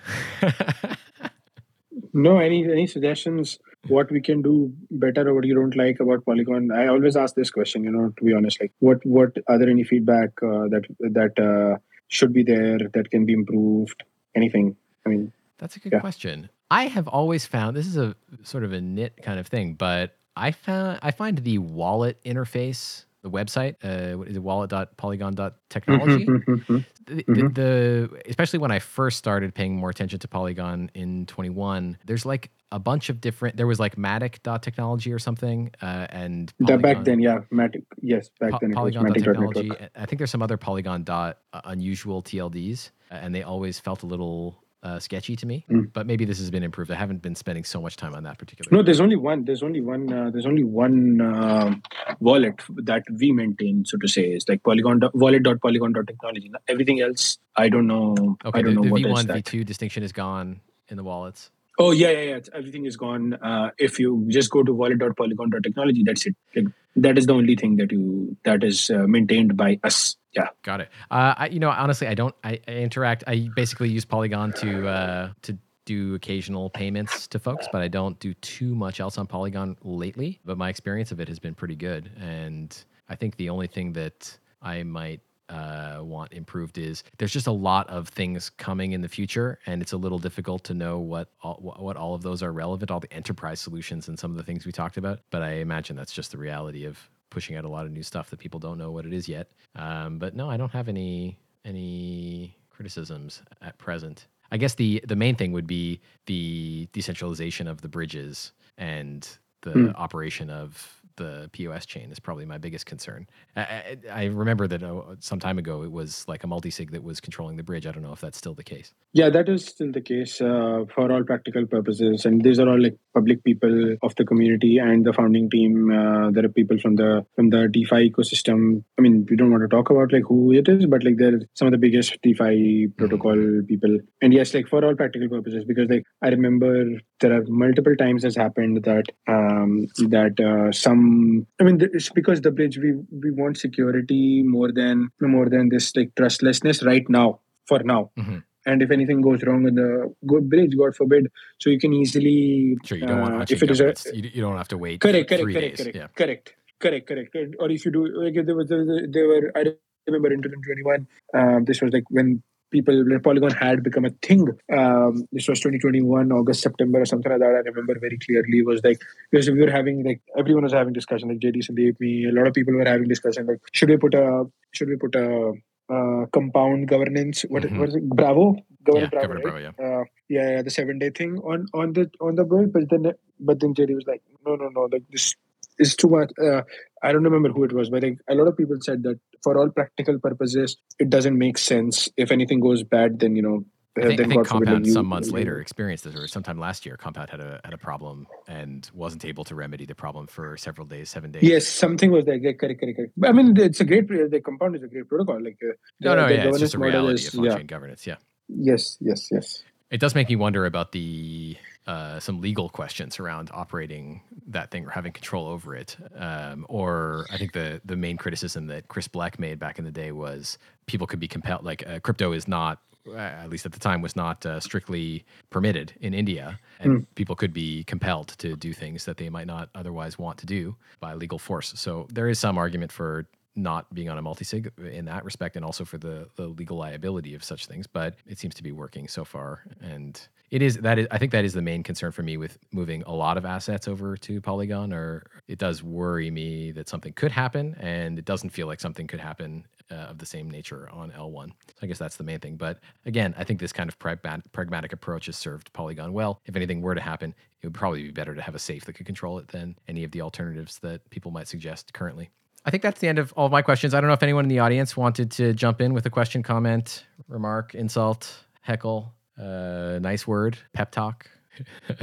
no, 2.13 2.39
any 2.39 2.65
any 2.65 2.87
suggestions? 2.87 3.59
What 3.89 4.11
we 4.11 4.21
can 4.21 4.43
do 4.43 4.73
better, 4.91 5.29
or 5.29 5.35
what 5.35 5.45
you 5.45 5.55
don't 5.55 5.77
like 5.77 6.01
about 6.01 6.25
Polygon? 6.25 6.73
I 6.73 6.89
always 6.89 7.17
ask 7.17 7.35
this 7.35 7.51
question. 7.51 7.85
You 7.85 7.91
know, 7.91 8.13
to 8.17 8.25
be 8.25 8.33
honest, 8.33 8.61
like 8.61 8.73
what 8.81 9.05
what 9.05 9.37
are 9.49 9.59
there 9.59 9.71
any 9.71 9.85
feedback 9.85 10.31
uh, 10.43 10.69
that 10.75 10.85
that 11.01 11.39
uh, 11.39 11.79
should 12.09 12.33
be 12.33 12.43
there 12.43 12.79
that 12.95 13.11
can 13.11 13.27
be 13.27 13.33
improved? 13.33 14.03
Anything? 14.35 14.77
I 15.07 15.09
mean, 15.09 15.33
that's 15.59 15.77
a 15.77 15.79
good 15.79 15.93
yeah. 15.93 16.01
question. 16.01 16.51
I 16.71 16.89
have 16.89 17.07
always 17.07 17.47
found 17.47 17.77
this 17.77 17.87
is 17.87 17.97
a 17.97 18.17
sort 18.43 18.65
of 18.65 18.73
a 18.73 18.81
nit 18.81 19.23
kind 19.23 19.39
of 19.39 19.47
thing, 19.47 19.75
but 19.75 20.17
I 20.37 20.51
found 20.51 20.99
I 21.03 21.11
find 21.13 21.39
the 21.39 21.59
wallet 21.59 22.23
interface 22.25 23.05
the 23.27 23.37
website, 23.37 23.75
uh, 23.83 24.17
what 24.17 24.29
is 24.29 24.37
it, 24.37 24.43
wallet.polygon.technology. 24.43 26.27
Mm-hmm, 26.27 26.53
mm-hmm, 26.53 26.79
the, 27.07 27.25
mm-hmm. 27.25 27.53
the, 27.53 28.23
especially 28.29 28.61
when 28.61 28.71
I 28.71 28.79
first 28.79 29.19
started 29.19 29.55
paying 29.55 29.77
more 29.77 29.91
attention 29.91 30.19
to 30.21 30.29
Polygon 30.29 30.91
in 30.95 31.27
21, 31.27 31.99
there's 32.05 32.25
like 32.25 32.51
a 32.73 32.79
bunch 32.79 33.09
of 33.09 33.21
different. 33.21 33.57
There 33.57 33.67
was 33.67 33.81
like 33.81 33.97
Matic.technology 33.97 35.13
or 35.13 35.19
something, 35.19 35.71
uh, 35.83 36.07
and 36.11 36.53
Polygon, 36.61 36.83
back 36.83 37.05
then, 37.05 37.21
yeah, 37.21 37.39
Matic. 37.53 37.85
Yes, 38.01 38.31
back 38.41 38.53
po- 38.53 38.59
then 38.61 38.73
it 38.73 38.75
Polygon. 38.75 39.05
was 39.05 39.13
Matic.technology. 39.13 39.71
I 39.95 40.07
think 40.07 40.19
there's 40.19 40.31
some 40.31 40.43
other 40.43 40.57
Polygon 40.57 41.05
dot 41.05 41.39
uh, 41.53 41.61
unusual 41.65 42.23
TLDs, 42.23 42.91
and 43.11 43.35
they 43.35 43.43
always 43.43 43.79
felt 43.81 44.03
a 44.03 44.07
little 44.07 44.63
uh, 44.87 45.01
sketchy 45.01 45.35
to 45.37 45.47
me. 45.47 45.65
Mm. 45.69 45.93
But 45.93 46.07
maybe 46.07 46.25
this 46.25 46.39
has 46.39 46.51
been 46.51 46.63
improved. 46.63 46.91
I 46.91 46.95
haven't 46.95 47.21
been 47.21 47.35
spending 47.35 47.65
so 47.65 47.81
much 47.81 47.97
time 47.97 48.15
on 48.15 48.23
that 48.23 48.39
particular. 48.39 48.69
No, 48.71 48.83
there's 48.83 49.01
only 49.01 49.17
one. 49.17 49.45
There's 49.45 49.63
only 49.63 49.81
one. 49.81 50.13
Uh, 50.13 50.31
there's 50.31 50.47
only 50.47 50.65
one 50.65 51.21
uh, 51.21 51.75
wallet 52.21 52.61
that 52.85 53.03
we 53.19 53.33
maintain, 53.33 53.85
so 53.85 53.99
to 53.99 54.07
say, 54.07 54.23
is 54.23 54.49
like 54.49 54.63
Polygon 54.63 55.01
wallet.polygon.technology. 55.13 56.53
Everything 56.69 57.01
else, 57.01 57.39
I 57.57 57.69
don't 57.69 57.89
know. 57.89 58.37
Okay, 58.45 58.61
I 58.61 58.63
don't 58.63 58.77
the, 58.77 58.83
know 58.83 58.97
the 58.97 59.05
V1, 59.05 59.27
V2 59.27 59.67
distinction 59.67 60.03
is 60.05 60.13
gone 60.13 60.61
in 60.89 60.97
the 60.97 61.05
wallets. 61.05 61.51
Oh 61.79 61.93
yeah, 61.93 62.11
yeah, 62.11 62.23
yeah. 62.23 62.41
Everything 62.55 62.87
is 62.87 62.97
gone. 62.97 63.35
Uh, 63.35 63.71
if 63.79 63.99
you 63.99 64.25
just 64.29 64.51
go 64.51 64.63
to 64.63 64.73
wallet.polygon.technology, 64.73 66.05
that's 66.05 66.27
it. 66.27 66.37
Like, 66.55 66.67
that 66.97 67.19
is 67.19 67.27
the 67.27 67.35
only 67.35 67.55
thing 67.55 67.77
that 67.77 67.93
you 67.93 68.37
that 68.45 68.65
is 68.65 68.91
uh, 68.91 69.07
maintained 69.07 69.57
by 69.57 69.79
us 69.85 70.17
yeah 70.35 70.49
got 70.63 70.81
it 70.81 70.89
uh, 71.11 71.35
I, 71.37 71.49
you 71.49 71.61
know 71.61 71.71
honestly 71.71 72.07
i 72.09 72.15
don't 72.15 72.35
I, 72.43 72.59
I, 72.67 72.73
interact 72.73 73.25
i 73.27 73.49
basically 73.55 73.91
use 73.91 74.05
polygon 74.05 74.53
to 74.55 74.89
uh, 74.89 75.31
to 75.43 75.59
do 75.85 76.15
occasional 76.15 76.71
payments 76.71 77.29
to 77.29 77.39
folks 77.39 77.69
but 77.71 77.83
i 77.83 77.89
don't 77.89 78.19
do 78.19 78.35
too 78.35 78.75
much 78.75 78.99
else 78.99 79.19
on 79.19 79.27
polygon 79.27 79.77
lately 79.83 80.41
but 80.45 80.59
my 80.59 80.69
experience 80.69 81.13
of 81.13 81.21
it 81.21 81.29
has 81.29 81.39
been 81.39 81.55
pretty 81.55 81.77
good 81.77 82.11
and 82.19 82.85
i 83.09 83.15
think 83.15 83.37
the 83.37 83.51
only 83.51 83.67
thing 83.67 83.93
that 83.93 84.37
i 84.63 84.83
might 84.83 85.21
uh, 85.49 85.99
want 86.01 86.33
improved 86.33 86.79
is 86.79 87.05
there's 87.19 87.33
just 87.33 87.47
a 87.47 87.53
lot 87.53 87.89
of 87.89 88.09
things 88.09 88.51
coming 88.51 88.93
in 88.93 89.01
the 89.01 89.09
future, 89.09 89.59
and 89.67 89.83
it's 89.83 89.93
a 89.93 89.97
little 89.97 90.19
difficult 90.19 90.65
to 90.65 90.75
know 90.75 90.99
what 90.99 91.29
all, 91.43 91.55
what 91.79 91.97
all 91.97 92.15
of 92.15 92.23
those 92.23 92.43
are 92.43 92.53
relevant, 92.53 92.91
all 92.91 93.01
the 93.01 93.13
enterprise 93.13 93.61
solutions 93.61 94.09
and 94.09 94.19
some 94.19 94.31
of 94.31 94.37
the 94.37 94.43
things 94.43 94.67
we 94.67 94.73
talked 94.73 94.97
about. 94.97 95.21
But 95.31 95.43
I 95.43 95.55
imagine 95.55 95.97
that's 95.97 96.13
just 96.13 96.33
the 96.33 96.39
reality 96.39 96.85
of 96.85 96.99
pushing 97.31 97.57
out 97.57 97.65
a 97.65 97.69
lot 97.69 97.87
of 97.87 97.93
new 97.93 98.03
stuff 98.03 98.31
that 98.31 98.39
people 98.39 98.61
don't 98.61 98.79
know 98.79 98.91
what 98.91 99.07
it 99.07 99.13
is 99.13 99.29
yet. 99.29 99.51
Um, 99.75 100.19
but 100.19 100.35
no, 100.35 100.49
I 100.51 100.57
don't 100.57 100.73
have 100.73 100.89
any 100.89 101.39
any 101.65 102.57
criticisms 102.71 103.43
at 103.63 103.79
present. 103.79 104.27
I 104.51 104.57
guess 104.57 104.75
the 104.75 105.03
the 105.07 105.17
main 105.17 105.35
thing 105.35 105.53
would 105.53 105.67
be 105.67 106.01
the 106.27 106.89
decentralization 106.93 107.69
of 107.69 107.81
the 107.81 107.89
bridges 107.89 108.53
and 108.79 109.29
the 109.63 109.71
mm. 109.71 109.95
operation 109.97 110.51
of 110.51 111.03
the 111.17 111.51
POS 111.53 111.87
chain 111.87 112.11
is 112.11 112.19
probably 112.19 112.45
my 112.45 112.59
biggest 112.59 112.87
concern. 112.87 113.27
I, 113.57 113.61
I, 113.61 113.97
I 114.11 114.25
remember 114.27 114.67
that 114.69 114.83
uh, 114.83 115.17
some 115.21 115.41
time 115.41 115.59
ago 115.59 115.83
it 115.83 115.93
was 115.93 116.25
like 116.29 116.45
a 116.45 116.47
multi-sig 116.47 116.93
that 116.93 117.03
was 117.03 117.21
controlling 117.21 117.57
the 117.57 117.63
bridge. 117.63 117.87
I 117.87 117.93
don't 117.93 118.03
know 118.03 118.13
if 118.13 118.21
that's 118.21 118.39
still 118.39 118.55
the 118.55 118.65
case. 118.65 118.93
Yeah, 119.13 119.31
that 119.31 119.49
is 119.49 119.65
still 119.65 119.93
the 119.93 120.01
case 120.01 120.41
uh, 120.41 120.85
for 120.95 121.11
all 121.11 121.25
practical 121.25 121.67
purposes. 121.67 122.25
And 122.25 122.43
these 122.43 122.59
are 122.59 122.69
all 122.69 122.81
like 122.81 122.97
public 123.15 123.43
people 123.45 123.97
of 124.03 124.15
the 124.17 124.25
community 124.25 124.79
and 124.79 125.05
the 125.05 125.13
founding 125.13 125.49
team. 125.51 125.91
Uh, 125.91 126.31
there 126.31 126.45
are 126.45 126.49
people 126.49 126.79
from 126.79 126.97
the 126.97 127.25
from 127.35 127.51
the 127.51 127.69
DeFi 127.69 128.11
ecosystem. 128.11 128.85
I 128.99 129.03
mean, 129.03 129.27
we 129.29 129.37
don't 129.37 129.51
want 129.51 129.63
to 129.63 129.69
talk 129.69 129.91
about 129.91 130.13
like 130.13 130.25
who 130.29 130.53
it 130.53 130.69
is, 130.69 130.87
but 130.87 131.05
like 131.05 131.17
they're 131.17 131.41
some 131.55 131.69
of 131.69 131.73
the 131.73 131.79
biggest 131.79 132.17
DeFi 132.23 132.89
protocol 132.97 133.37
people. 133.67 133.99
And 134.23 134.35
yes, 134.35 134.53
like 134.55 134.69
for 134.69 134.85
all 134.85 134.95
practical 134.95 135.29
purposes, 135.29 135.65
because 135.65 135.89
like 135.89 136.05
I 136.23 136.29
remember 136.29 136.85
there 137.21 137.33
are 137.33 137.45
multiple 137.49 137.97
times 137.97 138.23
has 138.25 138.37
happened 138.37 138.85
that 138.85 139.07
um, 139.27 139.87
that 140.11 140.39
uh, 140.41 140.73
some. 141.07 141.47
I 141.61 141.65
mean, 141.65 141.79
it's 141.93 142.11
because 142.11 142.41
the 142.41 142.51
bridge 142.51 142.79
we 142.79 142.93
we 143.11 143.31
want 143.31 143.59
security 143.59 144.43
more 144.43 144.73
than 144.73 145.11
more 145.21 145.49
than 145.49 145.69
this 145.69 145.95
like 145.97 146.15
trustlessness 146.17 146.83
right 146.83 147.09
now 147.09 147.41
for 147.67 147.81
now. 147.83 148.11
Mhm. 148.19 148.43
And 148.67 148.83
if 148.83 148.91
anything 148.91 149.21
goes 149.21 149.43
wrong 149.45 149.67
in 149.69 149.77
the 149.77 150.13
good 150.27 150.51
bridge, 150.51 150.77
God 150.77 150.97
forbid, 150.97 151.29
so 151.61 151.71
you 151.71 151.79
can 151.79 151.93
easily 151.93 152.77
Sure, 152.85 152.99
you 152.99 153.07
don't 153.07 153.21
want 153.21 153.35
uh, 153.43 153.45
to 153.47 153.55
if 153.55 153.63
it 153.63 153.71
is 153.71 153.81
a 153.81 153.95
you, 154.13 154.41
don't 154.43 154.57
have 154.57 154.69
to 154.69 154.79
wait 154.79 155.01
correct, 155.01 155.29
correct, 155.29 155.53
correct, 155.53 155.77
correct, 155.79 155.97
Yeah. 155.97 156.09
correct, 156.17 156.55
correct, 156.81 157.07
correct. 157.09 157.55
Or 157.61 157.71
if 157.71 157.85
you 157.85 157.93
do, 157.93 158.07
like 158.25 158.35
there 158.45 158.57
was, 158.57 158.69
there 158.69 159.29
were, 159.29 159.53
I 159.55 159.73
remember 160.07 160.33
in 160.33 160.43
2021, 160.43 161.07
um, 161.35 161.65
this 161.65 161.81
was 161.81 161.93
like 161.93 162.11
when 162.11 162.43
people, 162.71 163.05
Polygon 163.23 163.51
had 163.51 163.83
become 163.83 164.05
a 164.05 164.11
thing. 164.23 164.49
Um, 164.73 165.27
this 165.33 165.49
was 165.49 165.61
2021, 165.61 166.33
August, 166.33 166.63
September, 166.63 167.01
or 167.01 167.07
something 167.07 167.31
like 167.31 167.41
that. 167.41 167.47
I 167.47 167.69
remember 167.71 167.99
very 167.99 168.19
clearly. 168.19 168.59
It 168.59 168.67
was 168.67 168.83
like 168.85 169.01
because 169.31 169.51
we 169.51 169.61
were 169.61 169.71
having 169.71 170.05
like 170.05 170.21
everyone 170.39 170.65
was 170.65 170.73
having 170.73 170.93
discussion, 170.93 171.29
like 171.29 171.39
JD 171.39 171.69
Sandeep, 171.69 172.01
me, 172.01 172.27
a 172.29 172.33
lot 172.33 172.47
of 172.47 172.55
people 172.55 172.75
were 172.75 172.85
having 172.85 173.09
discussion, 173.09 173.47
like 173.47 173.61
should 173.73 173.89
we 173.89 173.97
put 173.97 174.15
a, 174.15 174.45
should 174.73 174.89
we 174.89 174.97
put 174.97 175.15
a 175.15 175.53
uh, 175.89 176.27
compound 176.33 176.89
governance? 176.89 177.43
What, 177.49 177.63
Mhm. 177.63 177.79
what 177.79 177.89
is 177.89 177.97
it? 177.97 178.09
Bravo, 178.09 178.57
Governor 178.83 179.05
Yeah, 179.13 179.19
Bravo, 179.19 179.35
right? 179.35 179.43
Bravo, 179.43 180.01
uh, 180.01 180.05
yeah, 180.29 180.51
yeah, 180.51 180.63
the 180.63 180.71
seven 180.71 180.99
day 180.99 181.11
thing 181.11 181.39
on 181.39 181.67
on 181.75 181.93
the 181.93 182.11
on 182.21 182.35
the 182.35 182.45
but 182.45 182.89
then 182.91 183.13
but 183.39 183.61
then 183.61 183.75
JD 183.75 183.95
was 183.95 184.07
like, 184.07 184.23
no, 184.45 184.57
no, 184.57 184.69
no, 184.69 184.89
like 184.93 185.03
this 185.11 185.35
is 185.79 185.97
too 185.97 186.09
much. 186.09 186.31
Uh, 186.43 186.63
I 187.03 187.13
don't 187.13 187.25
remember 187.25 187.51
who 187.51 187.65
it 187.65 187.73
was, 187.73 187.91
but 187.91 188.03
like, 188.03 188.19
a 188.29 188.35
lot 188.35 188.49
of 188.49 188.57
people 188.57 188.77
said 188.81 189.03
that 189.05 189.19
for 189.43 189.59
all 189.59 189.69
practical 189.71 190.19
purposes, 190.19 190.77
it 190.99 191.11
doesn't 191.11 191.37
make 191.39 191.59
sense. 191.59 192.09
If 192.17 192.31
anything 192.33 192.61
goes 192.61 192.83
bad, 192.83 193.21
then 193.21 193.37
you 193.37 193.43
know, 193.43 193.65
I 193.99 194.03
think, 194.09 194.21
I 194.21 194.25
think 194.25 194.47
Compound 194.47 194.87
some 194.87 195.07
months 195.07 195.31
later 195.31 195.59
experienced 195.61 196.05
this, 196.05 196.15
or 196.15 196.27
sometime 196.29 196.59
last 196.59 196.85
year, 196.85 196.97
Compound 196.97 197.31
had 197.31 197.41
a 197.41 197.61
had 197.65 197.73
a 197.73 197.79
problem 197.79 198.27
and 198.47 198.89
wasn't 198.93 199.25
able 199.25 199.45
to 199.45 199.55
remedy 199.55 199.87
the 199.87 199.95
problem 199.95 200.27
for 200.27 200.57
several 200.59 200.87
days, 200.87 201.09
seven 201.09 201.31
days. 201.31 201.43
Yes, 201.43 201.67
something 201.67 202.11
was 202.11 202.27
there. 202.27 202.39
correct, 202.39 202.61
correct, 202.61 202.97
correct. 202.97 203.13
But 203.17 203.31
I 203.31 203.33
mean, 203.33 203.57
it's 203.59 203.81
a 203.81 203.85
great. 203.85 204.07
The 204.09 204.41
compound 204.45 204.77
is 204.77 204.83
a 204.83 204.89
great 204.89 205.09
protocol. 205.09 205.43
Like 205.43 205.59
uh, 205.63 205.73
no, 206.01 206.11
the- 206.11 206.17
no, 206.17 206.29
the 206.29 206.35
yeah, 206.35 206.49
it's 206.49 206.59
just 206.59 206.75
a 206.75 206.79
reality 206.79 207.15
is- 207.25 207.35
of 207.35 207.45
yeah. 207.45 207.63
governance. 207.63 208.07
Yeah, 208.07 208.17
Yes, 208.49 208.99
yes, 209.01 209.29
yes. 209.33 209.63
it 209.91 209.99
does 210.01 210.15
make 210.15 210.29
me 210.29 210.37
wonder 210.37 210.67
about 210.67 210.93
the 210.93 211.57
uh, 211.87 212.19
some 212.19 212.41
legal 212.41 212.69
questions 212.69 213.21
around 213.21 213.51
operating 213.53 214.21
that 214.49 214.71
thing 214.71 214.85
or 214.85 214.91
having 214.91 215.13
control 215.13 215.47
over 215.47 215.75
it. 215.75 215.97
Um, 216.17 216.67
or 216.69 217.27
I 217.31 217.39
think 217.39 217.53
the 217.53 217.81
the 217.85 217.97
main 217.97 218.17
criticism 218.17 218.67
that 218.67 218.89
Chris 218.89 219.09
Blec 219.09 219.39
made 219.39 219.59
back 219.59 219.79
in 219.79 219.85
the 219.85 219.93
day 219.93 220.13
was 220.13 220.59
people 220.87 221.07
could 221.07 221.21
be 221.21 221.29
compelled. 221.29 221.65
Like 221.65 221.87
uh, 221.87 222.01
crypto 222.01 222.33
is 222.33 222.49
not, 222.49 222.81
uh, 223.09 223.17
at 223.17 223.51
least 223.51 223.67
at 223.67 223.73
the 223.73 223.79
time, 223.79 224.03
was 224.03 224.17
not 224.17 224.45
uh, 224.45 224.59
strictly 224.61 225.25
permitted 225.51 225.93
in 226.01 226.13
India, 226.13 226.59
and 226.81 227.15
people 227.15 227.37
could 227.37 227.53
be 227.53 227.85
compelled 227.85 228.29
to 228.39 228.57
do 228.57 228.73
things 228.73 229.05
that 229.05 229.17
they 229.17 229.29
might 229.29 229.47
not 229.47 229.69
otherwise 229.75 230.19
want 230.19 230.39
to 230.39 230.47
do 230.47 230.77
by 231.01 231.15
legal 231.15 231.39
force. 231.39 231.73
So 231.77 232.09
there 232.13 232.29
is 232.29 232.39
some 232.39 232.59
argument 232.59 232.91
for 232.93 233.27
not 233.57 233.93
being 233.95 234.09
on 234.09 234.19
a 234.19 234.23
multi-sig 234.23 234.71
in 234.79 235.07
that 235.07 235.25
respect 235.25 235.57
and 235.57 235.65
also 235.65 235.85
for 235.85 235.99
the 235.99 236.29
the 236.37 236.47
legal 236.47 236.77
liability 236.77 237.35
of 237.35 237.43
such 237.43 237.67
things 237.67 237.87
but 237.87 238.15
it 238.27 238.39
seems 238.39 238.55
to 238.55 238.63
be 238.63 238.73
working 238.73 239.09
so 239.09 239.25
far. 239.25 239.63
And 239.81 240.21
it 240.51 240.63
is 240.63 240.77
that 240.79 240.99
is 240.99 241.07
i 241.11 241.19
think 241.19 241.33
that 241.33 241.45
is 241.45 241.55
the 241.55 241.63
main 241.63 241.83
concern 241.83 242.13
for 242.13 242.23
me 242.23 242.37
with 242.37 242.59
moving 242.73 243.03
a 243.07 243.13
lot 243.13 243.37
of 243.37 243.45
assets 243.45 243.89
over 243.89 244.17
to 244.17 244.41
polygon 244.41 244.93
or 244.93 245.27
it 245.49 245.59
does 245.59 245.83
worry 245.83 246.31
me 246.31 246.71
that 246.73 246.89
something 246.89 247.13
could 247.13 247.33
happen 247.33 247.75
and 247.81 248.19
it 248.19 248.25
doesn't 248.25 248.51
feel 248.51 248.67
like 248.67 248.81
something 248.81 249.07
could 249.07 249.21
happen 249.21 249.67
uh, 249.91 249.95
of 249.95 250.19
the 250.19 250.27
same 250.27 250.51
nature 250.51 250.89
on 250.93 251.11
l1 251.13 251.49
so 251.49 251.75
i 251.83 251.87
guess 251.87 251.99
that's 251.99 252.17
the 252.17 252.25
main 252.25 252.39
thing. 252.39 252.57
But 252.57 252.81
again 253.05 253.35
i 253.39 253.45
think 253.45 253.61
this 253.61 253.73
kind 253.73 253.89
of 253.89 253.99
pragmatic 253.99 254.93
approach 254.93 255.27
has 255.27 255.37
served 255.37 255.73
polygon 255.73 256.13
well. 256.13 256.41
If 256.47 256.57
anything 256.57 256.81
were 256.81 256.95
to 256.95 257.01
happen 257.01 257.35
it 257.61 257.67
would 257.67 257.75
probably 257.75 258.03
be 258.05 258.11
better 258.11 258.35
to 258.35 258.43
have 258.43 258.55
a 258.55 258.61
safe 258.61 258.85
that 258.85 258.93
could 258.93 259.07
control 259.07 259.39
it 259.39 259.49
than 259.49 259.77
any 259.89 260.05
of 260.05 260.11
the 260.13 260.23
alternatives 260.23 260.79
that 260.81 261.09
people 261.11 261.31
might 261.31 261.49
suggest 261.49 261.93
currently 261.93 262.31
I 262.67 262.71
think 262.71 262.83
that's 262.83 262.99
the 262.99 263.07
end 263.07 263.21
of 263.21 263.33
all 263.35 263.47
of 263.47 263.53
my 263.53 263.63
questions. 263.63 263.95
I 263.95 264.01
don't 264.01 264.09
know 264.09 264.15
if 264.15 264.25
anyone 264.25 264.45
in 264.45 264.49
the 264.49 264.59
audience 264.59 264.97
wanted 264.97 265.31
to 265.33 265.53
jump 265.53 265.81
in 265.81 265.95
with 265.95 266.05
a 266.05 266.11
question, 266.11 266.43
comment, 266.43 267.07
remark, 267.29 267.77
insult, 267.77 268.45
heckle, 268.61 269.15
uh, 269.41 270.01
nice 270.03 270.27
word, 270.27 270.59
pep 270.73 270.91
talk. 270.91 271.31
all 271.89 271.95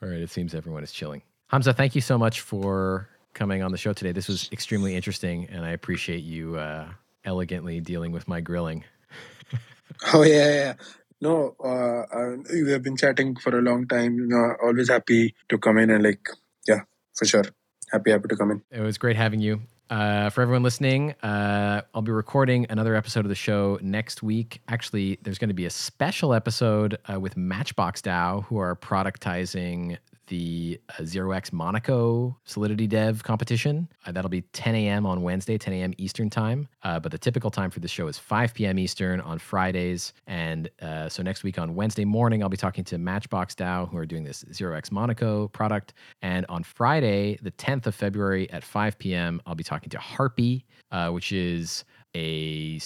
right, 0.00 0.20
it 0.20 0.30
seems 0.30 0.54
everyone 0.54 0.82
is 0.82 0.92
chilling. 0.92 1.20
Hamzah, 1.52 1.76
thank 1.76 1.94
you 1.94 2.00
so 2.00 2.16
much 2.16 2.40
for 2.40 3.10
coming 3.34 3.62
on 3.62 3.70
the 3.70 3.76
show 3.76 3.92
today. 3.92 4.12
This 4.12 4.28
was 4.28 4.48
extremely 4.50 4.96
interesting, 4.96 5.46
and 5.50 5.62
I 5.62 5.72
appreciate 5.72 6.22
you 6.22 6.56
uh, 6.56 6.88
elegantly 7.26 7.80
dealing 7.80 8.12
with 8.12 8.26
my 8.26 8.40
grilling. 8.40 8.84
Oh 10.14 10.22
yeah, 10.22 10.34
yeah. 10.36 10.54
yeah. 10.54 10.74
No, 11.20 11.54
uh, 11.62 12.06
uh, 12.16 12.36
we 12.50 12.70
have 12.72 12.82
been 12.82 12.96
chatting 12.96 13.36
for 13.36 13.58
a 13.58 13.60
long 13.60 13.86
time. 13.86 14.14
You 14.14 14.26
know, 14.26 14.54
always 14.62 14.88
happy 14.88 15.34
to 15.50 15.58
come 15.58 15.76
in 15.76 15.90
and 15.90 16.02
like, 16.02 16.26
yeah, 16.66 16.82
for 17.14 17.26
sure. 17.26 17.44
Happy, 17.92 18.10
happy 18.10 18.28
to 18.28 18.36
come 18.36 18.50
in. 18.50 18.62
It 18.70 18.80
was 18.80 18.98
great 18.98 19.16
having 19.16 19.40
you. 19.40 19.60
Uh, 19.90 20.30
for 20.30 20.42
everyone 20.42 20.62
listening, 20.62 21.16
uh, 21.22 21.82
I'll 21.92 22.02
be 22.02 22.12
recording 22.12 22.64
another 22.70 22.94
episode 22.94 23.24
of 23.24 23.28
the 23.28 23.34
show 23.34 23.76
next 23.82 24.22
week. 24.22 24.62
Actually, 24.68 25.18
there's 25.22 25.38
going 25.38 25.48
to 25.48 25.54
be 25.54 25.66
a 25.66 25.70
special 25.70 26.32
episode 26.32 26.96
uh, 27.12 27.18
with 27.18 27.36
Matchbox 27.36 28.00
DAO, 28.00 28.44
who 28.44 28.58
are 28.58 28.76
productizing 28.76 29.98
the 30.30 30.80
uh, 30.88 31.02
0x 31.02 31.52
Monaco 31.52 32.38
Solidity 32.44 32.86
Dev 32.86 33.22
competition. 33.22 33.88
Uh, 34.06 34.12
that'll 34.12 34.30
be 34.30 34.42
10 34.52 34.74
a.m. 34.76 35.04
on 35.04 35.22
Wednesday, 35.22 35.58
10 35.58 35.74
a.m. 35.74 35.92
Eastern 35.98 36.30
time. 36.30 36.68
Uh, 36.82 36.98
but 36.98 37.12
the 37.12 37.18
typical 37.18 37.50
time 37.50 37.68
for 37.68 37.80
the 37.80 37.88
show 37.88 38.06
is 38.06 38.16
5 38.16 38.54
p.m. 38.54 38.78
Eastern 38.78 39.20
on 39.20 39.38
Fridays. 39.38 40.14
And 40.26 40.70
uh, 40.80 41.08
so 41.08 41.22
next 41.22 41.42
week 41.42 41.58
on 41.58 41.74
Wednesday 41.74 42.04
morning, 42.04 42.42
I'll 42.42 42.48
be 42.48 42.56
talking 42.56 42.84
to 42.84 42.96
Matchbox 42.96 43.54
DAO, 43.56 43.90
who 43.90 43.96
are 43.98 44.06
doing 44.06 44.24
this 44.24 44.44
0x 44.44 44.90
Monaco 44.90 45.48
product. 45.48 45.94
And 46.22 46.46
on 46.48 46.62
Friday, 46.62 47.38
the 47.42 47.50
10th 47.52 47.86
of 47.86 47.94
February 47.94 48.48
at 48.50 48.64
5 48.64 48.98
p.m., 48.98 49.42
I'll 49.46 49.56
be 49.56 49.64
talking 49.64 49.90
to 49.90 49.98
Harpie, 49.98 50.64
uh, 50.92 51.10
which 51.10 51.32
is 51.32 51.84
a 52.14 52.78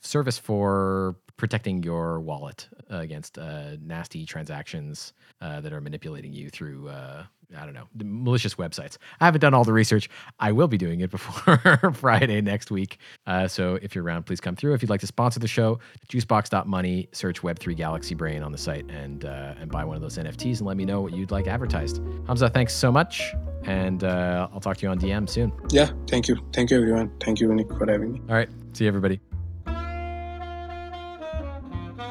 service 0.00 0.38
for 0.38 1.16
protecting 1.38 1.82
your 1.82 2.20
wallet 2.20 2.68
against 2.90 3.38
uh, 3.38 3.76
nasty 3.80 4.26
transactions 4.26 5.14
uh, 5.40 5.60
that 5.62 5.72
are 5.72 5.80
manipulating 5.80 6.32
you 6.32 6.50
through, 6.50 6.88
uh, 6.88 7.22
I 7.56 7.64
don't 7.64 7.74
know, 7.74 7.86
the 7.94 8.04
malicious 8.04 8.56
websites. 8.56 8.98
I 9.20 9.24
haven't 9.24 9.40
done 9.40 9.54
all 9.54 9.64
the 9.64 9.72
research. 9.72 10.10
I 10.40 10.52
will 10.52 10.68
be 10.68 10.76
doing 10.76 11.00
it 11.00 11.10
before 11.10 11.92
Friday 11.94 12.40
next 12.42 12.70
week. 12.70 12.98
Uh, 13.26 13.48
so 13.48 13.78
if 13.80 13.94
you're 13.94 14.04
around, 14.04 14.24
please 14.24 14.40
come 14.40 14.56
through. 14.56 14.74
If 14.74 14.82
you'd 14.82 14.90
like 14.90 15.00
to 15.00 15.06
sponsor 15.06 15.40
the 15.40 15.48
show, 15.48 15.78
juicebox.money, 16.08 17.08
search 17.12 17.40
Web3 17.40 17.76
Galaxy 17.76 18.14
Brain 18.14 18.42
on 18.42 18.52
the 18.52 18.58
site 18.58 18.84
and, 18.90 19.24
uh, 19.24 19.54
and 19.58 19.70
buy 19.70 19.84
one 19.84 19.96
of 19.96 20.02
those 20.02 20.18
NFTs 20.18 20.58
and 20.58 20.66
let 20.66 20.76
me 20.76 20.84
know 20.84 21.00
what 21.00 21.14
you'd 21.14 21.30
like 21.30 21.46
advertised. 21.46 22.02
Hamzah, 22.26 22.52
thanks 22.52 22.74
so 22.74 22.92
much. 22.92 23.32
And 23.64 24.02
uh, 24.02 24.48
I'll 24.52 24.60
talk 24.60 24.76
to 24.78 24.82
you 24.82 24.90
on 24.90 24.98
DM 24.98 25.28
soon. 25.28 25.52
Yeah, 25.70 25.90
thank 26.08 26.26
you. 26.28 26.36
Thank 26.52 26.70
you, 26.70 26.80
everyone. 26.80 27.12
Thank 27.20 27.40
you, 27.40 27.52
Nick, 27.54 27.68
for 27.68 27.90
having 27.90 28.12
me. 28.12 28.20
All 28.28 28.34
right. 28.34 28.48
See 28.72 28.84
you, 28.84 28.88
everybody. 28.88 29.20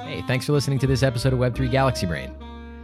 Hey, 0.08 0.22
thanks 0.22 0.46
for 0.46 0.54
listening 0.54 0.80
to 0.80 0.88
this 0.88 1.04
episode 1.04 1.34
of 1.34 1.40
Web3 1.40 1.70
Galaxy 1.70 2.06
Brain. 2.06 2.34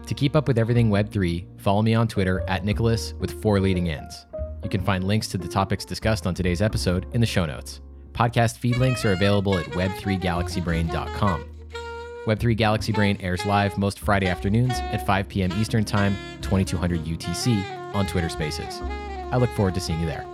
To 0.07 0.13
keep 0.13 0.35
up 0.35 0.45
with 0.45 0.57
everything 0.57 0.89
Web3, 0.89 1.61
follow 1.61 1.81
me 1.81 1.95
on 1.95 2.05
Twitter 2.05 2.43
at 2.49 2.65
Nicholas 2.65 3.13
with 3.13 3.41
four 3.41 3.61
leading 3.61 3.87
ends. 3.87 4.25
You 4.61 4.69
can 4.69 4.83
find 4.83 5.05
links 5.05 5.29
to 5.29 5.37
the 5.37 5.47
topics 5.47 5.85
discussed 5.85 6.27
on 6.27 6.35
today's 6.35 6.61
episode 6.61 7.05
in 7.13 7.21
the 7.21 7.25
show 7.25 7.45
notes. 7.45 7.79
Podcast 8.11 8.57
feed 8.57 8.75
links 8.75 9.05
are 9.05 9.13
available 9.13 9.57
at 9.57 9.67
web3galaxybrain.com. 9.67 11.45
Web3 12.25 12.57
Galaxy 12.57 12.91
Brain 12.91 13.17
airs 13.21 13.45
live 13.45 13.77
most 13.77 13.99
Friday 14.01 14.27
afternoons 14.27 14.73
at 14.73 15.05
5 15.05 15.29
p.m. 15.29 15.53
Eastern 15.53 15.85
Time, 15.85 16.17
2200 16.41 17.05
UTC 17.05 17.95
on 17.95 18.05
Twitter 18.05 18.27
Spaces. 18.27 18.81
I 19.31 19.37
look 19.37 19.49
forward 19.51 19.75
to 19.75 19.79
seeing 19.79 20.01
you 20.01 20.07
there. 20.07 20.25